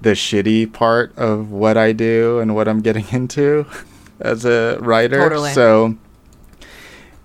the 0.00 0.10
shitty 0.12 0.72
part 0.72 1.12
of 1.18 1.50
what 1.50 1.76
I 1.76 1.92
do 1.92 2.38
and 2.38 2.54
what 2.54 2.66
I'm 2.68 2.80
getting 2.80 3.04
into 3.12 3.66
as 4.20 4.46
a 4.46 4.78
writer. 4.80 5.18
Totally. 5.18 5.52
So 5.52 5.98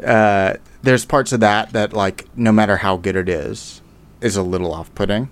uh, 0.03 0.55
there's 0.84 1.06
parts 1.06 1.32
of 1.32 1.40
that 1.40 1.72
that 1.74 1.94
like 1.94 2.28
no 2.38 2.52
matter 2.52 2.78
how 2.78 2.98
good 2.98 3.16
it 3.16 3.28
is 3.30 3.82
is 4.22 4.36
a 4.36 4.44
little 4.44 4.74
off-putting 4.74 5.30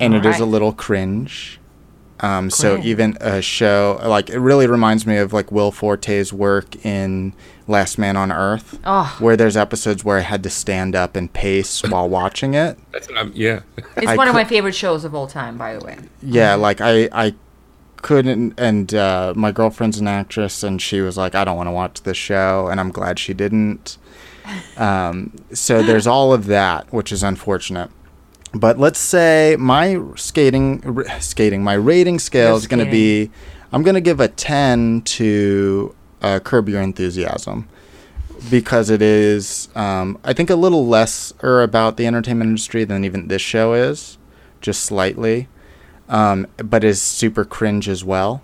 and 0.00 0.14
it 0.14 0.24
is 0.24 0.38
a 0.40 0.44
little 0.46 0.72
cringe 0.72 1.58
um, 2.20 2.50
so 2.50 2.78
even 2.78 3.16
a 3.20 3.40
show 3.40 4.00
like 4.04 4.28
it 4.28 4.40
really 4.40 4.66
reminds 4.66 5.06
me 5.06 5.16
of 5.18 5.32
like 5.32 5.52
will 5.52 5.70
forte's 5.70 6.32
work 6.32 6.84
in 6.84 7.32
last 7.68 7.96
man 7.98 8.16
on 8.16 8.32
earth 8.32 8.78
Oh. 8.84 9.14
where 9.20 9.36
there's 9.36 9.56
episodes 9.56 10.04
where 10.04 10.18
i 10.18 10.22
had 10.22 10.42
to 10.42 10.50
stand 10.50 10.96
up 10.96 11.14
and 11.16 11.32
pace 11.32 11.82
while 11.82 12.08
watching 12.08 12.54
it 12.54 12.76
That's, 12.92 13.08
um, 13.16 13.30
yeah. 13.34 13.60
It's 13.96 14.06
I 14.08 14.16
one 14.16 14.26
of 14.28 14.34
my 14.34 14.44
favorite 14.44 14.74
shows 14.74 15.04
of 15.04 15.14
all 15.14 15.26
time, 15.28 15.56
by 15.56 15.76
the 15.76 15.84
way. 15.84 15.96
yeah 16.22 16.54
like 16.54 16.80
i 16.80 17.08
i 17.12 17.34
couldn't 18.02 18.54
and 18.58 18.94
uh, 18.94 19.32
my 19.36 19.52
girlfriend's 19.52 19.98
an 19.98 20.08
actress 20.08 20.62
and 20.62 20.80
she 20.80 21.00
was 21.00 21.16
like 21.16 21.34
i 21.34 21.44
don't 21.44 21.56
want 21.56 21.66
to 21.66 21.72
watch 21.72 22.02
this 22.02 22.16
show 22.16 22.68
and 22.68 22.80
i'm 22.80 22.90
glad 22.90 23.18
she 23.18 23.34
didn't. 23.34 23.98
Um, 24.78 25.34
so 25.52 25.82
there's 25.82 26.06
all 26.06 26.32
of 26.32 26.46
that 26.46 26.90
which 26.90 27.12
is 27.12 27.22
unfortunate. 27.22 27.90
But 28.54 28.78
let's 28.78 28.98
say 28.98 29.56
my 29.58 30.00
skating 30.16 30.82
r- 30.86 31.20
skating 31.20 31.62
my 31.62 31.74
rating 31.74 32.18
scale 32.18 32.56
is 32.56 32.66
going 32.66 32.82
to 32.82 32.90
be 32.90 33.30
i'm 33.72 33.82
going 33.82 33.96
to 33.96 34.00
give 34.00 34.20
a 34.20 34.28
10 34.28 35.02
to 35.02 35.94
uh, 36.22 36.38
curb 36.40 36.70
your 36.70 36.80
enthusiasm. 36.80 37.68
Because 38.50 38.88
it 38.88 39.02
is 39.02 39.68
um, 39.74 40.16
i 40.24 40.32
think 40.32 40.48
a 40.48 40.56
little 40.56 40.86
lesser 40.86 41.60
about 41.60 41.98
the 41.98 42.06
entertainment 42.06 42.48
industry 42.48 42.84
than 42.84 43.04
even 43.04 43.28
this 43.28 43.42
show 43.42 43.74
is 43.74 44.16
just 44.62 44.82
slightly 44.82 45.46
um, 46.08 46.46
but 46.56 46.84
is 46.84 47.00
super 47.00 47.44
cringe 47.44 47.88
as 47.88 48.04
well 48.04 48.42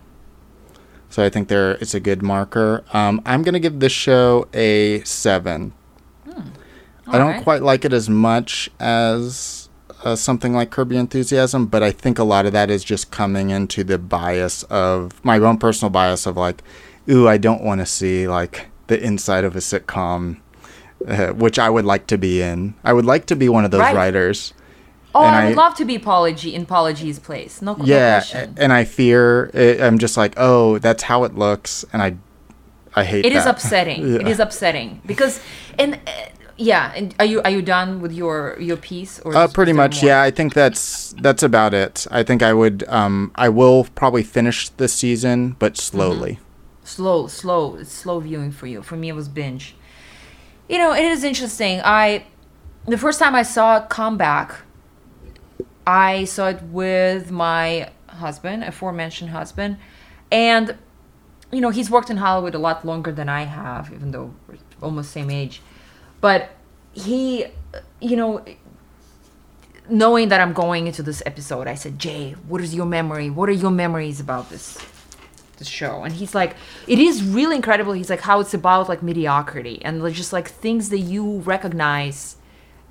so 1.08 1.24
i 1.24 1.28
think 1.28 1.48
there 1.48 1.72
it's 1.72 1.94
a 1.94 2.00
good 2.00 2.22
marker 2.22 2.84
um, 2.92 3.20
i'm 3.24 3.42
going 3.42 3.54
to 3.54 3.60
give 3.60 3.80
this 3.80 3.92
show 3.92 4.46
a 4.52 5.02
7 5.04 5.72
i 6.26 6.32
don't 7.18 7.20
Alright. 7.28 7.42
quite 7.42 7.62
like 7.62 7.84
it 7.84 7.92
as 7.92 8.08
much 8.08 8.70
as 8.80 9.68
uh, 10.04 10.14
something 10.14 10.52
like 10.52 10.70
Curb 10.70 10.92
Your 10.92 11.00
Enthusiasm, 11.00 11.64
but 11.64 11.82
I 11.82 11.90
think 11.90 12.18
a 12.18 12.24
lot 12.24 12.44
of 12.44 12.52
that 12.52 12.70
is 12.70 12.84
just 12.84 13.10
coming 13.10 13.48
into 13.48 13.82
the 13.82 13.96
bias 13.98 14.62
of 14.64 15.24
my 15.24 15.38
own 15.38 15.56
personal 15.56 15.88
bias 15.90 16.26
of 16.26 16.36
like, 16.36 16.62
ooh, 17.08 17.26
I 17.26 17.38
don't 17.38 17.62
want 17.64 17.80
to 17.80 17.86
see 17.86 18.28
like 18.28 18.68
the 18.88 19.02
inside 19.02 19.44
of 19.44 19.56
a 19.56 19.60
sitcom, 19.60 20.40
uh, 21.08 21.28
which 21.28 21.58
I 21.58 21.70
would 21.70 21.86
like 21.86 22.06
to 22.08 22.18
be 22.18 22.42
in. 22.42 22.74
I 22.84 22.92
would 22.92 23.06
like 23.06 23.24
to 23.26 23.36
be 23.36 23.48
one 23.48 23.64
of 23.64 23.70
those 23.70 23.80
Right. 23.80 23.94
writers. 23.96 24.52
Oh, 25.14 25.22
And 25.24 25.36
I 25.36 25.44
would 25.44 25.52
I- 25.58 25.62
love 25.62 25.74
to 25.76 25.84
be 25.84 25.98
G 26.32 26.54
in 26.54 26.66
G's 26.94 27.18
place. 27.18 27.62
No, 27.62 27.76
Yeah, 27.84 28.16
question. 28.18 28.54
and 28.58 28.72
I 28.72 28.84
fear 28.84 29.50
it, 29.54 29.80
I'm 29.80 29.98
just 29.98 30.16
like, 30.16 30.34
oh, 30.36 30.78
that's 30.78 31.04
how 31.04 31.24
it 31.24 31.36
looks, 31.36 31.84
and 31.92 32.02
I, 32.02 32.16
I 32.96 33.04
hate. 33.04 33.24
It 33.24 33.32
is 33.32 33.44
that. 33.44 33.54
upsetting. 33.54 34.02
It 34.16 34.22
Yeah. 34.22 34.28
is 34.28 34.40
upsetting 34.40 35.00
because, 35.06 35.40
and 35.78 35.94
uh, 35.94 36.10
yeah, 36.56 36.92
and 36.96 37.14
are 37.18 37.24
you 37.24 37.42
are 37.42 37.50
you 37.50 37.62
done 37.62 38.00
with 38.00 38.12
your 38.12 38.56
your 38.60 38.76
piece 38.76 39.20
or? 39.20 39.34
Uh, 39.36 39.48
pretty 39.48 39.72
much, 39.72 40.02
more? 40.02 40.08
yeah. 40.10 40.22
I 40.22 40.30
think 40.30 40.52
that's 40.54 41.12
that's 41.20 41.42
about 41.42 41.74
it. 41.74 42.06
I 42.10 42.22
think 42.22 42.42
I 42.42 42.52
would, 42.52 42.84
um, 42.88 43.30
I 43.34 43.48
will 43.48 43.86
probably 43.94 44.22
finish 44.22 44.68
this 44.68 44.92
season, 44.94 45.56
but 45.58 45.76
slowly. 45.76 46.38
slow, 46.84 47.26
slow, 47.28 47.76
it's 47.76 47.92
slow 47.92 48.20
viewing 48.20 48.52
for 48.52 48.66
you. 48.66 48.82
For 48.82 48.96
me, 48.96 49.08
it 49.08 49.14
was 49.14 49.28
binge. 49.28 49.74
You 50.68 50.78
know, 50.78 50.92
it 50.92 51.04
is 51.04 51.24
interesting. 51.24 51.80
I, 51.84 52.24
the 52.86 52.98
first 52.98 53.18
time 53.18 53.34
I 53.34 53.42
saw 53.42 53.78
it 53.78 53.88
come 53.88 54.16
back, 54.16 54.54
I 55.86 56.24
saw 56.24 56.48
it 56.48 56.62
with 56.62 57.30
my 57.30 57.90
husband, 58.08 58.64
aforementioned 58.64 59.30
husband, 59.30 59.76
and 60.30 60.76
you 61.52 61.60
know 61.60 61.70
he's 61.70 61.90
worked 61.90 62.10
in 62.10 62.16
Hollywood 62.16 62.54
a 62.54 62.58
lot 62.58 62.84
longer 62.84 63.12
than 63.12 63.28
I 63.28 63.42
have, 63.44 63.92
even 63.92 64.10
though 64.10 64.34
we're 64.48 64.58
almost 64.82 65.10
same 65.10 65.30
age. 65.30 65.60
But 66.20 66.50
he, 66.92 67.46
you 68.00 68.16
know, 68.16 68.44
knowing 69.88 70.28
that 70.30 70.40
I'm 70.40 70.52
going 70.52 70.86
into 70.86 71.02
this 71.02 71.22
episode, 71.26 71.66
I 71.66 71.74
said, 71.74 71.98
Jay, 71.98 72.32
what 72.48 72.60
is 72.60 72.74
your 72.74 72.86
memory? 72.86 73.30
What 73.30 73.48
are 73.48 73.52
your 73.52 73.70
memories 73.70 74.20
about 74.20 74.50
this 74.50 74.78
this 75.58 75.68
show? 75.68 76.02
And 76.02 76.14
he's 76.14 76.34
like, 76.34 76.56
it 76.86 76.98
is 76.98 77.22
really 77.22 77.56
incredible. 77.56 77.92
He's 77.92 78.10
like, 78.10 78.22
how 78.22 78.40
it's 78.40 78.54
about 78.54 78.88
like 78.88 79.02
mediocrity 79.02 79.82
and 79.84 80.02
just 80.14 80.32
like 80.32 80.48
things 80.48 80.88
that 80.88 81.00
you 81.00 81.40
recognize 81.40 82.36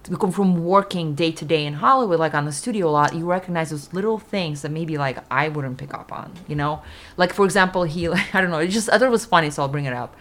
to 0.03 0.17
come 0.17 0.31
from 0.31 0.63
working 0.63 1.15
day 1.15 1.31
to 1.31 1.45
day 1.45 1.65
in 1.65 1.73
Hollywood, 1.75 2.19
like 2.19 2.33
on 2.33 2.45
the 2.45 2.51
studio 2.51 2.89
a 2.89 2.91
lot, 2.91 3.15
you 3.15 3.25
recognize 3.25 3.69
those 3.69 3.93
little 3.93 4.19
things 4.19 4.61
that 4.61 4.71
maybe 4.71 4.97
like 4.97 5.17
I 5.31 5.47
wouldn't 5.47 5.77
pick 5.77 5.93
up 5.93 6.11
on, 6.11 6.33
you 6.47 6.55
know? 6.55 6.81
Like 7.15 7.33
for 7.33 7.45
example, 7.45 7.83
he 7.83 8.09
like 8.09 8.33
I 8.35 8.41
don't 8.41 8.51
know, 8.51 8.59
it 8.59 8.67
just 8.67 8.89
I 8.89 8.97
thought 8.97 9.07
it 9.07 9.11
was 9.11 9.25
funny, 9.25 9.49
so 9.49 9.61
I'll 9.61 9.69
bring 9.69 9.85
it 9.85 9.93
up. 9.93 10.15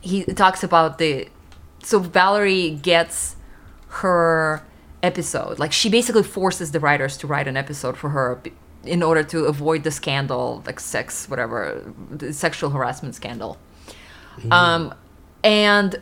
He 0.00 0.24
talks 0.24 0.62
about 0.62 0.98
the 0.98 1.28
so 1.82 1.98
Valerie 1.98 2.70
gets 2.70 3.36
her 3.88 4.62
episode. 5.02 5.58
Like 5.58 5.72
she 5.72 5.88
basically 5.88 6.22
forces 6.22 6.72
the 6.72 6.80
writers 6.80 7.16
to 7.18 7.26
write 7.26 7.48
an 7.48 7.56
episode 7.56 7.96
for 7.96 8.10
her 8.10 8.40
in 8.84 9.02
order 9.02 9.22
to 9.22 9.44
avoid 9.46 9.82
the 9.84 9.90
scandal, 9.90 10.62
like 10.66 10.78
sex, 10.78 11.28
whatever, 11.28 11.92
the 12.10 12.32
sexual 12.32 12.70
harassment 12.70 13.14
scandal. 13.14 13.58
Um, 14.50 14.94
and 15.42 16.00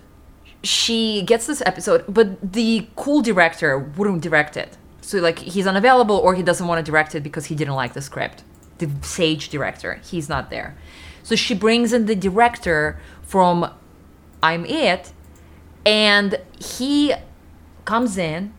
she 0.66 1.22
gets 1.22 1.46
this 1.46 1.62
episode, 1.64 2.04
but 2.08 2.52
the 2.52 2.88
cool 2.96 3.22
director 3.22 3.78
wouldn't 3.78 4.22
direct 4.22 4.56
it. 4.56 4.76
So 5.00 5.18
like 5.18 5.38
he's 5.38 5.66
unavailable 5.66 6.16
or 6.16 6.34
he 6.34 6.42
doesn't 6.42 6.66
want 6.66 6.84
to 6.84 6.90
direct 6.90 7.14
it 7.14 7.22
because 7.22 7.46
he 7.46 7.54
didn't 7.54 7.74
like 7.74 7.92
the 7.92 8.02
script. 8.02 8.42
The 8.78 8.90
sage 9.02 9.48
director, 9.48 10.00
he's 10.04 10.28
not 10.28 10.50
there. 10.50 10.76
So 11.22 11.34
she 11.34 11.54
brings 11.54 11.92
in 11.92 12.06
the 12.06 12.14
director 12.14 13.00
from 13.22 13.72
I'm 14.42 14.64
It, 14.66 15.12
and 15.84 16.40
he 16.58 17.14
comes 17.84 18.18
in 18.18 18.52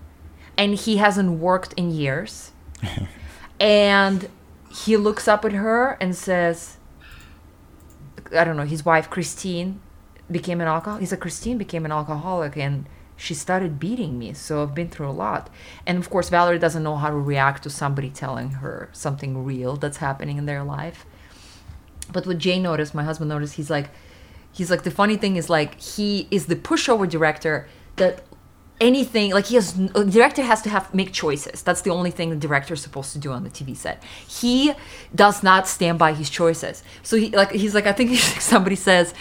and 0.57 0.75
he 0.75 0.97
hasn't 0.97 1.39
worked 1.39 1.73
in 1.73 1.91
years. 1.91 2.51
and 3.59 4.29
he 4.85 4.97
looks 4.97 5.27
up 5.27 5.45
at 5.45 5.53
her 5.53 5.97
and 6.01 6.15
says, 6.15 6.77
I 8.35 8.43
don't 8.43 8.57
know, 8.57 8.65
his 8.65 8.83
wife 8.83 9.09
Christine 9.09 9.79
became 10.31 10.61
an 10.61 10.67
alcoholic. 10.67 11.01
He 11.01 11.05
said 11.07 11.19
Christine 11.19 11.57
became 11.57 11.85
an 11.85 11.91
alcoholic 11.91 12.57
and 12.57 12.87
she 13.15 13.33
started 13.33 13.79
beating 13.79 14.19
me. 14.19 14.33
So 14.33 14.61
I've 14.61 14.75
been 14.75 14.89
through 14.89 15.09
a 15.09 15.11
lot. 15.11 15.49
And 15.85 15.97
of 15.97 16.09
course, 16.09 16.29
Valerie 16.29 16.59
doesn't 16.59 16.83
know 16.83 16.95
how 16.95 17.09
to 17.09 17.15
react 17.15 17.63
to 17.63 17.69
somebody 17.69 18.09
telling 18.09 18.51
her 18.51 18.89
something 18.93 19.43
real 19.43 19.75
that's 19.75 19.97
happening 19.97 20.37
in 20.37 20.45
their 20.45 20.63
life. 20.63 21.05
But 22.11 22.25
what 22.25 22.37
Jay 22.37 22.59
noticed, 22.59 22.93
my 22.93 23.03
husband 23.03 23.29
noticed, 23.29 23.55
he's 23.55 23.69
like, 23.69 23.89
he's 24.51 24.71
like, 24.71 24.83
the 24.83 24.91
funny 24.91 25.17
thing 25.17 25.35
is 25.35 25.49
like, 25.49 25.81
he 25.81 26.27
is 26.31 26.45
the 26.45 26.55
pushover 26.55 27.09
director 27.09 27.67
that 27.97 28.23
anything 28.79 29.31
like 29.31 29.47
he 29.47 29.55
has 29.55 29.73
director 29.73 30.43
has 30.43 30.61
to 30.61 30.69
have 30.69 30.93
make 30.93 31.11
choices 31.11 31.63
that's 31.63 31.81
the 31.81 31.89
only 31.89 32.11
thing 32.11 32.29
the 32.29 32.35
director 32.35 32.75
is 32.75 32.81
supposed 32.81 33.11
to 33.11 33.17
do 33.17 33.31
on 33.31 33.43
the 33.43 33.49
tv 33.49 33.75
set 33.75 34.03
he 34.27 34.71
does 35.15 35.41
not 35.41 35.67
stand 35.67 35.97
by 35.97 36.13
his 36.13 36.29
choices 36.29 36.83
so 37.01 37.17
he 37.17 37.31
like 37.31 37.51
he's 37.51 37.73
like 37.73 37.87
i 37.87 37.91
think 37.91 38.15
somebody 38.39 38.75
says 38.75 39.15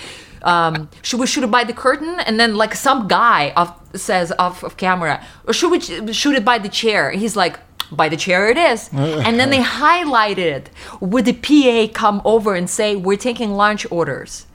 um, 0.47 0.89
should 1.03 1.21
we 1.21 1.27
shoot 1.27 1.45
it 1.45 1.51
by 1.51 1.65
the 1.65 1.73
curtain? 1.73 2.21
And 2.21 2.39
then 2.41 2.55
like 2.55 2.75
some 2.75 3.09
guy 3.09 3.53
off, 3.57 3.79
says 3.95 4.33
off 4.39 4.63
of 4.63 4.77
camera 4.77 5.23
or 5.47 5.53
should 5.53 5.71
we 5.71 5.81
shoot 6.13 6.35
it 6.35 6.45
by 6.45 6.59
the 6.59 6.69
chair? 6.69 7.11
He's 7.11 7.37
like 7.37 7.59
by 7.91 8.09
the 8.09 8.17
chair 8.17 8.49
it 8.49 8.57
is. 8.57 8.91
And 9.27 9.39
then 9.39 9.51
they 9.51 9.61
highlight 9.61 10.39
it. 10.39 10.71
With 11.01 11.27
the 11.27 11.33
pa 11.33 11.93
come 11.93 12.23
over 12.25 12.55
and 12.55 12.71
say 12.71 12.97
we're 12.97 13.17
taking 13.17 13.53
lunch 13.55 13.87
orders 13.91 14.47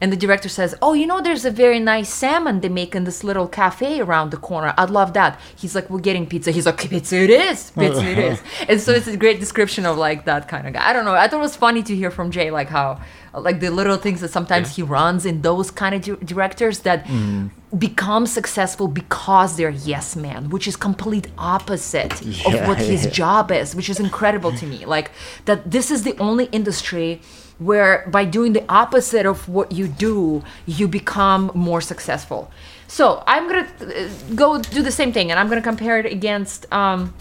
and 0.00 0.12
the 0.12 0.16
director 0.16 0.48
says, 0.48 0.74
"Oh, 0.82 0.92
you 0.92 1.06
know, 1.06 1.20
there's 1.20 1.44
a 1.44 1.50
very 1.50 1.78
nice 1.80 2.12
salmon 2.12 2.60
they 2.60 2.68
make 2.68 2.94
in 2.94 3.04
this 3.04 3.22
little 3.24 3.46
cafe 3.46 4.00
around 4.00 4.30
the 4.30 4.36
corner. 4.36 4.74
I'd 4.76 4.90
love 4.90 5.12
that." 5.14 5.38
He's 5.56 5.74
like, 5.74 5.88
"We're 5.88 6.00
getting 6.00 6.26
pizza." 6.26 6.50
He's 6.50 6.66
like, 6.66 6.78
"Pizza 6.78 7.16
it 7.16 7.30
is, 7.30 7.70
pizza 7.70 8.04
it 8.04 8.18
is." 8.18 8.38
And 8.68 8.80
so 8.80 8.92
it's 8.92 9.06
a 9.06 9.16
great 9.16 9.40
description 9.40 9.86
of 9.86 9.96
like 9.96 10.24
that 10.24 10.48
kind 10.48 10.66
of 10.66 10.72
guy. 10.74 10.88
I 10.88 10.92
don't 10.92 11.04
know. 11.04 11.14
I 11.14 11.28
thought 11.28 11.38
it 11.38 11.48
was 11.50 11.56
funny 11.56 11.82
to 11.84 11.94
hear 11.94 12.10
from 12.10 12.30
Jay, 12.30 12.50
like 12.50 12.68
how, 12.68 13.00
like 13.32 13.60
the 13.60 13.70
little 13.70 13.96
things 13.96 14.20
that 14.20 14.30
sometimes 14.30 14.74
he 14.76 14.82
runs 14.82 15.24
in 15.26 15.42
those 15.42 15.70
kind 15.70 15.94
of 15.94 16.02
di- 16.02 16.24
directors 16.24 16.80
that 16.80 17.04
mm. 17.06 17.50
become 17.78 18.26
successful 18.26 18.88
because 18.88 19.56
they're 19.56 19.70
yes 19.70 20.16
man, 20.16 20.50
which 20.50 20.66
is 20.66 20.76
complete 20.76 21.28
opposite 21.38 22.20
of 22.20 22.54
Yeah, 22.54 22.68
what 22.68 22.78
his 22.78 23.04
yeah. 23.04 23.10
job 23.10 23.50
is, 23.52 23.74
which 23.74 23.88
is 23.88 23.98
incredible 24.00 24.52
to 24.52 24.66
me. 24.66 24.84
Like 24.84 25.12
that 25.46 25.70
this 25.70 25.90
is 25.90 26.02
the 26.02 26.16
only 26.18 26.46
industry 26.46 27.20
where 27.58 28.06
by 28.10 28.24
doing 28.24 28.52
the 28.52 28.64
opposite 28.68 29.26
of 29.26 29.48
what 29.48 29.72
you 29.72 29.86
do, 29.88 30.42
you 30.66 30.88
become 30.88 31.50
more 31.54 31.80
successful. 31.80 32.50
So 32.88 33.22
I'm 33.26 33.48
gonna 33.48 33.68
uh, 33.80 34.08
go 34.34 34.60
do 34.60 34.82
the 34.82 34.90
same 34.92 35.12
thing, 35.12 35.30
and 35.30 35.38
I'm 35.40 35.48
gonna 35.48 35.62
compare 35.62 35.98
it 35.98 36.06
against 36.06 36.70
um, 36.72 37.14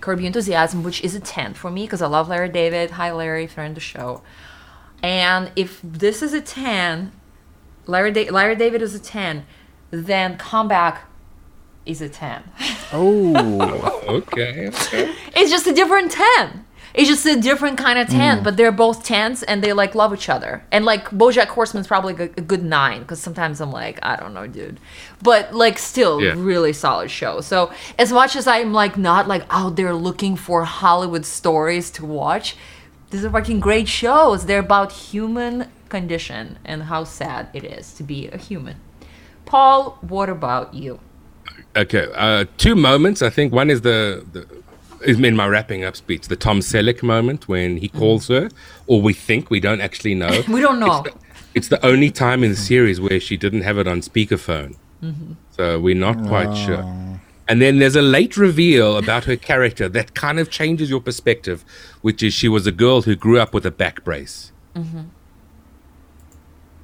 Curb 0.00 0.20
Your 0.20 0.26
Enthusiasm, 0.26 0.82
which 0.82 1.02
is 1.02 1.14
a 1.14 1.20
10 1.20 1.54
for 1.54 1.70
me 1.70 1.84
because 1.84 2.02
I 2.02 2.06
love 2.08 2.28
Larry 2.28 2.48
David. 2.48 2.92
Hi, 2.92 3.12
Larry, 3.12 3.46
friend 3.46 3.70
of 3.72 3.74
the 3.76 3.80
show. 3.80 4.22
And 5.02 5.50
if 5.56 5.80
this 5.82 6.22
is 6.22 6.32
a 6.32 6.40
10, 6.40 7.12
Larry, 7.86 8.12
da- 8.12 8.30
Larry 8.30 8.54
David 8.56 8.82
is 8.82 8.94
a 8.94 9.00
10, 9.00 9.44
then 9.90 10.36
Comeback 10.38 11.04
is 11.84 12.00
a 12.00 12.08
10. 12.08 12.42
Oh, 12.92 14.02
Okay. 14.08 14.68
okay. 14.68 15.14
It's 15.34 15.50
just 15.50 15.66
a 15.66 15.72
different 15.72 16.12
10. 16.12 16.64
It's 16.94 17.08
just 17.08 17.24
a 17.24 17.40
different 17.40 17.78
kind 17.78 17.98
of 17.98 18.08
10, 18.08 18.42
but 18.42 18.56
they're 18.56 18.70
both 18.72 19.04
10s 19.06 19.42
and 19.48 19.62
they 19.64 19.72
like 19.72 19.94
love 19.94 20.12
each 20.12 20.28
other. 20.28 20.62
And 20.70 20.84
like 20.84 21.08
Bojack 21.10 21.46
Horseman's 21.46 21.86
probably 21.86 22.12
a, 22.14 22.24
a 22.36 22.40
good 22.42 22.62
9 22.62 23.00
because 23.00 23.18
sometimes 23.18 23.60
I'm 23.60 23.72
like, 23.72 23.98
I 24.02 24.16
don't 24.16 24.34
know, 24.34 24.46
dude. 24.46 24.78
But 25.22 25.54
like 25.54 25.78
still 25.78 26.20
Yeah. 26.20 26.34
really 26.36 26.72
solid 26.74 27.10
show. 27.10 27.40
So 27.40 27.72
as 27.98 28.12
much 28.12 28.36
as 28.36 28.46
I'm 28.46 28.72
like 28.74 28.98
not 28.98 29.26
like 29.26 29.44
out 29.48 29.76
there 29.76 29.94
looking 29.94 30.36
for 30.36 30.64
Hollywood 30.64 31.24
stories 31.24 31.90
to 31.92 32.04
watch, 32.04 32.56
these 33.10 33.24
are 33.24 33.30
fucking 33.30 33.60
great 33.60 33.88
shows. 33.88 34.46
They're 34.46 34.60
about 34.60 34.92
human 34.92 35.70
condition 35.88 36.58
and 36.64 36.84
how 36.84 37.04
sad 37.04 37.48
it 37.54 37.64
is 37.64 37.94
to 37.94 38.02
be 38.02 38.28
a 38.28 38.36
human. 38.36 38.76
Paul, 39.44 39.98
what 40.00 40.28
about 40.28 40.74
you? 40.74 41.00
Okay, 41.76 42.06
uh, 42.14 42.44
two 42.58 42.74
moments. 42.76 43.22
I 43.22 43.30
think 43.30 43.52
one 43.52 43.70
is 43.70 43.80
the, 43.80 44.24
the 44.32 44.46
in 45.04 45.36
my 45.36 45.46
wrapping 45.46 45.84
up 45.84 45.96
speech, 45.96 46.28
the 46.28 46.36
Tom 46.36 46.60
Selleck 46.60 47.02
moment 47.02 47.48
when 47.48 47.76
he 47.76 47.88
calls 47.88 48.28
her, 48.28 48.48
or 48.86 49.00
we 49.00 49.12
think 49.12 49.50
we 49.50 49.60
don't 49.60 49.80
actually 49.80 50.14
know. 50.14 50.42
We 50.48 50.60
don't 50.60 50.78
know. 50.78 51.04
It's 51.54 51.68
the 51.68 51.84
only 51.84 52.10
time 52.10 52.42
in 52.44 52.50
the 52.50 52.56
series 52.56 53.00
where 53.00 53.20
she 53.20 53.36
didn't 53.36 53.62
have 53.62 53.78
it 53.78 53.86
on 53.86 54.00
speakerphone, 54.00 54.76
mm-hmm. 55.02 55.32
so 55.50 55.78
we're 55.80 55.94
not 55.94 56.16
quite 56.26 56.48
ah. 56.48 56.66
sure. 56.66 57.18
And 57.48 57.60
then 57.60 57.78
there's 57.78 57.96
a 57.96 58.02
late 58.02 58.36
reveal 58.36 58.96
about 58.96 59.24
her 59.24 59.36
character 59.36 59.88
that 59.88 60.14
kind 60.14 60.38
of 60.38 60.50
changes 60.50 60.88
your 60.88 61.00
perspective, 61.00 61.64
which 62.00 62.22
is 62.22 62.32
she 62.32 62.48
was 62.48 62.66
a 62.66 62.72
girl 62.72 63.02
who 63.02 63.14
grew 63.16 63.38
up 63.40 63.52
with 63.52 63.66
a 63.66 63.70
back 63.70 64.04
brace, 64.04 64.52
mm-hmm. 64.74 65.02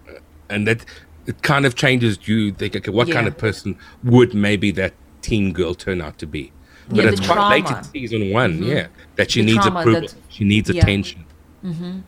uh, 0.08 0.18
and 0.50 0.66
that 0.66 0.84
it 1.26 1.42
kind 1.42 1.64
of 1.64 1.74
changes 1.74 2.28
you. 2.28 2.52
Think, 2.52 2.76
okay, 2.76 2.90
what 2.90 3.10
kind 3.10 3.26
of 3.26 3.38
person 3.38 3.78
would 4.02 4.34
maybe 4.34 4.70
that 4.72 4.94
teen 5.22 5.52
girl 5.52 5.74
turn 5.74 6.02
out 6.02 6.18
to 6.18 6.26
be? 6.26 6.52
But 6.88 6.96
Yeah, 7.04 7.10
it's 7.10 7.20
quite 7.26 7.48
late 7.50 7.58
in 7.58 7.64
trauma. 7.66 7.84
season 7.84 8.30
one, 8.32 8.52
mm-hmm. 8.54 8.62
yeah, 8.64 8.86
that 9.16 9.30
she 9.30 9.40
The 9.40 9.46
needs 9.46 9.64
trauma 9.64 9.80
approval, 9.80 10.00
that- 10.02 10.14
she 10.28 10.44
needs 10.44 10.70
yeah. 10.70 10.82
attention. 10.82 11.24
Mm-hmm. 11.64 11.98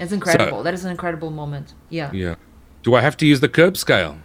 It's 0.00 0.12
incredible. 0.12 0.62
that 0.62 0.74
is 0.74 0.84
an 0.84 0.90
incredible 0.90 1.30
moment. 1.30 1.74
Yeah. 1.88 2.10
Yeah. 2.12 2.34
Do 2.82 2.94
I 2.94 3.00
have 3.00 3.16
to 3.18 3.26
use 3.26 3.40
the 3.40 3.48
curb 3.48 3.76
scale? 3.76 4.18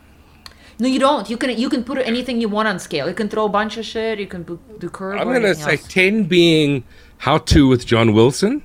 No, 0.80 0.88
you 0.88 1.00
don't. 1.00 1.30
You 1.30 1.38
can 1.38 1.58
you 1.58 1.70
can 1.70 1.84
put 1.84 1.98
anything 2.00 2.40
you 2.42 2.50
want 2.50 2.68
on 2.68 2.80
scale. 2.80 3.08
You 3.08 3.14
can 3.14 3.28
throw 3.30 3.46
a 3.46 3.50
bunch 3.50 3.78
of 3.78 3.86
shit. 3.86 4.18
You 4.20 4.28
can 4.28 4.46
put, 4.46 4.80
do 4.80 4.90
curb. 4.90 5.20
I'm 5.20 5.32
gonna 5.32 5.54
say 5.54 5.74
else. 5.74 5.88
ten 5.88 6.24
being 6.24 6.84
how 7.20 7.38
to 7.38 7.68
with 7.68 7.86
John 7.86 8.14
Wilson. 8.14 8.64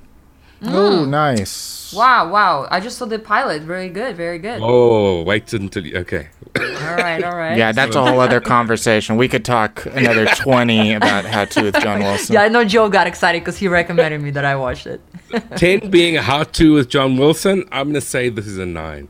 Oh, 0.63 1.05
nice. 1.05 1.93
Wow, 1.93 2.29
wow! 2.31 2.67
I 2.71 2.79
just 2.79 2.97
saw 2.97 3.05
the 3.05 3.19
pilot. 3.19 3.61
Very 3.61 3.89
good, 3.89 4.17
very 4.17 4.39
good. 4.39 4.59
Oh, 4.61 5.21
wait 5.23 5.53
until 5.53 5.85
you, 5.85 5.97
okay. 5.97 6.27
All 6.57 6.95
right, 6.95 7.23
all 7.23 7.37
right. 7.37 7.57
Yeah, 7.57 7.71
that's 7.71 7.95
a 7.95 8.03
whole 8.03 8.19
other 8.19 8.41
conversation. 8.41 9.17
We 9.17 9.27
could 9.27 9.45
talk 9.45 9.85
another 9.85 10.25
20 10.35 10.93
about 10.93 11.25
How 11.25 11.45
to 11.45 11.63
with 11.63 11.79
John 11.79 11.99
Wilson. 12.03 12.33
Yeah, 12.33 12.41
I 12.43 12.47
know 12.47 12.65
Joe 12.65 12.89
got 12.89 13.07
excited 13.07 13.41
because 13.41 13.57
he 13.57 13.67
recommended 13.67 14.21
me 14.21 14.31
that 14.31 14.45
I 14.45 14.55
watched 14.55 14.87
it. 14.87 15.01
ten 15.57 15.89
being 15.91 16.15
how 16.15 16.43
to 16.43 16.73
with 16.73 16.89
John 16.89 17.17
Wilson. 17.17 17.65
I'm 17.71 17.89
gonna 17.89 18.01
say 18.01 18.29
this 18.29 18.47
is 18.47 18.57
a 18.57 18.65
nine. 18.65 19.07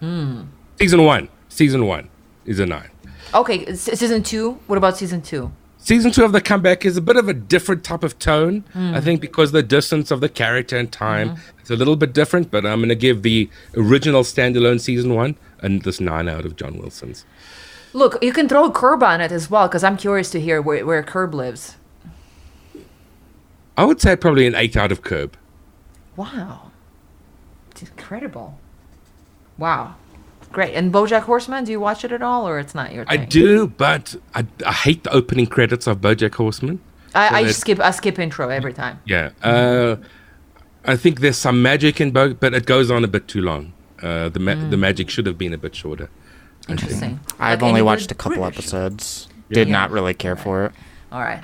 Hmm. 0.00 0.42
Season 0.78 1.02
one. 1.04 1.28
Season 1.48 1.86
one 1.86 2.08
is 2.44 2.60
a 2.60 2.66
nine. 2.66 2.90
Okay, 3.32 3.74
season 3.74 4.22
two. 4.22 4.52
What 4.66 4.76
about 4.76 4.96
season 4.96 5.22
two? 5.22 5.52
Season 5.84 6.10
two 6.10 6.24
of 6.24 6.32
the 6.32 6.40
comeback 6.40 6.86
is 6.86 6.96
a 6.96 7.02
bit 7.02 7.16
of 7.16 7.28
a 7.28 7.34
different 7.34 7.84
type 7.84 8.02
of 8.02 8.18
tone. 8.18 8.64
I 8.74 8.78
hmm. 8.78 9.00
think 9.00 9.20
because 9.20 9.52
the 9.52 9.62
distance 9.62 10.10
of 10.10 10.22
the 10.22 10.30
character 10.30 10.78
and 10.78 10.90
time, 10.90 11.36
mm-hmm. 11.36 11.58
it's 11.60 11.68
a 11.68 11.76
little 11.76 11.94
bit 11.94 12.14
different. 12.14 12.50
But 12.50 12.64
I'm 12.64 12.78
going 12.78 12.88
to 12.88 12.94
give 12.94 13.22
the 13.22 13.50
original 13.76 14.22
standalone 14.22 14.80
season 14.80 15.14
one 15.14 15.36
and 15.60 15.82
this 15.82 16.00
nine 16.00 16.26
out 16.26 16.46
of 16.46 16.56
John 16.56 16.78
Wilson's. 16.78 17.26
Look, 17.92 18.16
you 18.24 18.32
can 18.32 18.48
throw 18.48 18.64
a 18.64 18.72
curb 18.72 19.02
on 19.02 19.20
it 19.20 19.30
as 19.30 19.50
well 19.50 19.68
because 19.68 19.84
I'm 19.84 19.98
curious 19.98 20.30
to 20.30 20.40
hear 20.40 20.62
where, 20.62 20.86
where 20.86 21.02
Curb 21.02 21.34
lives. 21.34 21.76
I 23.76 23.84
would 23.84 24.00
say 24.00 24.16
probably 24.16 24.46
an 24.46 24.54
eight 24.54 24.78
out 24.78 24.90
of 24.90 25.02
Curb. 25.02 25.36
Wow, 26.16 26.70
it's 27.70 27.82
incredible. 27.82 28.58
Wow, 29.58 29.96
great. 30.54 30.74
And 30.74 30.92
BoJack 30.92 31.22
Horseman, 31.22 31.64
do 31.64 31.72
you 31.72 31.80
watch 31.80 32.04
it 32.04 32.12
at 32.12 32.22
all, 32.22 32.48
or 32.48 32.58
it's 32.58 32.74
not 32.74 32.92
your 32.94 33.04
thing? 33.04 33.20
I 33.20 33.24
do, 33.26 33.66
but 33.66 34.16
I, 34.34 34.46
I 34.64 34.72
hate 34.72 35.04
the 35.04 35.10
opening 35.12 35.46
credits 35.46 35.86
of 35.86 36.00
BoJack 36.00 36.34
Horseman. 36.34 36.80
I, 37.14 37.40
I 37.40 37.46
skip. 37.52 37.78
I 37.80 37.90
skip 37.90 38.18
intro 38.18 38.48
every 38.48 38.72
time. 38.72 39.00
Yeah, 39.04 39.30
uh, 39.42 39.96
I 40.84 40.96
think 40.96 41.20
there's 41.20 41.36
some 41.38 41.62
magic 41.62 42.00
in 42.00 42.10
Bo, 42.10 42.34
but 42.34 42.54
it 42.54 42.66
goes 42.66 42.90
on 42.90 43.04
a 43.04 43.08
bit 43.08 43.28
too 43.28 43.42
long. 43.42 43.72
Uh, 44.02 44.28
the 44.30 44.40
ma- 44.40 44.68
the 44.70 44.76
magic 44.76 45.10
should 45.10 45.26
have 45.26 45.38
been 45.38 45.52
a 45.52 45.58
bit 45.58 45.74
shorter. 45.76 46.08
Interesting. 46.68 47.20
I've 47.38 47.62
Like 47.62 47.68
only 47.68 47.82
watched 47.82 48.10
a 48.10 48.14
couple 48.14 48.38
British. 48.42 48.58
episodes. 48.58 49.28
Did 49.50 49.68
not 49.68 49.90
really 49.90 50.14
care 50.14 50.34
for 50.36 50.64
it. 50.66 50.72
All 51.12 51.20
right. 51.20 51.42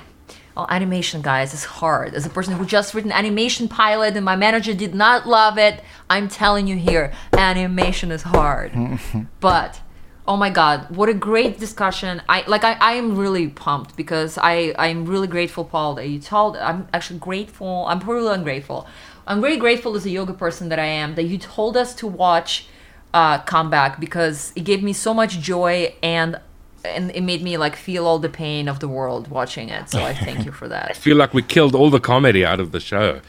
Well, 0.55 0.67
animation, 0.69 1.21
guys, 1.21 1.53
is 1.53 1.63
hard. 1.63 2.13
As 2.13 2.25
a 2.25 2.29
person 2.29 2.55
who 2.55 2.65
just 2.65 2.93
written 2.93 3.11
animation 3.11 3.67
pilot 3.69 4.15
and 4.17 4.25
my 4.25 4.35
manager 4.35 4.73
did 4.73 4.93
not 4.93 5.27
love 5.27 5.57
it, 5.57 5.81
I'm 6.09 6.27
telling 6.27 6.67
you 6.67 6.75
here, 6.75 7.13
animation 7.33 8.11
is 8.11 8.23
hard. 8.23 8.73
but 9.39 9.81
oh 10.27 10.35
my 10.35 10.49
god, 10.49 10.93
what 10.95 11.07
a 11.07 11.13
great 11.13 11.57
discussion! 11.57 12.21
I 12.27 12.43
like. 12.47 12.63
I, 12.63 12.73
I 12.73 12.93
am 12.93 13.17
really 13.17 13.47
pumped 13.47 13.95
because 13.95 14.37
I 14.37 14.73
I'm 14.77 15.05
really 15.05 15.27
grateful, 15.27 15.63
Paul, 15.63 15.95
that 15.95 16.07
you 16.07 16.19
told. 16.19 16.57
I'm 16.57 16.87
actually 16.93 17.19
grateful. 17.19 17.85
I'm 17.87 17.99
really 17.99 18.33
ungrateful. 18.33 18.87
I'm 19.25 19.39
very 19.39 19.57
grateful 19.57 19.95
as 19.95 20.05
a 20.05 20.09
yoga 20.09 20.33
person 20.33 20.69
that 20.69 20.79
I 20.79 20.85
am 20.85 21.15
that 21.15 21.23
you 21.23 21.37
told 21.37 21.77
us 21.77 21.95
to 21.95 22.07
watch 22.07 22.67
uh, 23.13 23.39
comeback 23.39 23.99
because 23.99 24.51
it 24.55 24.61
gave 24.61 24.83
me 24.83 24.93
so 24.93 25.13
much 25.13 25.39
joy 25.39 25.93
and 26.01 26.39
and 26.85 27.11
it 27.11 27.21
made 27.21 27.41
me 27.41 27.57
like 27.57 27.75
feel 27.75 28.05
all 28.07 28.19
the 28.19 28.29
pain 28.29 28.67
of 28.67 28.79
the 28.79 28.87
world 28.87 29.29
watching 29.29 29.69
it. 29.69 29.89
So 29.89 30.01
I 30.01 30.13
thank 30.13 30.45
you 30.45 30.51
for 30.51 30.67
that. 30.67 30.91
I 30.91 30.93
feel 30.93 31.17
like 31.17 31.33
we 31.33 31.41
killed 31.41 31.75
all 31.75 31.89
the 31.89 31.99
comedy 31.99 32.45
out 32.45 32.59
of 32.59 32.71
the 32.71 32.79
show. 32.79 33.21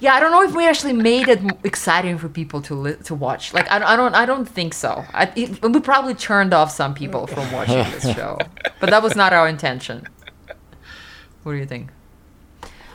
Yeah, 0.00 0.14
I 0.14 0.20
don't 0.20 0.32
know 0.32 0.42
if 0.42 0.54
we 0.54 0.66
actually 0.66 0.92
made 0.92 1.28
it 1.28 1.40
exciting 1.64 2.18
for 2.18 2.28
people 2.28 2.60
to 2.62 2.74
li- 2.74 2.96
to 3.04 3.14
watch. 3.14 3.54
Like 3.54 3.70
I, 3.70 3.78
don't- 3.78 3.88
I 3.88 3.96
don't 3.96 4.14
I 4.14 4.26
don't 4.26 4.46
think 4.46 4.74
so. 4.74 5.04
I, 5.14 5.32
it, 5.36 5.62
we 5.62 5.80
probably 5.80 6.14
turned 6.14 6.52
off 6.52 6.70
some 6.70 6.94
people 6.94 7.26
from 7.26 7.50
watching 7.52 7.76
this 7.92 8.14
show, 8.14 8.38
but 8.80 8.90
that 8.90 9.02
was 9.02 9.16
not 9.16 9.32
our 9.32 9.48
intention. 9.48 10.06
What 11.42 11.52
do 11.52 11.58
you 11.58 11.66
think? 11.66 11.90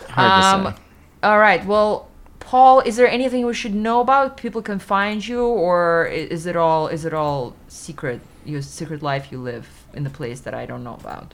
Hard 0.10 0.66
to 0.66 0.68
um, 0.70 0.74
say. 0.76 0.82
All 1.24 1.40
right. 1.40 1.66
Well, 1.66 2.10
Paul, 2.40 2.82
is 2.82 2.96
there 2.96 3.08
anything 3.08 3.46
we 3.46 3.54
should 3.54 3.76
know 3.76 4.02
about? 4.02 4.38
People 4.38 4.62
can 4.62 4.80
find 4.80 5.26
you, 5.28 5.44
or 5.46 6.06
is 6.08 6.46
it 6.46 6.56
all 6.56 6.88
is 6.88 7.06
it 7.06 7.14
all 7.14 7.56
secret? 7.68 8.22
Your 8.50 8.62
secret 8.64 9.04
life 9.04 9.32
you 9.32 9.38
live 9.40 9.68
in 9.94 10.04
the 10.04 10.10
place 10.10 10.40
that 10.42 10.54
I 10.56 10.66
don't 10.66 10.84
know 10.84 10.96
about. 10.96 11.34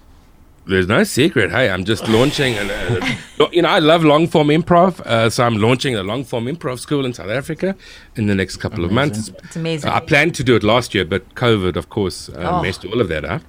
There's 0.68 0.88
no 0.88 1.04
secret. 1.04 1.52
Hey, 1.52 1.70
I'm 1.70 1.86
just 1.86 2.08
launching. 2.10 2.56
An, 2.56 2.70
uh, 2.72 3.48
you 3.54 3.62
know, 3.62 3.70
I 3.70 3.80
love 3.80 4.04
long 4.04 4.28
form 4.28 4.48
improv, 4.50 5.00
uh, 5.02 5.30
so 5.30 5.46
I'm 5.46 5.58
launching 5.58 5.96
a 5.96 6.04
long 6.04 6.24
form 6.26 6.46
improv 6.48 6.80
school 6.80 7.06
in 7.06 7.14
South 7.14 7.30
Africa 7.30 7.76
in 8.16 8.26
the 8.28 8.36
next 8.36 8.58
couple 8.58 8.84
of 8.84 8.92
months. 8.92 9.30
It's 9.30 9.56
amazing. 9.56 9.92
I 9.92 10.00
planned 10.02 10.36
to 10.36 10.44
do 10.44 10.56
it 10.56 10.64
last 10.64 10.94
year, 10.96 11.06
but 11.06 11.36
COVID, 11.36 11.76
of 11.78 11.90
course, 11.90 12.30
uh, 12.30 12.34
Oh. 12.52 12.62
messed 12.62 12.84
all 12.84 13.00
of 13.00 13.08
that 13.10 13.24
up. 13.24 13.44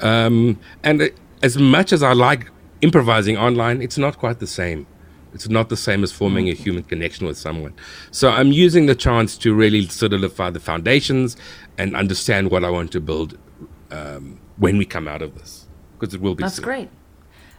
Um, 0.00 0.58
and 0.82 1.02
uh, 1.02 1.08
as 1.42 1.58
much 1.58 1.92
as 1.92 2.02
I 2.02 2.12
like 2.12 2.50
improvising 2.80 3.36
online, 3.36 3.82
it's 3.82 3.98
not 3.98 4.18
quite 4.18 4.38
the 4.38 4.46
same. 4.46 4.86
It's 5.34 5.48
not 5.48 5.68
the 5.68 5.76
same 5.76 6.04
as 6.04 6.12
forming 6.12 6.48
a 6.48 6.52
human 6.54 6.84
connection 6.84 7.26
with 7.26 7.36
someone. 7.36 7.74
So 8.12 8.30
I'm 8.30 8.52
using 8.52 8.86
the 8.86 8.94
chance 8.94 9.36
to 9.38 9.52
really 9.52 9.88
solidify 9.88 10.50
the 10.50 10.60
foundations 10.60 11.36
and 11.78 11.94
understand 11.96 12.50
what 12.50 12.64
I 12.64 12.70
want 12.70 12.92
to 12.92 13.00
build 13.00 13.38
um, 13.90 14.40
when 14.56 14.78
we 14.78 14.84
come 14.84 15.08
out 15.08 15.22
of 15.22 15.34
this, 15.36 15.66
because 15.98 16.14
it 16.14 16.20
will 16.20 16.34
be. 16.34 16.42
That's 16.42 16.56
soon. 16.56 16.64
great. 16.64 16.88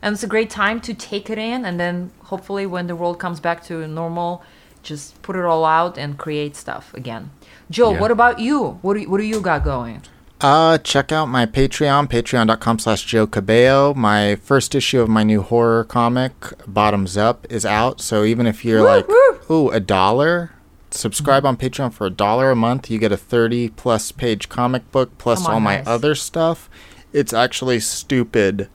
And 0.01 0.13
it's 0.13 0.23
a 0.23 0.27
great 0.27 0.49
time 0.49 0.81
to 0.81 0.93
take 0.93 1.29
it 1.29 1.37
in, 1.37 1.65
and 1.65 1.79
then 1.79 2.11
hopefully, 2.25 2.65
when 2.65 2.87
the 2.87 2.95
world 2.95 3.19
comes 3.19 3.39
back 3.39 3.63
to 3.65 3.87
normal, 3.87 4.43
just 4.83 5.19
put 5.23 5.35
it 5.35 5.43
all 5.43 5.65
out 5.65 5.97
and 5.97 6.17
create 6.17 6.55
stuff 6.55 6.93
again. 6.93 7.31
Joe, 7.71 7.93
Yeah. 7.93 7.99
what 8.01 8.11
about 8.11 8.39
you? 8.39 8.77
What 8.81 8.93
do 8.93 8.99
you, 9.01 9.09
what 9.09 9.17
do 9.17 9.23
you 9.23 9.41
got 9.41 9.63
going? 9.63 10.01
Uh, 10.41 10.77
check 10.79 11.11
out 11.11 11.25
my 11.27 11.45
Patreon, 11.45 12.07
patreon.com 12.09 12.77
slash 12.77 13.03
Joe 13.05 13.25
Cabello. 13.25 13.93
My 13.95 14.35
first 14.35 14.75
issue 14.75 14.99
of 15.01 15.09
my 15.09 15.23
new 15.23 15.41
horror 15.41 15.85
comic, 15.85 16.33
Bottoms 16.67 17.17
Up, 17.17 17.47
is 17.49 17.65
out. 17.65 18.01
So 18.01 18.25
even 18.25 18.45
if 18.45 18.63
you're 18.65 18.83
like, 18.83 19.07
woo. 19.07 19.39
ooh, 19.49 19.69
a 19.71 19.79
dollar, 19.79 20.51
subscribe 20.95 21.45
on 21.45 21.57
Patreon 21.57 21.93
for 21.93 22.07
a 22.07 22.09
dollar 22.09 22.51
a 22.51 22.55
month. 22.55 22.89
You 22.89 22.99
get 22.99 23.11
a 23.11 23.17
30 23.17 23.69
plus 23.69 24.11
page 24.11 24.49
comic 24.49 24.91
book 24.91 25.17
plus 25.17 25.45
on, 25.45 25.53
all 25.53 25.59
my 25.59 25.77
guys. 25.77 25.87
other 25.87 26.15
stuff. 26.15 26.69
It's 27.13 27.33
actually 27.33 27.79
stupid 27.79 28.69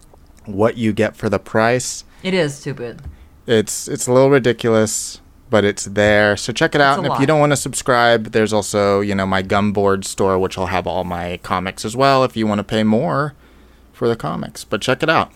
what 0.47 0.77
you 0.77 0.93
get 0.93 1.17
for 1.17 1.29
the 1.29 1.39
price. 1.39 2.05
It 2.23 2.35
is 2.35 2.55
stupid. 2.55 3.03
It's 3.47 3.89
it's 3.89 4.07
a 4.07 4.13
little 4.13 4.31
ridiculous, 4.31 5.21
but 5.49 5.65
it's 5.65 5.85
there. 5.87 6.37
So 6.37 6.53
check 6.53 6.75
it 6.75 6.81
out. 6.81 6.99
And 6.99 7.07
if 7.07 7.11
lot. 7.11 7.21
you 7.21 7.27
don't 7.27 7.41
want 7.41 7.53
to 7.53 7.57
subscribe, 7.57 8.33
there's 8.33 8.53
also, 8.53 9.01
you 9.01 9.15
know, 9.15 9.27
my 9.27 9.43
Gumroad 9.43 10.05
store, 10.05 10.39
which 10.39 10.57
will 10.57 10.67
have 10.67 10.87
all 10.87 11.05
my 11.05 11.39
comics 11.43 11.85
as 11.85 11.97
well 11.97 12.25
if 12.25 12.37
you 12.37 12.47
want 12.47 12.59
to 12.61 12.65
pay 12.65 12.85
more 12.85 13.35
for 13.93 14.09
the 14.09 14.17
comics. 14.17 14.65
But 14.65 14.81
check 14.81 15.03
it 15.03 15.09
out. 15.09 15.33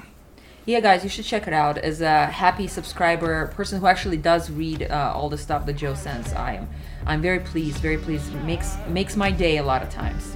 Yeah, 0.66 0.80
guys, 0.80 1.04
you 1.04 1.10
should 1.10 1.26
check 1.26 1.46
it 1.46 1.52
out. 1.52 1.76
As 1.76 2.00
a 2.00 2.26
happy 2.26 2.66
subscriber, 2.66 3.48
person 3.48 3.80
who 3.80 3.86
actually 3.86 4.16
does 4.16 4.50
read 4.50 4.84
uh, 4.90 5.12
all 5.14 5.28
the 5.28 5.36
stuff 5.36 5.66
that 5.66 5.74
Joe 5.74 5.94
sends, 5.94 6.32
I 6.32 6.54
am, 6.54 6.68
I'm 7.06 7.20
very 7.20 7.40
pleased. 7.40 7.78
Very 7.78 7.98
pleased. 7.98 8.32
makes 8.44 8.76
makes 8.88 9.14
my 9.14 9.30
day 9.30 9.58
a 9.58 9.62
lot 9.62 9.82
of 9.82 9.90
times. 9.90 10.34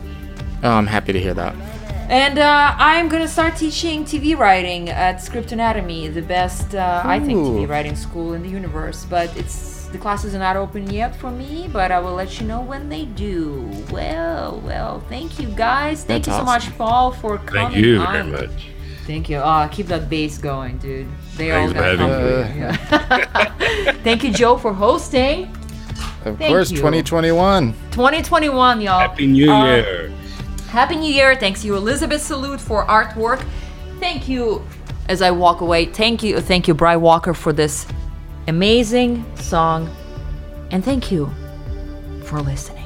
Oh, 0.63 0.73
I'm 0.73 0.87
happy 0.87 1.15
to 1.15 1.21
hear 1.21 1.33
that. 1.35 1.55
And 2.11 2.39
uh, 2.39 2.75
I'm 2.79 3.09
gonna 3.09 3.29
start 3.29 3.57
teaching 3.57 4.05
TV 4.05 4.37
writing 4.37 4.91
at 4.91 5.23
Script 5.23 5.53
Anatomy, 5.53 6.09
the 6.09 6.23
best, 6.23 6.75
uh, 6.75 7.03
I 7.05 7.21
think, 7.21 7.39
TV 7.39 7.67
writing 7.67 7.97
school 7.97 8.35
in 8.35 8.43
the 8.43 8.51
universe. 8.51 9.07
But 9.07 9.35
it's 9.35 9.87
the 9.89 9.99
classes 9.99 10.35
are 10.35 10.39
not 10.39 10.57
open 10.57 10.91
yet 10.91 11.17
for 11.17 11.31
me, 11.31 11.71
but 11.73 11.91
I 11.91 12.01
will 12.01 12.15
let 12.15 12.39
you 12.39 12.47
know 12.47 12.61
when 12.61 12.91
they 12.91 13.07
do. 13.07 13.71
Well, 13.91 14.61
well, 14.63 15.01
thank 15.09 15.39
you 15.41 15.49
guys. 15.49 16.05
Thank 16.05 16.25
That's 16.25 16.29
you 16.29 16.45
so 16.45 16.51
awesome. 16.51 16.71
much, 16.71 16.79
Paul, 16.79 17.13
for 17.13 17.39
coming 17.39 17.73
Thank 17.73 17.77
you 17.77 18.01
on. 18.01 18.31
very 18.31 18.47
much. 18.47 18.69
Thank 19.09 19.31
you. 19.31 19.39
Oh, 19.39 19.67
keep 19.73 19.87
that 19.87 20.11
bass 20.11 20.37
going, 20.37 20.77
dude. 20.77 21.09
They 21.39 21.51
all 21.51 21.67
Thanks 21.67 21.73
for 21.73 21.79
got 21.79 21.99
having 21.99 22.09
hungry. 22.11 22.55
me. 22.55 22.61
Yeah. 22.61 23.93
Thank 24.05 24.23
you, 24.23 24.31
Joe, 24.35 24.59
for 24.59 24.75
hosting. 24.75 25.45
Of 26.27 26.37
Thank 26.37 26.51
course, 26.51 26.71
you. 26.71 26.77
2021. 26.77 27.73
2021, 27.91 28.83
y'all. 28.83 28.99
Happy 29.01 29.27
New 29.27 29.51
Uh, 29.51 29.65
Year. 29.65 30.13
Happy 30.69 30.97
New 30.97 31.11
Year. 31.11 31.35
Thanks 31.37 31.65
you, 31.65 31.75
Elizabeth 31.75 32.21
Salute, 32.21 32.61
for 32.61 32.85
artwork. 32.85 33.43
Thank 33.99 34.29
you, 34.29 34.63
as 35.09 35.23
I 35.23 35.31
walk 35.31 35.63
away, 35.63 35.87
thank 35.87 36.23
you, 36.23 36.39
thank 36.43 36.69
you, 36.69 36.75
Bry 36.75 36.95
Walker, 36.97 37.33
for 37.33 37.55
this 37.55 37.87
amazing 38.47 39.25
song. 39.37 39.89
And 40.71 40.85
thank 40.85 41.11
you 41.11 41.31
for 42.25 42.43
listening. 42.43 42.78